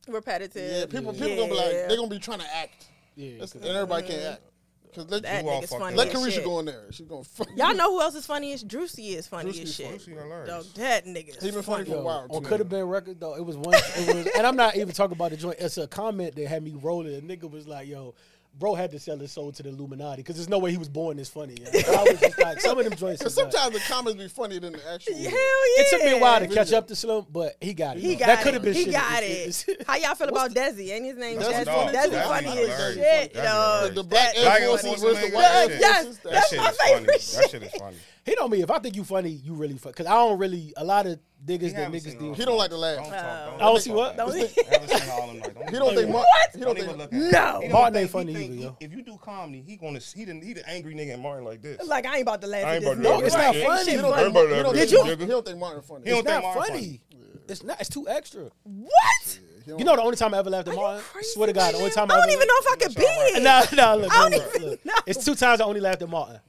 repetitive. 0.07 0.71
yeah, 0.71 0.85
people 0.85 1.13
people 1.13 1.35
gonna 1.35 1.47
be 1.49 1.55
like 1.55 1.71
they're 1.71 1.97
gonna 1.97 2.07
be 2.09 2.19
trying 2.19 2.39
to 2.39 2.55
act, 2.55 2.87
Yeah, 3.15 3.31
That's- 3.31 3.53
'cause- 3.53 3.61
and 3.63 3.71
everybody 3.71 4.07
can't 4.07 4.21
act. 4.23 4.41
Because 4.83 5.11
let, 5.11 5.23
That 5.23 5.43
You 5.43 5.49
all 5.51 5.61
nigga's 5.61 5.69
funny. 5.69 5.95
let 5.95 6.07
Caresha 6.11 6.43
go 6.43 6.59
in 6.59 6.65
there. 6.65 6.91
She's 6.91 7.05
gonna. 7.07 7.23
Fuck. 7.35 7.49
Y'all 7.55 7.75
know 7.75 7.91
who 7.91 8.01
else 8.01 8.15
is 8.15 8.25
funny? 8.25 8.51
Is 8.53 8.63
Druski 8.63 9.15
is 9.15 9.27
funny 9.27 9.51
Druski's 9.51 9.59
as 9.69 9.75
shit. 9.75 9.91
Druski 9.99 10.07
hilarious. 10.19 10.47
Dog, 10.49 10.65
that 10.75 11.05
nigga. 11.05 11.43
He 11.43 11.51
been 11.51 11.61
funny 11.61 11.85
for 11.85 11.97
a 11.97 12.01
while. 12.01 12.25
on 12.29 12.41
too. 12.41 12.47
could 12.49 12.59
have 12.59 12.69
been 12.69 12.85
record 12.85 13.19
though. 13.19 13.35
It 13.35 13.45
was 13.45 13.57
one, 13.57 13.75
it 13.75 14.15
was, 14.15 14.27
and 14.35 14.47
I'm 14.47 14.55
not 14.55 14.75
even 14.75 14.93
talking 14.93 15.15
about 15.15 15.31
the 15.31 15.37
joint. 15.37 15.57
It's 15.59 15.77
a 15.77 15.87
comment 15.87 16.35
that 16.35 16.47
had 16.47 16.63
me 16.63 16.73
rolling. 16.81 17.13
A 17.15 17.21
nigga 17.21 17.51
was 17.51 17.67
like, 17.67 17.87
"Yo, 17.87 18.15
bro 18.59 18.75
had 18.75 18.91
to 18.91 18.99
sell 18.99 19.17
his 19.17 19.31
soul 19.31 19.51
to 19.51 19.63
the 19.63 19.69
Illuminati 19.69 20.17
because 20.21 20.35
there's 20.35 20.49
no 20.49 20.57
way 20.59 20.71
he 20.71 20.77
was 20.77 20.89
born 20.89 21.17
this 21.17 21.29
funny." 21.29 21.55
yo. 21.61 21.67
I 21.93 22.03
was 22.03 22.19
just 22.19 22.39
like, 22.39 22.59
some 22.61 22.77
of 22.77 22.85
them 22.85 22.95
joints. 22.95 23.19
Because 23.19 23.33
sometimes 23.33 23.73
the 23.73 23.79
comments 23.87 24.21
be 24.21 24.27
funnier 24.27 24.59
than 24.59 24.73
the 24.73 24.91
actual. 24.93 25.13
Hell 25.15 25.23
yeah. 25.23 25.29
it 25.33 25.87
took 25.89 26.03
me 26.03 26.11
a 26.11 26.17
while 26.19 26.39
to 26.39 26.47
catch 26.47 26.73
up 26.73 26.87
to 26.87 26.95
Slim, 26.95 27.25
but 27.31 27.55
he 27.61 27.73
got 27.73 27.97
it. 27.97 28.01
He 28.01 28.13
though. 28.13 28.19
got 28.19 28.27
that 28.27 28.41
could 28.43 28.53
have 28.53 28.63
been 28.63 28.73
He 28.73 28.83
shit. 28.85 28.93
got 28.93 29.23
It's- 29.23 29.65
it. 29.67 29.83
How 29.87 29.95
y'all 29.97 30.15
feel 30.15 30.29
about 30.29 30.51
Desi? 30.51 30.89
Ain't 30.91 31.05
his 31.05 31.17
name 31.17 31.39
Desi 31.39 31.51
Desi? 31.53 31.65
funny 31.65 31.97
Desi 31.97 32.03
too. 32.09 32.27
funny 32.27 32.47
Desi 32.47 32.69
as 32.69 32.93
shit, 32.95 33.33
Desi 33.33 33.43
dog. 33.43 33.43
hilarious. 33.43 33.95
The 33.95 34.03
black 34.03 34.33
That- 34.33 34.41
Black 34.43 34.61
Air 34.61 34.69
Air 34.69 34.77
Forces 34.77 35.01
Force 35.03 35.19
the 35.19 35.35
white 35.35 35.41
that 35.41 35.55
Air 35.55 35.69
shit- 35.69 35.79
Yes, 35.81 36.17
That 36.17 36.31
that's 36.31 36.49
shit 36.49 36.57
my 36.59 36.69
is 36.69 36.77
funny. 36.77 36.91
favorite 36.93 37.07
That 37.21 37.49
shit 37.51 37.63
is 37.63 37.71
funny. 37.79 37.97
He 38.25 38.35
know 38.37 38.47
me. 38.49 38.61
If 38.61 38.69
I 38.71 38.79
think 38.79 38.95
you 38.97 39.03
funny, 39.05 39.29
you 39.29 39.53
really 39.53 39.77
funny. 39.77 39.93
Because 39.93 40.07
I 40.07 40.13
don't 40.15 40.37
really 40.37 40.73
a 40.75 40.83
lot 40.83 41.05
of 41.07 41.17
niggas 41.47 41.61
He 41.61 41.69
that 41.69 41.91
niggas 41.91 42.19
do. 42.19 42.33
He 42.33 42.45
don't 42.45 42.57
like 42.57 42.69
to 42.69 42.77
laugh. 42.77 42.97
Don't 42.97 43.09
talk. 43.09 43.23
Oh, 43.23 43.55
I 43.55 43.59
don't 43.59 43.79
see 43.81 43.91
what? 43.91 44.17
Don't 44.17 44.29
Don't- 44.29 44.67
haven't 44.69 44.89
seen 44.89 45.09
all 45.09 45.27
them. 45.27 45.39
Like, 45.39 45.69
He 45.69 45.75
don't 45.77 45.95
think 45.95 46.09
Mark. 46.09 46.25
He 46.53 46.59
don't 46.59 46.75
Don't 46.75 46.85
think. 46.85 46.97
look 46.97 47.31
No. 47.31 47.59
him. 47.61 47.71
Martin 47.71 47.97
ain't 47.97 48.09
funny 48.09 48.31
either, 48.35 48.53
yo. 48.55 48.77
If 48.79 48.91
you 48.91 49.01
do 49.01 49.17
comedy, 49.21 49.61
he 49.65 49.77
gonna 49.77 49.99
he 49.99 50.25
the 50.25 50.33
he 50.43 50.53
the 50.53 50.69
angry 50.69 50.93
nigga 50.95 51.13
and 51.13 51.23
Martin 51.23 51.45
like 51.45 51.61
this. 51.61 51.81
Like 51.87 52.05
I 52.05 52.13
ain't 52.17 52.21
about 52.23 52.41
to 52.41 52.47
laugh 52.47 52.65
I 52.65 52.75
at 52.77 52.83
ain't 52.83 52.83
this. 52.83 52.93
about 52.93 53.03
to 53.03 53.09
laugh 53.09 53.21
nigga. 53.21 53.25
at 53.25 53.33
Right. 53.33 53.53
this 53.53 53.57
Ain't 53.57 53.77
shit. 53.77 53.85
shit 53.85 53.95
He 53.95 54.01
don't 54.01 54.11
funny. 54.11 54.23
think, 54.23 54.35
Everybody 54.35 54.47
he 54.47 54.63
don't 54.63 54.65
at 54.65 54.75
think, 54.75 54.89
this 54.89 54.91
Martin- 54.99 55.17
nigga. 55.17 55.21
he 55.21 55.27
don't 55.27 55.45
funny. 55.85 56.03
He 56.03 56.09
don't 56.09 56.19
It's 56.19 56.27
think 56.29 56.43
not 56.43 56.55
Martin 56.55 56.73
funny. 56.75 57.01
It's 57.49 57.63
not. 57.63 57.79
It's 57.79 57.89
too 57.89 58.07
extra. 58.09 58.49
What? 58.63 59.39
You 59.65 59.83
know 59.83 59.95
the 59.97 60.01
only 60.01 60.15
time 60.15 60.33
I 60.33 60.37
ever 60.39 60.49
laughed 60.49 60.67
at 60.69 60.75
Martin. 60.75 61.03
crazy, 61.11 61.29
Swear 61.33 61.47
to 61.47 61.53
God, 61.53 61.73
the 61.73 61.77
only 61.79 61.91
time 61.91 62.09
I 62.09 62.15
I 62.15 62.17
don't 62.21 62.29
even 62.29 62.47
know 62.47 62.53
if 62.59 62.67
I 62.71 62.75
could 62.77 62.95
be 62.95 63.01
it. 63.03 63.43
Nah, 63.43 63.65
nah, 63.73 63.93
look, 63.95 64.13
I 64.13 64.29
don't 64.29 64.33
even 64.55 64.79
know. 64.85 64.93
It's 65.05 65.25
two 65.25 65.35
times 65.35 65.59
I 65.59 65.65
only 65.65 65.81
laughed 65.81 66.01
at 66.01 66.09
Martin. 66.09 66.39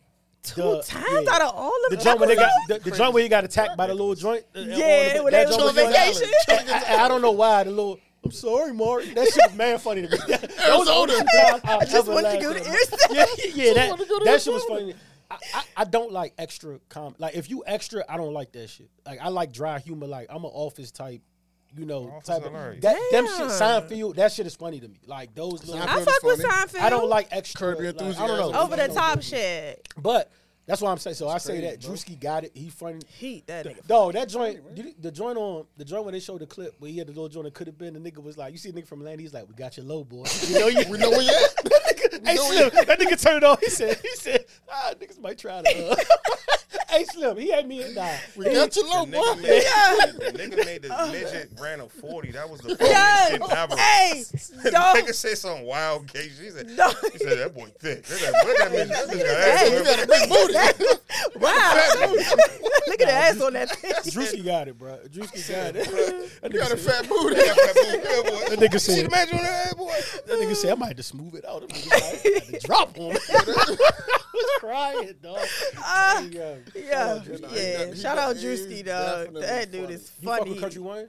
Two 0.55 0.63
The- 0.63 0.83
times 0.83 1.07
yeah. 1.25 1.33
out 1.35 1.43
of 1.43 1.55
all 1.55 1.73
of 1.85 1.91
The 1.91 1.97
joint 1.97 2.21
when 2.21 2.29
they 2.29 2.37
got 2.37 2.51
the, 2.69 2.79
the 2.79 2.91
joint 2.91 3.13
where 3.15 3.23
he 3.23 3.29
got 3.29 3.45
attacked 3.45 3.77
by 3.77 3.87
the 3.87 3.95
little 3.95 4.15
joint. 4.15 4.45
uh, 4.57 4.61
Yeah, 4.61 5.15
on 5.19 5.25
when 5.25 5.33
that 5.33 5.45
they 5.45 5.47
was 5.47 5.57
joint 5.57 5.69
on 5.69 5.75
was 5.75 5.95
funny. 5.95 5.95
vacation. 5.95 6.31
I, 6.89 6.95
I- 6.97 7.05
I 7.05 7.09
don't 7.09 7.23
know 7.23 7.33
why 7.33 7.65
the 7.65 7.71
little. 7.71 7.99
I'm 8.25 8.33
sorry, 8.33 8.75
Martin. 8.75 9.15
That 9.15 9.27
shit 9.29 9.43
was 9.49 9.55
man 9.57 9.79
funny 9.79 10.03
to 10.03 10.09
me. 10.11 10.19
That, 10.29 10.41
that 10.43 10.77
was 10.79 10.89
the 10.89 10.93
only 10.93 11.15
I, 11.15 11.61
I 11.77 11.81
just 11.85 11.95
ever 11.95 12.13
wanted 12.13 12.33
to 12.33 12.41
go 12.43 12.53
to 12.53 12.59
him. 12.59 12.67
Arizona. 12.67 12.99
Yeah, 13.11 13.27
yeah, 13.55 13.73
that, 13.75 13.97
to 13.99 14.05
to 14.05 14.21
that 14.25 14.43
shit 14.43 14.53
was 14.53 14.65
funny. 14.65 14.95
I, 15.31 15.37
I, 15.55 15.63
I 15.79 15.85
don't 15.85 16.11
like 16.13 16.35
extra 16.39 16.81
com. 16.89 17.15
Like 17.19 17.37
if 17.37 17.49
you 17.49 17.63
extra, 17.67 18.05
I 18.09 18.17
don't 18.17 18.33
like 18.33 18.51
that 18.53 18.69
shit. 18.71 18.91
Like 19.07 19.21
I 19.23 19.29
like 19.29 19.53
dry 19.53 19.79
humor. 19.79 20.07
Like 20.07 20.27
I'm 20.31 20.45
an 20.45 20.51
office 20.53 20.91
type. 20.91 21.21
You 21.77 21.85
know, 21.85 22.11
Office 22.11 22.29
type 22.29 22.45
of, 22.45 22.53
hilarious. 22.53 22.83
that 22.83 22.99
them 23.13 23.27
shit. 23.27 23.39
Damn. 23.39 23.49
Seinfeld, 23.51 24.17
that 24.17 24.33
shit 24.33 24.47
is 24.47 24.57
funny 24.57 24.81
to 24.81 24.89
me. 24.89 24.99
Like 25.07 25.35
those 25.35 25.67
little. 25.67 25.87
I 25.87 25.99
is 25.99 26.05
fuck 26.07 26.23
with. 26.23 26.41
Seinfeld. 26.43 26.81
I 26.81 26.91
don't 26.91 27.09
like 27.09 27.29
extra. 27.31 27.75
Curb 27.75 27.83
Your 27.83 27.93
like, 27.93 28.01
I 28.19 28.27
don't 28.27 28.39
know. 28.39 28.49
Enthusiasm. 28.49 28.55
over 28.57 28.77
the 28.77 28.89
top 28.95 29.23
shit. 29.23 29.87
But 29.99 30.31
that's 30.67 30.81
why 30.81 30.91
I'm 30.91 30.99
saying. 30.99 31.15
So 31.17 31.29
I 31.29 31.39
say 31.39 31.55
crazy, 31.61 31.67
that 31.67 31.81
bro. 31.83 31.91
Druski 31.93 32.19
got 32.21 32.45
it. 32.45 32.53
He 32.55 32.71
funny. 32.71 33.01
Heat 33.07 33.47
that 33.49 33.67
nigga. 33.67 33.89
No, 33.89 34.11
that 34.13 34.29
joint, 34.29 34.61
you- 34.75 34.95
the 34.99 35.11
joint 35.11 35.37
on 35.39 35.67
the 35.77 35.85
joint 35.85 36.05
when 36.05 36.15
they 36.15 36.21
showed 36.21 36.41
the 36.41 36.47
clip 36.47 36.75
where 36.79 36.91
he 36.91 36.99
had 36.99 37.07
the 37.07 37.13
little 37.13 37.29
joint 37.29 37.45
that 37.45 37.55
could 37.55 37.67
have 37.67 37.79
been. 37.79 37.95
The 37.95 38.01
nigga 38.01 38.23
was 38.23 38.37
like, 38.39 38.53
"You 38.53 38.59
see, 38.59 38.71
a 38.71 38.73
nigga 38.73 38.87
from 38.87 39.01
Atlanta, 39.01 39.21
he's 39.23 39.35
like, 39.35 39.47
we 39.49 39.55
got 39.55 39.77
your 39.77 39.87
low 39.87 40.05
boy. 40.05 40.25
You 40.49 40.59
know, 40.59 40.67
you, 40.69 40.85
We 40.91 40.99
know 40.99 41.11
where 41.11 41.23
you 41.23 41.31
at. 41.31 41.65
hey 42.25 42.35
know 42.35 42.51
Slim, 42.51 42.71
that 42.87 42.99
nigga 43.01 43.21
turned 43.23 43.45
on. 43.45 43.57
He 43.61 43.71
said, 43.71 43.99
he 44.03 44.09
said, 44.17 44.45
ah, 44.71 44.93
niggas 45.01 45.21
might 45.21 45.39
try 45.39 45.63
to. 45.63 45.91
Uh. 45.91 45.97
hey 46.91 47.05
Slim, 47.05 47.37
he 47.37 47.51
had 47.51 47.67
me 47.69 47.83
at 47.83 47.95
nah. 47.95 48.09
We 48.37 48.45
got 48.47 48.75
your 48.77 48.85
The 48.85 48.91
low 48.91 49.05
nigga, 49.07 49.13
boy. 49.37 49.43
made, 49.43 49.63
Yeah. 49.63 50.07
the 50.07 50.39
nigga 50.39 50.65
made 50.65 50.83
the 50.83 51.09
midget 51.13 51.51
ran 51.61 51.81
a 51.81 51.89
40. 52.01 52.31
That 52.33 52.49
was 52.49 52.61
the 52.61 52.77
funniest 52.77 52.91
Yes. 52.91 53.31
shit 53.31 53.43
ever. 53.51 53.77
Hey, 53.77 54.23
the 54.65 54.71
dog. 54.71 54.97
nigga 54.97 55.15
said 55.15 55.39
some 55.39 55.63
wild 55.63 56.13
case. 56.13 56.39
He 56.39 56.51
said, 56.51 56.77
Dog. 56.77 56.95
he 57.13 57.19
said 57.19 57.39
that 57.39 57.55
boy 57.55 57.69
thick. 57.79 58.09
Look 58.09 58.23
at 58.23 58.33
that, 58.33 58.47
look 58.47 58.61
at 58.61 58.71
that 58.71 58.73
midget. 58.73 58.89
That 58.89 59.09
bitch 59.09 59.25
got 59.25 59.39
ass 59.39 59.61
Hey. 59.61 59.67
on 59.69 59.79
You 59.79 59.85
got 59.85 60.03
a 60.03 60.07
big 60.07 60.29
booty. 60.29 61.41
Wow. 61.41 62.15
Look 62.89 63.01
at 63.03 63.07
the 63.07 63.13
ass 63.13 63.41
on 63.41 63.53
that 63.55 63.71
thing. 63.71 63.93
Druski 64.13 64.45
got 64.45 64.69
it, 64.69 64.79
bro. 64.79 64.99
Druski 65.09 65.49
got 65.49 65.77
it. 65.77 65.85
That 66.43 66.53
You 66.53 66.59
nigga 66.59 66.63
got 66.63 66.73
a 66.73 66.77
fat 66.77 67.09
booty. 67.09 67.35
That 67.37 67.57
fat 67.57 67.75
boy, 67.75 67.83
yeah, 67.93 68.23
boy. 68.31 68.49
that 68.57 68.59
nigga 68.59 68.81
said, 68.81 69.07
the 69.07 69.11
magic 69.11 69.35
on 69.35 69.43
that 69.43 69.77
boy. 69.77 69.93
that 70.27 70.39
nigga 70.39 70.57
said, 70.57 70.73
I 70.73 70.75
might 70.75 70.97
just 70.97 71.11
to 71.13 71.17
smooth 71.19 71.35
it 71.37 71.45
out. 71.47 71.63
That 72.13 72.23
nigga 72.23 72.53
like, 72.53 72.65
I 72.65 72.67
drop 72.67 72.97
him. 72.97 73.17
I 73.29 74.27
was 74.35 74.51
crying, 74.61 75.15
dog. 75.23 75.39
Ah, 75.79 76.21
Yeah. 76.31 76.55
yeah, 76.75 77.21
he 77.23 77.37
yeah. 77.57 77.95
Shout 77.95 78.19
out 78.19 78.37
Druski, 78.37 78.85
dog. 78.85 79.35
That 79.35 79.71
dude 79.73 79.83
funny. 79.83 79.95
is 79.95 80.13
You 80.21 80.29
fuck 80.29 80.39
funny. 80.39 80.51
with 80.53 80.61
Country 80.61 80.81
Wayne? 80.83 81.09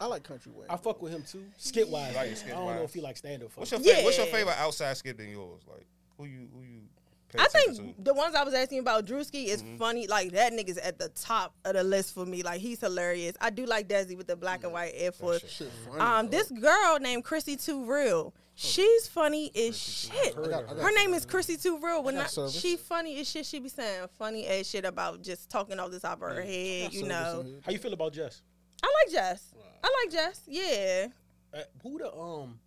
I 0.00 0.06
like 0.06 0.22
Country 0.22 0.52
Wayne. 0.54 0.66
I 0.70 0.76
fuck 0.76 1.02
with 1.02 1.12
him 1.12 1.22
too. 1.30 1.44
Skit 1.58 1.88
wise. 1.88 2.14
like 2.14 2.28
I 2.46 2.50
don't 2.50 2.76
know 2.76 2.82
if 2.82 2.94
he 2.94 3.00
like 3.00 3.16
stand 3.16 3.42
up. 3.42 3.50
What's 3.54 3.70
your, 3.70 3.80
Yeah. 3.80 3.86
favorite, 3.94 4.04
what's 4.04 4.16
your 4.18 4.26
favorite 4.26 4.56
outside 4.58 4.96
skit 4.96 5.16
than 5.18 5.28
yours? 5.30 5.60
Like, 5.68 5.86
who 6.16 6.24
you, 6.24 6.48
who 6.54 6.62
you 6.62 6.80
I 7.38 7.46
think 7.48 7.76
to? 7.76 7.94
the 8.02 8.12
ones 8.14 8.34
I 8.34 8.42
was 8.42 8.54
asking 8.54 8.78
about 8.80 9.04
Druski 9.06 9.44
is 9.46 9.62
Mm-hmm. 9.62 9.76
funny. 9.76 10.06
Like 10.06 10.32
that 10.32 10.52
nigga's 10.52 10.78
at 10.78 10.98
the 10.98 11.10
top 11.10 11.54
of 11.64 11.74
the 11.74 11.84
list 11.84 12.14
for 12.14 12.24
me. 12.26 12.42
Like 12.42 12.60
he's 12.60 12.80
hilarious. 12.80 13.36
I 13.40 13.50
do 13.50 13.66
like 13.66 13.88
Desi 13.88 14.16
with 14.16 14.26
the 14.26 14.36
black 14.36 14.64
and 14.64 14.72
white 14.72 14.92
Air 14.96 15.12
Force. 15.12 15.44
Shit 15.48 15.70
funny, 15.86 16.00
Um, 16.00 16.26
bro. 16.28 16.38
this 16.38 16.50
girl 16.50 16.98
named 16.98 17.22
Chrissy 17.24 17.56
Too 17.56 17.84
Real. 17.84 18.32
She's 18.62 19.08
funny 19.08 19.50
as 19.56 19.78
shit. 19.78 20.34
heard 20.34 20.48
I 20.48 20.50
got- 20.50 20.64
I 20.64 20.74
got- 20.74 20.82
Her 20.82 20.92
name 20.92 21.14
is 21.14 21.24
Chrissy 21.24 21.56
Too 21.56 21.78
Real. 21.78 22.02
When 22.02 22.14
got 22.16 22.24
I, 22.24 22.28
service. 22.28 22.60
she 22.60 22.76
funny 22.76 23.18
as 23.20 23.28
shit, 23.30 23.46
she 23.46 23.58
be 23.58 23.70
saying 23.70 24.06
funny 24.18 24.46
as 24.46 24.68
shit 24.68 24.84
about 24.84 25.22
just 25.22 25.48
talking 25.48 25.78
all 25.78 25.88
this 25.88 26.04
off 26.04 26.20
her 26.20 26.42
head. 26.42 26.92
You 26.92 27.04
know. 27.06 27.44
How 27.64 27.72
you 27.72 27.78
feel 27.78 27.94
about 27.94 28.12
Jess? 28.12 28.42
I 28.82 28.86
like 29.04 29.12
Jess. 29.12 29.54
I 29.82 30.04
like 30.04 30.12
Jess. 30.12 30.42
Yeah. 30.46 31.06
Uh, 31.54 31.62
who 31.82 31.98
the 31.98 32.14
um 32.14 32.60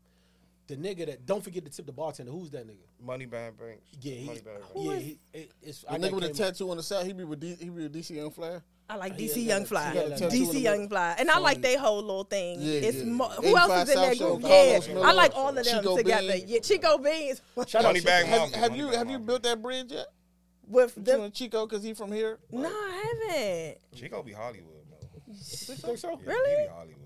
the 0.68 0.76
nigga 0.78 1.06
that 1.06 1.26
don't 1.28 1.44
forget 1.44 1.64
to 1.66 1.70
tip 1.72 1.86
the 1.86 1.92
bartender? 1.92 2.32
Who's 2.32 2.50
that 2.52 2.66
nigga? 2.68 2.86
Money 3.04 3.26
Bad 3.26 3.58
Banks. 3.58 3.82
Yeah, 4.02 4.14
he, 4.16 4.26
Money 4.28 4.40
Bad 4.40 4.54
Banks. 4.62 4.68
yeah, 4.76 4.96
he, 4.98 5.20
it, 5.34 5.52
it's 5.62 5.82
The 5.82 5.92
I 5.94 5.98
nigga 5.98 6.02
got 6.02 6.14
with 6.14 6.24
a 6.24 6.28
came- 6.28 6.36
tattoo 6.36 6.70
on 6.72 6.78
the 6.78 6.84
side, 6.84 7.06
he 7.06 7.14
be 7.14 7.24
with 7.24 7.40
D, 7.40 7.56
he 7.60 7.66
be 7.66 7.84
with 7.84 7.94
DC 7.94 8.12
Young 8.16 8.32
Fly. 8.32 8.60
I 8.90 8.96
like 8.98 9.14
oh, 9.14 9.18
DC 9.18 9.36
got 9.36 9.38
Young 9.38 9.66
Fly. 9.66 9.90
he 9.90 9.94
got 10.00 10.10
that 10.10 10.18
tattoo 10.20 10.36
in 10.36 10.44
DC 10.50 10.62
Young. 10.62 10.90
Fly. 10.90 11.16
And 11.18 11.32
I 11.32 11.38
like 11.40 11.56
Funny. 11.58 11.62
they 11.74 11.76
whole 11.78 12.02
little 12.02 12.24
thing. 12.26 12.58
Yeah, 12.62 12.74
it's 12.82 12.98
yeah. 12.98 13.04
mo- 13.06 13.30
who 13.30 13.58
else 13.58 13.90
is 13.90 13.96
in 13.96 14.02
that 14.02 14.08
South 14.10 14.18
Show, 14.18 14.30
group? 14.38 14.42
Carlos 14.44 14.88
Yeah. 14.88 14.94
Miller, 14.94 15.08
I 15.08 15.12
like 15.14 15.32
all 15.36 15.50
of 15.50 15.56
them 15.56 15.64
Chico 15.64 15.98
together. 15.98 16.34
Bean. 16.34 16.44
Yeah, 16.48 16.60
Chico 16.60 16.98
Beans 16.98 17.42
Shout 17.68 17.84
Money 17.84 18.00
out 18.00 18.06
Bag 18.06 18.26
Have, 18.26 18.42
Mafia. 18.42 18.58
have 18.58 18.72
Money 18.72 18.80
you 18.84 18.88
Bag 18.88 18.98
have 18.98 19.08
you 19.10 19.14
Mafia. 19.20 19.26
built 19.28 19.44
that 19.44 19.62
bridge 19.62 19.92
yet? 19.92 20.08
with 20.68 20.96
Between 20.96 21.22
them. 21.24 21.32
Chico, 21.32 21.68
cause 21.68 21.84
he 21.84 21.94
from 21.94 22.12
here. 22.12 22.40
No, 22.52 22.68
I 22.70 23.04
haven't. 23.30 23.78
She 23.96 24.08
gonna 24.10 24.24
be 24.24 24.32
Hollywood, 24.34 24.70
though. 24.90 25.08
You 25.28 25.34
think 25.36 25.98
so? 25.98 26.10
Yeah, 26.12 26.16
Really? 26.26 26.62
He 26.62 26.68
be 26.68 26.74
Hollywood. 26.74 26.98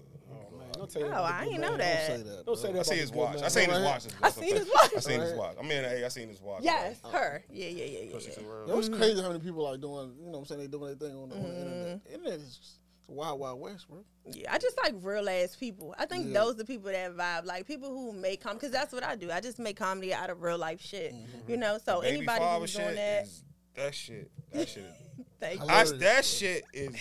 Oh, 0.78 0.80
man, 0.80 0.88
don't 0.88 0.92
say 0.92 1.02
that 1.04 1.12
Oh, 1.18 1.24
I 1.24 1.44
ain't 1.46 1.60
know 1.60 1.78
that. 1.78 2.08
Don't 2.08 2.18
say 2.18 2.24
that. 2.24 2.46
Don't 2.46 2.58
say 2.58 2.72
that. 2.72 2.80
I 2.80 2.84
see 2.84 2.96
his 2.98 3.12
watch. 3.12 3.36
man. 3.36 3.44
I 3.44 3.48
seen 3.48 3.70
his 3.70 3.80
watch. 3.84 4.06
I 4.24 4.30
seen 4.30 4.56
his 4.56 4.68
watch. 4.74 4.92
I 4.96 5.00
seen 5.00 5.20
his 5.22 5.34
watch. 5.34 5.56
I 5.60 5.62
mean, 5.62 5.84
hey, 5.84 6.04
I 6.06 6.08
seen 6.10 6.30
his 6.30 6.42
watch. 6.42 6.62
Yes, 6.64 7.00
her. 7.12 7.44
Yeah, 7.52 7.68
yeah, 7.68 7.86
yeah, 7.86 8.00
yeah. 8.04 8.12
Pussy 8.14 8.30
yeah. 8.30 8.36
too 8.36 8.50
real. 8.50 8.70
It 8.70 8.76
was 8.78 8.90
crazy 8.90 9.22
how 9.22 9.28
many 9.30 9.40
people 9.40 9.64
like 9.64 9.82
doing, 9.82 10.14
you 10.20 10.26
know 10.26 10.32
what 10.32 10.38
I'm 10.40 10.46
saying, 10.46 10.62
they 10.62 10.68
doing 10.68 10.98
their 10.98 11.10
thing 11.10 11.18
on 11.18 11.30
the, 11.30 11.36
on 11.36 11.44
the 11.44 11.50
internet. 11.50 11.86
Mm-hmm. 12.06 12.14
Internet 12.14 12.40
is 12.40 12.58
just 12.58 12.80
wild, 13.08 13.40
wild 13.40 13.60
west, 13.60 13.88
bro. 13.90 14.04
Yeah, 14.26 14.54
I 14.54 14.58
just 14.58 14.78
like 14.84 14.94
real 15.02 15.28
ass 15.30 15.56
people. 15.56 15.96
I 15.98 16.06
think 16.06 16.28
Yeah. 16.28 16.42
those 16.42 16.56
are 16.56 16.58
the 16.58 16.66
people 16.66 16.92
that 16.92 17.16
vibe, 17.16 17.46
like 17.46 17.66
people 17.66 17.90
who 17.90 18.12
make 18.14 18.42
comedy, 18.42 18.60
because 18.60 18.72
that's 18.72 18.94
what 18.94 19.04
I 19.04 19.16
do. 19.16 19.32
I 19.32 19.40
just 19.40 19.60
make 19.60 19.78
comedy 19.78 20.14
out 20.14 20.30
of 20.30 20.42
real 20.42 20.58
life 20.58 20.82
shit, 20.82 21.14
Mm-hmm. 21.14 21.52
you 21.52 21.58
know. 21.58 21.78
So 21.84 22.02
anybody 22.02 22.44
who's 22.44 22.74
doing 22.74 22.88
shit 22.88 22.96
that, 22.98 23.24
is 23.24 23.44
that 23.76 23.96
shit. 23.96 24.32
That 24.52 24.68
shit. 24.68 24.92
thank 25.40 25.62
you. 25.62 25.68
I, 25.70 25.84
that 25.86 26.26
shit 26.26 26.64
is 26.74 26.96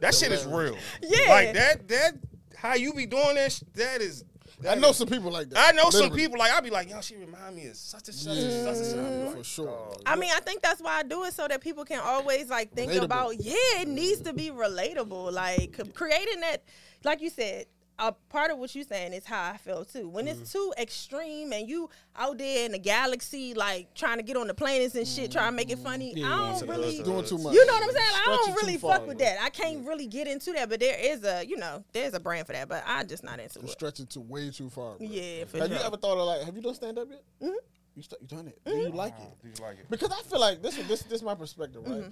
that 0.00 0.14
shit 0.14 0.32
is 0.32 0.46
real. 0.46 0.76
Yeah. 1.02 1.28
Like 1.28 1.54
that. 1.54 1.88
That 1.88 2.12
how 2.64 2.74
you 2.74 2.92
be 2.92 3.06
doing 3.06 3.34
that? 3.36 3.52
sh- 3.52 3.62
That 3.74 4.00
is. 4.00 4.24
I 4.68 4.76
know 4.76 4.90
is- 4.90 4.96
some 4.96 5.08
people 5.08 5.30
like 5.30 5.50
that. 5.50 5.68
I 5.68 5.72
know 5.76 5.90
some 5.90 6.10
people 6.10 6.38
like 6.38 6.50
I 6.52 6.60
be 6.60 6.70
like, 6.70 6.88
yo, 6.88 7.00
she 7.00 7.16
remind 7.16 7.54
me 7.56 7.66
of 7.66 7.76
such 7.76 8.08
and 8.08 8.16
such 8.16 8.38
and 8.38 8.52
such 8.64 8.76
and 8.76 8.86
such. 8.86 8.96
Like, 9.26 9.36
For 9.38 9.44
sure. 9.44 9.66
dog. 9.66 10.02
I 10.06 10.16
mean, 10.16 10.30
I 10.34 10.40
think 10.40 10.62
that's 10.62 10.80
why 10.80 10.98
I 10.98 11.02
do 11.02 11.24
it 11.24 11.34
so 11.34 11.46
that 11.48 11.60
people 11.60 11.84
can 11.84 12.00
always 12.00 12.48
like 12.48 12.72
think 12.72 12.92
Relatable. 12.92 13.02
about. 13.04 13.40
Yeah, 13.40 13.54
it 13.80 13.88
needs 13.88 14.20
to 14.22 14.32
be 14.32 14.50
relatable. 14.50 15.32
Like 15.32 15.78
creating 15.94 16.40
that, 16.40 16.62
like 17.04 17.20
you 17.20 17.30
said, 17.30 17.66
a 17.98 18.10
part 18.28 18.50
of 18.50 18.58
what 18.58 18.74
you're 18.74 18.84
saying 18.84 19.12
is 19.12 19.24
how 19.24 19.50
I 19.52 19.56
feel 19.56 19.84
too. 19.84 20.08
When 20.08 20.26
Mm-hmm. 20.26 20.42
it's 20.42 20.52
too 20.52 20.72
extreme 20.76 21.52
and 21.52 21.68
you 21.68 21.88
out 22.16 22.38
there 22.38 22.66
in 22.66 22.72
the 22.72 22.78
galaxy, 22.78 23.54
like 23.54 23.94
trying 23.94 24.16
to 24.16 24.22
get 24.24 24.36
on 24.36 24.48
the 24.48 24.54
planets 24.54 24.94
and 24.96 25.06
shit, 25.06 25.30
trying 25.30 25.50
to 25.50 25.56
make 25.56 25.70
it 25.70 25.78
funny, 25.78 26.12
Yeah, 26.16 26.26
I 26.26 26.58
don't 26.58 26.68
really. 26.68 27.02
Doing 27.02 27.24
too 27.24 27.38
much. 27.38 27.54
You 27.54 27.64
know 27.66 27.72
what 27.72 27.82
I'm 27.84 27.90
saying? 27.90 28.12
I 28.14 28.22
don't 28.26 28.46
too 28.48 28.54
really 28.62 28.78
far, 28.78 28.96
fuck 28.98 29.06
with 29.06 29.18
bro. 29.18 29.26
that. 29.26 29.38
I 29.42 29.50
can't 29.50 29.86
really 29.86 30.06
get 30.06 30.26
into 30.26 30.52
that, 30.52 30.68
but 30.68 30.80
there 30.80 30.96
is 30.98 31.22
a, 31.24 31.44
you 31.46 31.56
know, 31.56 31.84
there's 31.92 32.14
a 32.14 32.20
brand 32.20 32.46
for 32.46 32.52
that, 32.52 32.68
but 32.68 32.82
I 32.86 33.04
just 33.04 33.22
not 33.22 33.38
into 33.38 33.60
You're 33.60 33.68
it. 33.68 33.72
stretching 33.72 34.06
to 34.08 34.20
way 34.20 34.50
too 34.50 34.70
far. 34.70 34.96
Bro. 34.96 35.06
Yeah, 35.06 35.44
for 35.44 35.58
Have 35.58 35.68
sure. 35.68 35.76
you 35.78 35.82
ever 35.84 35.96
thought 35.96 36.18
of 36.18 36.26
like, 36.26 36.42
have 36.42 36.56
you 36.56 36.62
done 36.62 36.74
stand 36.74 36.98
up 36.98 37.08
yet? 37.10 37.22
Mm-hmm. 37.42 37.52
You 37.96 38.02
st- 38.02 38.20
you 38.22 38.26
done 38.26 38.48
it? 38.48 38.58
Do 38.66 38.72
you 38.72 38.88
like 38.88 39.14
Mm-hmm. 39.14 39.22
it? 39.22 39.42
Do 39.42 39.48
you 39.62 39.68
like 39.68 39.78
it? 39.78 39.86
Because 39.88 40.10
I 40.10 40.20
feel 40.28 40.40
like 40.40 40.62
this 40.62 40.76
is 40.76 40.88
this 40.88 41.02
this 41.04 41.12
is 41.12 41.22
my 41.22 41.36
perspective, 41.36 41.82
right? 41.86 42.02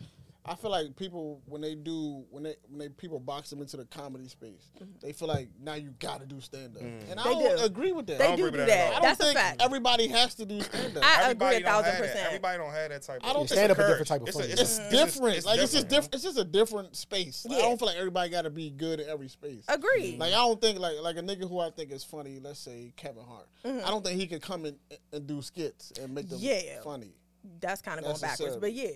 I 0.45 0.57
feel 0.57 0.72
like 0.72 0.97
people 0.97 1.40
when 1.47 1.61
they 1.61 1.76
do 1.76 2.24
when 2.30 2.43
they 2.43 2.57
when 2.68 2.80
they 2.80 2.88
people 2.88 3.20
box 3.20 3.49
them 3.51 3.61
into 3.61 3.76
the 3.76 3.84
comedy 3.84 4.26
space, 4.26 4.72
they 5.01 5.12
feel 5.12 5.28
like 5.28 5.49
now 5.62 5.74
you 5.74 5.95
got 6.01 6.18
to 6.18 6.26
do 6.26 6.40
stand 6.40 6.76
up, 6.76 6.82
and 6.82 7.20
I 7.20 7.22
They 7.22 7.30
don't 7.30 7.59
do. 7.59 7.64
agree 7.64 7.93
with 7.93 8.09
that. 8.09 8.18
They 8.18 8.26
don't 8.26 8.36
do 8.38 8.47
agree 8.47 8.59
with 8.59 8.68
that 8.68 8.90
that. 8.90 8.90
I 8.90 8.93
don't 8.95 9.03
That's 9.18 9.30
a 9.30 9.34
fact. 9.34 9.62
everybody 9.62 10.09
has 10.09 10.34
to 10.34 10.45
do 10.45 10.61
stand 10.61 10.97
up. 10.97 11.05
I 11.05 11.30
agree 11.30 11.47
Everybody 11.47 11.57
a 11.57 11.61
don't 11.61 11.68
thousand 11.68 11.84
have 11.93 12.01
that. 12.03 12.09
percent. 12.09 12.26
Everybody 12.26 12.59
don't 12.59 12.72
have 12.72 12.90
that 12.90 13.03
type. 13.03 13.22
Of 13.22 13.28
I 13.30 13.32
don't 13.34 13.43
Yeah, 13.43 13.47
stand 13.57 13.70
up 13.72 13.78
a 13.78 13.86
different 13.86 14.07
type 14.09 14.22
of 14.22 14.28
It's 14.28 14.36
a- 14.36 14.51
it's 14.51 14.61
it's 14.61 14.78
a- 14.78 14.90
different. 14.90 15.36
it's 15.36 15.47
like 15.47 15.61
it's 15.61 15.72
just 15.72 15.88
different. 15.88 15.90
different. 16.11 16.14
It's 16.16 16.24
just 16.24 16.38
a 16.38 16.45
different 16.45 16.97
space. 16.97 17.47
Like, 17.49 17.59
I 17.59 17.62
don't 17.62 17.78
feel 17.78 17.86
like 17.86 17.97
everybody 17.99 18.30
got 18.30 18.43
to 18.43 18.51
be 18.51 18.70
good 18.70 18.99
in 18.99 19.09
every 19.09 19.28
space. 19.28 19.64
Agreed. 19.68 20.18
Like 20.18 20.32
I 20.32 20.36
don't 20.38 20.61
think 20.61 20.80
like 20.80 20.99
like 21.03 21.18
a 21.18 21.22
nigga 21.22 21.49
who 21.49 21.61
I 21.61 21.70
think 21.70 21.93
is 21.93 22.03
funny. 22.03 22.40
Let's 22.43 22.59
say 22.59 22.93
Kevin 22.97 23.22
Hart. 23.22 23.47
Mm-hmm. 23.64 23.86
I 23.86 23.90
don't 23.90 24.05
think 24.05 24.18
he 24.18 24.26
could 24.26 24.43
come 24.43 24.64
in 24.66 24.76
and 25.12 25.24
do 25.24 25.40
skits 25.40 25.93
and 26.01 26.12
make 26.12 26.28
them 26.28 26.40
Yeah. 26.43 26.80
funny. 26.82 27.14
That's 27.61 27.80
kind 27.80 28.01
of 28.01 28.05
going 28.07 28.18
backwards, 28.20 28.57
but 28.57 28.72
yeah. 28.72 28.90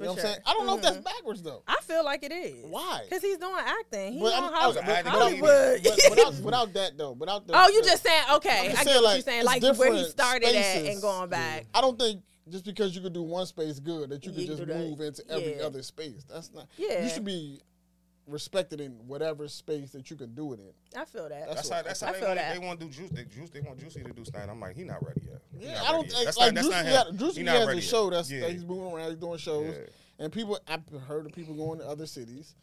You 0.00 0.06
know 0.06 0.12
what 0.12 0.20
I'm 0.20 0.26
saying? 0.26 0.38
I 0.46 0.52
don't 0.54 0.66
know 0.66 0.76
if 0.76 0.82
that's 0.82 0.96
mm-hmm. 0.96 1.04
backwards 1.04 1.42
though. 1.42 1.62
I 1.68 1.76
feel 1.82 2.02
like 2.02 2.22
it 2.22 2.32
is. 2.32 2.64
Why? 2.64 3.02
Because 3.04 3.22
he's 3.22 3.36
doing 3.36 3.54
acting. 3.58 4.14
He's 4.14 4.22
But 4.22 4.32
on 4.32 4.52
Hollywood. 4.52 4.84
I 4.84 5.02
Hollywood. 5.02 5.80
But 5.82 6.10
without, 6.10 6.34
without 6.42 6.72
that 6.72 6.96
though, 6.96 7.12
without 7.12 7.46
the 7.46 7.52
oh, 7.54 7.68
you 7.68 7.82
the- 7.82 7.88
just 7.88 8.02
saying 8.02 8.22
okay? 8.36 8.58
I'm 8.60 8.70
just 8.70 8.80
I 8.80 8.84
saying, 8.84 8.86
get 8.86 8.94
what 8.94 9.04
like, 9.04 9.14
you're 9.14 9.22
saying. 9.22 9.44
Like 9.44 9.62
where 9.62 9.72
he 9.72 9.78
different 9.78 10.06
started 10.06 10.56
at 10.56 10.86
and 10.86 11.02
going 11.02 11.28
back. 11.28 11.66
I 11.74 11.82
don't 11.82 11.98
think 11.98 12.22
just 12.48 12.64
because 12.64 12.96
you 12.96 13.02
could 13.02 13.12
do 13.12 13.22
one 13.22 13.44
space 13.44 13.78
good 13.78 14.08
that 14.08 14.24
you 14.24 14.32
could 14.32 14.40
You 14.40 14.46
just 14.46 14.66
move 14.66 15.00
into 15.02 15.22
every 15.28 15.58
Yeah. 15.58 15.64
other 15.64 15.82
space. 15.82 16.24
That's 16.28 16.50
not. 16.54 16.66
Yeah. 16.78 17.04
You 17.04 17.10
should 17.10 17.26
be 17.26 17.60
respected 18.30 18.80
in 18.80 18.92
whatever 19.06 19.48
space 19.48 19.90
that 19.92 20.10
you 20.10 20.16
can 20.16 20.34
do 20.34 20.52
it 20.52 20.60
in. 20.60 20.72
I 21.00 21.04
feel 21.04 21.28
that. 21.28 21.48
That's 21.48 21.68
what- 21.68 21.76
how. 21.76 21.82
That's 21.82 22.02
I 22.02 22.06
how 22.06 22.12
they 22.12 22.18
feel 22.18 22.28
want. 22.28 22.38
that. 22.40 22.52
They 22.60 22.66
want 22.66 22.80
to 22.80 22.86
do 22.86 22.92
juice. 22.92 23.10
They 23.10 23.24
juice. 23.24 23.50
They 23.50 23.60
want 23.60 23.78
Juicy 23.78 24.02
to 24.02 24.12
do 24.12 24.24
stand. 24.24 24.50
I'm 24.50 24.60
like, 24.60 24.76
he 24.76 24.84
not 24.84 25.04
ready 25.06 25.22
yet. 25.26 25.40
He 25.58 25.66
Yeah, 25.66 25.74
not 25.74 25.82
I 25.88 25.92
don't 25.92 25.94
ready 26.02 26.08
yet. 26.08 26.14
think 26.14 26.24
That's 26.26 26.38
like 26.38 26.54
not. 26.54 26.54
That's 26.54 26.68
Juicy 26.68 26.92
not 26.94 27.04
got. 27.06 27.16
Juicy 27.16 27.40
He 27.40 27.44
not 27.44 27.56
has 27.56 27.66
ready 27.66 27.78
a 27.78 27.82
yet. 27.82 27.90
show 27.90 28.10
that's 28.10 28.30
Yeah. 28.30 28.40
that 28.40 28.50
he's 28.52 28.64
moving 28.64 28.92
around, 28.92 29.10
he's 29.10 29.18
doing 29.18 29.38
shows, 29.38 29.74
Yeah. 29.74 30.24
and 30.24 30.32
people 30.32 30.58
I've 30.68 30.88
heard 31.06 31.26
of 31.26 31.32
people 31.32 31.54
going 31.54 31.78
to 31.80 31.86
other 31.86 32.06
cities, 32.06 32.54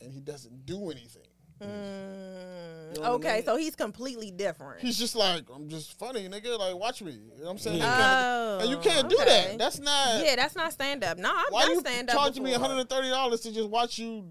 and 0.00 0.12
he 0.12 0.20
doesn't 0.20 0.66
do 0.66 0.90
anything. 0.90 1.22
Mm, 1.62 2.96
You 2.96 3.02
know 3.02 3.02
what 3.02 3.06
I 3.10 3.12
okay, 3.14 3.34
mean? 3.36 3.44
so 3.44 3.56
he's 3.56 3.76
completely 3.76 4.30
different. 4.30 4.80
He's 4.80 4.98
just 4.98 5.14
like 5.14 5.44
I'm 5.54 5.68
just 5.68 5.98
funny, 5.98 6.26
nigga. 6.28 6.58
Like 6.58 6.74
watch 6.74 7.02
me. 7.02 7.12
You 7.12 7.18
know 7.38 7.44
what 7.44 7.50
I'm 7.50 7.58
saying? 7.58 7.82
Oh, 7.84 8.58
and 8.62 8.70
you 8.70 8.78
can't 8.78 9.08
do 9.10 9.16
that. 9.18 9.58
That's 9.58 9.78
not. 9.78 10.24
yeah, 10.24 10.36
that's 10.36 10.56
not 10.56 10.72
stand 10.72 11.04
up. 11.04 11.18
No, 11.18 11.30
I've 11.30 11.44
Why 11.50 11.62
done 11.66 11.72
you 11.74 11.80
stand 11.80 12.08
up. 12.10 12.16
charging 12.16 12.42
me 12.44 12.52
130 12.52 13.10
dollars 13.10 13.40
to 13.42 13.52
just 13.52 13.68
watch 13.68 13.98
you? 13.98 14.24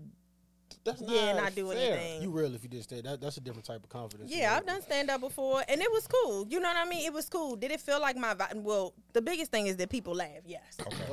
That's 0.86 1.01
not 1.01 1.13
Yeah, 1.13 1.34
not 1.34 1.53
do 1.55 1.67
fair. 1.71 1.77
anything. 1.97 2.21
You 2.21 2.30
real 2.32 2.55
if 2.55 2.63
you 2.63 2.69
did 2.69 2.84
stand. 2.84 3.03
That, 3.03 3.19
that's 3.21 3.38
a 3.38 3.41
different 3.41 3.65
type 3.65 3.84
of 3.84 3.89
confidence. 3.89 4.32
Yeah, 4.34 4.55
I've 4.55 4.65
done 4.65 4.82
stand 4.82 5.09
up 5.09 5.21
before, 5.21 5.61
and 5.67 5.82
it 5.82 5.91
was 5.91 6.07
cool. 6.07 6.47
You 6.49 6.59
know 6.59 6.69
what 6.69 6.77
I 6.77 6.89
mean? 6.89 7.05
It 7.05 7.13
was 7.13 7.27
cool. 7.30 7.55
Did 7.57 7.71
it 7.71 7.82
feel 7.82 7.99
like 8.01 8.15
my 8.15 8.34
vibe? 8.34 8.55
Well, 8.55 8.93
the 9.13 9.21
biggest 9.21 9.51
thing 9.51 9.67
is 9.67 9.75
that 9.77 9.89
people 9.89 10.15
laugh. 10.15 10.30
Yes. 10.45 10.61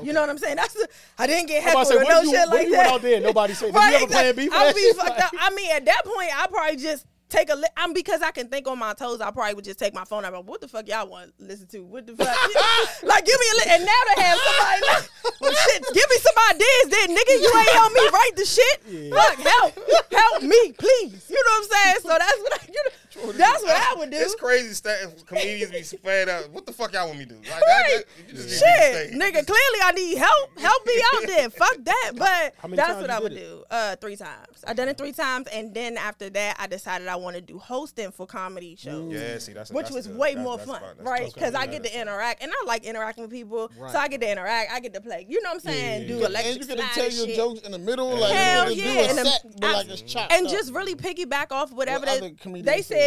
You 0.03 0.13
know 0.13 0.21
what 0.21 0.31
I'm 0.31 0.39
saying? 0.39 0.57
That's 0.57 0.75
the, 0.75 0.89
I 1.19 1.27
didn't 1.27 1.49
get 1.49 1.63
I'm 1.63 1.69
heckled 1.69 1.87
to 1.87 1.93
say, 1.93 1.97
or 1.97 2.05
what 2.05 2.09
no 2.09 2.21
you, 2.23 2.31
shit 2.31 2.39
what 2.39 2.49
like 2.51 2.61
if 2.61 2.67
you 2.69 2.73
that. 2.77 2.79
went 2.79 2.93
out 2.93 3.03
there 3.03 3.21
nobody 3.21 3.55
said, 3.55 3.67
did 3.67 3.75
Right, 3.75 3.91
you 3.91 3.97
ever 3.97 4.07
plan 4.07 4.37
B 4.37 4.49
for 4.49 4.55
I'll 4.55 4.65
that 4.67 4.75
be 4.77 4.81
shit? 4.83 4.97
fucked 4.97 5.21
up. 5.21 5.33
I 5.39 5.51
mean, 5.55 5.71
at 5.73 5.85
that 5.85 6.03
point, 6.05 6.31
I 6.41 6.47
probably 6.47 6.77
just 6.77 7.05
take 7.29 7.51
a. 7.51 7.55
Li- 7.55 7.69
I'm 7.77 7.93
because 7.93 8.23
I 8.23 8.31
can 8.31 8.49
think 8.49 8.67
on 8.69 8.79
my 8.79 8.93
toes. 8.95 9.21
I 9.21 9.31
probably 9.31 9.55
would 9.55 9.65
just 9.65 9.79
take 9.79 9.95
my 9.95 10.05
phone 10.05 10.25
out. 10.25 10.33
But 10.33 10.47
what 10.47 10.61
the 10.61 10.69
fuck 10.69 10.89
y'all 10.89 11.09
want 11.09 11.37
to 11.39 11.45
listen 11.45 11.67
to? 11.69 11.81
What 11.81 12.07
the 12.07 12.17
fuck? 12.17 12.29
like, 13.03 13.25
give 13.25 13.39
me 13.39 13.47
a. 13.53 13.57
Li- 13.57 13.71
and 13.75 13.85
now 13.85 14.03
to 14.15 14.21
have 14.23 14.39
somebody 14.39 14.81
like, 14.87 15.11
well, 15.41 15.53
shit, 15.53 15.83
give 15.95 16.07
me 16.11 16.17
some 16.17 16.39
ideas, 16.51 16.85
then 16.91 17.17
nigga. 17.17 17.35
You 17.43 17.53
ain't 17.59 17.71
help 17.71 17.93
me 17.93 18.09
write 18.13 18.37
the 18.37 18.45
shit. 18.45 19.13
Fuck, 19.13 19.39
help, 19.39 19.79
help 20.13 20.43
me, 20.43 20.73
please. 20.73 21.27
You 21.29 21.43
know 21.45 21.53
what 21.53 21.63
I'm 21.63 21.69
saying? 21.71 21.97
So 22.03 22.09
that's 22.09 22.41
what 22.43 22.53
I. 22.61 22.67
You 22.67 22.83
know, 22.85 22.91
that's 23.37 23.63
what 23.63 23.73
I 23.77 23.95
would 23.99 24.11
do. 24.11 24.17
It's 24.17 24.35
crazy. 24.35 24.75
St- 24.75 25.27
comedians 25.27 25.71
be 25.73 25.83
fed 25.99 26.29
up. 26.29 26.51
What 26.51 26.67
the 26.67 26.73
fuck 26.73 26.93
y'all 26.93 27.07
want 27.07 27.19
me 27.19 27.25
to 27.27 27.35
do? 27.35 27.37
Like, 27.37 27.51
Right. 27.51 27.63
that, 27.67 28.05
that, 28.07 28.29
you 28.29 28.35
just 28.35 28.49
need 28.49 28.59
Shit, 28.59 29.11
nigga. 29.13 29.47
Clearly, 29.47 29.81
I 29.83 29.93
need 29.95 30.17
help. 30.19 30.59
Help 30.59 30.87
me 30.87 30.93
out 31.15 31.27
there. 31.27 31.51
Fuck 31.57 31.77
that. 31.85 32.13
But 32.17 32.55
that's 32.77 33.01
what 33.01 33.11
I 33.11 33.19
would 33.21 33.33
it? 33.33 33.37
do. 33.37 33.65
Uh, 33.71 33.97
three 33.97 34.17
times. 34.17 34.65
I 34.67 34.75
done 34.75 34.89
it 34.89 34.99
three 34.99 35.13
times, 35.13 35.47
and 35.49 35.73
then 35.75 35.97
after 35.97 36.29
that, 36.31 36.57
I 36.59 36.67
decided 36.67 37.09
I 37.09 37.17
want 37.17 37.37
to 37.37 37.43
do 37.43 37.59
hosting 37.59 38.11
for 38.13 38.27
comedy 38.27 38.77
shows. 38.79 39.13
Yeah, 39.13 39.39
see, 39.39 39.53
that's 39.53 39.71
Which 39.71 39.87
that's 39.87 39.95
was 39.97 40.07
good. 40.07 40.17
way 40.19 40.35
That's- 40.35 40.45
more 40.45 40.59
fun, 40.59 40.81
fun. 40.81 40.97
Right? 41.05 41.33
Because 41.33 41.55
I 41.55 41.67
get 41.67 41.83
to 41.85 42.01
interact, 42.01 42.43
and 42.43 42.51
I 42.53 42.65
like 42.67 42.85
interacting 42.85 43.23
with 43.23 43.31
people, 43.31 43.71
Right. 43.79 43.91
so 43.93 43.99
I 43.99 44.09
get 44.09 44.21
to 44.23 44.31
interact. 44.31 44.73
I 44.73 44.81
get 44.81 44.95
to 44.95 45.01
play. 45.01 45.27
You 45.29 45.43
know 45.43 45.51
what 45.51 45.55
I'm 45.55 45.61
saying? 45.61 46.03
Yeah. 46.03 46.09
Do 46.09 46.15
And 46.17 46.25
electric 46.27 46.47
and 46.47 46.61
you 46.71 46.77
get 46.77 46.79
to 46.89 46.95
tell 46.95 47.11
your 47.11 47.27
shit. 47.27 47.37
jokes 47.37 47.61
in 47.61 47.73
the 47.73 47.79
middle, 47.79 48.17
like 48.17 48.33
Hell 48.35 48.71
yeah, 48.73 48.85
and 49.11 49.19
set, 49.29 49.45
I- 49.63 49.73
like 49.73 50.33
and 50.33 50.49
just 50.49 50.73
really 50.73 50.95
piggyback 50.95 51.53
off 51.53 51.73
whatever 51.73 52.07
they, 52.07 52.17
other 52.19 52.31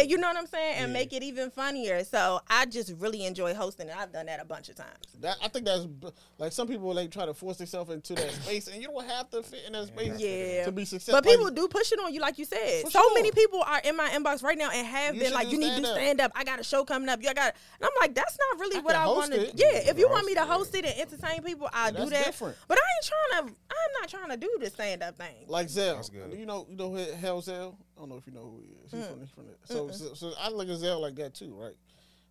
they 0.00 0.02
say. 0.02 0.04
said, 0.04 0.10
you 0.10 0.18
know 0.18 0.28
what 0.28 0.36
I'm 0.36 0.46
saying, 0.46 0.74
and 0.84 0.92
make 0.92 1.12
it 1.12 1.22
even 1.22 1.50
funnier. 1.50 2.04
So 2.04 2.40
I 2.48 2.66
just 2.66 2.92
really 2.98 3.24
enjoy 3.26 3.54
hosting, 3.54 3.88
and 3.90 3.98
I've 3.98 4.12
done 4.12 4.26
that 4.26 4.40
a 4.40 4.44
bunch 4.44 4.68
of 4.68 4.76
times. 4.76 4.90
That, 5.20 5.36
I 5.42 5.48
think 5.48 5.64
that's 5.66 5.86
like 6.38 6.52
some 6.52 6.68
people 6.68 6.92
they 6.94 7.08
try 7.08 7.26
to 7.26 7.34
force 7.34 7.58
themselves 7.58 7.90
into 7.90 8.14
that 8.14 8.30
space, 8.42 8.66
and 8.68 8.80
you 8.80 8.88
don't 8.88 9.06
have 9.06 9.30
to 9.30 9.42
fit 9.42 9.60
in 9.66 9.72
that 9.72 9.86
space 9.88 10.18
Yeah. 10.18 10.64
to 10.64 10.72
be 10.72 10.84
successful. 10.84 11.20
But 11.20 11.28
people 11.28 11.50
do 11.50 11.68
push 11.68 11.92
it 11.92 11.98
on 12.00 12.12
you, 12.14 12.20
like 12.20 12.38
you 12.38 12.44
said. 12.44 12.82
For 12.84 12.90
so 12.90 13.00
sure. 13.00 13.14
many 13.14 13.30
people 13.30 13.62
are 13.62 13.80
in 13.84 13.96
my 13.96 14.08
inbox 14.10 14.42
right 14.42 14.58
now 14.58 14.70
and 14.70 14.86
have 14.86 15.14
You 15.14 15.22
been 15.22 15.32
like, 15.32 15.50
"You 15.50 15.58
need 15.58 15.82
to 15.82 15.86
stand-up. 15.92 16.26
up. 16.26 16.32
I 16.34 16.44
got 16.44 16.60
a 16.60 16.64
show 16.64 16.84
coming 16.84 17.08
up. 17.08 17.20
You 17.22 17.32
got." 17.34 17.54
And 17.80 17.84
I'm 17.84 17.90
like, 18.00 18.14
"That's 18.14 18.36
not 18.50 18.60
really 18.60 18.78
I 18.78 18.80
what 18.80 18.94
I 18.94 19.06
want 19.06 19.32
to." 19.32 19.48
it. 19.48 19.52
Yeah, 19.56 19.90
if 19.90 19.98
you 19.98 20.08
want 20.08 20.26
me 20.26 20.34
to 20.34 20.44
host 20.44 20.74
it 20.74 20.84
and 20.84 20.94
entertain 20.98 21.42
people, 21.42 21.68
I'll 21.72 21.92
do 21.92 22.06
that. 22.10 22.24
different. 22.26 22.56
But 22.68 22.78
I 22.78 22.80
ain't 22.80 23.06
trying 23.06 23.48
to. 23.48 23.54
I'm 23.70 24.00
not 24.00 24.08
trying 24.08 24.30
to 24.30 24.36
do 24.36 24.58
the 24.60 24.70
stand 24.70 25.02
up 25.02 25.16
thing. 25.16 25.44
like 25.46 25.68
Zell. 25.68 25.96
That's. 25.96 26.10
You 26.12 26.46
know, 26.46 26.66
you 26.68 26.76
know 26.76 26.90
who 26.90 26.96
Hell 27.16 27.40
Zell. 27.40 27.78
I 28.00 28.02
don't 28.02 28.08
know 28.08 28.16
if 28.16 28.26
you 28.26 28.32
know 28.32 28.40
who 28.56 28.62
he 28.62 28.72
is. 28.82 28.90
He's 28.90 29.00
Mm. 29.04 29.10
from, 29.10 29.20
he's 29.20 29.30
from 29.30 29.44
the, 29.46 29.52
so, 29.64 29.90
so 29.90 30.14
so 30.14 30.32
I 30.40 30.48
look 30.48 30.70
at 30.70 30.76
Zell 30.78 31.00
like 31.00 31.16
that 31.16 31.34
too, 31.34 31.52
right? 31.54 31.74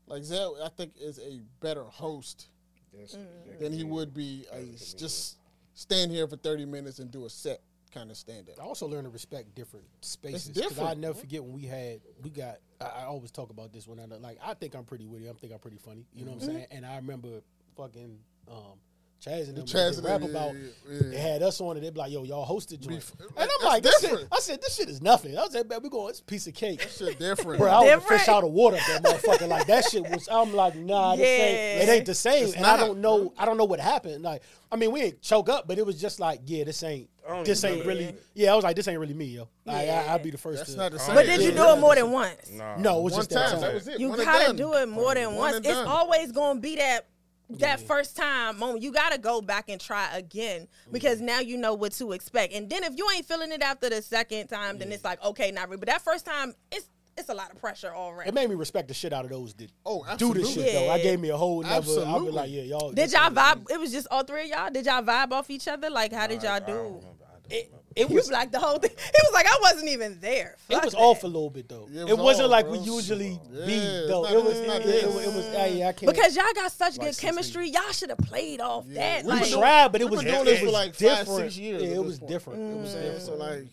Like 0.07 0.23
Zell, 0.23 0.57
I 0.63 0.69
think 0.69 0.93
is 0.99 1.19
a 1.19 1.41
better 1.59 1.83
host 1.83 2.47
Yes. 2.91 3.15
Mm. 3.15 3.59
than 3.59 3.71
he 3.71 3.83
would 3.83 4.15
be 4.15 4.47
a 4.51 4.73
s- 4.73 4.93
just 4.95 5.37
stand 5.75 6.09
here 6.11 6.27
for 6.27 6.37
thirty 6.37 6.65
minutes 6.65 6.97
and 6.97 7.11
do 7.11 7.25
a 7.25 7.29
set 7.29 7.61
kind 7.93 8.09
of 8.09 8.17
stand 8.17 8.49
up. 8.49 8.59
I 8.59 8.63
also 8.63 8.87
learned 8.87 9.05
to 9.05 9.09
respect 9.11 9.53
different 9.53 9.85
spaces. 10.01 10.49
Because 10.49 10.79
I 10.79 10.95
never 10.95 11.13
forget 11.13 11.43
when 11.43 11.53
we 11.53 11.63
had, 11.63 12.01
we 12.23 12.31
got, 12.31 12.57
I, 12.81 12.85
I 12.85 13.03
always 13.05 13.29
talk 13.31 13.49
about 13.51 13.71
this 13.73 13.87
when 13.87 13.99
I, 13.99 14.05
like, 14.05 14.37
I 14.43 14.53
think 14.55 14.73
I'm 14.75 14.85
pretty 14.85 15.05
witty. 15.05 15.27
I 15.29 15.33
think 15.33 15.53
I'm 15.53 15.59
pretty 15.59 15.77
funny. 15.77 16.05
You 16.13 16.25
know 16.25 16.31
what 16.31 16.41
I'm 16.43 16.47
saying? 16.49 16.65
And 16.71 16.83
I 16.85 16.95
remember 16.97 17.41
fucking 17.75 18.17
um, 18.47 18.79
Chaz 19.23 19.49
and 19.49 19.57
them 19.57 19.65
Chaz 19.65 19.97
and 19.97 20.05
rap 20.05 20.21
them, 20.21 20.31
yeah, 20.31 20.37
about, 20.45 20.55
yeah, 20.55 20.61
yeah. 20.91 20.99
they 21.09 21.17
had 21.17 21.43
us 21.43 21.59
on 21.59 21.75
it. 21.75 21.81
They'd 21.81 21.93
be 21.93 21.99
like, 21.99 22.11
yo, 22.11 22.23
y'all 22.23 22.45
hosted 22.47 22.79
joint. 22.79 22.87
Beef- 22.99 23.11
And 23.37 23.49
I'm 23.59 23.65
like, 23.67 23.83
this 23.83 23.99
shit. 23.99 24.27
I 24.31 24.39
said, 24.39 24.61
this 24.61 24.75
shit 24.75 24.87
is 24.87 25.01
nothing. 25.01 25.37
I 25.37 25.45
said, 25.49 25.67
man, 25.67 25.79
we 25.83 25.89
going, 25.89 26.09
it's 26.11 26.21
a 26.21 26.23
piece 26.23 26.47
of 26.47 26.53
cake. 26.53 26.81
Shit 26.89 27.19
different. 27.19 27.59
Bro, 27.59 27.69
I 27.69 27.79
was 27.79 27.89
a 27.91 27.95
Different. 27.95 28.19
fish 28.21 28.29
out 28.29 28.43
of 28.45 28.51
water, 28.51 28.77
that 28.77 29.03
motherfucker. 29.03 29.47
Like 29.49 29.67
that 29.67 29.83
shit 29.85 30.03
was. 30.09 30.29
I'm 30.31 30.53
like, 30.53 30.75
nah, 30.75 31.15
this 31.17 31.25
ain't, 31.27 31.89
it 31.89 31.91
ain't 31.91 32.05
the 32.05 32.15
same. 32.15 32.45
It's 32.45 32.55
and 32.55 32.65
I 32.65 32.77
don't 32.77 32.99
know. 33.01 33.33
I 33.37 33.45
don't 33.45 33.57
know 33.57 33.65
what 33.65 33.79
happened. 33.81 34.23
Like, 34.23 34.41
I 34.71 34.77
mean, 34.77 34.91
we 34.91 35.01
ain't 35.01 35.21
choke 35.21 35.49
up, 35.49 35.67
but 35.67 35.77
it 35.77 35.85
was 35.85 35.99
just 35.99 36.19
like, 36.19 36.39
yeah, 36.45 36.63
this 36.63 36.81
ain't. 36.83 37.09
This 37.43 37.63
ain't 37.63 37.85
really. 37.85 38.05
that. 38.05 38.15
Yeah, 38.33 38.53
I 38.53 38.55
was 38.55 38.63
like, 38.63 38.75
this 38.75 38.87
ain't 38.87 38.99
really 38.99 39.13
me, 39.13 39.25
yo. 39.25 39.49
Like, 39.65 39.85
Yeah. 39.85 40.05
I, 40.07 40.13
I'd 40.15 40.23
be 40.23 40.31
the 40.31 40.37
first. 40.37 40.59
That's 40.59 40.71
to, 40.71 40.77
not 40.77 40.91
the 40.93 40.97
same. 40.99 41.13
But 41.13 41.25
did 41.27 41.41
you 41.41 41.51
do 41.51 41.69
it 41.73 41.79
more 41.79 41.93
than 41.93 42.09
once? 42.11 42.49
Nah. 42.51 42.77
No, 42.77 42.99
it 42.99 43.03
was 43.03 43.13
One 43.13 43.19
just 43.19 43.29
that 43.31 43.35
time, 43.35 43.51
time. 43.51 43.61
that 43.61 43.73
was 43.75 43.87
it. 43.87 43.99
You 43.99 44.15
gotta 44.17 44.53
do 44.57 44.73
it 44.75 44.87
more 44.89 45.13
than 45.13 45.35
once. 45.35 45.57
It's 45.57 45.67
always 45.77 46.31
gonna 46.31 46.59
be 46.59 46.77
that 46.77 47.05
that 47.51 47.79
first 47.79 48.15
time 48.15 48.59
moment. 48.59 48.83
You 48.83 48.91
gotta 48.91 49.17
go 49.17 49.41
back 49.41 49.69
and 49.69 49.81
try 49.81 50.09
again 50.15 50.67
because 50.91 51.17
mm-hmm. 51.17 51.25
now 51.25 51.39
you 51.39 51.57
know 51.57 51.73
what 51.73 51.93
to 51.93 52.11
expect. 52.11 52.53
And 52.53 52.69
then 52.69 52.83
if 52.83 52.97
you 52.97 53.09
ain't 53.11 53.25
feeling 53.25 53.51
it 53.51 53.61
after 53.61 53.89
the 53.89 54.01
second 54.01 54.47
time, 54.47 54.77
then 54.77 54.91
it's 54.91 55.03
like 55.03 55.23
okay, 55.23 55.51
not 55.51 55.67
really. 55.69 55.79
But 55.79 55.89
that 55.89 56.01
first 56.01 56.25
time, 56.25 56.53
it's 56.71 56.89
it's 57.17 57.29
a 57.29 57.33
lot 57.33 57.51
of 57.51 57.59
pressure 57.59 57.93
already. 57.93 58.29
It 58.29 58.33
made 58.33 58.49
me 58.49 58.55
respect 58.55 58.87
the 58.87 58.93
shit 58.93 59.11
out 59.11 59.25
of 59.25 59.31
those 59.31 59.53
that 59.55 59.69
Oh, 59.85 60.05
do 60.17 60.33
this 60.33 60.45
absolutely. 60.45 60.63
shit 60.63 60.73
though. 60.73 60.89
I 60.89 61.01
gave 61.01 61.19
me 61.19 61.29
a 61.29 61.37
whole 61.37 61.61
never. 61.61 62.05
I'll 62.05 62.25
be 62.25 62.31
like, 62.31 62.49
yeah, 62.49 62.61
y'all. 62.61 62.91
Did 62.91 63.11
y'all 63.11 63.29
vibe? 63.29 63.69
It 63.69 63.79
was 63.79 63.91
just 63.91 64.07
all 64.09 64.23
three 64.23 64.43
of 64.43 64.47
y'all. 64.47 64.71
Did 64.71 64.85
y'all 64.85 65.03
vibe 65.03 65.31
off 65.31 65.49
each 65.49 65.67
other? 65.67 65.89
Like 65.89 66.13
how 66.13 66.27
did 66.27 66.43
y'all 66.43 66.53
I 66.53 66.59
don't 66.59 66.67
do? 66.67 66.73
remember. 66.73 67.25
I 67.49 67.67
don't 67.71 67.78
It, 67.95 68.03
it 68.05 68.09
You 68.09 68.15
was. 68.15 68.29
like 68.31 68.51
the 68.51 68.59
whole 68.59 68.77
thing. 68.77 68.91
It 68.91 69.21
was 69.25 69.33
like 69.33 69.45
I 69.47 69.57
wasn't 69.61 69.89
even 69.89 70.19
there. 70.21 70.55
It 70.69 70.83
was 70.83 70.93
that. 70.93 70.99
off 70.99 71.23
a 71.23 71.27
little 71.27 71.49
bit 71.49 71.67
though. 71.67 71.87
Yeah, 71.91 72.03
it 72.03 72.09
it, 72.09 72.17
was 72.17 72.23
wasn't 72.23 72.45
off, 72.45 72.51
like 72.51 72.65
bro. 72.65 72.73
we 72.73 72.79
usually 72.79 73.39
Yeah, 73.51 73.65
be 73.65 73.79
though. 74.07 74.23
not- 74.23 74.31
It 74.33 74.43
was. 74.43 74.57
it's 74.59 74.67
not 74.67 74.81
It, 74.81 74.87
it, 74.87 75.07
was- 75.07 75.25
it 75.27 75.33
was. 75.35 75.45
Hey, 75.47 75.83
I 75.83 75.91
can't. 75.93 76.13
Because 76.13 76.35
y'all 76.35 76.45
got 76.55 76.71
such 76.71 76.97
Like 76.97 77.07
good 77.07 77.15
six 77.15 77.19
chemistry. 77.19 77.69
Y'all 77.69 77.91
should 77.91 78.09
have 78.09 78.19
played 78.19 78.61
off 78.61 78.85
that. 78.89 79.23
we 79.25 79.29
Like, 79.31 79.49
tried, 79.49 79.91
but 79.91 80.01
it 80.01 80.05
We've 80.05 80.11
was 80.11 80.23
been 80.23 80.33
doing 80.33 80.41
it 80.47 80.49
this 80.51 80.59
for 80.59 80.65
was 80.65 80.73
like 80.73 80.89
five, 80.95 80.99
different. 80.99 81.39
six 81.39 81.57
years 81.57 81.81
Yeah, 81.83 81.89
it 81.89 82.03
was 82.03 82.19
point. 82.19 82.31
different. 82.31 82.59
It 82.77 82.81
was 82.81 82.93
different. 82.93 83.21
so 83.21 83.31
mm. 83.33 83.39
like 83.39 83.65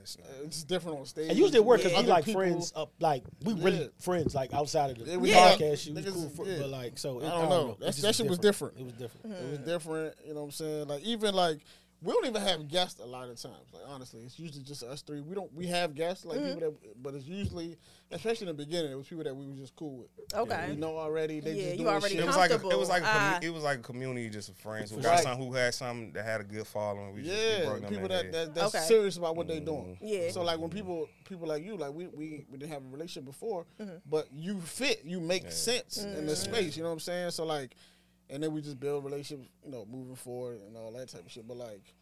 It's 0.00 0.18
not. 0.18 0.26
it's 0.44 0.62
different 0.64 0.98
on 0.98 1.06
stage. 1.06 1.28
And 1.30 1.38
usually 1.38 1.58
it 1.58 1.64
worked 1.64 1.84
because 1.84 1.96
Other 1.96 2.06
we 2.06 2.12
like 2.12 2.24
people- 2.24 2.40
friends 2.40 2.72
up, 2.74 2.90
like 2.98 3.22
we 3.44 3.52
Yeah. 3.52 3.64
really 3.64 3.90
friends, 4.00 4.34
like 4.34 4.52
outside 4.52 4.90
of 4.90 4.98
the 4.98 5.12
Yeah, 5.12 5.16
we 5.18 5.30
podcast. 5.30 5.78
She 5.78 5.92
was 5.92 6.04
Niggas 6.04 6.12
cool, 6.12 6.28
for, 6.30 6.44
yeah. 6.46 6.58
but 6.58 6.70
like 6.70 6.98
so. 6.98 7.20
It, 7.20 7.26
I 7.26 7.30
don't 7.30 7.48
know. 7.48 7.70
It 7.70 7.78
That's- 7.78 7.94
just 7.96 8.02
that 8.02 8.14
shit 8.16 8.28
was 8.28 8.38
different. 8.40 8.78
It 8.78 8.84
was 8.84 8.94
different. 8.94 9.28
Mm. 9.30 9.42
It 9.44 9.50
was 9.50 9.58
different. 9.60 10.14
You 10.26 10.34
know 10.34 10.40
what 10.40 10.46
I'm 10.46 10.50
saying? 10.52 10.88
Like 10.88 11.02
even 11.04 11.34
like 11.36 11.58
we 12.02 12.12
don't 12.12 12.26
even 12.26 12.42
have 12.42 12.68
guests 12.68 13.00
a 13.00 13.06
lot 13.06 13.28
of 13.28 13.40
times. 13.40 13.72
Like 13.72 13.82
honestly, 13.86 14.22
it's 14.22 14.38
usually 14.38 14.64
just 14.64 14.82
us 14.82 15.02
three. 15.02 15.20
We 15.20 15.34
don't. 15.34 15.52
We 15.54 15.66
have 15.68 15.94
guests 15.94 16.24
like 16.24 16.38
people 16.38 16.54
mm-hmm. 16.54 16.60
that, 16.60 17.02
but 17.02 17.14
it's 17.14 17.26
usually, 17.26 17.76
especially 18.10 18.48
in 18.48 18.56
the 18.56 18.64
beginning, 18.64 18.90
it 18.90 18.96
was 18.96 19.06
people 19.06 19.22
that 19.24 19.34
we 19.34 19.46
were 19.46 19.54
just 19.54 19.76
cool 19.76 19.98
with. 19.98 20.34
Okay. 20.34 20.70
We 20.70 20.76
know 20.76 20.96
already. 20.98 21.40
They 21.40 21.52
Yeah, 21.52 21.64
just 21.68 21.78
you 21.78 21.88
already 21.88 22.14
shit. 22.16 22.24
It 22.24 22.26
was 22.26 22.36
like 22.36 22.50
a, 22.50 22.68
it 22.68 22.78
was 22.78 22.88
like 22.88 23.02
a 23.02 23.06
commu- 23.06 23.44
it 23.44 23.50
was 23.50 23.62
like 23.62 23.78
a 23.78 23.82
community 23.82 24.28
just 24.30 24.48
of 24.48 24.56
friends 24.56 24.90
who 24.90 25.00
got 25.00 25.10
Right. 25.10 25.22
some 25.22 25.38
who 25.38 25.52
had 25.52 25.74
something 25.74 26.12
that 26.14 26.24
had 26.24 26.40
a 26.40 26.44
good 26.44 26.66
following. 26.66 27.14
We 27.14 27.22
just 27.22 27.34
we 27.34 27.40
Yeah, 27.40 27.64
brought 27.66 27.80
them 27.82 27.90
people 27.90 28.04
in 28.04 28.10
that, 28.10 28.32
that 28.32 28.54
that's 28.54 28.74
Okay. 28.74 28.84
serious 28.84 29.16
about 29.16 29.36
what 29.36 29.46
they're 29.46 29.56
mm-hmm. 29.58 29.66
doing. 29.66 29.98
Yeah. 30.00 30.30
So 30.30 30.42
like 30.42 30.58
when 30.58 30.70
people 30.70 31.08
people 31.24 31.46
like 31.46 31.62
you, 31.64 31.76
like 31.76 31.92
we 31.92 32.08
we, 32.08 32.46
we 32.50 32.58
didn't 32.58 32.72
have 32.72 32.82
a 32.82 32.88
relationship 32.88 33.26
before, 33.26 33.66
Mm-hmm. 33.80 33.96
but 34.10 34.26
you 34.32 34.60
fit, 34.60 35.02
you 35.04 35.20
make 35.20 35.50
sense 35.52 35.98
in 35.98 36.26
the 36.26 36.32
mm-hmm. 36.32 36.52
space. 36.52 36.76
You 36.76 36.82
know 36.82 36.88
what 36.88 36.94
I'm 36.94 37.00
saying? 37.00 37.30
So 37.30 37.44
like, 37.44 37.76
and 38.32 38.42
then 38.42 38.52
we 38.52 38.62
just 38.62 38.80
build 38.80 39.04
relationships, 39.04 39.50
you 39.62 39.70
know, 39.70 39.86
moving 39.90 40.16
forward 40.16 40.60
and 40.66 40.74
all 40.74 40.90
that 40.92 41.08
type 41.08 41.26
of 41.26 41.30
shit. 41.30 41.46
But 41.46 41.58
like, 41.58 41.94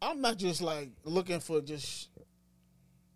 I'm 0.00 0.22
not 0.22 0.38
just 0.38 0.62
like 0.62 0.88
looking 1.04 1.38
for 1.38 1.60
just 1.60 2.08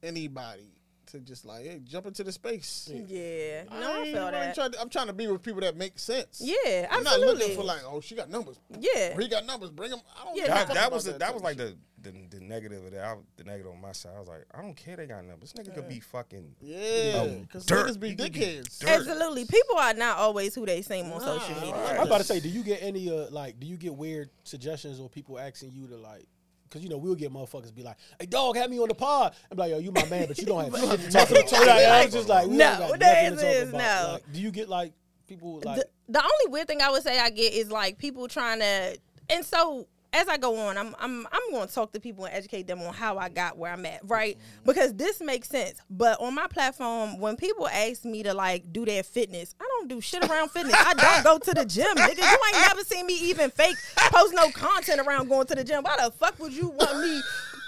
anybody 0.02 0.75
to 1.06 1.20
just 1.20 1.44
like 1.44 1.64
hey, 1.64 1.80
jump 1.84 2.06
into 2.06 2.24
the 2.24 2.32
space. 2.32 2.90
Yeah, 2.92 3.62
no, 3.70 3.76
I 3.92 3.98
ain't 3.98 4.06
feel 4.14 4.24
really 4.26 4.30
that. 4.32 4.54
trying 4.54 4.72
to- 4.72 4.80
I'm 4.80 4.88
trying 4.88 5.06
to 5.06 5.12
be 5.12 5.26
with 5.26 5.42
people 5.42 5.60
that 5.60 5.76
make 5.76 5.98
sense. 5.98 6.40
Yeah, 6.44 6.86
I'm 6.90 7.02
not 7.04 7.20
looking 7.20 7.54
for 7.56 7.62
like, 7.64 7.80
oh, 7.86 8.00
she 8.00 8.14
got 8.14 8.28
numbers. 8.30 8.58
yeah, 8.80 9.16
Or 9.16 9.20
he 9.20 9.28
got 9.28 9.44
numbers. 9.46 9.70
Bring 9.70 9.90
them. 9.90 10.00
I 10.20 10.24
don't. 10.24 10.36
Yeah, 10.36 10.46
That, 10.48 10.74
that 10.74 10.92
was 10.92 11.04
the, 11.04 11.12
type 11.12 11.20
that 11.20 11.34
was 11.34 11.42
like 11.42 11.56
the, 11.56 11.76
the 12.02 12.12
the 12.30 12.40
negative 12.40 12.84
of 12.84 12.90
that. 12.92 13.04
I, 13.04 13.16
the 13.36 13.44
negative 13.44 13.72
on 13.72 13.80
my 13.80 13.92
side. 13.92 14.12
I 14.16 14.18
was 14.20 14.28
like, 14.28 14.44
I 14.54 14.62
don't 14.62 14.74
care. 14.76 14.96
They 14.96 15.06
got 15.06 15.24
numbers. 15.24 15.52
This 15.52 15.66
nigga 15.66 15.74
could 15.74 15.88
be 15.88 16.00
fucking. 16.00 16.54
yeah, 16.60 17.24
because 17.42 17.66
dirt. 17.66 17.88
niggas 17.88 18.00
be 18.00 18.08
He 18.10 18.14
could 18.16 18.32
be 18.32 18.40
dickheads. 18.40 18.84
absolutely. 18.86 19.44
People 19.44 19.76
are 19.78 19.94
not 19.94 20.18
always 20.18 20.54
who 20.54 20.66
they 20.66 20.82
seem 20.82 21.10
on 21.12 21.20
social 21.20 21.54
media. 21.60 21.74
right. 21.74 21.98
I'm 22.00 22.06
about 22.06 22.18
to 22.18 22.24
say, 22.24 22.40
do 22.40 22.48
you 22.48 22.62
get 22.62 22.82
any 22.82 23.08
uh 23.10 23.26
like 23.30 23.58
do 23.60 23.66
you 23.66 23.76
get 23.76 23.94
weird 23.94 24.30
suggestions 24.44 25.00
or 25.00 25.08
people 25.08 25.38
asking 25.38 25.70
you 25.72 25.86
to 25.88 25.96
like 25.96 26.26
Cause 26.70 26.82
you 26.82 26.88
know 26.88 26.96
we'll 26.98 27.14
get 27.14 27.32
motherfuckers 27.32 27.74
be 27.74 27.82
like, 27.82 27.96
"Hey, 28.18 28.26
dog, 28.26 28.56
have 28.56 28.68
me 28.70 28.80
on 28.80 28.88
the 28.88 28.94
pod." 28.94 29.34
I'm 29.52 29.56
like, 29.58 29.70
"Yo, 29.70 29.78
you 29.78 29.92
my 29.92 30.04
man, 30.06 30.26
but 30.26 30.36
you 30.38 30.46
don't 30.46 30.64
have 30.64 30.74
shit 31.00 31.00
to 31.00 31.10
talk 31.10 31.30
about." 31.30 31.48
talk 31.48 31.66
Like. 31.66 31.86
I'm 31.86 32.10
just 32.10 32.28
like, 32.28 32.46
we 32.48 32.56
No, 32.56 32.64
don't 32.64 32.78
got 32.78 32.90
the 32.98 33.06
nothing 33.06 33.30
to 33.30 33.36
talk 33.36 33.44
is 33.44 33.68
about. 33.68 33.78
no. 33.78 34.12
Like, 34.14 34.32
do 34.32 34.40
you 34.40 34.50
get 34.50 34.68
like 34.68 34.92
people 35.28 35.60
like? 35.64 35.76
the, 35.78 35.86
the 36.08 36.22
only 36.22 36.52
weird 36.52 36.66
thing 36.66 36.82
I 36.82 36.90
would 36.90 37.02
say 37.02 37.18
I 37.20 37.30
get 37.30 37.52
is 37.52 37.70
like 37.70 37.98
people 37.98 38.26
trying 38.28 38.58
to, 38.60 38.98
and 39.30 39.44
so 39.44 39.86
as 40.16 40.28
I 40.28 40.36
go 40.38 40.56
on, 40.68 40.76
I'm 40.78 40.94
I'm 40.98 41.26
I'm 41.30 41.50
going 41.52 41.68
to 41.68 41.74
talk 41.74 41.92
to 41.92 42.00
people 42.00 42.24
and 42.24 42.34
educate 42.34 42.66
them 42.66 42.80
on 42.82 42.92
how 42.94 43.18
I 43.18 43.28
got 43.28 43.56
where 43.58 43.72
I'm 43.72 43.84
at, 43.86 44.00
right? 44.04 44.36
Mm-hmm. 44.38 44.62
Because 44.66 44.94
this 44.94 45.20
makes 45.20 45.48
sense. 45.48 45.78
But 45.90 46.20
on 46.20 46.34
my 46.34 46.46
platform, 46.46 47.18
when 47.20 47.36
people 47.36 47.68
ask 47.68 48.04
me 48.04 48.22
to 48.22 48.34
like 48.34 48.72
do 48.72 48.84
their 48.84 49.02
fitness, 49.02 49.54
I 49.60 49.64
don't 49.64 49.88
do 49.88 50.00
shit 50.00 50.24
around 50.28 50.50
fitness. 50.50 50.74
I 50.76 50.94
don't 50.94 51.22
go 51.24 51.38
to 51.38 51.54
the 51.54 51.64
gym, 51.64 51.94
nigga. 51.96 52.16
You 52.16 52.38
ain't 52.54 52.66
never 52.68 52.82
seen 52.82 53.06
me 53.06 53.14
even 53.24 53.50
fake 53.50 53.76
post 53.96 54.34
no 54.34 54.50
content 54.50 55.00
around 55.06 55.28
going 55.28 55.46
to 55.48 55.54
the 55.54 55.64
gym. 55.64 55.82
Why 55.82 55.96
the 56.02 56.10
fuck 56.10 56.38
would 56.40 56.52
you 56.52 56.68
want 56.68 57.00
me 57.00 57.20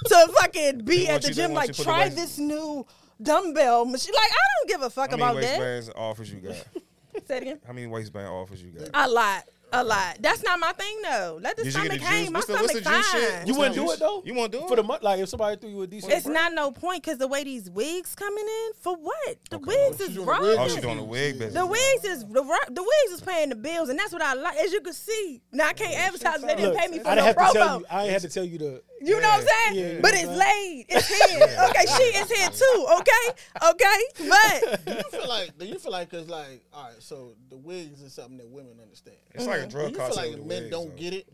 to 0.07 0.29
fucking 0.41 0.85
be 0.85 1.07
They 1.07 1.09
at 1.09 1.23
the 1.23 1.29
you- 1.29 1.35
gym 1.35 1.53
like 1.53 1.69
you 1.69 1.75
to 1.75 1.79
put 1.83 1.85
try 1.85 2.09
this 2.09 2.39
new 2.39 2.87
dumbbell 3.23 3.85
machine? 3.85 4.15
Like 4.15 4.31
I 4.31 4.37
don't 4.61 4.69
give 4.69 4.83
a 4.87 4.91
fuck 4.91 5.11
How 5.11 5.17
many 5.17 5.39
about 5.39 5.59
that. 5.59 5.93
offers 5.97 6.33
you 6.33 6.41
got? 6.41 6.55
Say 7.27 7.37
it 7.39 7.43
again. 7.43 7.61
How 7.67 7.73
many 7.73 7.87
waistband 7.89 8.29
offers 8.29 8.63
you 8.63 8.71
got? 8.71 8.91
A 8.95 9.09
lot. 9.11 9.45
A 9.71 9.85
lot. 9.85 10.17
That's 10.21 10.43
not 10.43 10.59
my 10.59 10.73
thing 10.73 10.97
though. 11.03 11.39
Let 11.43 11.57
the 11.57 11.65
Did 11.65 11.67
you 11.67 11.71
stomach 11.73 11.93
get 11.93 12.01
the 12.01 12.07
hang. 12.07 12.25
juice? 12.25 12.31
My 12.33 12.39
What's 12.39 12.47
the- 12.47 12.53
what's 12.55 12.69
stomach 12.71 12.85
the 12.85 12.91
juice 12.91 13.07
fine. 13.11 13.21
shit? 13.21 13.31
you 13.31 13.37
What's 13.55 13.59
wouldn't 13.59 13.75
the 13.75 13.81
do 13.83 13.87
juice? 13.87 13.95
it 13.97 14.01
though. 14.01 14.23
You 14.25 14.35
won't 14.35 14.53
do 14.53 14.59
it 14.65 14.69
for 14.69 14.77
the 14.77 14.83
month? 14.83 15.03
Like 15.03 15.21
if 15.21 15.29
somebody 15.29 15.57
threw 15.61 15.69
you 15.71 15.83
a 15.83 15.87
decent. 15.87 16.13
It's 16.15 16.25
break? 16.25 16.35
not 16.35 16.55
no 16.55 16.71
point 16.71 17.03
because 17.03 17.19
the 17.19 17.29
way 17.29 17.45
these 17.45 17.69
wigs 17.69 18.15
coming 18.15 18.45
in 18.47 18.71
for 18.81 18.97
what? 18.97 19.37
The 19.51 19.57
Okay. 19.57 19.67
wigs 19.67 20.01
Oh, 20.01 20.05
is 20.05 20.09
she 20.09 20.15
doing 20.15 20.25
the 20.27 20.31
rough. 20.33 20.41
wig 20.41 20.59
Oh, 20.59 20.69
she 20.69 20.81
doing 20.81 20.97
the 20.97 21.03
wig 21.05 21.39
business. 21.39 21.55
The 21.55 21.67
wigs 21.67 22.05
is 22.05 22.21
the, 22.25 22.43
ru- 22.43 22.71
the 22.75 22.83
wigs 22.83 23.13
is 23.13 23.21
paying 23.21 23.51
the 23.51 23.57
bills, 23.57 23.91
and 23.91 23.99
that's 23.99 24.13
what 24.13 24.23
I 24.23 24.33
like. 24.33 24.57
As 24.57 24.73
you 24.73 24.81
can 24.81 24.95
see, 24.95 25.43
now 25.53 25.67
I 25.69 25.73
can't 25.75 25.93
oh, 25.95 25.99
advertise. 25.99 26.41
They 26.41 26.49
didn't 26.55 26.65
Look, 26.71 26.79
pay 26.79 26.89
me 26.89 26.99
for 27.01 27.09
I 27.09 27.15
no 27.17 27.25
didn't 27.27 27.39
have 27.39 27.53
to 27.53 27.59
tell 27.59 27.69
promo. 27.69 27.81
you. 27.81 27.87
I 27.91 28.03
ain't 28.05 28.13
had 28.13 28.23
to 28.23 28.29
tell 28.31 28.45
you 28.45 28.59
the. 28.59 28.83
You 29.01 29.21
know 29.21 29.29
what 29.29 29.41
I'm 29.41 29.47
saying? 29.47 29.85
Yeah, 29.85 29.93
yeah, 29.95 30.01
but 30.01 30.15
yeah. 30.15 30.21
it's 30.21 30.29
laid. 30.29 30.87
It's 30.89 31.09
here. 31.31 31.67
Okay, 31.69 31.87
she 31.97 32.03
is 32.19 32.31
here 32.31 32.51
too. 32.51 32.87
Okay, 32.99 33.71
okay. 33.71 34.29
But 34.29 34.85
Do 34.87 34.93
you 34.93 35.03
feel 35.11 35.29
like? 35.29 35.59
Do 35.59 35.67
you 35.67 35.79
feel 35.79 35.93
like? 35.93 36.11
Cause 36.11 36.29
like, 36.29 36.65
all 36.73 36.85
right, 36.85 36.95
so 36.99 37.35
the 37.51 37.57
wigs 37.57 38.03
is 38.03 38.13
something 38.13 38.39
that 38.39 38.49
women 38.49 38.79
understand. 38.83 39.17
It's 39.35 39.47
like 39.47 39.61
a 39.61 39.63
mm. 39.63 39.69
Do 39.69 39.71
drug 39.71 39.91
you 39.93 39.97
feel 39.99 40.17
like 40.17 40.31
with 40.31 40.47
men 40.47 40.63
wigs, 40.63 40.71
don't 40.71 40.89
though. 40.91 41.03
get 41.03 41.15
it? 41.15 41.27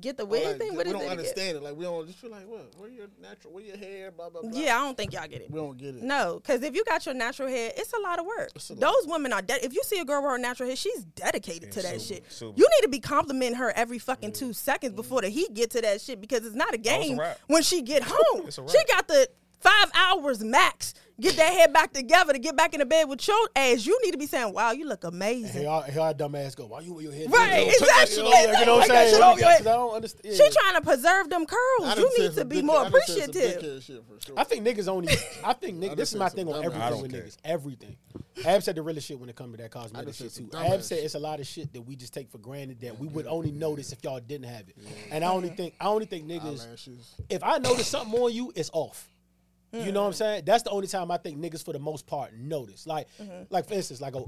Get 0.00 0.16
the 0.16 0.26
wig 0.26 0.44
like, 0.44 0.58
thing. 0.58 0.74
What 0.74 0.86
we 0.86 0.90
is 0.90 0.92
don't 0.92 1.02
it? 1.02 1.04
again? 1.04 1.18
understand 1.18 1.56
it. 1.58 1.62
Like 1.62 1.76
we 1.76 1.84
don't 1.84 2.06
just 2.06 2.18
feel 2.18 2.30
like, 2.30 2.46
what? 2.48 2.72
Where 2.78 2.88
your 2.88 3.06
natural? 3.20 3.52
Where 3.54 3.62
your 3.64 3.76
hair? 3.76 4.10
Blah 4.10 4.30
blah 4.30 4.42
blah. 4.42 4.50
Yeah, 4.52 4.76
I 4.78 4.84
don't 4.84 4.96
think 4.96 5.12
y'all 5.12 5.26
get 5.28 5.42
it. 5.42 5.50
we 5.50 5.58
don't 5.60 5.76
get 5.76 5.94
it. 5.96 6.02
No, 6.02 6.40
because 6.42 6.62
if 6.62 6.74
you 6.74 6.84
got 6.84 7.04
your 7.06 7.14
natural 7.14 7.48
hair, 7.48 7.72
it's 7.76 7.92
a 7.92 8.00
lot 8.00 8.18
of 8.18 8.26
work. 8.26 8.50
Lot. 8.54 8.80
Those 8.80 9.06
women 9.06 9.32
are. 9.32 9.42
De- 9.42 9.64
if 9.64 9.74
you 9.74 9.82
see 9.84 9.98
a 10.00 10.04
girl 10.04 10.22
with 10.22 10.30
her 10.32 10.38
natural 10.38 10.68
hair, 10.68 10.76
she's 10.76 11.04
dedicated 11.04 11.72
to 11.72 11.82
that 11.82 12.00
super, 12.00 12.14
shit. 12.22 12.32
super. 12.32 12.58
You 12.58 12.66
need 12.78 12.82
to 12.82 12.88
be 12.88 13.00
complimenting 13.00 13.58
her 13.58 13.72
every 13.76 13.98
fucking 13.98 14.32
two 14.32 14.52
seconds 14.52 14.92
before 14.94 15.20
the 15.22 15.28
heat 15.28 15.54
get 15.54 15.70
to 15.70 15.80
that 15.82 16.00
shit 16.00 16.20
because 16.20 16.44
it's 16.46 16.56
not 16.56 16.74
a 16.74 16.76
Oh, 16.76 16.80
a 16.80 16.82
game 16.82 17.20
when 17.46 17.62
she 17.62 17.82
get 17.82 18.02
home. 18.06 18.50
She 18.50 18.84
got 18.88 19.08
the 19.08 19.28
five 19.60 19.90
hours 19.94 20.42
max. 20.44 20.92
Get 21.20 21.36
that 21.36 21.52
head 21.52 21.72
back 21.72 21.92
together 21.92 22.32
to 22.32 22.40
get 22.40 22.56
back 22.56 22.74
in 22.74 22.80
the 22.80 22.86
bed 22.86 23.08
with 23.08 23.26
your 23.28 23.38
ass. 23.54 23.86
You 23.86 23.96
need 24.02 24.10
to 24.10 24.18
be 24.18 24.26
saying, 24.26 24.52
"Wow, 24.52 24.72
you 24.72 24.84
look 24.84 25.04
amazing." 25.04 25.60
Here, 25.60 25.70
our- 25.70 25.84
here 25.84 26.00
our 26.00 26.12
dumb 26.12 26.34
ass 26.34 26.56
go. 26.56 26.66
Why 26.66 26.80
you 26.80 26.92
with 26.94 27.04
your 27.04 27.12
head? 27.14 27.30
Right, 27.32 27.66
down? 27.66 27.74
Took 27.78 27.88
that 27.88 28.02
exactly. 28.08 28.58
You 28.58 28.66
know 28.66 28.74
what 28.78 28.90
I'm 28.90 29.08
saying? 29.10 29.22
off 29.22 29.38
your 29.38 29.48
head. 29.48 29.58
Because 29.58 29.66
I 29.72 29.76
don't 29.76 29.94
understand. 29.94 30.34
She 30.34 30.50
trying 30.50 30.74
to 30.74 30.80
preserve 30.80 31.30
them 31.30 31.46
curls. 31.46 31.98
You 31.98 32.18
need 32.18 32.34
to 32.34 32.44
be 32.44 32.56
dick- 32.56 32.64
more 32.64 32.78
I 32.80 32.88
done 32.88 33.00
said 33.06 33.14
some 33.16 33.30
appreciative. 33.30 33.62
dickhead 33.62 33.82
shit 33.84 34.02
for 34.08 34.26
sure. 34.26 34.34
I 34.36 34.42
think 34.42 34.66
niggas 34.66 34.88
only. 34.88 35.12
I 35.44 35.52
think 35.52 35.78
niggas. 35.78 35.90
I 35.92 35.94
This 35.94 36.12
is 36.12 36.18
my 36.18 36.28
thing 36.30 36.48
on 36.48 36.64
everything 36.64 36.82
ass 36.82 37.00
with 37.00 37.12
shit. 37.12 37.26
niggas. 37.26 37.36
Everything. 37.44 37.96
Ab 38.44 38.62
said 38.64 38.74
the 38.74 38.82
realest 38.82 39.06
shit 39.06 39.20
when 39.20 39.28
it 39.28 39.36
comes 39.36 39.56
to 39.56 39.62
that 39.62 39.70
cosmetic 39.70 40.14
shit 40.14 40.30
too. 40.30 40.34
some 40.34 40.46
dumb 40.46 40.64
Ab 40.66 40.82
said 40.82 40.98
it's 40.98 41.14
a 41.14 41.20
lot 41.20 41.38
of 41.38 41.46
shit 41.46 41.72
that 41.74 41.82
we 41.82 41.94
just 41.94 42.12
take 42.12 42.28
for 42.28 42.38
granted 42.38 42.80
that 42.80 42.98
we 42.98 43.06
would 43.06 43.28
only 43.28 43.52
notice 43.52 43.92
if 43.92 44.02
y'all 44.02 44.18
didn't 44.18 44.48
have 44.48 44.68
it. 44.68 44.76
And 45.12 45.24
I 45.24 45.28
only 45.28 45.50
think 45.50 45.74
I 45.80 45.86
only 45.86 46.06
think 46.06 46.26
niggas. 46.26 46.66
If 47.30 47.44
I 47.44 47.58
notice 47.58 47.86
something 47.86 48.20
on 48.20 48.32
you, 48.32 48.52
it's 48.56 48.70
off. 48.72 49.08
You 49.82 49.92
know 49.92 50.02
what 50.02 50.08
I'm 50.08 50.12
saying? 50.12 50.42
That's 50.46 50.62
the 50.62 50.70
only 50.70 50.86
time 50.86 51.10
I 51.10 51.16
think 51.16 51.38
niggas 51.38 51.64
for 51.64 51.72
the 51.72 51.78
most 51.78 52.06
part 52.06 52.34
notice. 52.34 52.86
Like, 52.86 53.08
mm-hmm. 53.20 53.44
like 53.50 53.66
for 53.66 53.74
instance, 53.74 54.00
like 54.00 54.14
a 54.14 54.24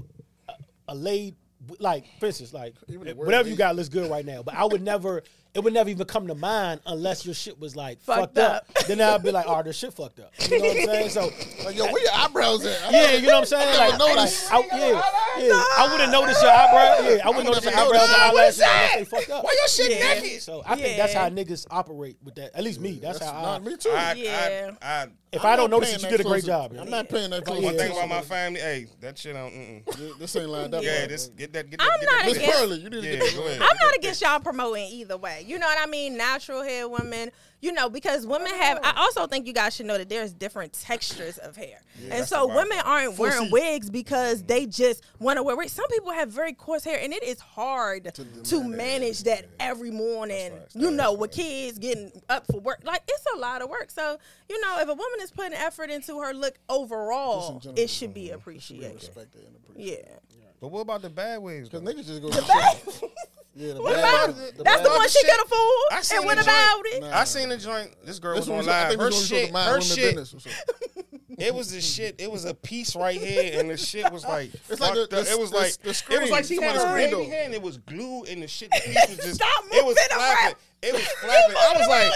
a, 0.49 0.53
a 0.89 0.95
laid. 0.95 1.35
Like 1.79 2.05
for 2.19 2.27
instance, 2.27 2.53
like 2.53 2.75
Even 2.87 3.07
the 3.07 3.15
word 3.15 3.25
whatever 3.25 3.49
you 3.49 3.55
got 3.55 3.75
looks 3.75 3.89
good 3.89 4.11
right 4.11 4.23
now, 4.23 4.43
but 4.43 4.53
I 4.53 4.65
would 4.65 4.83
never, 4.83 5.23
it 5.53 5.63
would 5.63 5.73
never 5.73 5.89
even 5.89 6.05
come 6.05 6.27
to 6.27 6.35
mind 6.35 6.81
unless 6.85 7.25
your 7.25 7.33
shit 7.33 7.59
was 7.59 7.75
like 7.75 7.99
fucked, 8.01 8.35
Fucked 8.35 8.37
up. 8.37 8.67
up. 8.77 8.85
Then 8.85 9.01
I'd 9.01 9.23
be 9.23 9.31
like, 9.31 9.45
oh, 9.47 9.63
this 9.63 9.75
shit 9.77 9.93
fucked 9.93 10.19
up. 10.19 10.31
You 10.49 10.59
know 10.59 10.65
what 10.67 10.77
I'm 10.77 10.85
saying? 10.85 11.09
So 11.09 11.65
Like, 11.65 11.75
yo, 11.75 11.85
where 11.91 12.01
your 12.03 12.11
eyebrows 12.13 12.65
at? 12.65 12.91
Yeah, 12.91 13.13
you 13.13 13.27
know 13.27 13.33
what 13.33 13.39
I'm 13.39 13.45
saying? 13.45 13.67
I 13.67 13.87
Like, 13.89 13.99
never 13.99 14.03
like 14.03 14.15
noticed. 14.17 14.51
I, 14.53 14.59
yeah, 14.59 15.01
yeah. 15.39 15.63
I 15.77 15.89
wouldn't 15.91 16.11
notice 16.11 16.41
your 16.41 16.51
eyebrow. 16.51 17.09
Yeah, 17.09 17.17
I 17.25 17.29
wouldn't 17.29 17.45
notice 17.45 17.63
your 17.65 17.73
eyebrows 17.73 18.09
and 18.09 18.35
noticed. 18.35 18.61
eyelashes 18.61 18.61
unless 18.61 18.95
they 18.95 19.03
fucked 19.05 19.29
up. 19.31 19.43
Why 19.43 19.55
your 19.59 19.67
shit 19.67 19.99
Yeah. 19.99 20.13
naked? 20.21 20.41
So 20.41 20.63
I 20.65 20.75
think 20.75 20.97
that's 20.97 21.13
how 21.13 21.29
niggas 21.29 21.67
operate 21.71 22.17
with 22.23 22.35
that. 22.35 22.55
At 22.55 22.63
least 22.63 22.79
me. 22.79 22.99
That's, 23.01 23.19
That's 23.19 23.31
how 23.31 23.37
I. 23.39 23.41
not 23.43 23.63
me 23.63 23.77
too. 23.77 23.89
I, 23.89 24.13
Yeah. 24.13 24.71
I, 24.81 24.87
I, 25.03 25.07
If 25.31 25.43
I'm 25.43 25.53
I 25.53 25.55
don't 25.55 25.69
notice 25.71 25.89
paying 25.89 25.99
it, 25.99 26.03
you 26.03 26.09
that 26.11 26.17
did 26.17 26.25
a 26.25 26.29
great 26.29 26.45
job. 26.45 26.73
I'm 26.79 26.89
not 26.89 27.09
paying 27.09 27.29
that 27.31 27.43
close 27.45 27.59
Yeah. 27.59 27.65
one 27.65 27.73
thing 27.77 27.91
attention. 27.91 28.05
about 28.05 28.15
my 28.15 28.21
family, 28.21 28.59
hey, 28.61 28.87
that 29.01 29.17
shit 29.17 29.35
on. 29.35 29.51
Mm-mm. 29.51 30.17
This 30.19 30.35
ain't 30.35 30.49
lined 30.49 30.73
up. 30.73 30.83
Yeah, 30.83 30.99
right. 31.01 31.09
this 31.09 31.27
get 31.27 31.51
that. 31.53 31.69
Get 31.69 31.79
that. 31.79 31.89
I'm 31.91 31.99
get 31.99 32.05
not 32.09 32.23
that, 32.23 32.31
against- 32.31 32.45
that. 32.45 32.55
Pearly, 32.55 32.77
you 32.79 32.89
need 32.89 33.01
to 33.01 33.07
Yeah, 33.07 33.19
get 33.19 33.35
go 33.35 33.41
ahead. 33.45 33.61
I'm 33.61 33.77
not 33.81 33.95
against 33.97 34.21
y'all 34.21 34.39
promoting 34.39 34.85
either 34.91 35.17
way. 35.17 35.43
You 35.47 35.59
know 35.59 35.65
what 35.67 35.77
I 35.81 35.85
mean? 35.89 36.17
Natural 36.17 36.61
hair 36.63 36.87
women, 36.87 37.31
you 37.61 37.71
know, 37.71 37.89
because 37.89 38.25
women 38.27 38.47
have. 38.53 38.79
I 38.83 38.93
also 38.97 39.25
think 39.27 39.47
you 39.47 39.53
guys 39.53 39.75
should 39.75 39.85
know 39.85 39.97
that 39.97 40.09
there's 40.09 40.33
different 40.33 40.73
textures 40.73 41.37
of 41.37 41.55
hair, 41.55 41.81
and 42.11 42.25
so 42.25 42.47
women 42.47 42.77
aren't 42.83 43.15
Full 43.15 43.23
wearing 43.25 43.51
wigs 43.51 43.89
because 43.89 44.43
they 44.43 44.65
just 44.65 45.03
want 45.19 45.37
to 45.37 45.43
wear 45.43 45.55
wigs. 45.55 45.71
Some 45.71 45.87
people 45.89 46.11
have 46.11 46.29
very 46.29 46.53
coarse 46.53 46.83
hair, 46.83 46.99
and 47.01 47.13
it 47.13 47.23
is 47.23 47.39
hard 47.39 48.13
to, 48.43 48.63
manage 48.63 49.23
that 49.23 49.45
every 49.59 49.91
morning. 49.91 50.51
facts. 50.51 50.75
You 50.75 50.91
know, 50.91 51.13
is 51.13 51.19
with 51.19 51.31
kids 51.31 51.79
getting 51.79 52.11
up 52.29 52.45
for 52.51 52.59
work, 52.59 52.81
like 52.83 53.01
it's 53.07 53.23
a 53.35 53.39
lot 53.39 53.61
of 53.61 53.69
work. 53.69 53.89
So 53.91 54.17
you 54.49 54.61
know, 54.61 54.79
if 54.79 54.87
a 54.89 54.93
woman 54.93 55.19
is 55.21 55.31
putting 55.31 55.53
effort 55.53 55.89
into 55.89 56.19
her 56.21 56.33
look 56.33 56.55
overall, 56.69 57.59
general. 57.59 57.79
it 57.79 57.89
should 57.89 58.13
be 58.13 58.25
Should 58.27 58.29
be 58.29 58.31
appreciated. 58.31 58.93
respected 58.95 59.45
and 59.45 59.55
appreciated. 59.55 60.05
Yeah. 60.09 60.13
But 60.59 60.69
what 60.69 60.81
about 60.81 61.01
the 61.01 61.09
bad 61.09 61.39
ways? 61.39 61.69
Because 61.69 61.83
though? 61.83 61.91
niggas 61.93 62.05
just 62.07 62.21
go 62.21 62.29
to 62.29 62.35
shit. 62.35 63.11
Yeah, 63.55 63.73
the 63.73 63.81
What 63.81 63.93
bad- 63.95 64.29
about 64.29 64.35
the 64.35 64.63
that's 64.63 64.77
bad- 64.81 64.85
the 64.85 64.89
one 64.89 65.09
she 65.09 65.19
shit. 65.19 65.31
could 65.31 65.45
afford? 65.45 65.91
I 65.91 66.01
seen 66.03 66.17
And 66.17 66.25
what 66.27 66.41
about 66.41 66.81
it? 66.85 67.01
Nah. 67.01 67.17
I 67.19 67.23
seen 67.23 67.49
the 67.49 67.57
joint. 67.57 67.91
This 68.05 68.19
girl 68.19 68.35
This 68.35 68.41
was 68.41 68.49
on 68.49 68.57
was- 68.59 68.67
I 68.67 68.81
live. 68.81 68.89
think 68.89 69.01
Her 69.01 69.11
shit. 69.11 69.51
mind 69.51 69.69
Her 69.71 69.81
shit. 69.81 70.15
business 70.15 70.33
or 70.33 70.39
something. 70.39 71.03
It 71.39 71.53
was 71.53 71.69
the 71.71 71.81
shit. 71.81 72.15
It 72.19 72.31
was 72.31 72.45
a 72.45 72.53
piece 72.55 72.95
right 72.95 73.19
here, 73.21 73.59
and 73.59 73.69
the 73.69 73.77
shit 73.77 74.11
was 74.11 74.23
like. 74.25 74.49
It's 74.69 74.79
like 74.81 74.93
the- 74.95 75.05
the- 75.07 75.31
it 75.31 75.37
was 75.39 75.51
the- 75.51 75.57
like 75.57 75.73
the 75.83 75.89
it 75.91 75.93
screen. 75.93 76.21
was 76.21 76.31
like 76.31 76.45
she 76.45 76.55
You 76.55 76.61
had 76.61 76.73
talking 76.75 76.81
a 76.81 76.83
about 76.85 76.95
baby 76.95 77.11
screen 77.27 77.33
and 77.33 77.53
it 77.53 77.61
was 77.61 77.77
glue, 77.77 78.23
and 78.23 78.41
the 78.41 78.47
shit. 78.47 78.71
The 78.71 78.79
piece 78.81 79.07
was 79.09 79.17
just. 79.17 79.35
Stop 79.35 79.63
it 79.71 79.85
was 79.85 79.95
moving 79.95 80.17
around. 80.17 80.35
flapping. 80.37 80.55
It 80.79 80.93
was 80.93 81.01
flapping. 81.21 81.55
I 81.57 81.73
was 81.75 81.87
like, 81.87 82.11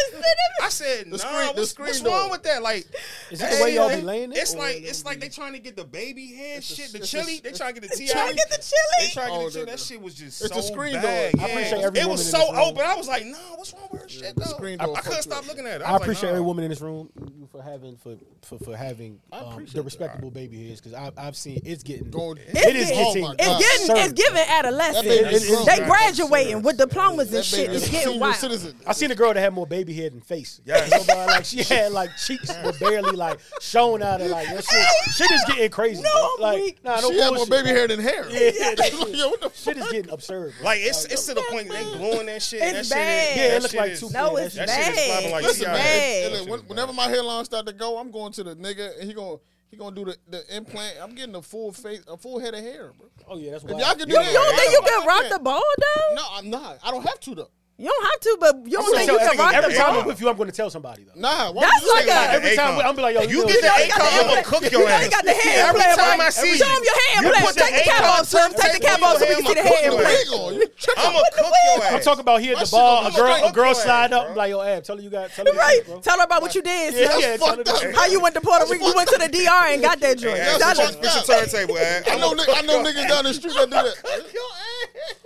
I 0.62 0.70
said, 0.70 1.06
The 1.08 1.12
nah, 1.12 1.18
screen- 1.18 1.56
the 1.56 1.62
what's, 1.62 1.70
screen 1.72 1.88
what's 1.88 2.02
door. 2.02 2.14
wrong 2.16 2.30
with 2.30 2.44
that? 2.44 2.62
Like, 2.62 2.86
Is 3.32 3.40
that 3.40 3.58
the 3.58 3.64
way 3.64 3.74
y'all 3.76 3.90
be 3.90 4.02
laying 4.04 4.32
it? 4.32 4.38
It's 4.38 4.54
like 4.56 4.78
it's 4.84 5.04
like 5.04 5.20
they 5.20 5.30
trying 5.30 5.54
to 5.54 5.60
get 5.60 5.76
the 5.76 5.84
baby 5.84 6.28
hair 6.36 6.58
It's 6.58 6.70
a- 6.70 6.76
shit, 6.76 6.92
the 6.92 7.00
it's 7.00 7.08
a- 7.12 7.18
chili. 7.18 7.40
They 7.42 7.50
it's- 7.50 7.58
trying 7.58 7.74
to 7.74 7.82
get 7.82 7.90
the 7.90 7.96
ti. 7.98 8.08
Trying 8.08 8.30
to 8.30 8.36
get 8.36 8.50
the 8.52 8.58
They 8.58 9.08
chili. 9.08 9.12
trying 9.14 9.28
to 9.28 9.34
Oh, 9.34 9.40
get 9.40 9.46
the 9.48 9.52
chili. 9.60 9.66
That 9.66 9.80
shit 9.80 10.02
was 10.02 10.14
just 10.14 10.42
it's 10.44 10.54
so 10.54 10.60
a 10.60 10.64
screen 10.64 10.94
bad. 10.94 11.34
door. 11.34 11.44
I 11.44 11.50
appreciate 11.50 11.82
every 11.82 12.00
it 12.02 12.08
was 12.08 12.30
so 12.30 12.56
open. 12.56 12.84
I 12.86 12.96
was 12.96 13.08
like, 13.08 13.26
no, 13.26 13.38
what's 13.56 13.74
wrong 13.74 13.88
with 13.92 14.04
her 14.04 14.10
shit 14.10 14.36
the 14.36 14.42
though? 14.42 14.52
screen 14.52 14.80
I, 14.80 14.86
door 14.86 14.98
I 14.98 15.02
couldn't 15.02 15.24
stop 15.24 15.48
looking 15.48 15.66
at 15.66 15.82
it. 15.82 15.84
I 15.84 15.96
appreciate 15.98 16.30
every 16.30 16.42
woman 16.42 16.64
in 16.64 16.70
this 16.70 16.82
room 16.82 17.10
for 17.52 17.64
having 17.64 17.98
for 17.98 18.16
for, 18.44 18.60
for 18.60 18.78
having 18.78 19.20
um, 19.32 19.66
the 19.74 19.82
respectable 19.82 20.30
baby 20.30 20.68
hairs 20.68 20.80
because 20.80 20.94
I've 20.94 21.18
I've 21.18 21.36
seen 21.36 21.62
it's 21.66 21.82
getting 21.84 22.10
Going- 22.12 22.38
it 22.38 22.50
is 22.50 22.54
getting 22.54 23.24
getting- 23.24 23.36
It's 23.40 23.88
getting 23.88 23.98
it's 23.98 24.14
giving 24.14 24.44
adolescent. 24.48 25.08
That 25.08 25.10
baby 25.24 25.36
is 25.36 25.48
grown. 25.50 25.66
They 25.66 25.80
Right. 25.80 25.88
graduating 25.90 26.62
with 26.62 26.78
diplomas 26.78 27.34
and 27.34 27.44
shit. 27.44 27.72
It's 27.72 27.86
is 27.86 27.90
getting 27.90 28.08
senior 28.10 28.20
wild. 28.20 28.36
Citizen. 28.60 28.80
I 28.88 28.94
seen 28.94 29.12
a 29.12 29.16
girl 29.16 29.34
that 29.34 29.40
had 29.40 29.54
more 29.54 29.66
baby 29.68 29.94
hair 29.94 30.10
than 30.10 30.22
face. 30.22 30.62
Yes. 30.66 30.90
You 31.08 31.16
like 31.16 31.46
she 31.46 31.64
had 31.64 31.92
like 31.92 32.10
cheeks 32.18 32.52
were 32.64 32.74
barely 32.74 33.16
like 33.16 33.40
showing 33.62 34.02
out 34.04 34.22
of 34.22 34.28
like 34.30 34.48
that 34.48 34.64
shit. 34.64 35.14
Shit 35.16 35.32
is 35.32 35.44
getting 35.48 35.70
crazy. 35.70 36.02
No, 36.02 36.12
bro. 36.12 36.48
I'm 36.48 36.56
like 36.62 36.80
nah, 36.84 37.00
no 37.02 37.12
She 37.12 37.18
had 37.20 37.28
more 37.34 37.46
bullshit. 37.46 37.50
baby 37.52 37.70
hair 37.70 37.88
than 37.88 38.00
hair. 38.00 38.30
Yeah, 38.30 38.76
that 38.76 38.86
shit, 38.92 39.16
Yo, 39.16 39.30
what 39.30 39.42
the 39.42 39.50
shit 39.54 39.78
is 39.78 39.92
getting 39.92 40.12
absurd. 40.12 40.54
Bro. 40.58 40.66
Like 40.66 40.80
it's 40.82 41.06
it's 41.06 41.26
to 41.28 41.34
the 41.34 41.44
point 41.50 41.68
that 41.70 41.84
they 41.84 41.98
gluing 41.98 42.26
that 42.28 42.42
shit. 42.42 42.62
It's 42.62 42.90
that 42.90 42.96
bad. 42.96 43.28
Shit 43.28 43.32
is, 43.32 43.38
Yeah, 43.38 43.44
it 43.46 43.50
that 43.52 43.62
look 43.62 43.72
shit 43.72 43.80
like 43.80 43.92
is- 43.92 44.00
two- 44.00 44.10
No, 44.12 44.36
it's 44.38 44.56
That 44.56 44.70
shit 44.70 44.80
is 44.90 44.96
bad. 44.96 45.08
flopping 45.10 45.32
like 45.32 45.44
It's 45.46 45.58
CI. 45.60 45.66
bad. 45.66 46.24
And 46.26 46.36
then 46.36 46.50
when- 46.50 46.60
whenever 46.62 46.94
my 46.94 47.08
hairline 47.08 47.46
start 47.46 47.66
to 47.68 47.74
go, 47.74 47.98
I'm 47.98 48.12
going 48.12 48.32
to 48.34 48.44
the 48.44 48.56
nigga, 48.56 49.00
and 49.00 49.08
he 49.08 49.14
going 49.14 49.40
He 49.72 49.78
gonna 49.78 49.96
do 49.96 50.04
the, 50.04 50.18
the 50.30 50.56
implant. 50.56 50.98
I'm 51.02 51.16
getting 51.16 51.34
a 51.36 51.42
full 51.42 51.72
face, 51.72 52.02
a 52.08 52.18
full 52.18 52.40
head 52.40 52.54
of 52.54 52.60
hair, 52.60 52.92
bro. 52.98 53.08
Oh 53.30 53.38
yeah, 53.38 53.52
that's 53.52 53.64
If 53.64 53.70
y'all 53.70 53.80
can 53.96 54.00
do 54.00 54.14
You, 54.14 54.20
that, 54.20 54.28
you 54.28 54.34
don't 54.34 54.56
think 54.58 54.72
you 54.74 54.82
can 54.86 55.08
rock 55.08 55.24
the 55.32 55.40
ball 55.40 55.64
though? 55.78 56.16
No, 56.16 56.24
I'm 56.34 56.50
not. 56.50 56.80
I 56.84 56.92
don't 56.92 57.04
have 57.08 57.20
to 57.22 57.36
though. 57.36 57.50
You 57.78 57.90
don't 57.90 58.06
have 58.06 58.20
to, 58.22 58.38
but 58.40 58.56
you 58.66 58.78
don't 58.78 58.86
I'm 58.86 58.94
think 58.94 59.10
gonna 59.10 59.24
you 59.24 59.30
can 59.34 59.38
rock 59.40 59.54
every 59.56 59.74
the 59.74 59.80
time? 59.80 59.96
I'm 59.98 60.06
with 60.06 60.22
you, 60.22 60.30
I'm 60.30 60.38
going 60.38 60.50
to 60.50 60.56
tell 60.56 60.70
somebody 60.70 61.02
though. 61.02 61.18
Nah, 61.20 61.50
why 61.52 61.66
That's 61.66 61.82
would 61.82 61.88
you 61.90 61.94
like 61.96 62.04
say 62.06 62.12
a- 62.12 62.14
that? 62.14 62.36
Every 62.38 62.56
time 62.56 62.78
Akon. 62.78 62.86
I'm 62.86 62.96
be 62.96 63.02
like, 63.02 63.16
yo, 63.16 63.22
You 63.26 63.42
know 63.42 63.48
get 63.50 63.62
the 63.62 63.68
what? 63.74 63.82
You 63.82 63.90
got 63.90 63.98
the 63.98 64.06
I'm 64.22 64.28
gonna 64.30 64.44
cook 64.44 64.62
your 64.72 64.82
You 64.82 64.86
know 64.86 64.94
ass. 64.94 65.04
you 65.06 65.10
got 65.10 65.26
the 65.26 65.34
hair 65.34 65.66
Every 65.66 65.82
implant, 65.82 65.98
time 65.98 66.20
right? 66.22 66.28
I 66.28 66.30
see 66.30 66.58
Show 66.62 66.70
him 66.70 66.84
your 66.86 66.94
hair 66.94 67.10
you 67.10 67.26
implant. 67.26 67.46
put 67.50 67.56
the 67.58 67.62
Take 67.66 67.74
the 67.74 67.90
cap 67.90 68.04
Akon 68.06 68.20
off, 68.22 68.26
Slim. 68.30 68.50
Take 68.54 68.74
the 68.78 68.80
cap 68.86 69.02
off 69.02 69.18
so 69.18 69.26
we 69.26 69.26
hair, 69.26 69.36
can 69.42 69.46
see 69.50 69.54
the 69.58 69.62
I'ma 69.66 69.74
hair 69.74 69.90
implant. 69.90 70.14
ass. 70.14 70.30
Wig 70.30 70.40
on. 70.42 70.54
You 70.62 70.68
tripping. 70.78 71.02
I'm 71.02 71.14
gonna 71.18 71.32
cook 71.34 71.42
your 71.42 71.82
ass. 71.82 71.94
I'm 71.98 72.02
talking 72.06 72.22
about 72.22 72.38
here 72.42 72.52
at 72.54 72.58
My 72.58 72.62
the 72.62 72.66
shit 72.70 72.78
bar, 72.78 73.02
gonna 73.02 73.02
a 73.02 73.10
be 73.10 73.18
girl, 73.18 73.26
straight 73.34 73.50
a 73.50 73.54
girl 73.58 73.66
up 73.66 73.74
your 73.74 73.82
slide 73.82 74.06
ass, 74.06 74.12
up, 74.14 74.22
bro. 74.22 74.30
I'm 74.30 74.38
like, 74.38 74.50
yo, 74.54 74.62
Ab, 74.62 74.84
tell 74.86 74.96
her 74.98 75.02
you 75.02 75.10
got, 75.10 75.30
tell 75.34 75.46
her 75.46 75.52
you 75.52 75.58
Right. 75.58 75.80
got, 75.82 75.88
bro. 75.90 76.00
Tell 76.06 76.18
her 76.22 76.26
about 76.30 76.42
what 76.46 76.54
you 76.54 76.62
did, 76.62 76.94
Yeah, 76.94 77.02
yeah, 77.02 77.10
tell 77.10 77.58
her 77.58 77.64
fucked 77.66 77.66
up. 77.66 77.82
that. 77.82 77.96
How 77.98 78.06
you 78.06 78.20
went 78.22 78.36
to 78.38 78.42
Puerto 78.46 78.66
Rico? 78.70 78.86
You 78.86 78.94
went 78.94 79.10
to 79.10 79.18
the 79.18 79.26
DR 79.34 79.74
and 79.74 79.82
got 79.82 79.98
that 80.06 80.20
joint. 80.22 80.38
Hey, 80.38 80.54
Tell 80.62 80.70
Ash, 80.70 80.78
her. 80.78 80.94
fix 81.02 81.16
your 81.18 81.26
turntable, 81.26 81.78
Ash. 81.82 82.06
I 82.06 82.20
know, 82.22 82.30
I'ma 82.38 82.44
ni- 82.46 82.54
I 82.54 82.62
know 82.62 82.78
niggas 82.86 83.08
down 83.10 83.24
the 83.26 83.34
street 83.34 83.58
that 83.58 83.66
do 83.66 83.74
that. 83.74 83.96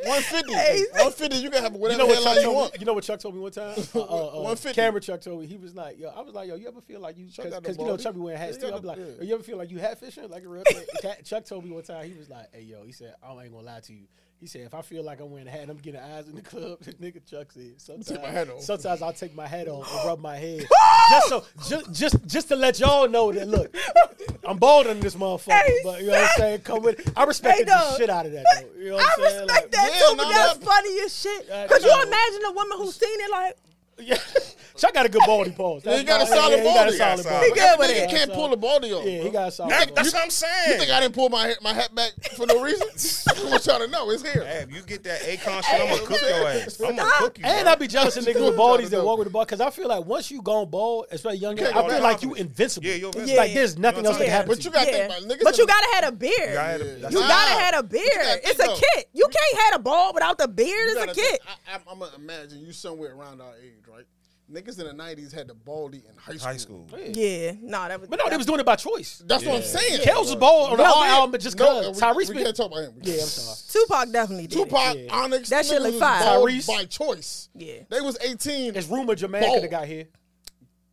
150. 0.04 0.54
Hey. 0.54 0.80
150, 0.92 1.38
you 1.38 1.50
can 1.50 1.64
have 1.64 1.74
You 1.74 1.80
whatever 1.80 2.00
know 2.00 2.06
what 2.08 2.18
hairline 2.24 2.42
you 2.42 2.52
want. 2.52 2.74
me? 2.74 2.80
You 2.80 2.86
know 2.86 2.94
what 2.94 3.04
Chuck 3.04 3.20
told 3.20 3.36
me 3.36 3.42
one 3.42 3.52
time? 3.52 3.76
Uh, 3.96 4.00
uh, 4.00 4.04
uh, 4.04 4.42
150. 4.42 4.74
Camera 4.76 5.02
Chuck 5.02 5.22
told 5.22 5.42
me 5.42 5.48
he 5.48 5.58
was 5.58 5.74
like, 5.74 6.00
yo, 6.00 6.10
I 6.10 6.22
was 6.22 6.34
like, 6.34 6.48
yo, 6.50 6.56
you 6.56 6.68
ever 6.68 6.82
feel 6.82 7.00
like 7.00 7.18
you, 7.18 7.28
Chuck 7.30 7.46
because 7.46 7.78
you 7.78 7.84
know 7.84 7.90
baldy. 7.92 8.04
Chuck 8.04 8.14
be 8.14 8.20
wearing 8.20 8.40
hats 8.40 8.58
He 8.58 8.64
too. 8.64 8.74
I'm 8.74 8.84
like, 8.84 8.98
yeah. 8.98 9.06
you 9.22 9.34
ever 9.34 9.44
feel 9.44 9.58
like 9.58 9.72
you 9.72 9.80
hat 9.80 10.00
fishing 10.00 10.30
like 10.30 10.44
a 10.44 10.50
real 10.50 10.64
Chuck 11.24 11.46
told 11.46 11.64
me 11.66 11.72
one 11.72 11.84
time 11.84 12.10
he 12.10 12.18
was 12.18 12.30
like, 12.30 12.48
hey 12.54 12.62
yo, 12.64 12.84
he 12.86 12.92
said, 12.92 13.16
I 13.24 13.32
ain't 13.32 13.52
gonna 13.52 13.66
lie 13.66 13.80
to 13.80 13.94
you. 13.94 14.06
He 14.40 14.48
said, 14.48 14.62
if 14.62 14.74
I 14.76 14.82
feel 14.82 15.04
like 15.04 15.22
I'm 15.22 15.32
wearing 15.32 15.48
a 15.48 15.52
hat 15.52 15.70
I'm 15.70 15.78
getting 15.78 16.00
eyes 16.02 16.28
in 16.28 16.36
the 16.36 16.42
club, 16.42 16.80
the 16.82 16.94
nigga 16.94 17.26
Chuck 17.30 17.52
said, 17.52 17.74
sometimes, 17.78 18.22
my 18.22 18.28
hat 18.30 18.50
off. 18.50 18.62
sometimes 18.62 19.02
I'll 19.02 19.14
take 19.14 19.34
my 19.34 19.48
hat 19.48 19.68
off 19.68 19.90
and 19.92 20.06
rub 20.06 20.20
my 20.20 20.36
head, 20.38 20.66
just 21.10 21.30
so, 21.30 21.44
just, 21.68 21.92
just, 21.94 22.28
just 22.28 22.48
to 22.50 22.56
let 22.56 22.80
y'all 22.80 23.08
know 23.08 23.32
that 23.32 23.48
look, 23.48 23.76
I'm 24.48 24.58
bald 24.58 24.88
on 24.88 25.00
this 25.00 25.16
motherfucker, 25.16 25.54
Hey, 25.54 25.80
but 25.84 26.02
you 26.02 26.08
know 26.08 26.14
what 26.14 26.22
I'm 26.24 26.30
saying? 26.38 26.60
Come 26.62 26.84
with, 26.84 27.12
I 27.18 27.24
respected 27.24 27.68
dog. 27.68 27.94
the 27.94 27.98
shit 27.98 28.10
out 28.10 28.26
of 28.26 28.34
that 28.34 28.46
though. 28.62 28.80
You 28.80 28.90
know 28.90 28.96
what 28.98 29.06
I 29.06 29.24
I'm 29.24 29.30
saying? 29.30 29.42
respect 29.46 29.64
Like, 29.64 29.72
that 29.72 29.90
yeah, 29.94 30.10
too, 30.10 30.16
but 30.18 30.30
that's 30.30 30.58
that- 30.58 30.66
funny 30.66 31.00
as 31.00 31.22
shit. 31.22 31.70
Could 31.70 31.84
you 31.84 32.04
imagine 32.04 32.42
a 32.46 32.52
woman 32.52 32.78
who's 32.78 32.96
seen 32.96 33.20
it 33.22 33.32
like, 33.32 33.56
Yeah, 34.00 34.18
Chuck 34.78 34.94
got 34.94 35.06
a 35.06 35.10
good 35.10 35.22
baldy 35.26 35.52
pause. 35.52 35.84
Yeah, 35.86 35.98
he 35.98 36.04
got 36.04 36.22
a 36.22 36.26
That's- 36.26 36.30
solid 36.44 36.60
he 36.60 36.66
got 36.66 36.74
a 36.74 36.76
baldy. 36.76 36.98
solid 36.98 37.18
He 37.20 37.24
baldy. 37.30 37.46
He 37.48 37.54
good 37.54 37.80
with 37.80 37.90
Nigga 37.92 38.04
it. 38.04 38.10
can't 38.10 38.34
pull 38.34 38.50
the 38.50 38.58
baldy 38.58 38.94
off. 38.94 39.06
Yeah, 39.06 39.22
he 39.24 39.30
got 39.30 39.48
a 39.48 39.52
solid. 39.52 39.72
That- 39.72 39.78
baldy. 39.88 39.94
that's 39.96 40.14
what 40.14 40.22
I'm 40.22 40.28
You 40.28 40.32
saying. 40.32 40.80
think 40.80 40.92
I 40.92 41.00
didn't 41.00 41.16
pull 41.16 41.30
my 41.30 41.54
my 41.62 41.74
hat 41.74 41.96
back 41.96 42.12
for 42.36 42.46
no 42.46 42.62
reason? 42.62 42.88
I 42.88 43.50
want 43.50 43.66
y'all 43.66 43.80
to 43.80 43.88
know 43.88 44.10
it's 44.10 44.22
here. 44.22 44.44
Ab, 44.46 44.72
you 44.72 44.82
get 44.82 45.04
that 45.04 45.22
Akon 45.22 45.64
shit, 45.64 45.82
I'm 45.82 45.88
gonna 45.96 46.02
cook 46.06 46.22
your 46.22 46.48
ass. 46.50 46.80
I'm 46.82 46.96
gonna 46.96 47.10
cook 47.16 47.40
you. 47.40 47.46
And 47.46 47.64
bro. 47.64 47.72
I 47.72 47.76
be 47.76 47.88
jealous 47.88 48.18
of 48.18 48.26
niggas 48.26 48.46
with 48.46 48.58
baldies 48.58 48.90
that 48.90 49.04
walk 49.04 49.18
with 49.20 49.28
the 49.28 49.32
ball 49.32 49.46
because 49.46 49.62
I 49.62 49.70
feel 49.70 49.88
like 49.88 50.06
once 50.06 50.30
you 50.30 50.42
gone 50.42 50.70
bald, 50.70 51.06
especially 51.12 51.38
young 51.40 51.58
I 51.60 51.72
feel 51.72 52.02
like 52.02 52.22
you 52.22 52.30
confident. 52.30 52.38
invincible. 52.40 52.86
Yeah, 52.88 52.96
you're 52.96 53.08
invincible. 53.12 53.38
like 53.38 53.54
there's 53.54 53.78
nothing 53.78 54.06
else 54.06 54.18
that 54.18 54.22
what 54.22 54.26
can 54.26 54.32
happen 54.34 54.48
But 54.50 54.66
you 54.66 54.72
you. 54.72 54.74
got 54.74 54.86
to 54.86 54.92
yeah. 54.92 55.08
niggas. 55.36 55.44
But 55.44 55.58
you 55.58 55.68
gotta 55.68 55.96
have 55.96 56.04
a 56.10 56.12
beard. 56.12 56.34
You 56.50 56.54
gotta- 56.54 56.84
Yeah. 56.86 56.92
that's 57.00 57.14
You 57.14 57.20
what- 57.22 57.28
gotta 57.30 57.54
Nah. 57.54 57.60
have 57.60 57.76
a 57.80 57.84
beard. 57.84 58.40
It's 58.44 58.60
a 58.60 58.64
though. 58.68 58.76
kid. 58.76 59.06
You 59.14 59.28
can't 59.32 59.62
have 59.64 59.80
a 59.80 59.84
ball 59.84 60.14
without 60.14 60.38
the 60.38 60.48
beard. 60.48 60.90
It's 60.90 60.96
a 61.02 61.06
gotta 61.06 61.14
kid. 61.14 61.30
think- 61.30 61.42
I, 61.68 61.76
I, 61.76 61.80
I'm 61.92 62.00
gonna 62.00 62.12
imagine 62.18 62.60
you 62.60 62.74
somewhere 62.74 63.14
around 63.16 63.42
our 63.42 63.54
age, 63.64 63.84
right? 63.88 64.06
Niggas 64.52 64.80
in 64.80 64.86
the 64.86 65.04
'90s 65.04 65.34
had 65.34 65.48
the 65.48 65.56
baldy 65.56 66.04
in 66.08 66.16
high 66.18 66.36
school. 66.38 66.48
High 66.48 66.58
school. 66.58 66.88
Yeah, 67.14 67.54
no, 67.64 67.88
that 67.88 68.00
was. 68.00 68.10
But 68.10 68.20
no, 68.24 68.30
they 68.30 68.38
was 68.38 68.46
doing 68.46 68.60
it 68.60 68.66
by 68.66 68.76
choice. 68.76 69.24
That's 69.26 69.44
what 69.44 69.56
I'm 69.56 69.62
saying. 69.64 70.02
Kels 70.02 70.26
was 70.26 70.36
bald 70.36 70.72
on 70.72 70.78
the 70.78 70.84
No, 70.84 71.04
album, 71.04 71.32
but 71.32 71.42
just 71.42 71.58
No, 71.58 71.66
cause 71.66 71.96
we, 71.96 72.02
Tyrese 72.02 72.28
we 72.30 72.34
been- 72.36 72.44
can't 72.44 72.56
talk 72.56 72.68
about 72.72 72.84
him. 72.84 72.94
Yeah, 73.02 73.14
I'm 73.16 73.20
sorry. 73.22 73.58
Tupac 73.88 74.12
definitely 74.14 74.46
did. 74.48 74.60
it. 74.60 74.64
Tupac, 74.66 74.96
Yeah. 74.98 75.14
Onyx, 75.16 75.50
That 75.50 75.66
shit 75.66 75.80
niggas 75.80 75.84
look 75.84 75.94
was 75.94 76.00
fire. 76.00 76.24
bald 76.26 76.50
Tyrese. 76.50 76.68
by 76.68 76.86
choice. 76.86 77.50
Yeah. 77.56 77.74
They 77.90 78.02
was 78.02 78.18
18. 78.22 78.76
It's 78.76 78.88
rumored 78.88 79.20
your 79.20 79.30
man 79.32 79.42
Bald. 79.42 79.54
could 79.56 79.62
have 79.64 79.72
got 79.72 79.88
here. 79.88 80.06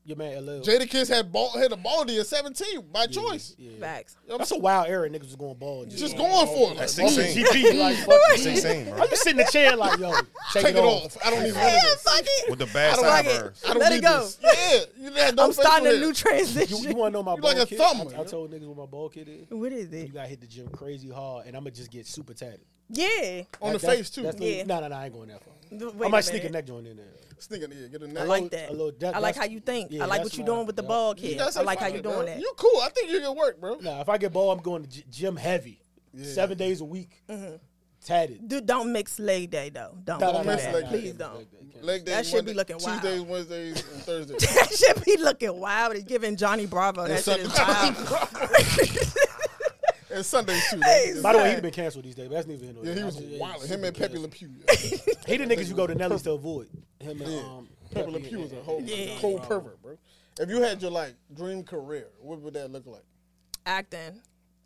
Your 0.04 0.16
man 0.16 0.44
LL. 0.44 0.62
Jadakiss 0.62 1.08
had 1.08 1.30
bald, 1.30 1.54
had 1.54 1.70
a 1.70 1.76
baldy 1.76 2.18
at 2.18 2.26
17 2.26 2.86
by 2.92 3.06
choice. 3.06 3.54
Yeah. 3.56 3.70
Facts. 3.78 4.16
That's 4.28 4.50
a 4.50 4.58
wild 4.58 4.88
era. 4.88 5.08
Niggas 5.08 5.26
was 5.26 5.36
going 5.36 5.54
bald. 5.56 5.90
Just 5.90 6.16
going 6.16 6.46
for 6.48 6.72
it. 6.72 6.78
That's 6.78 6.98
Like, 6.98 7.08
16. 7.10 7.44
GP 7.46 7.78
like 7.78 7.96
fuck. 7.98 8.18
it. 8.34 8.38
16, 8.40 8.84
bro. 8.90 9.00
I 9.00 9.06
just 9.06 9.22
sit 9.22 9.30
in 9.30 9.36
the 9.36 9.44
chair 9.44 9.76
like 9.76 10.00
yo, 10.00 10.12
take, 10.52 10.64
Take 10.64 10.74
it 10.76 10.80
off. 10.80 11.16
I 11.24 11.30
don't 11.30 11.46
even 11.46 11.54
want 11.54 11.72
Yeah, 11.72 11.80
this. 11.82 12.02
fuck 12.02 12.20
it. 12.24 12.50
With 12.50 12.58
the 12.58 12.66
bad 12.66 12.94
I 12.94 12.96
don't 12.96 13.06
like 13.06 13.26
it. 13.26 13.30
sideburns. 13.30 13.62
I 13.64 13.68
don't 13.74 13.78
Let 13.78 13.92
it 13.92 13.94
need 13.94 14.02
go. 14.02 14.18
this. 14.20 14.38
Yeah, 14.42 14.80
you 15.08 15.12
had 15.12 15.36
no 15.36 15.44
I'm 15.44 15.52
starting 15.52 15.86
a 15.86 15.90
facial 15.90 16.00
new 16.00 16.06
hair. 16.06 16.14
transition. 16.14 16.76
You, 16.78 16.88
you 16.88 16.94
want 16.96 17.12
to 17.12 17.18
know 17.18 17.22
my 17.22 17.34
You 17.36 17.40
bald 17.40 17.54
like 17.54 17.62
a 17.62 17.66
kid? 17.68 17.78
thumb, 17.78 18.08
I, 18.16 18.20
I 18.20 18.24
told 18.24 18.50
niggas 18.50 18.66
what 18.66 18.76
my 18.78 18.86
bald 18.86 19.12
kid 19.12 19.28
is. 19.28 19.46
what 19.50 19.72
is 19.72 19.86
it? 19.92 19.96
You 19.98 20.02
it? 20.06 20.14
gotta 20.14 20.28
hit 20.28 20.40
the 20.40 20.48
gym 20.48 20.66
crazy 20.70 21.10
hard, 21.10 21.46
and 21.46 21.56
I'm 21.56 21.62
gonna 21.62 21.70
just 21.76 21.92
get 21.92 22.08
super 22.08 22.34
tatted. 22.34 22.60
Yeah. 22.90 23.42
On 23.60 23.72
the 23.72 23.78
That- 23.78 23.80
that's- 23.82 23.96
face, 23.98 24.10
too. 24.10 24.22
That's 24.22 24.40
Yeah. 24.40 24.64
No, 24.64 24.80
no, 24.80 24.88
no, 24.88 24.96
I 24.96 25.04
ain't 25.04 25.14
going 25.14 25.28
that 25.28 25.44
far. 25.44 25.54
Wait 25.72 26.04
I 26.04 26.06
a 26.06 26.08
might 26.10 26.20
sneak 26.24 26.44
a 26.44 26.50
neck 26.50 26.66
joint 26.66 26.86
in 26.86 26.96
there. 26.96 27.06
Sneaking 27.38 27.72
in 27.72 27.78
here, 27.78 27.88
get 27.88 28.02
a 28.02 28.04
I 28.04 28.08
neck. 28.08 28.22
I 28.22 28.26
like 28.26 28.50
that. 28.50 28.68
a 28.68 28.72
little- 28.72 28.92
that- 29.00 29.16
I 29.16 29.18
like 29.18 29.34
how 29.36 29.44
you 29.46 29.58
think. 29.60 29.90
yeah, 29.90 30.04
I 30.04 30.06
like 30.06 30.20
that's 30.22 30.30
what 30.32 30.38
you 30.38 30.44
my- 30.44 30.54
doing 30.54 30.66
with 30.66 30.76
the 30.76 30.82
yeah. 30.82 30.88
ball 30.88 31.14
You 31.16 31.30
kid. 31.30 31.38
guys 31.38 31.56
I 31.56 31.62
like 31.62 31.78
how 31.80 31.86
fuck 31.86 31.94
you 31.94 31.98
it, 32.00 32.02
doing 32.02 32.26
that. 32.26 32.38
You 32.38 32.52
cool. 32.56 32.80
I 32.82 32.88
think 32.90 33.10
you 33.10 33.20
can 33.20 33.34
work, 33.36 33.60
bro. 33.60 33.76
Nah, 33.80 34.00
if 34.00 34.08
I 34.08 34.16
get 34.18 34.32
bald, 34.32 34.56
I'm 34.58 34.62
going 34.62 34.82
to 34.84 34.88
g- 34.88 35.04
gym 35.10 35.34
heavy, 35.36 35.80
seven 36.22 36.56
days 36.56 36.80
a 36.80 36.84
week, 36.84 37.22
mm-hmm. 37.28 37.56
tatted. 38.04 38.46
Dude, 38.46 38.64
don't 38.66 38.92
mix 38.92 39.18
leg 39.18 39.50
day 39.50 39.70
though. 39.70 39.96
Don't, 40.04 40.20
Nah, 40.20 40.26
do 40.28 40.32
nah, 40.34 40.42
nah, 40.44 40.50
mix 40.52 40.62
that. 40.62 40.68
nah, 40.70 40.74
leg 40.78 40.84
nah, 40.84 40.90
Please 40.90 41.18
nah, 41.18 41.26
don't. 41.26 41.34
nah, 41.34 41.38
nah, 41.40 41.80
nah. 41.80 41.86
Leg 41.86 42.04
day, 42.04 42.12
That 42.12 42.26
shit 42.26 42.44
be 42.46 42.54
looking 42.54 42.76
wild. 42.78 43.00
Tuesdays, 43.02 43.20
Wednesdays, 43.28 43.74
and 43.92 44.02
Thursdays. 44.02 44.54
that 44.54 44.72
shit 44.72 45.04
be 45.04 45.16
looking 45.16 45.58
wild. 45.58 45.94
It's 45.96 46.04
giving 46.04 46.36
Johnny 46.36 46.66
Bravo. 46.66 47.08
That 47.08 47.24
shit 47.24 47.40
is 47.40 47.48
wild. 47.58 47.96
and 50.14 50.24
Sundays 50.26 50.62
too. 50.70 50.80
Hey, 50.82 51.14
By 51.22 51.32
the 51.32 51.38
way, 51.38 51.44
Son. 51.46 51.54
he 51.56 51.60
been 51.60 51.70
canceled 51.72 52.04
these 52.04 52.14
days. 52.14 52.28
But 52.28 52.34
that's 52.34 52.46
neither 52.46 52.64
here 52.64 52.74
nor 52.74 52.84
Yeah, 52.84 52.94
he 52.94 53.02
was 53.04 53.16
just- 53.16 53.40
wild. 53.40 53.64
Him 53.64 53.84
and 53.84 53.96
Pepe 53.96 54.18
Le 54.18 54.28
canceled. 54.28 54.32
Pew. 54.32 54.50
Yeah. 54.90 55.14
He 55.26 55.36
the 55.36 55.44
niggas 55.44 55.68
you 55.68 55.74
go 55.74 55.86
to 55.86 55.94
Nelly's 55.94 56.22
to 56.22 56.32
avoid. 56.40 56.68
Him 57.00 57.20
and 57.22 57.30
Yeah. 57.32 57.38
um, 57.40 57.68
Pepe 57.90 58.10
Le 58.10 58.20
Pew 58.20 58.40
was 58.40 58.52
a 58.52 58.62
whole 58.62 58.82
Yeah. 58.82 59.14
whole 59.18 59.38
pervert, 59.38 59.80
bro. 59.82 59.96
If 60.40 60.48
you 60.48 60.62
had 60.62 60.80
your 60.82 60.90
like 60.90 61.14
dream 61.34 61.62
career, 61.62 62.08
what 62.20 62.40
would 62.40 62.54
that 62.54 62.70
look 62.70 62.86
like? 62.86 63.04
acting. 63.66 64.20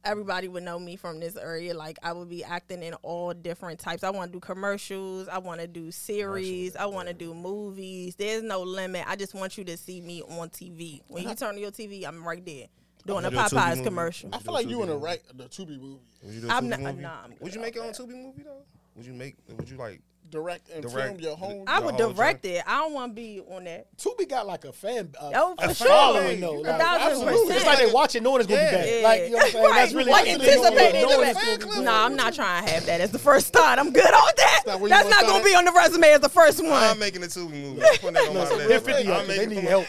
Everybody 0.04 0.46
would 0.46 0.62
know 0.62 0.78
me 0.78 0.94
from 0.94 1.18
this 1.18 1.36
area. 1.36 1.74
Like 1.74 1.98
I 2.02 2.12
would 2.12 2.28
be 2.30 2.44
acting 2.44 2.82
in 2.84 2.94
all 3.02 3.34
different 3.34 3.80
types. 3.80 4.04
I 4.04 4.10
want 4.10 4.30
to 4.32 4.36
do 4.36 4.40
commercials. 4.40 5.26
I 5.26 5.38
want 5.38 5.60
to 5.60 5.66
do 5.66 5.90
series. 5.90 6.76
I 6.76 6.86
want 6.86 7.08
to 7.08 7.14
do 7.14 7.34
movies. 7.34 8.14
There's 8.14 8.44
no 8.44 8.62
limit. 8.62 9.04
I 9.06 9.16
just 9.16 9.34
want 9.34 9.58
you 9.58 9.64
to 9.64 9.76
see 9.76 10.00
me 10.00 10.22
on 10.22 10.48
TV. 10.50 11.00
When 11.08 11.28
you 11.28 11.34
turn 11.34 11.56
on 11.56 11.58
your 11.58 11.72
TV, 11.72 12.06
I'm 12.06 12.24
right 12.26 12.44
there 12.46 12.66
doing 13.06 13.24
a 13.24 13.28
You 13.28 13.30
do 13.30 13.38
a 13.38 13.42
Tubi 13.42 13.48
Popeyes 13.50 13.84
commercial. 13.84 14.30
I 14.32 14.38
feel 14.38 14.52
like 14.54 14.68
you 14.68 14.82
in 14.82 14.88
the 14.88 14.96
right 14.96 15.20
the 15.34 15.44
Tubi 15.44 15.80
movie, 15.80 16.00
Would 16.22 16.34
you 16.34 16.40
do 16.42 16.48
a 16.48 16.50
I'm 16.52 16.64
Tubi 16.66 16.68
not- 16.70 16.80
movie? 16.80 17.02
nah, 17.02 17.22
I'm 17.24 17.30
good 17.30 17.40
would 17.40 17.54
you 17.54 17.60
off 17.60 17.66
make 17.66 17.74
your 17.74 17.84
own 17.84 17.92
that. 17.92 18.02
Tubi 18.02 18.22
movie 18.22 18.42
though? 18.42 18.62
Would 18.96 19.06
you 19.06 19.12
make? 19.14 19.36
Would 19.56 19.68
you 19.70 19.76
like? 19.76 20.00
Direct 20.30 20.68
and 20.70 20.82
Direct. 20.82 21.08
film 21.08 21.20
your 21.20 21.36
home. 21.36 21.64
I 21.68 21.78
would 21.78 21.94
whole 21.94 22.12
direct 22.12 22.44
it. 22.44 22.62
I 22.66 22.78
don't 22.78 22.92
want 22.94 23.12
to 23.12 23.14
be 23.14 23.40
on 23.48 23.64
that. 23.64 23.86
Tubi 23.96 24.28
got 24.28 24.46
like 24.46 24.64
a 24.64 24.72
fan, 24.72 25.12
uh, 25.20 25.30
Oh, 25.34 25.54
a 25.58 25.68
for 25.68 25.74
sure. 25.74 25.86
following 25.86 26.40
though. 26.40 26.56
A 26.58 26.60
Like, 26.62 26.80
thousand 26.80 27.06
absolutely. 27.08 27.32
percent. 27.42 27.56
It's 27.56 27.66
like 27.66 27.78
they 27.78 27.92
watching, 27.92 28.22
knowing 28.24 28.40
it's 28.40 28.48
gonna 28.48 28.60
Yeah. 28.60 28.70
be 28.70 28.76
bad. 28.76 28.88
Yeah. 29.00 29.08
Like 29.08 29.20
you 29.22 29.30
know 29.30 29.36
what 29.36 29.44
I'm 29.46 29.50
saying? 29.52 29.64
Right, 29.64 29.74
That's 29.74 29.92
really 29.94 30.10
like 30.10 30.26
what 30.26 30.34
it 30.34 30.42
is. 30.42 30.48
anticipating 30.56 31.02
Knowing 31.02 31.20
the 31.20 31.30
it's 31.30 31.64
bad. 31.66 31.84
No, 31.84 31.92
I'm 31.92 32.16
not 32.16 32.34
trying 32.34 32.66
to 32.66 32.72
have 32.72 32.86
that 32.86 33.00
as 33.00 33.10
the 33.12 33.18
first 33.18 33.52
thought. 33.52 33.78
I'm 33.78 33.92
good 33.92 34.04
on 34.04 34.30
that. 34.36 34.62
not 34.66 34.80
That's 34.88 35.08
not 35.08 35.22
gonna 35.26 35.44
be 35.44 35.54
on 35.54 35.64
the 35.64 35.72
resume 35.72 36.08
as 36.10 36.20
the 36.20 36.28
first 36.28 36.62
one. 36.62 36.72
I'm 36.72 36.98
making 36.98 37.22
a 37.22 37.26
Tubi 37.26 37.50
movie. 37.52 37.82
I'm 37.82 37.96
putting 37.98 38.12
that 38.14 38.28
on 38.28 38.34
my 38.34 38.40
Listen, 38.40 38.56
list. 38.58 38.68
they're 38.68 38.80
50 38.80 39.04
I'm 39.08 39.20
up. 39.20 39.26
They 39.26 39.36
making 39.38 39.48
need 39.50 39.58
it 39.64 39.68
help. 39.70 39.86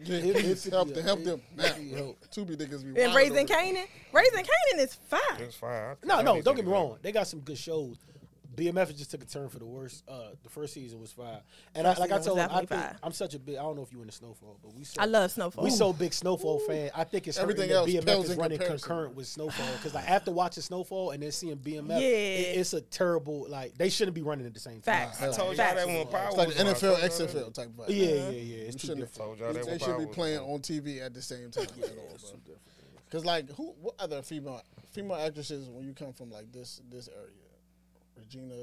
It's 0.00 0.64
help 0.68 0.94
to 0.94 1.02
help 1.02 1.24
them. 1.24 1.40
it- 1.40 1.56
Now, 1.56 1.64
it 1.64 1.96
help. 1.96 2.18
Tubi 2.30 2.56
niggas 2.56 2.94
be 2.94 3.00
And 3.00 3.14
Raising. 3.14 3.46
Canaan, 3.46 3.86
Raising 4.12 4.44
Kanan 4.44 4.78
is 4.84 4.94
fine. 5.08 5.20
It's 5.40 5.56
fine. 5.56 5.96
No, 6.04 6.20
no, 6.20 6.40
don't 6.42 6.54
get 6.56 6.64
me 6.66 6.70
wrong. 6.72 6.98
They 7.02 7.12
got 7.12 7.26
some 7.26 7.40
good 7.40 7.58
shows. 7.58 7.96
BMF 8.58 8.96
just 8.96 9.10
took 9.10 9.22
a 9.22 9.26
turn 9.26 9.48
for 9.48 9.58
the 9.58 9.66
worst. 9.66 10.04
Uh, 10.08 10.30
the 10.42 10.48
first 10.48 10.74
season 10.74 11.00
was 11.00 11.12
fire, 11.12 11.40
and 11.74 11.86
I, 11.86 11.94
like 11.94 12.12
I 12.12 12.18
told, 12.18 12.38
him, 12.38 12.48
I 12.50 12.58
think 12.58 12.68
fire. 12.70 12.96
I'm 13.02 13.12
such 13.12 13.34
a 13.34 13.38
big. 13.38 13.56
I 13.56 13.62
don't 13.62 13.76
know 13.76 13.82
if 13.82 13.92
you 13.92 14.00
in 14.00 14.06
the 14.06 14.12
Snowfall, 14.12 14.58
but 14.62 14.74
we. 14.74 14.84
So, 14.84 15.00
I 15.00 15.04
love 15.06 15.30
Snowfall. 15.30 15.64
We 15.64 15.70
so 15.70 15.92
big 15.92 16.12
Snowfall 16.12 16.58
fan. 16.60 16.90
I 16.94 17.04
think 17.04 17.28
it's 17.28 17.38
Everything 17.38 17.70
everything 17.70 17.96
else 17.98 18.04
that 18.04 18.18
BMF 18.18 18.24
is 18.30 18.36
running 18.36 18.58
comparison. 18.58 18.88
concurrent 18.88 19.14
with 19.16 19.26
Snowfall 19.26 19.66
because 19.76 19.94
like 19.94 20.08
after 20.10 20.30
watching 20.32 20.62
Snowfall 20.62 21.10
and 21.12 21.22
then 21.22 21.32
seeing 21.32 21.56
BMF, 21.56 22.00
Yeah. 22.00 22.06
it- 22.08 22.58
it's 22.58 22.72
a 22.72 22.80
terrible 22.80 23.46
like 23.48 23.76
they 23.78 23.88
shouldn't 23.88 24.14
be 24.14 24.22
running 24.22 24.46
at 24.46 24.54
the 24.54 24.60
same 24.60 24.80
time. 24.80 25.08
Facts. 25.10 25.22
I 25.22 25.26
told 25.32 25.56
y'all 25.56 25.74
that 25.74 25.86
when 25.86 26.06
Power 26.08 26.28
It's 26.28 26.36
like 26.36 26.48
the 26.48 26.54
NFL, 26.64 26.80
told. 26.80 26.98
XFL 26.98 27.52
type 27.54 27.66
of 27.68 27.86
vibe. 27.86 27.88
Yeah, 27.88 28.04
yeah, 28.04 28.30
yeah. 28.30 28.56
It's 28.64 28.74
too 28.76 28.88
shouldn't 28.88 29.00
different. 29.00 29.14
Told 29.16 29.38
y'all 29.38 29.52
that 29.52 29.66
They 29.66 29.78
should 29.78 29.98
be 29.98 30.06
playing 30.06 30.38
on. 30.38 30.50
on 30.50 30.60
TV 30.60 31.00
at 31.00 31.14
the 31.14 31.22
same 31.22 31.50
time. 31.50 31.64
at 31.64 31.82
all, 31.98 32.16
bro. 32.46 32.54
Cause 33.10 33.24
like 33.24 33.50
who, 33.52 33.74
what 33.80 33.94
other 33.98 34.20
female 34.20 34.60
female 34.92 35.16
actresses 35.16 35.68
when 35.70 35.82
you 35.86 35.94
come 35.94 36.12
from 36.12 36.30
like 36.30 36.52
this 36.52 36.82
this 36.90 37.08
area? 37.08 37.30
Regina, 38.18 38.54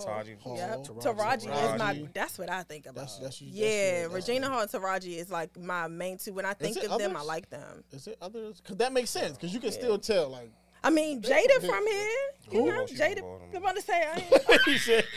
Taji. 0.00 0.36
Hall. 0.40 0.56
Yep. 0.56 0.84
Taraji. 0.84 1.02
Taraji 1.02 1.74
is 1.74 1.78
my. 1.78 2.08
That's 2.12 2.38
what 2.38 2.50
I 2.50 2.62
think 2.62 2.86
about. 2.86 2.94
That's- 2.96 3.18
that's 3.18 3.38
that's 3.40 3.42
yeah, 3.42 4.02
that's 4.02 4.14
Regina 4.14 4.46
your- 4.46 4.50
Hall 4.50 4.62
and 4.62 4.70
Taraji 4.70 5.18
is 5.18 5.30
like 5.30 5.58
my 5.58 5.88
main 5.88 6.18
two. 6.18 6.32
When 6.32 6.44
I 6.44 6.54
think 6.54 6.76
it 6.76 6.90
of 6.90 6.98
them, 6.98 7.16
I 7.16 7.22
like 7.22 7.50
them. 7.50 7.84
is 7.92 8.06
it 8.06 8.18
others? 8.20 8.60
Cause 8.64 8.76
that 8.76 8.92
makes 8.92 9.10
sense. 9.10 9.36
Cause 9.38 9.52
you 9.52 9.60
can 9.60 9.72
still 9.72 9.98
tell 9.98 10.28
like 10.28 10.50
I 10.82 10.90
mean, 10.90 11.20
Jada 11.22 11.60
from 11.60 11.86
here. 11.86 12.08
You 12.50 12.66
know, 12.66 12.84
Jada. 12.84 13.14
from 13.18 13.22
Baltimore. 13.22 13.40
I'm 13.52 13.56
about 13.62 13.76
to 13.76 13.82
say, 13.82 14.00
I 14.00 14.16
ain't, 14.16 14.62
he 14.64 14.78
said, 14.78 15.04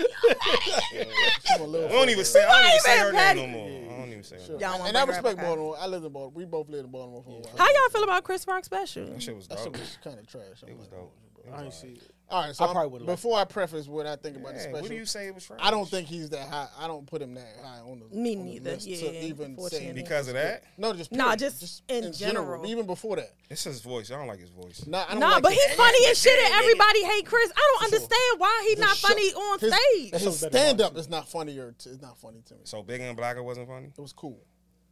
she's. 0.89 1.05
I 1.51 1.57
don't 1.57 2.09
even 2.09 2.25
say. 2.25 2.43
I 2.43 2.61
don't 2.61 2.69
even 2.69 2.79
say 2.79 2.97
her 2.97 3.11
name 3.11 3.13
no 3.13 3.19
ready. 3.19 3.47
more. 3.47 3.93
I 3.93 3.99
don't 3.99 4.11
even 4.11 4.23
say. 4.23 4.37
saying. 4.37 4.47
Sure. 4.47 4.59
Y'all 4.59 4.79
wanna 4.79 4.85
and 4.85 4.97
I 4.97 5.05
bring 5.05 5.13
her 5.15 5.19
up, 5.19 5.25
respect. 5.25 5.47
Baltimore. 5.47 5.75
I 5.79 5.87
live 5.87 6.03
in 6.03 6.11
Baltimore. 6.11 6.31
We 6.35 6.45
both 6.45 6.69
live 6.69 6.85
in 6.85 6.91
Baltimore 6.91 7.23
for 7.23 7.29
a 7.29 7.41
while. 7.41 7.57
How 7.57 7.65
y'all 7.67 7.89
feel 7.91 8.03
about 8.03 8.23
Chris 8.23 8.45
Rock 8.47 8.65
special? 8.65 9.05
That 9.05 9.21
shit 9.21 9.35
was 9.35 9.47
That 9.47 9.59
shit 9.59 9.71
was 9.71 9.97
kind 10.03 10.19
of 10.19 10.27
trash. 10.27 10.63
It 10.67 10.77
was 10.77 10.87
dope. 10.87 11.13
I 11.53 11.63
ain't 11.63 11.73
see 11.73 11.87
it. 11.89 12.11
All 12.31 12.43
right, 12.43 12.55
so 12.55 12.63
I 12.63 12.67
I'm- 12.67 12.73
probably 12.75 12.91
would've 12.93 13.07
before 13.07 13.37
I 13.37 13.43
preface 13.43 13.87
what 13.87 14.07
I 14.07 14.15
think 14.15 14.37
about 14.37 14.53
the 14.53 14.59
special, 14.61 14.79
what 14.81 14.89
do 14.89 14.95
you 14.95 15.05
say 15.05 15.27
it 15.27 15.35
was 15.35 15.45
trash? 15.45 15.59
I 15.61 15.69
don't 15.69 15.87
think 15.87 16.07
he's 16.07 16.29
that 16.29 16.47
high. 16.47 16.67
I 16.79 16.87
don't 16.87 17.05
put 17.05 17.21
him 17.21 17.33
that 17.33 17.57
high 17.61 17.79
on 17.79 17.99
the 17.99 18.15
Me 18.15 18.35
on 18.37 18.45
the 18.45 18.51
neither, 18.53 18.71
list 18.71 18.87
yeah, 18.87 18.97
to 18.97 19.17
even 19.25 19.37
say 19.37 19.43
unfortunately. 19.45 20.01
because 20.01 20.27
of 20.29 20.33
that. 20.35 20.63
no, 20.77 20.93
just 20.93 21.11
Nah, 21.11 21.35
period. 21.35 21.39
just 21.59 21.83
in 21.89 22.13
general. 22.13 22.65
even 22.65 22.85
before 22.85 23.17
that. 23.17 23.33
It's 23.49 23.65
his 23.65 23.81
voice. 23.81 24.09
I 24.11 24.15
don't 24.17 24.27
like 24.27 24.39
his 24.39 24.49
voice. 24.49 24.85
Nah, 24.87 25.03
I 25.07 25.11
don't 25.11 25.19
Nah, 25.19 25.27
like 25.33 25.43
but 25.43 25.51
he's 25.51 25.73
funny 25.73 26.05
as 26.09 26.17
shit, 26.21 26.39
and 26.41 26.53
everybody 26.53 27.03
hate 27.03 27.25
Chris. 27.25 27.51
I 27.55 27.71
don't 27.73 27.83
understand 27.93 28.39
why 28.39 28.65
he's 28.69 28.79
not 28.79 28.95
show- 28.95 29.07
funny 29.09 29.33
on 29.33 29.59
his, 29.59 29.73
stage. 29.73 30.11
His 30.13 30.21
show's 30.21 30.41
better 30.41 30.51
than 30.51 30.61
stand 30.61 30.81
up 30.81 30.93
mine, 30.93 30.99
is 31.01 31.09
not 31.09 31.27
funnier. 31.27 31.75
To, 31.77 31.89
it's 31.89 32.01
not 32.01 32.17
funny 32.17 32.41
to 32.45 32.53
me. 32.55 32.61
So 32.63 32.81
Bigger 32.81 33.03
and 33.03 33.17
Blacker 33.17 33.43
wasn't 33.43 33.67
funny. 33.67 33.87
It 33.87 33.99
was 34.01 34.13
cool. 34.13 34.39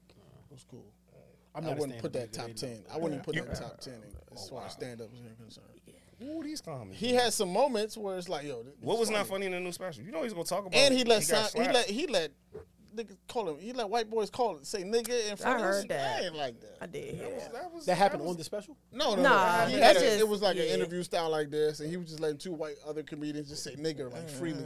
It 0.09 0.53
was 0.53 0.65
cool. 0.69 0.85
I'm 1.55 1.65
I 1.65 1.73
wouldn't 1.73 1.99
put 1.99 2.13
that 2.13 2.31
top 2.31 2.53
ten. 2.53 2.83
I 2.93 2.97
wouldn't 2.97 3.13
even 3.13 3.23
put 3.23 3.35
that 3.35 3.55
top 3.55 3.79
ten 3.81 3.95
in- 3.95 4.15
as 4.37 4.47
far 4.49 4.65
as 4.65 4.73
stand 4.73 5.01
up 5.01 5.07
is 5.13 5.19
concerned. 5.37 5.65
Ooh, 6.21 6.43
these 6.43 6.61
comments. 6.61 6.99
He 6.99 7.13
had 7.13 7.33
some 7.33 7.51
moments 7.51 7.97
where 7.97 8.17
it's 8.17 8.27
like, 8.29 8.45
yo, 8.45 8.63
this 8.63 8.73
What 8.81 8.95
is 8.95 8.99
was 9.01 9.09
not 9.09 9.27
funny 9.27 9.45
in 9.45 9.53
the 9.53 9.59
new 9.59 9.71
special? 9.71 10.03
You 10.03 10.11
know 10.11 10.23
he's 10.23 10.33
gonna 10.33 10.45
talk 10.45 10.65
about. 10.65 10.75
And 10.75 10.93
he 10.93 11.03
let 11.03 11.27
got 11.27 11.51
some, 11.51 11.61
he 11.63 11.69
let 11.69 11.85
he 11.89 12.07
let 12.07 12.31
niggas 12.95 13.17
call 13.27 13.49
him. 13.49 13.59
He 13.59 13.73
let 13.73 13.89
white 13.89 14.09
boys 14.09 14.29
call 14.29 14.57
it 14.57 14.65
say 14.65 14.83
nigga 14.83 15.29
in 15.31 15.37
front 15.37 15.59
of 15.59 15.65
us. 15.65 15.75
heard 15.77 15.89
that. 15.89 16.21
I 16.21 16.25
ain't 16.25 16.35
like 16.35 16.59
that. 16.61 16.77
I 16.81 16.85
did. 16.87 17.15
hear 17.15 17.29
that. 17.29 17.53
That 17.53 17.73
was 17.73 17.85
That 17.85 17.95
happened 17.95 18.23
was- 18.23 18.31
on 18.31 18.37
the 18.37 18.43
special. 18.43 18.77
No, 18.91 19.15
no, 19.15 19.23
Nah, 19.23 19.65
no. 19.65 19.69
He 19.69 19.79
had 19.79 19.95
a, 19.95 19.99
just- 19.99 20.19
it 20.19 20.27
was 20.27 20.41
like 20.41 20.57
yeah. 20.57 20.63
an 20.63 20.69
interview 20.69 21.03
style 21.03 21.29
like 21.29 21.49
this, 21.49 21.79
and 21.79 21.89
he 21.89 21.97
was 21.97 22.07
just 22.07 22.19
letting 22.19 22.37
two 22.37 22.53
white 22.53 22.75
other 22.87 23.03
comedians 23.03 23.49
just 23.49 23.63
say 23.63 23.75
nigger 23.75 24.11
like 24.11 24.27
mm-hmm. 24.27 24.39
freely. 24.39 24.65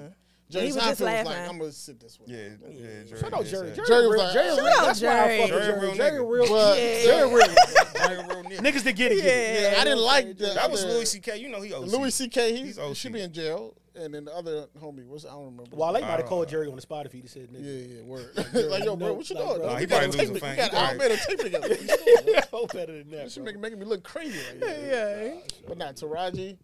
Jerry. 0.49 0.65
He 0.67 0.71
was 0.73 0.83
just 0.83 1.01
Seinfeld 1.01 1.17
was 1.23 1.25
like. 1.25 1.49
I'm 1.49 1.57
gonna 1.57 1.71
sit 1.71 1.99
this 1.99 2.19
way. 2.19 2.25
Yeah, 2.29 2.37
yeah. 2.69 3.03
Jerry 3.07 3.19
Shout 3.21 3.33
out 3.33 3.45
Jerry. 3.45 3.69
say- 3.69 3.75
Jerry, 3.75 3.87
Jerry 3.87 4.07
was 4.07 4.17
like, 4.17 4.33
Jerry, 4.33 4.47
Shout 4.49 4.57
real- 4.59 4.67
out 4.67 4.85
that's 4.85 5.01
why 5.01 5.09
I 5.09 5.27
Jerry. 5.27 5.39
with 5.39 5.49
Jerry 5.49 5.63
Jerry. 5.65 5.79
real 5.79 5.95
Jerry 5.95 6.19
real. 6.25 6.47
But 6.49 6.77
Yeah. 6.79 7.03
Jerry 7.03 7.33
real. 7.33 7.47
Jerry 7.95 8.17
real 8.17 8.43
nigga. 8.43 8.57
Niggas 8.59 8.83
that 8.83 8.93
get 8.95 9.11
it. 9.11 9.15
get 9.15 9.25
it. 9.25 9.61
Yeah. 9.63 9.71
Yeah, 9.71 9.81
I 9.81 9.83
didn't 9.85 9.99
like 9.99 10.37
the 10.37 10.45
That 10.53 10.69
was 10.69 10.83
other- 10.83 10.93
Louis 10.93 11.05
C.K. 11.05 11.37
You 11.37 11.49
know 11.49 11.61
he 11.61 11.73
OC. 11.73 11.87
Louis 11.87 12.13
C.K. 12.13 12.51
He, 12.55 12.63
He's 12.65 12.75
he 12.75 12.81
OC. 12.81 12.95
should 12.95 13.13
be 13.13 13.21
in 13.21 13.31
jail, 13.33 13.73
and 13.95 14.13
then 14.13 14.25
the 14.25 14.35
other 14.35 14.67
homie 14.79 15.07
was 15.07 15.25
I 15.25 15.29
don't 15.29 15.45
remember. 15.45 15.75
Wale 15.75 15.93
might 15.93 16.03
have 16.03 16.19
uh, 16.19 16.23
called 16.23 16.49
Jerry 16.49 16.67
on 16.67 16.75
the 16.75 16.81
spot 16.81 17.05
if 17.07 17.13
he'd 17.13 17.21
have 17.21 17.29
said 17.31 17.47
Yeah, 17.51 17.59
nigga. 17.59 17.89
yeah, 17.89 17.95
yeah, 17.97 18.03
word. 18.03 18.69
like 18.69 18.83
yo, 18.85 18.95
bro, 18.95 19.13
what 19.13 19.29
you 19.29 19.35
doing? 19.35 19.61
Nah, 19.61 19.75
he 19.77 19.85
We 19.85 19.85
got 19.87 20.03
a 20.03 20.07
probably 20.09 20.19
tape- 20.19 20.27
losing 20.29 20.35
fame. 20.41 20.55
got 20.57 20.71
He 20.71 20.77
I 20.77 20.79
probably- 20.95 20.97
made 20.99 21.11
a 21.11 21.25
tape 21.25 21.39
together. 21.39 21.69
What 21.69 22.27
you? 22.27 22.39
Oh, 22.53 22.67
better 22.67 22.97
than 22.99 23.09
that. 23.11 23.23
This 23.23 23.33
shit 23.33 23.43
making 23.43 23.61
making 23.61 23.79
me 23.79 23.85
look 23.85 24.03
crazy. 24.03 24.37
Like, 24.61 24.69
yeah. 24.69 25.23
Yeah. 25.23 25.33
But 25.67 25.77
not 25.79 25.95
Taraji, 25.95 26.57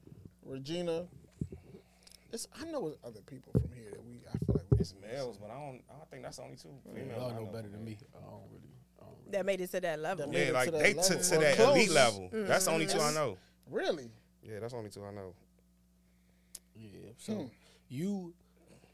Regina. 0.45 1.05
It's 2.31 2.47
I 2.61 2.65
know 2.69 2.87
it's 2.87 2.97
other 3.03 3.21
people 3.25 3.51
from 3.53 3.71
here 3.73 3.89
that 3.91 4.05
we 4.05 4.19
I 4.31 4.37
feel 4.45 4.55
like 4.55 4.65
we 4.68 4.68
It's 4.79 4.93
males, 5.01 5.37
but 5.37 5.49
I 5.49 5.55
don't. 5.55 5.81
I 5.89 5.97
don't 5.97 6.09
think 6.09 6.23
that's 6.23 6.37
the 6.37 6.43
only 6.43 6.55
two 6.55 6.69
females. 6.93 7.17
Y'all 7.17 7.31
I 7.31 7.33
know 7.33 7.45
better 7.45 7.67
than 7.67 7.83
me. 7.83 7.97
I 8.15 8.21
don't 8.21 8.41
really. 8.51 8.73
I 8.99 9.03
don't 9.03 9.15
really. 9.19 9.31
That 9.31 9.45
made 9.45 9.61
it 9.61 9.71
to 9.71 9.81
that 9.81 9.99
level. 9.99 10.25
That 10.25 10.31
made 10.31 10.41
Yeah, 10.41 10.49
it 10.49 10.53
like 10.53 10.65
to 10.65 10.71
that 10.71 10.83
they 10.83 10.93
level. 10.93 11.03
took 11.03 11.21
to 11.21 11.37
that 11.37 11.55
close. 11.55 11.75
elite 11.75 11.91
level. 11.91 12.29
That's 12.31 12.65
the 12.65 12.71
only 12.71 12.87
two 12.87 12.97
I 12.97 13.01
mm-hmm. 13.01 13.15
know. 13.15 13.37
really. 13.69 14.11
Yeah, 14.41 14.59
that's 14.59 14.73
the 14.73 14.79
only 14.79 14.89
two 14.89 15.03
I 15.03 15.11
know. 15.11 15.33
Yeah. 16.75 17.09
So 17.17 17.33
hmm. 17.33 17.45
you, 17.89 18.33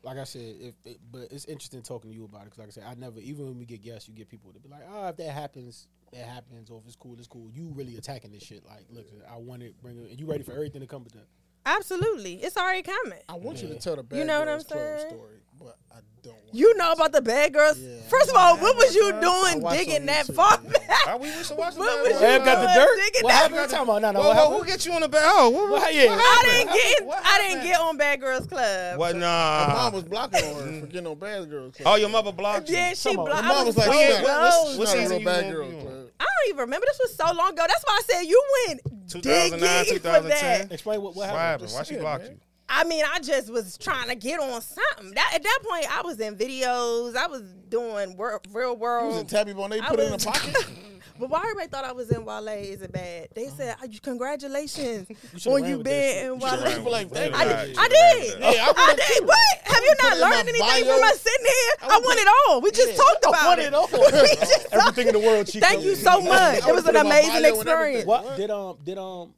like 0.01 0.17
I 0.17 0.23
said, 0.23 0.55
if 0.59 0.73
it, 0.85 0.99
but 1.11 1.27
it's 1.31 1.45
interesting 1.45 1.81
talking 1.81 2.09
to 2.09 2.15
you 2.15 2.25
about 2.25 2.41
it 2.41 2.45
because, 2.45 2.59
like 2.59 2.67
I 2.69 2.71
said, 2.71 2.83
I 2.87 2.95
never 2.95 3.19
even 3.19 3.45
when 3.45 3.59
we 3.59 3.65
get 3.65 3.83
guests, 3.83 4.09
you 4.09 4.15
get 4.15 4.27
people 4.27 4.51
to 4.53 4.59
be 4.59 4.69
like, 4.69 4.81
oh, 4.91 5.09
if 5.09 5.17
that 5.17 5.31
happens, 5.31 5.87
that 6.11 6.25
happens, 6.25 6.69
or 6.71 6.79
if 6.79 6.87
it's 6.87 6.95
cool, 6.95 7.15
it's 7.17 7.27
cool. 7.27 7.49
You 7.53 7.71
really 7.75 7.97
attacking 7.97 8.31
this 8.31 8.43
shit. 8.43 8.65
Like, 8.65 8.85
look, 8.89 9.05
I 9.31 9.37
want 9.37 9.61
it, 9.61 9.79
bring 9.81 9.97
it, 9.99 10.09
and 10.09 10.19
you 10.19 10.25
ready 10.25 10.43
for 10.43 10.53
everything 10.53 10.81
to 10.81 10.87
come 10.87 11.03
with 11.03 11.13
that. 11.13 11.27
Absolutely. 11.65 12.35
It's 12.35 12.57
already 12.57 12.83
coming. 12.83 13.19
I 13.27 13.33
want 13.33 13.61
you 13.61 13.67
to 13.69 13.75
tell 13.75 13.95
the 13.95 14.03
bad 14.03 14.19
You 14.19 14.25
know 14.25 14.39
what 14.39 14.47
I'm 14.47 14.61
Club 14.61 14.79
saying? 14.79 15.09
story, 15.09 15.39
but 15.59 15.77
I 15.91 15.99
don't. 16.23 16.33
Want 16.35 16.53
You 16.53 16.75
know 16.77 16.91
about 16.91 17.11
the 17.11 17.21
bad 17.21 17.53
girls. 17.53 17.79
Yeah. 17.79 17.95
First 18.09 18.29
of 18.29 18.35
all, 18.35 18.57
what 18.57 18.75
was 18.77 18.93
you 18.95 19.13
I 19.13 19.19
doing 19.19 19.63
digging 19.71 20.05
that 20.07 20.27
far 20.27 20.57
back? 20.59 21.19
We 21.19 21.27
used 21.27 21.49
to 21.49 21.55
watch 21.55 21.73
the 21.73 21.79
What 21.79 22.03
was 22.11 22.21
you 22.21 22.27
Ed 22.27 22.39
got 22.39 22.61
the 22.61 22.67
doing 22.73 22.85
dirt. 22.87 22.97
digging 23.05 23.23
What 23.23 23.29
that 23.31 23.35
happened? 23.51 23.59
What 23.61 23.69
time? 23.69 23.87
No, 23.87 23.99
no, 23.99 24.19
Whoa, 24.19 24.27
what 24.27 24.35
whoa, 24.37 24.43
happened? 24.43 24.59
who 24.59 24.65
get 24.65 24.85
you 24.85 24.93
on 24.93 25.01
the 25.01 25.09
bed? 25.09 25.21
Oh, 25.25 25.49
what, 25.49 25.69
what, 25.71 25.81
Well, 25.81 25.93
yeah. 25.93 26.17
I 26.19 26.43
didn't 26.45 26.73
get. 26.73 27.05
What 27.05 27.21
I 27.25 27.37
didn't 27.39 27.49
happened? 27.57 27.63
get 27.69 27.79
on 27.79 27.97
Bad 27.97 28.21
Girls 28.21 28.47
Club. 28.47 28.99
What? 28.99 29.15
Nah? 29.15 29.65
My 29.67 29.73
mom 29.73 29.93
was 29.93 30.03
blocking 30.03 30.43
on 30.43 30.73
her 30.73 30.79
for 30.81 30.85
getting 30.87 31.07
on 31.07 31.17
Bad 31.17 31.49
Girls 31.49 31.75
Club. 31.75 31.87
Oh, 31.87 31.95
your 31.95 32.09
mother 32.09 32.31
blocked 32.31 32.69
you. 32.69 32.75
Yeah, 32.75 32.93
she 32.93 33.09
Come 33.09 33.19
on. 33.19 33.25
blocked. 33.25 33.43
My 33.43 33.49
I 33.49 33.53
mom 33.55 33.65
was 33.67 33.75
was 33.75 33.87
like, 33.87 33.95
so 33.95 34.01
she's 34.01 34.21
not, 34.27 34.51
close. 34.51 34.77
what 34.77 34.87
she's 34.89 34.95
not 34.95 34.97
a 34.97 35.01
season 35.01 35.09
real 35.11 35.19
you 35.19 35.25
Bad 35.25 35.45
on- 35.45 35.51
Girls 35.51 35.71
you 35.71 35.77
on? 35.79 35.85
Club. 35.85 36.09
I 36.19 36.23
don't 36.23 36.49
even 36.49 36.59
remember. 36.61 36.85
This 36.87 36.99
was 37.03 37.15
so 37.15 37.25
long 37.35 37.49
ago. 37.53 37.63
That's 37.67 37.83
why 37.85 37.99
I 37.99 38.01
said 38.13 38.21
you 38.23 38.43
went 38.67 38.81
2009, 39.09 39.83
digging 39.83 39.97
for 39.99 40.03
2010. 40.03 40.67
that. 40.67 40.73
Explain 40.73 41.01
what, 41.01 41.15
what 41.15 41.15
What 41.17 41.29
happened. 41.29 41.69
happened? 41.69 41.71
Why 41.73 41.83
she 41.83 41.95
blocked 41.97 42.23
you? 42.29 42.37
I 42.67 42.83
mean, 42.83 43.03
I 43.13 43.19
just 43.19 43.51
was 43.51 43.77
trying 43.77 44.07
to 44.09 44.15
get 44.15 44.39
on 44.39 44.59
something. 44.61 45.11
That 45.13 45.31
at 45.35 45.43
that 45.43 45.59
point, 45.69 45.85
I 45.97 46.01
was 46.01 46.19
in 46.19 46.35
videos. 46.35 47.15
I 47.15 47.27
was 47.27 47.41
doing 47.69 48.17
wor- 48.17 48.41
real 48.51 48.69
You 48.69 48.73
world. 48.75 49.07
was 49.13 49.21
in 49.21 49.27
Tabby 49.27 49.53
Bonet, 49.53 49.81
I 49.81 49.89
put 49.89 49.99
it 49.99 50.05
in 50.07 50.13
was- 50.13 50.25
a 50.25 50.27
pocket. 50.31 50.55
But 51.17 51.29
why 51.29 51.39
everybody 51.39 51.69
thought 51.69 51.85
I 51.85 51.93
was 51.93 52.09
in 52.11 52.25
Wale? 52.25 52.49
Is 52.49 52.81
it 52.81 52.91
bad? 52.91 53.29
They 53.33 53.47
said, 53.47 53.77
"Ah, 53.81 53.85
you- 53.89 54.01
"Congratulations 54.01 55.07
should've 55.37 55.47
on 55.63 55.63
you 55.69 55.81
being 55.81 56.17
in 56.17 56.25
You 56.25 56.35
Wale." 56.35 56.49
should've 56.49 56.65
ran 56.65 56.75
People 56.75 56.91
like. 56.91 57.15
I 57.15 57.19
I 57.23 57.23
You 57.23 57.29
did. 57.29 57.67
should've 57.67 57.77
I 57.79 57.87
did. 57.87 58.33
with. 58.33 58.43
Hey, 58.43 58.59
I 58.59 58.73
I 58.75 58.95
did. 58.95 59.17
too. 59.19 59.25
What? 59.25 59.37
Have 59.63 59.83
you 59.83 59.93
not 60.03 60.11
it 60.11 60.15
in 60.15 60.19
my 60.21 60.27
learned 60.35 60.49
anything 60.49 60.85
bio. 60.85 60.93
from 60.97 61.03
us 61.07 61.21
sitting 61.21 61.45
here? 61.45 61.89
I, 61.89 61.97
would 61.97 62.05
want 62.05 62.19
it 62.19 62.27
all. 62.49 62.61
We 62.61 62.71
just 62.71 62.89
Yeah. 62.89 62.95
talked 62.97 63.25
I 63.27 63.29
about 63.29 63.45
want 63.45 63.59
it. 63.61 63.65
it 63.67 63.73
all. 63.73 63.87
We 64.23 64.35
just- 64.35 64.67
Everything 64.73 65.07
in 65.07 65.13
the 65.13 65.19
world, 65.19 65.47
Chico. 65.47 65.65
Thank 65.65 65.85
you 65.85 65.95
so 65.95 66.19
much. 66.19 66.67
It 66.67 66.75
was 66.75 66.85
an 66.85 66.97
amazing 66.97 67.45
experience. 67.45 68.05
What 68.05 68.35
did 68.35 68.51
um 68.51 68.77
did 68.83 68.97
um 68.97 69.33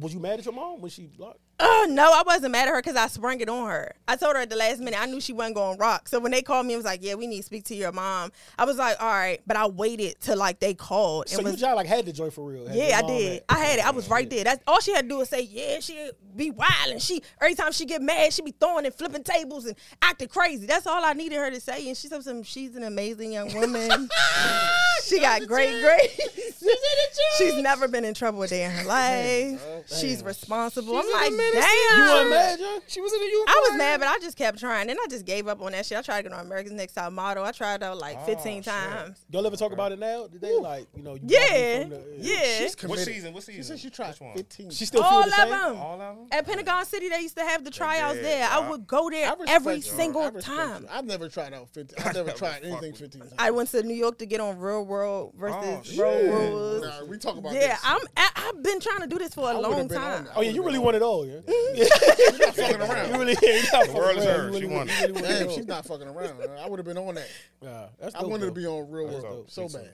was 0.00 0.14
you 0.14 0.20
mad 0.20 0.38
at 0.38 0.46
your 0.46 0.54
mom 0.54 0.80
when 0.80 0.90
she 0.90 1.02
blocked? 1.08 1.40
Oh 1.60 1.86
no, 1.88 2.04
I 2.12 2.22
wasn't 2.26 2.52
mad 2.52 2.66
at 2.66 2.72
her 2.74 2.80
because 2.80 2.96
I 2.96 3.06
sprung 3.06 3.40
it 3.40 3.48
on 3.48 3.68
her. 3.68 3.94
I 4.08 4.16
told 4.16 4.34
her 4.34 4.42
at 4.42 4.50
the 4.50 4.56
last 4.56 4.80
minute 4.80 5.00
I 5.00 5.06
knew 5.06 5.20
she 5.20 5.32
wasn't 5.32 5.54
going 5.54 5.76
to 5.76 5.80
rock. 5.80 6.08
So 6.08 6.18
when 6.18 6.32
they 6.32 6.42
called 6.42 6.66
me, 6.66 6.74
it 6.74 6.76
was 6.76 6.84
like, 6.84 7.00
"Yeah, 7.04 7.14
we 7.14 7.26
need 7.28 7.36
to 7.38 7.42
speak 7.44 7.64
to 7.66 7.74
your 7.76 7.92
mom." 7.92 8.32
I 8.58 8.64
was 8.64 8.78
like, 8.78 8.96
"All 9.00 9.06
right," 9.08 9.40
but 9.46 9.56
I 9.56 9.66
waited 9.66 10.16
till 10.20 10.36
like 10.36 10.58
they 10.58 10.74
called 10.74 11.28
So 11.28 11.38
and 11.38 11.46
you 11.46 11.52
was 11.52 11.60
just 11.60 11.76
like 11.76 11.86
had 11.86 12.04
the 12.06 12.12
joy 12.12 12.30
for 12.30 12.44
real. 12.50 12.68
Yeah, 12.72 12.98
I 12.98 13.06
did. 13.06 13.32
had- 13.32 13.42
I 13.48 13.58
had 13.64 13.78
it. 13.78 13.86
I 13.86 13.90
was 13.90 14.08
right 14.10 14.28
there. 14.28 14.42
That's 14.44 14.62
all 14.66 14.80
she 14.80 14.92
had 14.92 15.02
to 15.02 15.08
do 15.08 15.18
was 15.18 15.28
say, 15.28 15.42
"Yeah, 15.42 15.78
she 15.80 16.10
be 16.34 16.50
wild 16.50 16.72
and 16.90 17.00
she 17.02 17.22
every 17.40 17.54
time 17.54 17.70
she 17.72 17.84
get 17.84 18.02
mad, 18.02 18.32
she 18.32 18.42
be 18.42 18.54
throwing 18.58 18.84
and 18.86 18.94
flipping 18.94 19.22
tables 19.22 19.66
and 19.66 19.76
acting 20.00 20.28
crazy." 20.28 20.66
That's 20.66 20.86
all 20.86 21.04
I 21.04 21.12
needed 21.12 21.36
her 21.36 21.50
to 21.50 21.60
say, 21.60 21.86
and 21.86 21.96
she 21.96 22.08
said, 22.08 22.24
some, 22.24 22.42
"She's 22.42 22.74
an 22.74 22.82
amazing 22.82 23.32
young 23.32 23.52
woman. 23.54 24.08
she 25.08 25.20
got 25.20 25.46
great 25.46 25.80
grades. 25.82 26.64
She's 27.38 27.56
never 27.56 27.88
been 27.88 28.04
in 28.04 28.14
trouble 28.14 28.42
a 28.42 28.48
day 28.48 28.64
in 28.64 28.70
her 28.70 28.84
life. 28.84 29.62
Oh, 29.66 29.82
She's 29.86 30.22
responsible." 30.22 30.96
I'm 30.96 31.10
like, 31.12 31.30
"Damn." 31.30 31.98
You 31.98 32.02
weren't 32.04 32.30
mad, 32.30 32.58
John? 32.58 32.80
She 32.86 33.00
was 33.00 33.12
in 33.12 33.20
the 33.20 33.26
U. 33.26 33.44
I 33.48 33.68
was 33.70 33.78
mad, 33.78 34.00
but 34.00 34.08
I 34.08 34.18
just 34.18 34.36
kept 34.36 34.58
trying. 34.58 34.86
Then 34.86 34.96
I 35.02 35.06
just 35.08 35.24
gave 35.24 35.48
up 35.48 35.60
on 35.62 35.72
that 35.72 35.86
shit. 35.86 35.98
I 35.98 36.02
tried 36.02 36.22
to 36.22 36.28
get 36.30 36.38
on 36.38 36.46
America's 36.46 36.72
Next 36.72 36.92
Top 36.94 37.12
Model. 37.12 37.44
I 37.44 37.52
tried 37.52 37.82
out 37.82 37.98
like 37.98 38.16
Oh, 38.20 38.26
15 38.26 38.62
shit. 38.62 38.72
times. 38.72 39.24
Y'all 39.30 39.46
ever 39.46 39.56
talk 39.56 39.72
about 39.72 39.92
it 39.92 39.98
now? 39.98 40.26
Did 40.26 40.40
they 40.40 40.56
like 40.58 40.86
you 40.94 41.02
know? 41.02 41.14
You 41.14 41.20
Yeah, 41.24 41.38
blocked 41.84 41.90
me 41.90 41.96
from 41.96 42.18
the- 42.20 42.28
yeah. 42.28 42.58
She's 42.58 42.82
What 42.82 42.98
season? 43.00 43.34
What 43.34 43.42
season? 43.42 43.62
She 43.62 43.66
said 43.68 43.78
she 43.80 43.90
tried 43.90 44.08
Which 44.10 44.20
one? 44.20 44.34
15. 44.36 44.70
She 44.70 44.84
still 44.86 45.02
All 45.02 45.22
feel 45.22 45.32
of 45.32 45.34
same. 45.34 45.50
them. 45.50 45.76
All 45.78 46.00
of 46.00 46.16
them. 46.16 46.26
At 46.30 46.46
Pentagon 46.46 46.84
City, 46.84 47.08
they 47.08 47.20
used 47.20 47.36
to 47.36 47.42
have 47.44 47.64
the 47.64 47.70
tryouts 47.70 48.14
did. 48.16 48.24
there. 48.24 48.48
I 48.48 48.58
I- 48.60 48.70
would 48.70 48.86
go 48.86 49.10
there 49.10 49.32
every 49.48 49.76
you. 49.76 49.82
single 49.82 50.30
time. 50.32 50.82
you. 50.82 50.88
I've 50.90 51.04
never 51.06 51.28
tried 51.28 51.52
out 51.54 51.68
15. 51.70 52.04
I've 52.06 52.14
never 52.14 52.30
tried 52.32 52.64
anything 52.64 52.92
15 52.94 53.20
times. 53.20 53.32
I 53.38 53.50
went 53.50 53.70
to 53.70 53.82
New 53.82 53.94
York 53.94 54.18
to 54.18 54.26
get 54.26 54.40
on 54.40 54.58
Real 54.58 54.84
World 54.92 55.32
versus 55.36 55.98
Oh, 55.98 56.02
Road. 56.02 56.30
Rules. 56.50 56.82
Nah, 56.84 57.04
we 57.06 57.16
talk 57.18 57.36
about 57.38 57.54
Yeah, 57.54 57.68
this. 57.68 57.80
I'm. 57.84 57.98
I, 58.16 58.28
I've 58.36 58.62
been 58.62 58.78
trying 58.80 59.00
to 59.00 59.06
do 59.06 59.18
this 59.18 59.34
for 59.34 59.50
a 59.50 59.54
I 59.54 59.58
long 59.58 59.88
been 59.88 59.96
on 59.98 60.24
time. 60.24 60.28
Oh 60.36 60.42
yeah, 60.42 60.50
you 60.50 60.62
really 60.64 60.78
want 60.78 60.96
it 60.96 61.02
all, 61.02 61.26
yeah? 61.26 61.36
Mm-hmm. 61.38 61.76
She's 62.36 62.38
not 62.38 62.54
fucking 62.54 62.80
around. 62.80 63.12
You 63.12 63.18
really, 63.18 63.36
yeah, 63.42 63.50
you 63.56 63.62
not 63.72 63.86
The 63.86 63.92
world 63.92 64.18
is 64.18 64.24
hers. 64.24 64.58
She 64.58 64.66
won 64.66 64.86
you 64.88 64.92
it. 64.92 65.00
really 65.00 65.12
want 65.12 65.24
it 65.24 65.28
Damn, 65.38 65.48
all. 65.48 65.54
she's 65.54 65.66
not 65.66 65.86
fucking 65.86 66.08
around. 66.08 66.42
I 66.62 66.68
would 66.68 66.78
have 66.78 66.86
been 66.86 66.98
on 66.98 67.14
that. 67.14 67.28
Yeah, 67.62 67.86
that's 67.98 68.14
I 68.14 68.20
dope, 68.20 68.30
wanted 68.30 68.46
to 68.46 68.52
be 68.52 68.66
on 68.66 68.90
real 68.90 69.08
That's 69.08 69.22
world 69.24 69.48
dope. 69.48 69.50
so 69.50 69.78
bad. 69.78 69.90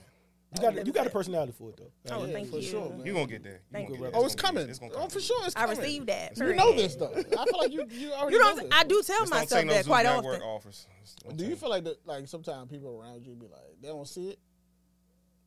You 0.55 0.61
got 0.63 0.87
you 0.87 0.91
got 0.93 1.05
a 1.05 1.11
personality 1.11 1.53
for 1.55 1.69
it 1.69 1.77
though. 1.77 2.15
Oh, 2.15 2.25
Yeah, 2.25 2.33
thank 2.33 2.49
for 2.49 2.55
you. 2.57 2.61
sure, 2.63 2.89
man. 2.89 3.05
You 3.05 3.13
gonna 3.13 3.27
get 3.27 3.43
there. 3.43 3.61
Thank 3.71 3.87
gonna 3.89 3.99
you. 3.99 4.05
get 4.05 4.15
Oh, 4.15 4.19
there. 4.21 4.25
it's 4.25 4.35
coming. 4.35 4.67
it's 4.67 4.79
gonna 4.79 4.93
Oh, 4.95 5.07
for 5.07 5.19
sure, 5.19 5.37
it's 5.45 5.55
I 5.55 5.61
coming. 5.67 5.77
received 5.77 6.07
that. 6.07 6.35
You 6.37 6.53
know 6.55 6.73
this 6.73 6.95
though. 6.95 7.13
I 7.15 7.21
feel 7.45 7.57
like 7.59 7.71
you 7.71 7.85
you 7.91 8.11
already 8.13 8.35
You 8.35 8.41
know 8.43 8.55
don't. 8.55 8.69
this. 8.69 8.79
I 8.79 8.83
do 8.83 9.01
tell 9.03 9.19
Just 9.19 9.31
myself 9.31 9.49
take 9.61 9.67
no 9.67 9.73
that 9.73 9.85
quite 9.85 10.05
often. 10.07 10.41
offers. 10.41 10.87
Don't 11.23 11.37
Do 11.37 11.43
take 11.43 11.51
you 11.51 11.55
feel 11.55 11.69
like 11.69 11.83
that? 11.83 12.05
Like 12.07 12.27
sometimes 12.27 12.69
people 12.71 12.99
around 12.99 13.25
you 13.27 13.35
be 13.35 13.45
like, 13.45 13.61
they 13.79 13.89
don't 13.89 14.07
see 14.07 14.29
it. 14.29 14.39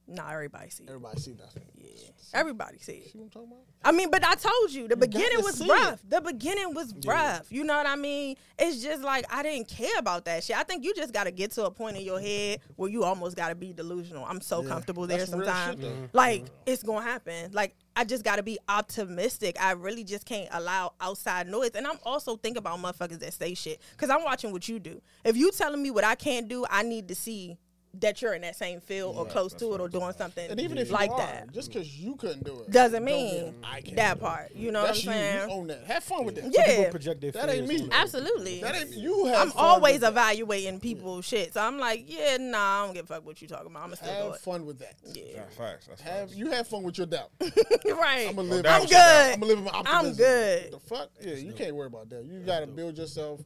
Nah, 0.09 0.31
everybody 0.31 0.69
see. 0.71 0.85
it. 0.85 0.89
Everybody 0.91 1.21
see 1.21 1.33
that. 1.33 1.53
Yeah, 1.77 2.11
everybody 2.35 2.79
see 2.79 2.93
it. 2.93 3.13
See 3.13 3.19
what 3.19 3.25
I'm 3.25 3.31
talking 3.31 3.49
about? 3.49 3.65
I 3.85 3.93
mean, 3.93 4.11
but 4.11 4.25
I 4.25 4.35
told 4.35 4.71
you 4.71 4.89
the 4.89 4.97
beginning 4.97 5.39
was 5.43 5.67
rough. 5.67 6.01
The 6.09 6.21
beginning 6.21 6.75
was 6.75 6.95
rough. 7.05 7.51
You 7.51 7.65
know 7.65 7.77
what 7.77 7.87
I 7.87 7.97
mean? 7.97 8.37
It's 8.59 8.83
just 8.83 9.03
like 9.03 9.25
I 9.33 9.43
didn't 9.43 9.69
care 9.69 9.99
about 9.99 10.25
that 10.27 10.45
shit. 10.45 10.57
I 10.57 10.63
think 10.65 10.85
you 10.85 10.95
just 10.95 11.13
got 11.13 11.25
to 11.25 11.31
get 11.31 11.53
to 11.53 11.67
a 11.67 11.71
point 11.71 11.97
in 11.97 12.03
your 12.03 12.21
head 12.21 12.61
where 12.77 12.91
you 12.91 13.05
almost 13.05 13.37
got 13.37 13.49
to 13.49 13.55
be 13.55 13.73
delusional. 13.73 14.25
I'm 14.25 14.41
so 14.41 14.63
Yeah, 14.63 14.69
comfortable 14.69 15.07
there 15.07 15.25
sometimes. 15.27 15.85
Like 16.13 16.47
it's 16.67 16.83
gonna 16.83 17.03
happen. 17.05 17.51
Like 17.53 17.75
I 17.95 18.05
just 18.05 18.25
got 18.25 18.37
to 18.37 18.43
be 18.43 18.59
optimistic. 18.69 19.57
I 19.61 19.73
really 19.73 20.05
just 20.05 20.25
can't 20.25 20.49
allow 20.53 20.95
outside 21.01 21.47
noise. 21.49 21.71
And 21.75 21.87
I'm 21.87 21.99
also 22.05 22.37
thinking 22.37 22.59
about 22.59 22.79
motherfuckers 22.79 23.21
that 23.21 23.33
say 23.35 23.55
shit 23.55 23.81
because 23.93 24.11
I'm 24.11 24.25
watching 24.25 24.53
what 24.53 24.69
you 24.69 24.79
do. 24.79 25.01
If 25.25 25.37
you 25.37 25.51
telling 25.53 25.83
me 25.83 25.91
what 25.91 26.05
I 26.05 26.15
can't 26.15 26.49
do, 26.49 26.65
I 26.71 26.83
need 26.83 27.09
to 27.09 27.15
see 27.15 27.59
that 28.01 28.23
you're 28.23 28.33
in 28.33 28.41
that 28.41 28.57
same 28.57 28.81
field 28.81 29.17
or 29.17 29.27
close 29.27 29.53
to 29.53 29.75
it 29.75 29.81
or 29.81 29.87
doing 29.89 30.13
something 30.17 30.51
And 30.51 30.59
even 30.61 30.79
if 30.79 30.89
you 30.89 30.95
like 30.95 31.11
are, 31.11 31.19
that. 31.19 31.53
just 31.53 31.71
because 31.71 31.95
you 31.99 32.17
couldn't 32.17 32.43
do 32.45 32.61
it, 32.61 32.71
Doesn't 32.71 32.95
don't 33.05 33.05
mean 33.05 33.55
I 33.63 33.83
can't 33.83 33.97
that 33.97 34.19
part. 34.19 34.55
You 34.57 34.73
know 34.73 34.83
That's 34.87 35.05
what. 35.05 35.15
I'm 35.15 35.23
You 35.23 35.29
saying? 35.41 35.51
own 35.51 35.67
that. 35.67 35.85
Have 35.85 36.03
fun 36.05 36.25
with 36.25 36.37
that. 36.37 36.45
Yeah. 36.53 36.67
People 36.77 36.91
project 36.91 37.21
their 37.21 37.33
That 37.33 37.51
ain't 37.51 37.69
me. 37.69 37.89
Absolutely. 37.93 38.61
That 38.63 38.75
ain't 38.75 38.95
you. 38.95 39.27
Have 39.27 39.37
I'm 39.43 39.51
fun 39.51 39.65
always 39.65 39.93
with 39.95 40.01
that. 40.03 40.13
evaluating 40.13 40.81
people's 40.81 41.27
shit. 41.27 41.53
So 41.53 41.61
I'm 41.61 41.79
like, 41.79 42.05
yeah, 42.07 42.39
nah, 42.41 42.83
I 42.83 42.87
don't 42.87 42.95
give 42.95 43.05
a 43.05 43.09
fuck 43.15 43.27
what 43.27 43.41
you're 43.43 43.49
talking 43.49 43.67
about. 43.67 43.81
I'm 43.83 43.87
gonna 43.91 43.97
still 43.97 44.09
do 44.09 44.25
Have 44.25 44.35
it. 44.37 44.41
fun 44.41 44.65
with 44.67 44.79
that. 44.79 44.95
Yeah. 45.13 45.43
Facts. 45.59 45.87
That's 45.87 46.01
Have 46.01 46.29
facts. 46.29 46.37
you 46.37 46.51
have 46.51 46.67
fun 46.67 46.83
with 46.85 46.97
your 46.97 47.07
doubt? 47.07 47.31
right. 47.41 48.27
I'm 48.29 48.37
gonna 48.37 48.49
live. 48.49 48.67
I'm 48.67 48.81
with 48.83 48.91
your 48.91 48.99
doubt. 49.01 49.27
good. 49.27 49.35
I'm 49.35 49.41
gonna 49.41 49.53
live 49.53 49.63
my 49.65 49.71
optimism. 49.71 50.07
I'm 50.07 50.15
good. 50.15 50.73
The 50.73 50.79
fuck? 50.81 51.11
Yeah, 51.21 51.35
you 51.35 51.53
can't 51.53 51.75
worry 51.75 51.89
about 51.89 52.09
that. 52.11 52.25
You 52.25 52.41
gotta 52.41 52.67
build 52.67 52.97
yourself 52.97 53.41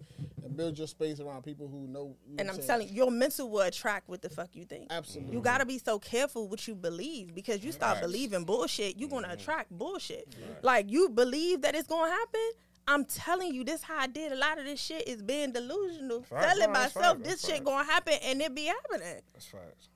and 0.45 0.57
build 0.57 0.79
your 0.79 0.87
space 0.87 1.19
around 1.19 1.43
people 1.43 1.67
who 1.67 1.89
know. 1.89 2.15
you 2.29 2.37
And 2.39 2.49
I'm 2.51 2.59
telling 2.61 2.89
you, 2.89 2.95
your 2.95 3.11
mental 3.11 3.51
will 3.51 3.63
attract 3.63 4.09
with 4.09 4.23
the 4.23 4.29
fuck 4.37 4.51
you 4.55 4.65
think. 4.65 4.87
Absolutely. 4.91 5.33
You 5.35 5.41
gotta 5.41 5.65
be 5.67 5.79
so 5.79 5.99
careful 5.99 6.47
what 6.49 6.69
you 6.69 6.75
believe 6.75 7.35
because 7.35 7.65
you 7.65 7.73
start 7.73 7.97
Facts. 7.97 8.07
believing 8.07 8.45
bullshit, 8.45 8.97
you're 8.99 9.09
Mm-hmm. 9.09 9.23
gonna 9.23 9.33
attract 9.35 9.71
bullshit. 9.71 10.29
Like 10.63 10.91
you 10.91 11.09
believe 11.09 11.63
that 11.63 11.75
it's 11.75 11.89
gonna 11.89 12.11
happen. 12.11 12.51
I'm 12.89 13.05
telling 13.05 13.53
you, 13.53 13.65
this 13.65 13.83
how 13.83 13.99
I 13.99 14.07
did 14.07 14.31
a 14.31 14.37
lot 14.37 14.59
of 14.61 14.65
this 14.65 14.81
shit 14.81 15.09
is 15.09 15.21
being 15.21 15.51
delusional. 15.53 16.23
Facts, 16.23 16.47
Telling 16.47 16.73
no, 16.73 16.79
myself 16.79 16.95
facts, 17.17 17.19
this 17.19 17.29
that's 17.29 17.47
shit 17.47 17.51
facts. 17.57 17.65
gonna 17.65 17.85
happen 17.85 18.15
and 18.23 18.41
it 18.43 18.55
be 18.55 18.67
happening. 18.67 19.23
That's 19.33 19.47
facts. 19.47 19.89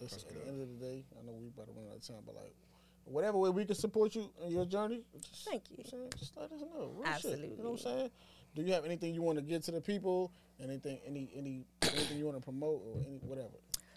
Listen, 0.00 0.20
at 0.28 0.34
the 0.44 0.48
end 0.50 0.60
of 0.62 0.68
the 0.68 0.84
day, 0.86 1.04
I 1.18 1.24
know 1.26 1.32
we 1.40 1.48
about 1.48 1.66
to 1.68 1.72
run 1.72 1.86
out 1.90 1.96
of 1.96 2.06
time, 2.06 2.16
but 2.26 2.34
like, 2.34 2.54
whatever 3.04 3.38
way 3.38 3.48
we 3.50 3.64
can 3.64 3.74
support 3.74 4.14
you 4.14 4.30
in 4.44 4.52
your 4.52 4.66
journey, 4.66 5.00
just, 5.20 5.48
Thank 5.48 5.70
you. 5.70 5.78
know 5.78 5.84
what 5.84 5.86
I'm 5.86 5.90
saying? 5.98 6.12
just 6.18 6.36
let 6.36 6.52
us 6.52 6.60
know. 6.60 6.92
Real 6.94 7.12
Shit, 7.18 7.38
you 7.38 7.56
know 7.64 7.70
what 7.70 7.70
I'm 7.70 7.78
saying? 7.78 8.10
Do 8.56 8.62
you 8.62 8.72
have 8.72 8.86
anything 8.86 9.14
you 9.14 9.20
want 9.20 9.36
to 9.36 9.44
get 9.44 9.62
to 9.64 9.70
the 9.70 9.82
people? 9.82 10.32
Anything, 10.58 10.98
any, 11.06 11.30
any, 11.36 11.66
anything 11.82 12.16
you 12.16 12.24
want 12.24 12.38
to 12.38 12.42
promote 12.42 12.80
or 12.86 13.02
any, 13.06 13.18
whatever? 13.18 13.52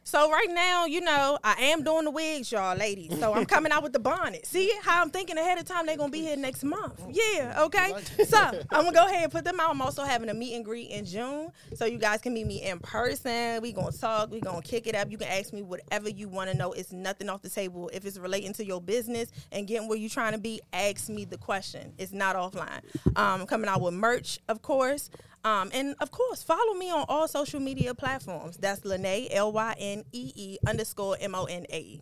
So 0.10 0.32
right 0.32 0.50
now, 0.50 0.86
you 0.86 1.02
know, 1.02 1.38
I 1.44 1.54
am 1.66 1.84
doing 1.84 2.06
the 2.06 2.10
wigs, 2.10 2.52
y'all, 2.52 2.76
ladies. 2.76 3.20
So 3.20 3.32
I'm 3.32 3.46
coming 3.46 3.72
out 3.72 3.84
with 3.84 3.94
the 3.94 4.00
bonnet. 4.00 4.44
See 4.44 4.74
how 4.82 5.04
I'm 5.04 5.12
thinking 5.12 5.38
ahead 5.38 5.60
of 5.60 5.66
time? 5.66 5.86
They're 5.86 5.98
gonna 5.98 6.12
be 6.12 6.22
here 6.22 6.36
next 6.36 6.64
month. 6.64 7.00
Yeah, 7.12 7.62
okay. 7.66 7.94
So 8.26 8.40
I'm 8.40 8.86
gonna 8.86 8.92
go 8.92 9.06
ahead 9.06 9.26
and 9.26 9.32
put 9.32 9.44
them 9.44 9.60
out. 9.60 9.70
I'm 9.70 9.84
also 9.84 10.04
having 10.04 10.30
a 10.30 10.34
meet 10.34 10.56
and 10.56 10.66
greet 10.66 10.90
in 10.90 11.06
June, 11.06 11.52
so 11.76 11.86
you 11.86 12.00
guys 12.00 12.22
can 12.22 12.34
meet 12.34 12.48
me 12.48 12.64
in 12.64 12.80
person. 12.80 13.62
We 13.62 13.72
gonna 13.72 13.92
talk. 13.92 14.32
We 14.32 14.40
gonna 14.40 14.64
kick 14.64 14.88
it 14.88 14.96
up. 14.96 15.12
You 15.12 15.20
can 15.20 15.28
ask 15.28 15.54
me 15.54 15.62
whatever 15.62 16.10
you 16.10 16.28
want 16.28 16.50
to 16.50 16.58
know. 16.58 16.72
It's 16.72 16.92
nothing 16.92 17.30
off 17.30 17.44
the 17.44 17.50
table. 17.50 17.92
If 17.94 18.04
it's 18.04 18.18
relating 18.18 18.54
to 18.54 18.66
your 18.66 18.82
business 18.82 19.30
and 19.52 19.68
getting 19.68 19.88
where 19.88 20.00
you're 20.00 20.10
trying 20.10 20.34
to 20.34 20.40
be, 20.40 20.60
ask 20.74 21.10
me 21.10 21.26
the 21.26 21.38
question. 21.38 21.94
It's 22.00 22.14
not 22.14 22.36
offline. 22.36 22.82
Um, 23.16 23.46
coming 23.46 23.70
out 23.70 23.82
with 23.82 23.94
merch, 23.94 24.40
of 24.50 24.64
course. 24.64 25.12
Um, 25.44 25.70
and 25.74 25.96
of 26.02 26.12
course, 26.12 26.44
follow 26.44 26.74
me 26.74 26.92
on 26.92 27.06
all 27.08 27.28
social 27.28 27.60
media 27.60 27.94
platforms. 27.94 28.58
That's 28.58 28.82
Lynee, 28.82 29.28
L 29.32 29.52
Y 29.54 29.76
N 29.80 30.04
E 30.12 30.32
E 30.36 30.58
underscore 30.68 31.18
M 31.20 31.34
O 31.36 31.46
N 31.46 31.66
A 31.70 31.80
E. 31.80 32.02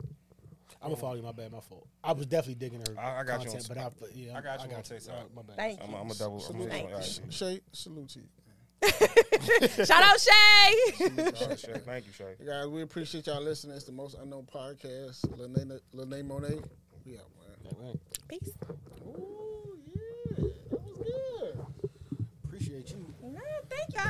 I'm 0.82 0.90
gonna 0.90 1.02
follow 1.02 1.16
you. 1.16 1.22
My 1.24 1.32
bad. 1.32 1.52
My 1.52 1.60
fault. 1.60 1.88
I 2.04 2.14
was 2.14 2.26
definitely 2.28 2.56
digging 2.56 2.80
her 2.80 3.00
I- 3.00 3.20
I 3.20 3.24
got 3.24 3.42
you 3.44 3.50
on 3.50 3.58
content, 3.58 3.66
but 3.68 3.78
I, 3.78 3.90
but 4.00 4.16
yeah, 4.16 4.38
I 4.38 4.42
got 4.42 4.60
you 4.64 4.70
on 4.70 4.76
All 4.76 4.82
TikTok. 4.82 5.16
right, 5.16 5.36
my 5.36 5.42
bad. 5.42 5.56
Thank 5.56 5.84
I'm, 5.84 5.90
you. 5.92 5.96
I'm 5.98 6.12
a 6.12 6.14
double. 6.16 6.44
I'm 6.50 6.62
a, 6.62 6.66
Thank 6.68 6.86
all 6.90 6.96
right. 6.96 7.20
Shay, 7.30 7.62
salute 7.72 8.10
to 8.10 8.20
you. 8.20 8.26
Shout 9.86 10.04
out 10.04 10.20
Shay. 10.20 11.08
All 11.10 11.48
right, 11.48 11.60
Shay. 11.60 11.74
Thank 11.84 12.06
you, 12.08 12.14
Shay. 12.14 12.36
Guys, 12.46 12.68
we 12.68 12.84
appreciate 12.84 13.26
y'all 13.28 13.42
listening. 13.42 13.76
It's 13.76 13.86
the 13.86 13.92
most 13.92 14.16
unknown 14.22 14.48
podcast. 14.54 15.22
Lynee, 15.38 15.80
Lynee 15.96 16.24
Monae. 16.24 16.64
We 17.06 17.18
out, 17.18 17.26
man. 17.40 17.56
Yeah, 17.66 17.84
man. 17.84 18.00
Peace. 18.28 18.52